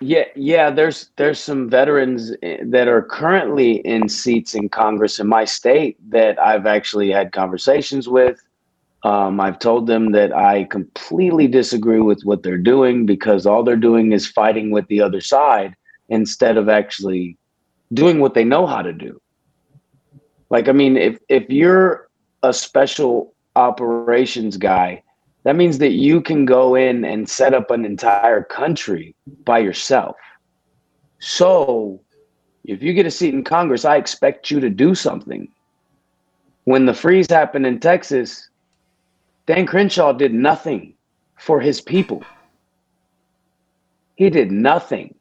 Yeah, 0.00 0.26
yeah. 0.36 0.70
There's 0.70 1.10
there's 1.16 1.40
some 1.40 1.68
veterans 1.68 2.30
eh, 2.40 2.58
that 2.66 2.86
are 2.86 3.02
currently 3.02 3.78
in 3.78 4.08
seats 4.08 4.54
in 4.54 4.68
Congress 4.68 5.18
in 5.18 5.26
my 5.26 5.44
state 5.44 5.96
that 6.10 6.38
I've 6.38 6.66
actually 6.66 7.10
had 7.10 7.32
conversations 7.32 8.08
with. 8.08 8.40
Um, 9.02 9.40
I've 9.40 9.58
told 9.58 9.88
them 9.88 10.12
that 10.12 10.32
I 10.32 10.64
completely 10.70 11.48
disagree 11.48 11.98
with 11.98 12.22
what 12.22 12.44
they're 12.44 12.58
doing 12.58 13.06
because 13.06 13.44
all 13.44 13.64
they're 13.64 13.74
doing 13.74 14.12
is 14.12 14.28
fighting 14.28 14.70
with 14.70 14.86
the 14.86 15.00
other 15.00 15.20
side 15.20 15.74
instead 16.10 16.58
of 16.58 16.68
actually 16.68 17.36
doing 17.92 18.20
what 18.20 18.34
they 18.34 18.44
know 18.44 18.68
how 18.68 18.82
to 18.82 18.92
do. 18.92 19.20
Like, 20.48 20.68
I 20.68 20.72
mean, 20.72 20.96
if 20.96 21.18
if 21.28 21.50
you're 21.50 22.08
a 22.44 22.52
special 22.52 23.34
operations 23.56 24.56
guy, 24.56 25.02
that 25.48 25.56
means 25.56 25.78
that 25.78 25.92
you 25.92 26.20
can 26.20 26.44
go 26.44 26.74
in 26.74 27.06
and 27.06 27.26
set 27.26 27.54
up 27.54 27.70
an 27.70 27.86
entire 27.86 28.42
country 28.42 29.16
by 29.46 29.58
yourself. 29.58 30.16
So, 31.20 32.02
if 32.64 32.82
you 32.82 32.92
get 32.92 33.06
a 33.06 33.10
seat 33.10 33.32
in 33.32 33.44
Congress, 33.44 33.86
I 33.86 33.96
expect 33.96 34.50
you 34.50 34.60
to 34.60 34.68
do 34.68 34.94
something. 34.94 35.48
When 36.64 36.84
the 36.84 36.92
freeze 36.92 37.30
happened 37.30 37.64
in 37.64 37.80
Texas, 37.80 38.50
Dan 39.46 39.64
Crenshaw 39.64 40.12
did 40.12 40.34
nothing 40.34 40.92
for 41.38 41.60
his 41.60 41.80
people. 41.80 42.22
He 44.16 44.28
did 44.28 44.52
nothing. 44.52 45.14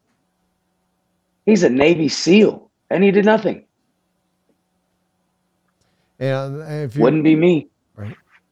He's 1.45 1.63
a 1.63 1.69
Navy 1.69 2.09
SEAL, 2.09 2.69
and 2.89 3.01
he 3.01 3.11
did 3.11 3.23
nothing. 3.23 3.63
And 6.19 6.61
if 6.83 6.97
you 6.97 7.01
Wouldn't 7.01 7.23
be 7.23 7.37
me. 7.37 7.69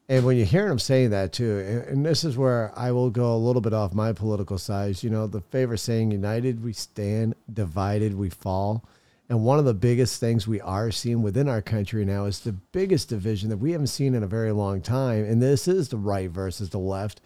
And 0.07 0.23
when 0.23 0.38
you 0.38 0.45
hear 0.45 0.68
him 0.68 0.77
saying 0.77 1.10
that 1.11 1.34
too, 1.34 1.86
and, 1.90 2.06
this 2.06 2.23
is 2.23 2.38
where 2.38 2.72
I 2.76 2.91
will 2.91 3.10
go 3.10 3.36
a 3.36 3.38
little 3.38 3.61
bit 3.61 3.73
off 3.73 3.94
my 3.94 4.14
political 4.14 4.60
side. 4.60 5.02
You 5.02 5.10
know, 5.10 5.26
the 5.26 5.41
favorite 5.41 5.80
saying, 5.80 6.11
united 6.11 6.64
we 6.64 6.73
stand, 6.73 7.36
divided 7.52 8.15
we 8.15 8.30
fall. 8.30 8.84
And 9.30 9.44
one 9.44 9.57
of 9.57 9.65
the 9.65 9.73
biggest 9.73 10.19
things 10.19 10.48
we 10.48 10.61
are 10.61 10.91
seeing 10.91 11.23
within 11.23 11.49
our 11.49 11.61
country 11.61 12.06
now 12.06 12.26
is 12.26 12.40
the 12.40 12.52
biggest 12.52 13.10
division 13.10 13.49
that 13.49 13.57
we 13.57 13.72
haven't 13.72 13.88
seen 13.88 14.14
in 14.14 14.22
a 14.22 14.27
very 14.27 14.52
long 14.52 14.82
time. 14.82 15.26
And 15.26 15.41
this 15.41 15.68
is 15.68 15.90
the 15.90 15.98
right 15.98 16.30
versus 16.30 16.69
the 16.69 16.77
left. 16.77 17.22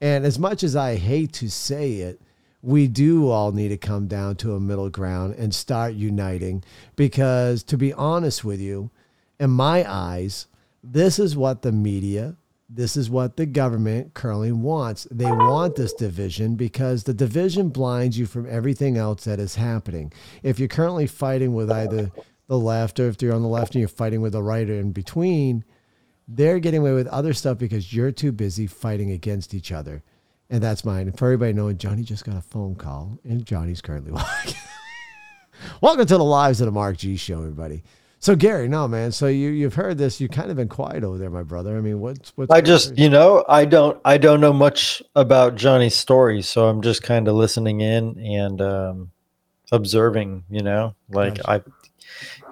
And 0.00 0.26
as 0.26 0.36
much 0.36 0.64
as 0.64 0.74
I 0.74 0.96
hate 0.96 1.32
to 1.34 1.48
say 1.48 1.98
it, 1.98 2.20
we 2.62 2.88
do 2.88 3.28
all 3.28 3.52
need 3.52 3.68
to 3.68 3.76
come 3.76 4.08
down 4.08 4.34
to 4.36 4.56
a 4.56 4.60
middle 4.60 4.90
ground 4.90 5.34
and 5.36 5.54
start 5.54 5.94
uniting. 5.94 6.64
Because 6.96 7.62
to 7.64 7.76
be 7.78 7.92
honest 7.92 8.42
with 8.42 8.60
you, 8.60 8.90
in 9.38 9.50
my 9.50 9.88
eyes, 9.88 10.48
this 10.86 11.18
is 11.18 11.34
what 11.34 11.62
the 11.62 11.72
media, 11.72 12.36
this 12.68 12.94
is 12.96 13.08
what 13.08 13.36
the 13.36 13.46
government 13.46 14.12
currently 14.12 14.52
wants. 14.52 15.08
They 15.10 15.24
want 15.24 15.76
this 15.76 15.94
division 15.94 16.56
because 16.56 17.04
the 17.04 17.14
division 17.14 17.70
blinds 17.70 18.18
you 18.18 18.26
from 18.26 18.46
everything 18.48 18.98
else 18.98 19.24
that 19.24 19.40
is 19.40 19.54
happening. 19.54 20.12
If 20.42 20.58
you're 20.58 20.68
currently 20.68 21.06
fighting 21.06 21.54
with 21.54 21.70
either 21.70 22.12
the 22.48 22.58
left 22.58 23.00
or 23.00 23.08
if 23.08 23.22
you're 23.22 23.34
on 23.34 23.40
the 23.40 23.48
left 23.48 23.74
and 23.74 23.80
you're 23.80 23.88
fighting 23.88 24.20
with 24.20 24.32
the 24.32 24.42
right 24.42 24.68
or 24.68 24.74
in 24.74 24.92
between, 24.92 25.64
they're 26.28 26.58
getting 26.58 26.80
away 26.80 26.92
with 26.92 27.06
other 27.06 27.32
stuff 27.32 27.56
because 27.56 27.94
you're 27.94 28.12
too 28.12 28.32
busy 28.32 28.66
fighting 28.66 29.10
against 29.10 29.54
each 29.54 29.72
other. 29.72 30.02
And 30.50 30.62
that's 30.62 30.84
mine. 30.84 31.08
And 31.08 31.18
for 31.18 31.26
everybody 31.26 31.54
knowing, 31.54 31.78
Johnny 31.78 32.02
just 32.02 32.26
got 32.26 32.36
a 32.36 32.42
phone 32.42 32.74
call 32.74 33.18
and 33.24 33.46
Johnny's 33.46 33.80
currently 33.80 34.12
walking. 34.12 34.54
Welcome 35.80 36.06
to 36.06 36.18
the 36.18 36.24
lives 36.24 36.60
of 36.60 36.66
the 36.66 36.72
Mark 36.72 36.98
G 36.98 37.16
show, 37.16 37.38
everybody. 37.38 37.84
So 38.24 38.34
Gary, 38.34 38.68
no 38.68 38.88
man. 38.88 39.12
So 39.12 39.26
you 39.26 39.50
you've 39.50 39.74
heard 39.74 39.98
this. 39.98 40.18
You 40.18 40.30
kind 40.30 40.50
of 40.50 40.56
been 40.56 40.66
quiet 40.66 41.04
over 41.04 41.18
there, 41.18 41.28
my 41.28 41.42
brother. 41.42 41.76
I 41.76 41.82
mean, 41.82 42.00
what's 42.00 42.32
what's? 42.36 42.50
I 42.50 42.62
just, 42.62 42.96
you 42.96 43.10
know, 43.10 43.44
I 43.50 43.66
don't, 43.66 44.00
I 44.02 44.16
don't 44.16 44.40
know 44.40 44.54
much 44.54 45.02
about 45.14 45.56
Johnny's 45.56 45.94
story, 45.94 46.40
so 46.40 46.66
I'm 46.66 46.80
just 46.80 47.02
kind 47.02 47.28
of 47.28 47.34
listening 47.34 47.82
in 47.82 48.18
and 48.18 48.62
um, 48.62 49.10
observing. 49.72 50.44
You 50.48 50.62
know, 50.62 50.94
like 51.10 51.38
I, 51.46 51.60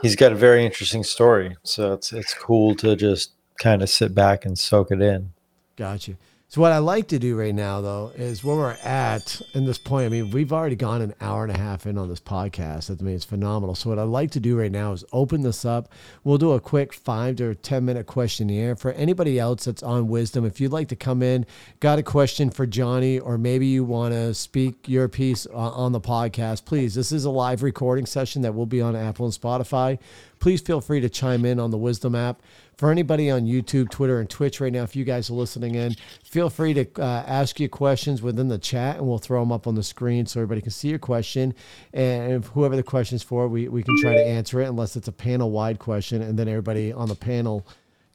he's 0.03 0.15
got 0.15 0.31
a 0.31 0.35
very 0.35 0.63
interesting 0.67 1.05
story, 1.05 1.57
so 1.63 1.95
it's 1.95 2.13
it's 2.13 2.35
cool 2.35 2.75
to 2.75 2.95
just 2.95 3.33
kind 3.59 3.81
of 3.81 3.89
sit 3.89 4.15
back 4.15 4.45
and 4.45 4.59
soak 4.59 4.91
it 4.91 5.01
in. 5.01 5.33
Gotcha. 5.77 6.19
So 6.53 6.61
what 6.61 6.71
I 6.71 6.81
like 6.81 7.09
to 7.09 7.19
do 7.19 7.35
right 7.35 7.55
now, 7.55 7.81
though, 7.81 8.13
is 8.15 8.45
where 8.45 8.55
we're 8.55 8.77
at 8.85 9.41
in 9.55 9.65
this 9.65 9.79
point. 9.79 10.05
I 10.05 10.09
mean, 10.11 10.31
we've 10.33 10.53
already 10.53 10.77
gone 10.77 11.01
an 11.01 11.15
hour 11.19 11.45
and 11.45 11.51
a 11.51 11.59
half 11.59 11.87
in 11.87 11.97
on 11.97 12.11
this 12.11 12.21
podcast. 12.21 12.91
I 12.91 13.03
mean, 13.03 13.15
it's 13.15 13.25
phenomenal. 13.25 13.75
So 13.75 13.89
what 13.89 13.99
I'd 13.99 14.03
like 14.03 14.33
to 14.33 14.39
do 14.39 14.59
right 14.59 14.71
now 14.71 14.93
is 14.93 15.03
open 15.13 15.41
this 15.41 15.65
up. 15.65 15.91
We'll 16.25 16.37
do 16.37 16.53
a 16.53 16.61
quick 16.61 16.93
five 16.93 17.37
to 17.37 17.55
ten 17.55 17.87
minute 17.87 18.05
questionnaire 18.05 18.77
for 18.77 18.93
anybody 18.93 19.39
else 19.39 19.65
that's 19.65 19.83
on 19.83 20.09
Wisdom. 20.09 20.45
If 20.45 20.61
you'd 20.61 20.73
like 20.73 20.89
to 20.89 20.95
come 20.95 21.23
in, 21.23 21.47
got 21.81 21.99
a 21.99 22.03
question 22.03 22.51
for 22.51 22.67
Johnny, 22.67 23.19
or 23.19 23.39
maybe 23.39 23.69
you 23.69 23.83
want 23.83 24.13
to 24.13 24.35
speak 24.35 24.87
your 24.87 25.09
piece 25.09 25.47
uh, 25.47 25.57
on 25.57 25.93
the 25.93 26.03
podcast, 26.03 26.67
please. 26.67 26.95
This 26.95 27.13
is 27.13 27.25
a 27.25 27.31
live 27.31 27.63
recording 27.63 28.05
session 28.05 28.43
that 28.43 28.55
will 28.55 28.67
be 28.67 28.83
on 28.83 28.95
Apple 28.95 29.25
and 29.25 29.35
Spotify. 29.35 29.99
Please 30.39 30.61
feel 30.61 30.83
free 30.83 31.01
to 31.01 31.09
chime 31.09 31.47
in 31.47 31.59
on 31.59 31.71
the 31.71 31.79
Wisdom 31.79 32.15
app 32.15 32.43
for 32.83 32.91
anybody 32.91 33.31
on 33.31 33.43
YouTube, 33.43 33.89
Twitter, 33.91 34.19
and 34.19 34.29
Twitch 34.29 34.61
right 34.61 34.73
now, 34.73 34.83
if 34.83 34.97
you 34.97 35.05
guys 35.05 35.31
are 35.31 35.35
listening 35.35 35.77
in, 35.77 35.95
feel 36.25 36.51
free 36.51 36.75
to 36.75 36.85
uh, 37.01 37.23
ask 37.29 37.61
your 37.61 37.69
questions 37.69 38.23
within 38.23 38.49
the 38.49 38.59
chat 38.59 38.97
and 38.97 39.07
we'll 39.07 39.19
throw 39.19 39.39
them 39.39 39.53
up 39.53 39.69
on 39.69 39.77
the 39.77 39.85
screen 39.85 40.27
so 40.27 40.41
everybody 40.41 40.61
can 40.61 40.73
see 40.73 40.89
your 40.89 40.99
question. 40.99 41.55
And 41.93 42.45
whoever 42.45 42.75
the 42.75 42.83
question 42.83 43.15
is 43.15 43.23
for, 43.23 43.47
we, 43.47 43.69
we 43.69 43.85
can 43.85 43.97
try 44.01 44.15
to 44.15 44.27
answer 44.27 44.61
it 44.61 44.69
unless 44.69 44.97
it's 44.97 45.07
a 45.07 45.13
panel 45.13 45.53
wide 45.53 45.79
question. 45.79 46.23
And 46.23 46.37
then 46.37 46.49
everybody 46.49 46.93
on 46.93 47.07
the 47.07 47.15
panel 47.15 47.65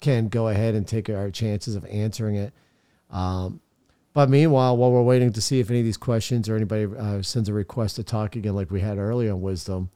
can 0.02 0.28
go 0.28 0.50
ahead 0.50 0.76
and 0.76 0.86
take 0.86 1.10
our 1.10 1.32
chances 1.32 1.78
of 1.78 1.86
answering 1.86 2.36
it. 2.36 2.52
Um, 3.10 3.62
but 4.14 4.30
meanwhile, 4.30 4.76
while 4.76 4.92
we're 4.92 5.02
waiting 5.02 5.32
to 5.32 5.42
see 5.42 5.62
if 5.62 5.70
any 5.70 5.80
of 5.80 5.86
these 5.86 5.96
questions 5.96 6.50
or 6.50 6.58
anybody 6.58 6.94
uh, 6.94 7.22
sends 7.22 7.48
a 7.48 7.54
request 7.54 7.96
to 7.96 8.04
talk 8.04 8.36
again, 8.36 8.54
like 8.54 8.70
we 8.70 8.82
had 8.82 8.98
earlier 8.98 9.32
on 9.32 9.40
Wisdom, 9.40 9.92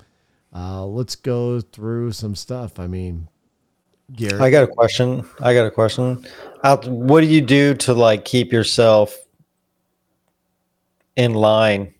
uh, 0.55 0.85
let's 0.85 1.17
go 1.17 1.59
through 1.59 2.13
some 2.13 2.35
stuff. 2.35 2.79
I 2.79 2.87
mean, 2.87 3.27
Gary? 4.15 4.39
I 4.39 4.49
got 4.49 4.63
a 4.63 4.67
question. 4.67 5.27
I 5.41 5.53
got 5.53 5.65
a 5.65 5.71
question. 5.71 6.25
what 6.63 7.21
do 7.21 7.27
you 7.27 7.41
do 7.41 7.73
to 7.75 7.93
like 7.93 8.25
keep 8.25 8.51
yourself 8.51 9.17
in 11.15 11.33
line, 11.33 11.93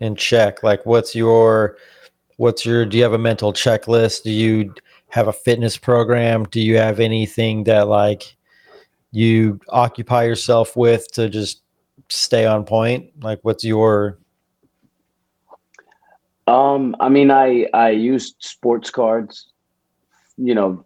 in 0.00 0.16
check? 0.16 0.62
Like, 0.62 0.84
what's 0.86 1.14
your, 1.14 1.76
what's 2.36 2.64
your? 2.66 2.84
Do 2.86 2.96
you 2.96 3.02
have 3.02 3.12
a 3.12 3.18
mental 3.18 3.52
checklist? 3.52 4.24
Do 4.24 4.30
you 4.30 4.74
have 5.08 5.28
a 5.28 5.32
fitness 5.32 5.76
program? 5.76 6.44
Do 6.44 6.60
you 6.60 6.78
have 6.78 7.00
anything 7.00 7.64
that 7.64 7.88
like 7.88 8.36
you 9.10 9.60
occupy 9.68 10.24
yourself 10.24 10.76
with 10.76 11.10
to 11.12 11.28
just 11.28 11.62
stay 12.08 12.46
on 12.46 12.64
point? 12.64 13.10
Like, 13.22 13.40
what's 13.42 13.64
your 13.64 14.18
um, 16.46 16.96
I 17.00 17.08
mean, 17.08 17.30
I 17.30 17.66
I 17.72 17.90
used 17.90 18.36
sports 18.40 18.90
cards, 18.90 19.48
you 20.36 20.54
know, 20.54 20.84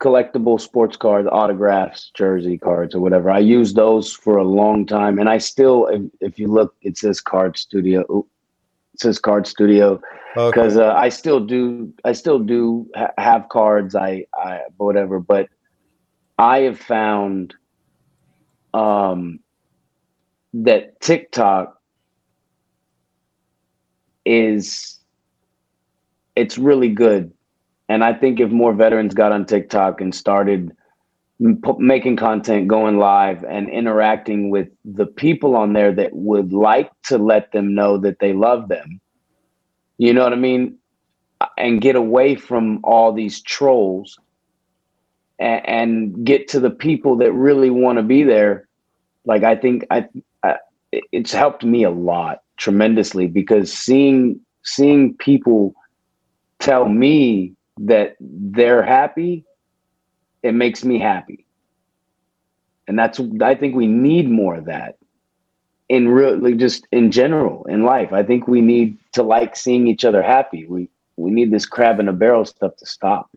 collectible 0.00 0.60
sports 0.60 0.96
cards, 0.96 1.28
autographs, 1.30 2.10
jersey 2.14 2.56
cards, 2.58 2.94
or 2.94 3.00
whatever. 3.00 3.30
I 3.30 3.38
used 3.38 3.76
those 3.76 4.12
for 4.12 4.38
a 4.38 4.44
long 4.44 4.86
time, 4.86 5.18
and 5.18 5.28
I 5.28 5.38
still, 5.38 5.86
if, 5.86 6.02
if 6.20 6.38
you 6.38 6.48
look, 6.48 6.74
it 6.82 6.96
says 6.96 7.20
Card 7.20 7.58
Studio. 7.58 8.26
It 8.94 9.00
says 9.00 9.18
Card 9.18 9.46
Studio 9.46 10.00
because 10.34 10.76
okay. 10.76 10.86
uh, 10.86 10.94
I 10.94 11.10
still 11.10 11.40
do. 11.40 11.92
I 12.04 12.12
still 12.12 12.38
do 12.38 12.88
ha- 12.96 13.12
have 13.18 13.48
cards. 13.50 13.94
I, 13.94 14.24
I, 14.34 14.62
whatever. 14.78 15.20
But 15.20 15.48
I 16.38 16.60
have 16.60 16.80
found 16.80 17.54
um, 18.72 19.40
that 20.54 21.00
TikTok 21.00 21.78
is 24.24 24.98
it's 26.36 26.56
really 26.56 26.88
good 26.88 27.32
and 27.90 28.04
I 28.04 28.14
think 28.14 28.38
if 28.38 28.52
more 28.52 28.72
veterans 28.72 29.14
got 29.14 29.32
on 29.32 29.44
TikTok 29.44 30.00
and 30.00 30.14
started 30.14 30.70
p- 31.40 31.78
making 31.78 32.14
content, 32.18 32.68
going 32.68 32.98
live, 32.98 33.42
and 33.42 33.68
interacting 33.68 34.48
with 34.48 34.68
the 34.84 35.06
people 35.06 35.56
on 35.56 35.72
there 35.72 35.92
that 35.94 36.14
would 36.14 36.52
like 36.52 36.88
to 37.08 37.18
let 37.18 37.50
them 37.50 37.74
know 37.74 37.98
that 37.98 38.20
they 38.20 38.32
love 38.32 38.68
them, 38.68 39.00
you 39.98 40.14
know 40.14 40.22
what 40.22 40.32
I 40.32 40.36
mean? 40.36 40.78
And 41.58 41.80
get 41.80 41.96
away 41.96 42.36
from 42.36 42.78
all 42.84 43.12
these 43.12 43.42
trolls 43.42 44.20
and, 45.40 45.68
and 45.68 46.24
get 46.24 46.46
to 46.50 46.60
the 46.60 46.70
people 46.70 47.16
that 47.16 47.32
really 47.32 47.70
want 47.70 47.98
to 47.98 48.04
be 48.04 48.22
there. 48.22 48.68
Like, 49.24 49.42
I 49.42 49.56
think 49.56 49.84
I, 49.90 50.06
I 50.44 50.58
it's 51.10 51.32
helped 51.32 51.64
me 51.64 51.82
a 51.82 51.90
lot 51.90 52.42
tremendously 52.56 53.26
because 53.26 53.72
seeing 53.72 54.38
seeing 54.62 55.16
people 55.16 55.74
tell 56.60 56.88
me 56.88 57.56
that 57.78 58.16
they're 58.20 58.82
happy, 58.82 59.44
it 60.42 60.52
makes 60.52 60.84
me 60.84 60.98
happy. 60.98 61.46
And 62.86 62.98
that's 62.98 63.20
I 63.42 63.54
think 63.54 63.74
we 63.74 63.86
need 63.86 64.28
more 64.28 64.56
of 64.56 64.64
that 64.66 64.96
in 65.88 66.08
really 66.08 66.54
just 66.54 66.86
in 66.92 67.10
general 67.10 67.64
in 67.68 67.84
life. 67.84 68.12
I 68.12 68.22
think 68.22 68.48
we 68.48 68.60
need 68.60 68.98
to 69.12 69.22
like 69.22 69.56
seeing 69.56 69.86
each 69.86 70.04
other 70.04 70.22
happy. 70.22 70.66
We 70.66 70.88
we 71.16 71.30
need 71.30 71.50
this 71.50 71.66
crab 71.66 72.00
in 72.00 72.08
a 72.08 72.12
barrel 72.12 72.44
stuff 72.44 72.76
to 72.76 72.86
stop. 72.86 73.30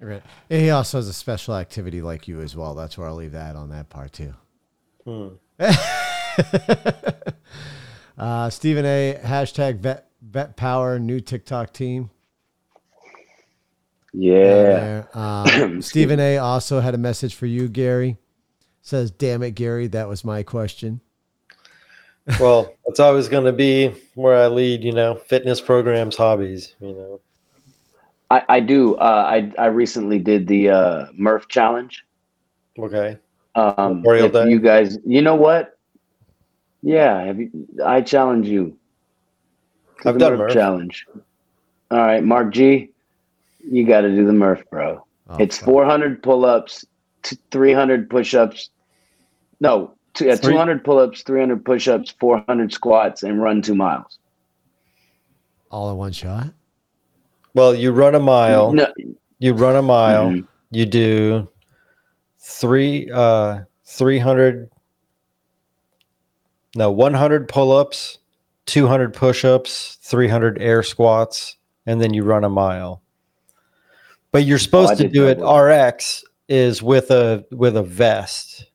Right. 0.00 0.22
And 0.48 0.62
he 0.62 0.70
also 0.70 0.98
has 0.98 1.08
a 1.08 1.12
special 1.12 1.56
activity 1.56 2.00
like 2.02 2.28
you 2.28 2.40
as 2.40 2.54
well. 2.54 2.74
That's 2.74 2.96
where 2.96 3.08
I'll 3.08 3.16
leave 3.16 3.32
that 3.32 3.56
on 3.56 3.70
that 3.70 3.88
part 3.90 4.12
too. 4.12 4.34
Hmm. 5.04 5.28
uh, 8.18 8.50
Stephen 8.50 8.84
A. 8.84 9.18
Hashtag 9.22 9.78
vet, 9.78 10.08
vet 10.22 10.56
power 10.56 10.98
new 10.98 11.20
TikTok 11.20 11.72
team. 11.72 12.10
Yeah. 14.12 14.34
there. 14.42 15.08
Um, 15.14 15.82
Stephen 15.82 16.20
A. 16.20 16.38
also 16.38 16.80
had 16.80 16.94
a 16.94 16.98
message 16.98 17.34
for 17.34 17.46
you, 17.46 17.68
Gary. 17.68 18.16
Says, 18.82 19.10
"Damn 19.10 19.42
it, 19.42 19.52
Gary, 19.52 19.86
that 19.88 20.08
was 20.08 20.24
my 20.24 20.42
question." 20.42 21.00
Well, 22.38 22.74
it's 22.84 23.00
always 23.00 23.26
going 23.26 23.46
to 23.46 23.54
be 23.54 23.94
where 24.14 24.36
I 24.36 24.48
lead, 24.48 24.84
you 24.84 24.92
know, 24.92 25.14
fitness 25.14 25.62
programs, 25.62 26.14
hobbies, 26.14 26.74
you 26.78 26.92
know. 26.92 27.20
I, 28.30 28.42
I 28.50 28.60
do. 28.60 28.96
Uh, 28.96 29.24
I 29.26 29.52
I 29.58 29.66
recently 29.68 30.18
did 30.18 30.46
the 30.46 30.68
uh, 30.68 31.06
Murph 31.14 31.48
challenge. 31.48 32.04
Okay. 32.78 33.16
Um, 33.54 34.02
Memorial 34.02 34.28
Day? 34.28 34.50
you 34.50 34.60
guys, 34.60 34.98
you 35.06 35.22
know 35.22 35.34
what? 35.34 35.77
Yeah, 36.82 37.24
have 37.24 37.38
you? 37.40 37.50
I 37.84 38.00
challenge 38.02 38.46
you. 38.46 38.76
I've 40.04 40.14
the 40.14 40.20
done 40.20 40.30
Murph 40.32 40.38
Murph. 40.38 40.52
challenge. 40.52 41.06
All 41.90 41.98
right, 41.98 42.22
Mark 42.22 42.52
G, 42.52 42.90
you 43.68 43.86
got 43.86 44.02
to 44.02 44.10
do 44.10 44.24
the 44.26 44.32
Murph, 44.32 44.62
bro. 44.70 45.04
Oh, 45.28 45.36
it's 45.38 45.58
fuck. 45.58 45.66
400 45.66 46.22
pull-ups, 46.22 46.84
t- 47.22 47.36
300 47.50 48.08
push-ups. 48.08 48.70
No, 49.60 49.94
yeah, 50.20 50.36
200 50.36 50.84
pull-ups, 50.84 51.22
300 51.22 51.64
push-ups, 51.64 52.14
400 52.20 52.72
squats, 52.72 53.22
and 53.22 53.42
run 53.42 53.60
two 53.62 53.74
miles. 53.74 54.18
all 55.70 55.90
in 55.90 55.96
one 55.98 56.12
shot. 56.12 56.46
Well, 57.54 57.74
you 57.74 57.90
run 57.92 58.14
a 58.14 58.20
mile. 58.20 58.72
No, 58.72 58.86
You 59.38 59.52
run 59.52 59.76
a 59.76 59.82
mile. 59.82 60.30
Mhm. 60.30 60.46
You 60.70 60.86
do 60.86 61.48
three, 62.38 63.10
uh, 63.12 63.60
300, 63.84 64.70
no, 66.74 66.90
100 66.90 67.48
pull 67.48 67.72
ups, 67.72 68.18
200 68.66 69.14
push 69.14 69.44
ups, 69.44 69.98
300 70.02 70.60
air 70.60 70.82
squats, 70.82 71.56
and 71.86 72.00
then 72.00 72.12
you 72.12 72.22
run 72.22 72.44
a 72.44 72.48
mile. 72.48 73.02
But 74.30 74.44
you're 74.44 74.58
supposed 74.58 74.92
I 74.92 74.96
to 74.96 75.08
do 75.08 75.26
it. 75.26 75.40
RX 75.40 76.24
is 76.48 76.82
with 76.82 77.10
a 77.10 77.44
with 77.50 77.76
a 77.76 77.82
vest. 77.82 78.66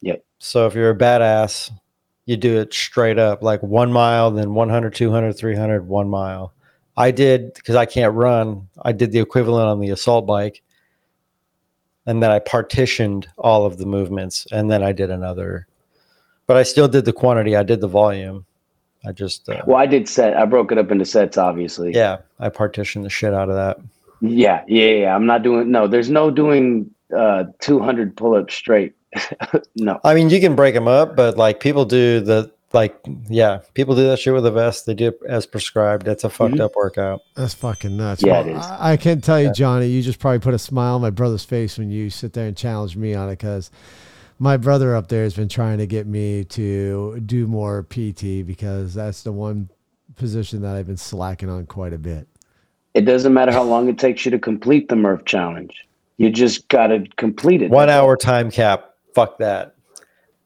Yep. 0.00 0.24
So 0.38 0.66
if 0.66 0.74
you're 0.74 0.90
a 0.90 0.98
badass, 0.98 1.70
you 2.26 2.36
do 2.36 2.58
it 2.58 2.74
straight 2.74 3.18
up, 3.18 3.42
like 3.42 3.62
one 3.62 3.92
mile, 3.92 4.30
then 4.32 4.54
100, 4.54 4.94
200, 4.94 5.32
300, 5.32 5.86
one 5.86 6.08
mile. 6.08 6.52
I 6.96 7.10
did 7.12 7.54
because 7.54 7.76
I 7.76 7.86
can't 7.86 8.14
run. 8.14 8.68
I 8.82 8.92
did 8.92 9.12
the 9.12 9.20
equivalent 9.20 9.68
on 9.68 9.80
the 9.80 9.90
assault 9.90 10.26
bike, 10.26 10.62
and 12.04 12.22
then 12.22 12.30
I 12.30 12.40
partitioned 12.40 13.28
all 13.38 13.64
of 13.64 13.78
the 13.78 13.86
movements, 13.86 14.46
and 14.50 14.70
then 14.70 14.82
I 14.82 14.92
did 14.92 15.10
another. 15.10 15.68
But 16.46 16.56
I 16.56 16.62
still 16.62 16.88
did 16.88 17.04
the 17.04 17.12
quantity. 17.12 17.56
I 17.56 17.62
did 17.62 17.80
the 17.80 17.88
volume. 17.88 18.44
I 19.04 19.12
just 19.12 19.48
uh, 19.48 19.62
well, 19.66 19.76
I 19.76 19.86
did 19.86 20.08
set. 20.08 20.36
I 20.36 20.44
broke 20.46 20.72
it 20.72 20.78
up 20.78 20.90
into 20.90 21.04
sets, 21.04 21.38
obviously. 21.38 21.92
yeah, 21.92 22.18
I 22.40 22.48
partitioned 22.48 23.04
the 23.04 23.10
shit 23.10 23.32
out 23.34 23.48
of 23.48 23.54
that. 23.54 23.78
Yeah, 24.20 24.64
yeah, 24.66 24.90
yeah. 24.90 25.14
I'm 25.14 25.26
not 25.26 25.42
doing. 25.42 25.70
No, 25.70 25.86
there's 25.86 26.10
no 26.10 26.30
doing 26.30 26.90
uh 27.16 27.44
200 27.60 28.16
pull-ups 28.16 28.54
straight. 28.54 28.94
no. 29.76 30.00
I 30.04 30.14
mean, 30.14 30.28
you 30.30 30.40
can 30.40 30.56
break 30.56 30.74
them 30.74 30.88
up, 30.88 31.14
but 31.14 31.36
like 31.36 31.60
people 31.60 31.84
do 31.84 32.20
the 32.20 32.50
like, 32.72 32.98
yeah, 33.28 33.60
people 33.74 33.94
do 33.94 34.02
that 34.08 34.18
shit 34.18 34.34
with 34.34 34.44
a 34.44 34.50
vest. 34.50 34.86
They 34.86 34.94
do 34.94 35.08
it 35.08 35.20
as 35.28 35.46
prescribed. 35.46 36.04
That's 36.04 36.24
a 36.24 36.28
fucked 36.30 36.54
Mhm. 36.56 36.60
up 36.60 36.72
workout. 36.74 37.20
That's 37.36 37.54
fucking 37.54 37.96
nuts. 37.96 38.22
Yeah, 38.24 38.32
Well, 38.40 38.48
it 38.48 38.56
is. 38.56 38.66
I, 38.66 38.92
I 38.92 38.96
can 38.96 39.20
tell 39.20 39.40
you, 39.40 39.52
Johnny, 39.52 39.86
you 39.86 40.02
just 40.02 40.18
probably 40.18 40.40
put 40.40 40.52
a 40.52 40.58
smile 40.58 40.96
on 40.96 41.00
my 41.00 41.10
brother's 41.10 41.44
face 41.44 41.78
when 41.78 41.90
you 41.90 42.10
sit 42.10 42.32
there 42.32 42.48
and 42.48 42.56
challenge 42.56 42.96
me 42.96 43.14
on 43.14 43.28
it 43.28 43.38
because 43.38 43.70
my 44.38 44.56
brother 44.56 44.94
up 44.94 45.08
there 45.08 45.22
has 45.22 45.34
been 45.34 45.48
trying 45.48 45.78
to 45.78 45.86
get 45.86 46.06
me 46.06 46.44
to 46.44 47.20
do 47.20 47.46
more 47.46 47.82
PT 47.84 48.46
because 48.46 48.94
that's 48.94 49.22
the 49.22 49.32
one 49.32 49.70
position 50.16 50.62
that 50.62 50.76
I've 50.76 50.86
been 50.86 50.96
slacking 50.96 51.48
on 51.48 51.66
quite 51.66 51.92
a 51.92 51.98
bit. 51.98 52.26
It 52.94 53.02
doesn't 53.02 53.34
matter 53.34 53.52
how 53.52 53.62
long 53.62 53.88
it 53.88 53.98
takes 53.98 54.24
you 54.24 54.30
to 54.30 54.38
complete 54.38 54.88
the 54.88 54.96
Murph 54.96 55.24
challenge. 55.24 55.86
You 56.16 56.30
just 56.30 56.68
got 56.68 56.86
to 56.88 57.04
complete 57.16 57.60
it. 57.62 57.70
One 57.70 57.90
hour 57.90 58.16
time 58.16 58.50
cap. 58.50 58.92
Fuck 59.14 59.38
that. 59.38 59.74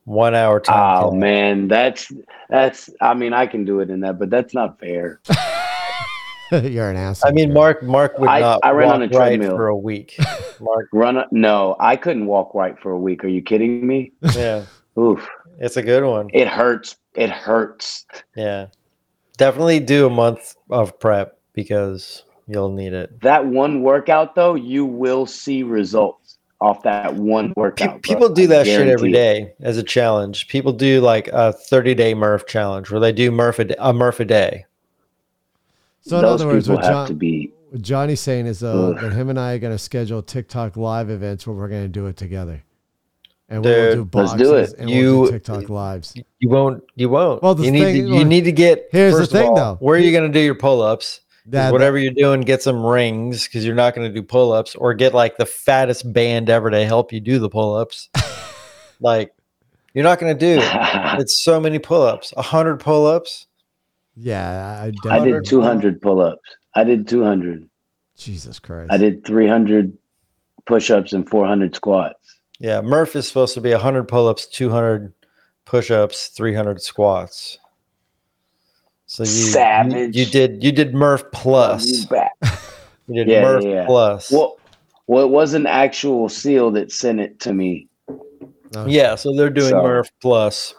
One 0.04 0.34
hour 0.34 0.58
time 0.58 1.04
Oh 1.04 1.10
cap. 1.10 1.18
man, 1.20 1.68
that's 1.68 2.10
that's. 2.48 2.90
I 3.00 3.14
mean, 3.14 3.32
I 3.32 3.46
can 3.46 3.64
do 3.64 3.78
it 3.80 3.90
in 3.90 4.00
that, 4.00 4.18
but 4.18 4.30
that's 4.30 4.52
not 4.54 4.80
fair. 4.80 5.20
You're 6.62 6.90
an 6.90 6.97
asshole. 6.97 7.28
I 7.28 7.32
mean, 7.32 7.52
Mark. 7.52 7.82
Mark 7.82 8.18
would 8.18 8.28
I- 8.28 8.40
not 8.40 8.60
I 8.62 8.70
ran 8.70 8.89
walk 8.89 8.94
on 8.97 9.02
a 9.02 9.09
right 9.18 9.43
for 9.44 9.68
a 9.68 9.77
week. 9.77 10.16
Mark. 10.60 10.89
Run? 10.93 11.16
a- 11.18 11.27
No, 11.31 11.77
I 11.81 11.97
couldn't 11.97 12.27
walk 12.27 12.55
right 12.55 12.78
for 12.81 12.93
a 12.93 12.98
week. 12.98 13.24
Are 13.24 13.28
you 13.28 13.43
kidding 13.43 13.86
me? 13.86 14.12
Yeah, 14.35 14.64
Oof, 14.98 15.27
it's 15.59 15.77
a 15.77 15.82
good 15.82 16.05
one. 16.05 16.28
it 16.32 16.48
hurts. 16.48 16.97
It 17.14 17.31
hurts. 17.31 18.06
Yeah, 18.36 18.66
definitely 19.36 19.81
do 19.81 20.06
a 20.06 20.10
month 20.10 20.55
of 20.70 20.98
prep 21.01 21.39
because 21.55 22.24
you'll 22.47 22.70
need 22.72 22.93
it. 22.93 23.20
That 23.22 23.47
one 23.47 23.82
workout, 23.82 24.35
though, 24.35 24.55
you 24.55 24.85
will 24.85 25.27
see 25.27 25.62
results 25.62 26.39
off 26.60 26.82
that 26.82 27.14
one 27.14 27.48
Pe- 27.48 27.55
workout. 27.56 27.89
bro. 27.90 27.98
people 28.01 28.28
do 28.28 28.47
that 28.48 28.66
shit 28.66 28.86
every 28.86 29.12
guarantee 29.12 29.43
it. 29.43 29.59
day 29.59 29.66
as 29.66 29.78
a 29.78 29.82
challenge. 29.82 30.47
People 30.48 30.72
do 30.72 31.01
like 31.01 31.28
a 31.28 31.52
30 31.55 31.94
day 31.94 32.12
Murph 32.14 32.47
challenge 32.47 32.90
where 32.90 33.01
they 33.01 33.12
do 33.12 33.31
Murph 33.31 33.59
a, 33.59 33.64
d- 33.64 33.74
a 33.78 33.93
Murph 33.94 34.20
a 34.20 34.24
day. 34.27 34.66
So 36.02 36.16
in 36.16 36.22
Those 36.22 36.40
other 36.40 36.47
words, 36.52 36.68
what, 36.68 36.82
John, 36.82 37.06
to 37.09 37.14
be. 37.14 37.52
what 37.70 37.82
Johnny's 37.82 38.20
saying 38.20 38.47
is 38.47 38.60
though 38.60 38.93
Ugh. 38.93 39.01
that 39.01 39.12
him 39.12 39.28
and 39.31 39.39
I 39.39 39.55
are 39.55 39.59
going 39.59 39.74
to 39.74 39.78
schedule 39.78 40.22
TikTok 40.22 40.77
live 40.77 41.10
events 41.10 41.47
where 41.47 41.55
we're 41.56 41.68
going 41.68 41.82
to 41.85 41.89
do 41.89 42.06
it 42.06 42.16
together. 42.16 42.62
And 43.48 43.64
we 43.64 43.70
will 43.70 43.77
Dude, 43.94 44.12
do 44.12 44.18
let's 44.18 44.31
boxes 44.32 44.48
do 44.48 44.55
it. 44.55 44.74
and 44.78 44.86
we'll 44.89 44.97
You- 44.97 45.24
do 45.27 45.32
TikTok 45.32 45.68
lives. 45.68 46.14
You 46.39 46.48
won't. 46.48 46.85
You 46.94 47.09
won't. 47.09 47.43
Well, 47.43 47.55
the 47.56 47.64
you 47.64 47.70
need. 47.72 47.81
thing- 47.82 48.06
to, 48.06 48.12
you 48.18 48.24
need 48.24 48.44
to 48.44 48.52
get. 48.52 48.89
Here's 48.93 49.16
the 49.18 49.27
thing, 49.27 49.48
all, 49.48 49.55
though. 49.56 49.77
Where 49.81 49.97
are 49.97 50.01
you 50.01 50.12
going 50.12 50.31
to 50.32 50.32
do 50.32 50.43
your 50.43 50.55
pull 50.55 50.82
ups? 50.82 51.20
That, 51.47 51.72
whatever 51.72 51.98
you're 51.98 52.12
doing, 52.12 52.43
get 52.43 52.62
some 52.62 52.85
rings 52.86 53.44
because 53.48 53.66
you're 53.66 53.74
not 53.74 53.94
going 53.97 54.06
to 54.06 54.14
do 54.14 54.22
pull 54.22 54.52
ups, 54.52 54.77
or 54.77 54.94
get 54.94 55.14
like 55.14 55.36
the 55.36 55.47
fattest 55.47 56.12
band 56.12 56.48
ever 56.48 56.70
to 56.70 56.85
help 56.86 57.12
you 57.12 57.18
do 57.18 57.40
the 57.40 57.48
pull 57.48 57.74
ups. 57.74 58.09
like, 59.01 59.32
you're 59.94 60.05
not 60.05 60.20
going 60.20 60.36
to 60.36 60.56
do. 60.56 60.62
It's 61.18 61.43
so 61.43 61.59
many 61.59 61.81
pull 61.81 62.02
ups. 62.02 62.32
A 62.36 62.43
hundred 62.43 62.78
pull 62.78 63.05
ups. 63.06 63.48
Yeah, 64.20 64.88
I, 65.06 65.09
I 65.16 65.24
did 65.24 65.44
200 65.44 66.01
pull-ups. 66.01 66.40
I 66.74 66.84
did 66.84 67.09
200. 67.09 67.68
Jesus 68.16 68.59
Christ. 68.59 68.92
I 68.92 68.97
did 68.98 69.24
300 69.24 69.97
push-ups 70.66 71.12
and 71.12 71.28
400 71.28 71.74
squats. 71.74 72.40
Yeah, 72.59 72.80
Murph 72.82 73.16
is 73.16 73.26
supposed 73.26 73.55
to 73.55 73.60
be 73.60 73.70
100 73.72 74.05
pull-ups, 74.05 74.47
200 74.47 75.12
push-ups, 75.64 76.28
300 76.28 76.82
squats. 76.82 77.59
So 79.06 79.24
you, 79.24 79.30
you 79.30 79.36
Savage. 79.36 80.16
you 80.16 80.26
did 80.26 80.62
you 80.62 80.70
did 80.70 80.94
Murph 80.94 81.24
plus. 81.32 82.05
bet. 82.06 82.30
You 83.09 83.24
did 83.24 83.32
Yeah, 83.32 83.42
Murph 83.42 83.64
yeah, 83.64 83.70
yeah. 83.70 83.86
plus. 83.86 84.30
Well, 84.30 84.56
well, 85.09 85.24
it 85.24 85.30
was 85.30 85.55
an 85.55 85.66
actual 85.66 86.28
seal 86.28 86.70
that 86.72 86.92
sent 86.92 87.18
it 87.18 87.40
to 87.40 87.52
me. 87.52 87.88
Oh, 88.76 88.86
yeah, 88.86 89.16
so 89.16 89.34
they're 89.34 89.51
doing 89.51 89.70
So- 89.70 89.82
Murph 89.82 90.09
plus. 90.22 90.74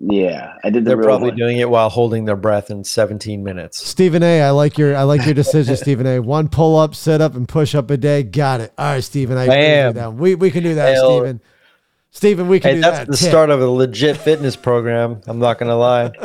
Yeah, 0.00 0.54
I 0.64 0.70
did 0.70 0.84
the 0.84 0.90
They're 0.90 1.02
probably 1.02 1.28
one. 1.30 1.36
doing 1.38 1.58
it 1.58 1.70
while 1.70 1.88
holding 1.88 2.24
their 2.24 2.36
breath 2.36 2.70
in 2.70 2.82
17 2.82 3.44
minutes. 3.44 3.86
Stephen 3.86 4.22
A, 4.22 4.42
I 4.42 4.50
like 4.50 4.78
your 4.78 4.96
I 4.96 5.04
like 5.04 5.24
your 5.24 5.34
decision, 5.34 5.76
Stephen 5.76 6.06
A. 6.06 6.18
One 6.20 6.48
pull 6.48 6.76
up, 6.76 6.94
sit 6.94 7.20
up, 7.20 7.34
and 7.36 7.48
push 7.48 7.74
up 7.74 7.90
a 7.90 7.96
day. 7.96 8.22
Got 8.24 8.60
it. 8.62 8.72
All 8.76 8.84
right, 8.94 9.04
Stephen. 9.04 9.38
I 9.38 9.44
agree 9.44 9.56
with 9.56 9.86
you 9.86 9.92
that. 9.94 10.14
We 10.14 10.34
we 10.34 10.50
can 10.50 10.62
do 10.64 10.74
that, 10.74 10.94
Hell- 10.94 11.18
Stephen. 11.20 11.40
Stephen, 12.10 12.48
we 12.48 12.58
can 12.60 12.70
Hey, 12.70 12.74
do 12.76 12.80
that's 12.80 12.98
that. 12.98 13.06
That's 13.08 13.20
the 13.20 13.24
Tip. 13.26 13.30
start 13.30 13.50
of 13.50 13.60
a 13.60 13.66
legit 13.68 14.16
fitness 14.16 14.56
program. 14.56 15.20
I'm 15.26 15.38
not 15.38 15.58
gonna 15.58 15.76
lie. 15.76 16.10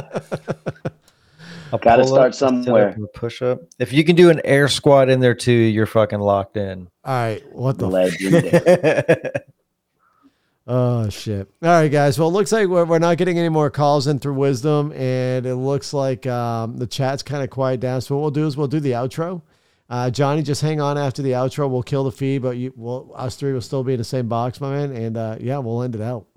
A 1.74 1.78
Gotta 1.78 2.06
start 2.06 2.36
somewhere. 2.36 2.98
Push 3.14 3.42
up. 3.42 3.62
If 3.80 3.94
you 3.94 4.04
can 4.04 4.16
do 4.18 4.30
an 4.30 4.42
air 4.44 4.68
squat 4.68 5.10
in 5.10 5.22
there 5.22 5.34
too, 5.36 5.52
you're 5.54 5.86
fucking 5.86 6.20
locked 6.20 6.58
in. 6.58 6.88
All 7.06 7.14
right. 7.14 7.42
What 7.54 7.78
the 7.78 7.88
Legendary. 7.88 9.32
Oh 10.74 11.10
shit! 11.10 11.50
All 11.62 11.68
right, 11.68 11.90
guys. 11.90 12.18
Well, 12.18 12.30
it 12.30 12.32
looks 12.32 12.54
like 12.54 12.70
we're, 12.70 12.86
we're 12.86 12.98
not 12.98 13.18
getting 13.18 13.38
any 13.38 13.50
more 13.50 13.70
calls 13.70 14.08
in 14.08 14.20
through 14.20 14.36
wisdom, 14.36 14.94
and 14.94 15.46
it 15.46 15.56
looks 15.56 15.94
like 15.94 16.26
um, 16.28 16.78
the 16.78 16.88
chat's 16.88 17.24
kind 17.24 17.44
of 17.44 17.50
quiet 17.50 17.82
down. 17.82 18.00
So 18.00 18.16
what 18.16 18.22
we'll 18.22 18.32
do 18.32 18.48
is 18.48 18.56
we'll 18.56 18.68
do 18.68 18.80
the 18.80 18.92
outro. 18.92 19.42
Uh, 19.90 20.10
Johnny, 20.10 20.42
just 20.42 20.62
hang 20.62 20.80
on 20.80 20.98
after 20.98 21.22
the 21.22 21.32
outro. 21.32 21.70
We'll 21.70 21.84
kill 21.84 22.06
the 22.06 22.12
feed, 22.14 22.42
but 22.42 22.56
you, 22.56 22.72
well, 22.78 23.12
us 23.16 23.36
three 23.36 23.52
will 23.52 23.60
still 23.60 23.84
be 23.84 23.92
in 23.92 23.98
the 23.98 24.06
same 24.06 24.30
box, 24.30 24.62
my 24.62 24.72
man. 24.72 24.96
And 24.96 25.18
uh, 25.18 25.36
yeah, 25.42 25.58
we'll 25.58 25.84
end 25.84 25.94
it 25.94 26.00
out. 26.02 26.28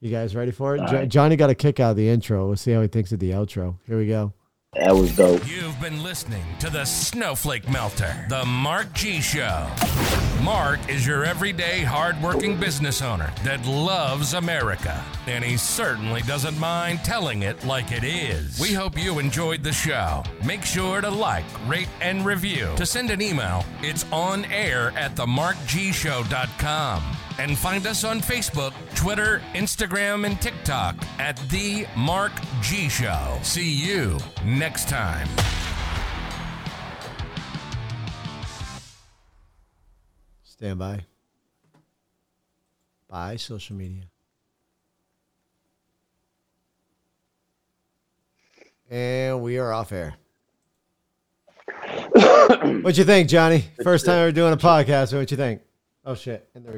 You 0.00 0.10
guys 0.10 0.34
ready 0.34 0.50
for 0.50 0.76
it? 0.76 0.86
Jo- 0.88 0.96
right. 1.00 1.08
Johnny 1.08 1.36
got 1.36 1.50
a 1.50 1.54
kick 1.54 1.78
out 1.78 1.90
of 1.90 1.96
the 1.98 2.08
intro. 2.08 2.46
We'll 2.46 2.56
see 2.56 2.72
how 2.72 2.80
he 2.80 2.88
thinks 2.88 3.12
of 3.12 3.18
the 3.18 3.32
outro. 3.32 3.76
Here 3.86 3.98
we 3.98 4.06
go. 4.06 4.32
That 4.76 4.92
was 4.94 5.16
dope. 5.16 5.46
You've 5.48 5.80
been 5.80 6.02
listening 6.02 6.44
to 6.60 6.70
the 6.70 6.84
Snowflake 6.84 7.68
Melter, 7.68 8.26
the 8.28 8.44
Mark 8.44 8.92
G 8.94 9.20
Show. 9.20 9.68
Mark 10.42 10.80
is 10.90 11.06
your 11.06 11.24
everyday 11.24 11.82
hardworking 11.82 12.58
business 12.58 13.00
owner 13.00 13.32
that 13.44 13.64
loves 13.66 14.34
America, 14.34 15.02
and 15.26 15.42
he 15.44 15.56
certainly 15.56 16.20
doesn't 16.22 16.58
mind 16.58 16.98
telling 17.04 17.42
it 17.42 17.64
like 17.64 17.92
it 17.92 18.04
is. 18.04 18.60
We 18.60 18.72
hope 18.72 18.98
you 18.98 19.18
enjoyed 19.18 19.62
the 19.62 19.72
show. 19.72 20.22
Make 20.44 20.64
sure 20.64 21.00
to 21.00 21.10
like, 21.10 21.44
rate, 21.66 21.88
and 22.00 22.26
review. 22.26 22.68
To 22.76 22.84
send 22.84 23.10
an 23.10 23.22
email, 23.22 23.64
it's 23.82 24.04
on 24.12 24.44
air 24.46 24.92
at 24.96 25.14
themarkgshow.com. 25.14 27.02
And 27.38 27.58
find 27.58 27.86
us 27.86 28.04
on 28.04 28.20
Facebook, 28.20 28.72
Twitter, 28.94 29.42
Instagram, 29.54 30.24
and 30.24 30.40
TikTok 30.40 30.96
at 31.18 31.36
The 31.50 31.86
Mark 31.96 32.32
G 32.62 32.88
Show. 32.88 33.38
See 33.42 33.70
you 33.70 34.18
next 34.44 34.88
time. 34.88 35.28
Stand 40.44 40.78
by. 40.78 41.04
Bye, 43.08 43.36
social 43.36 43.76
media. 43.76 44.02
And 48.88 49.42
we 49.42 49.58
are 49.58 49.72
off 49.72 49.92
air. 49.92 50.14
What'd 52.62 52.96
you 52.96 53.04
think, 53.04 53.28
Johnny? 53.28 53.64
First 53.82 54.06
time 54.06 54.18
ever 54.18 54.32
doing 54.32 54.52
a 54.52 54.56
podcast. 54.56 55.12
What'd 55.12 55.30
you 55.30 55.36
think? 55.36 55.62
Oh 56.04 56.14
shit! 56.14 56.48
And 56.54 56.64
the 56.64 56.70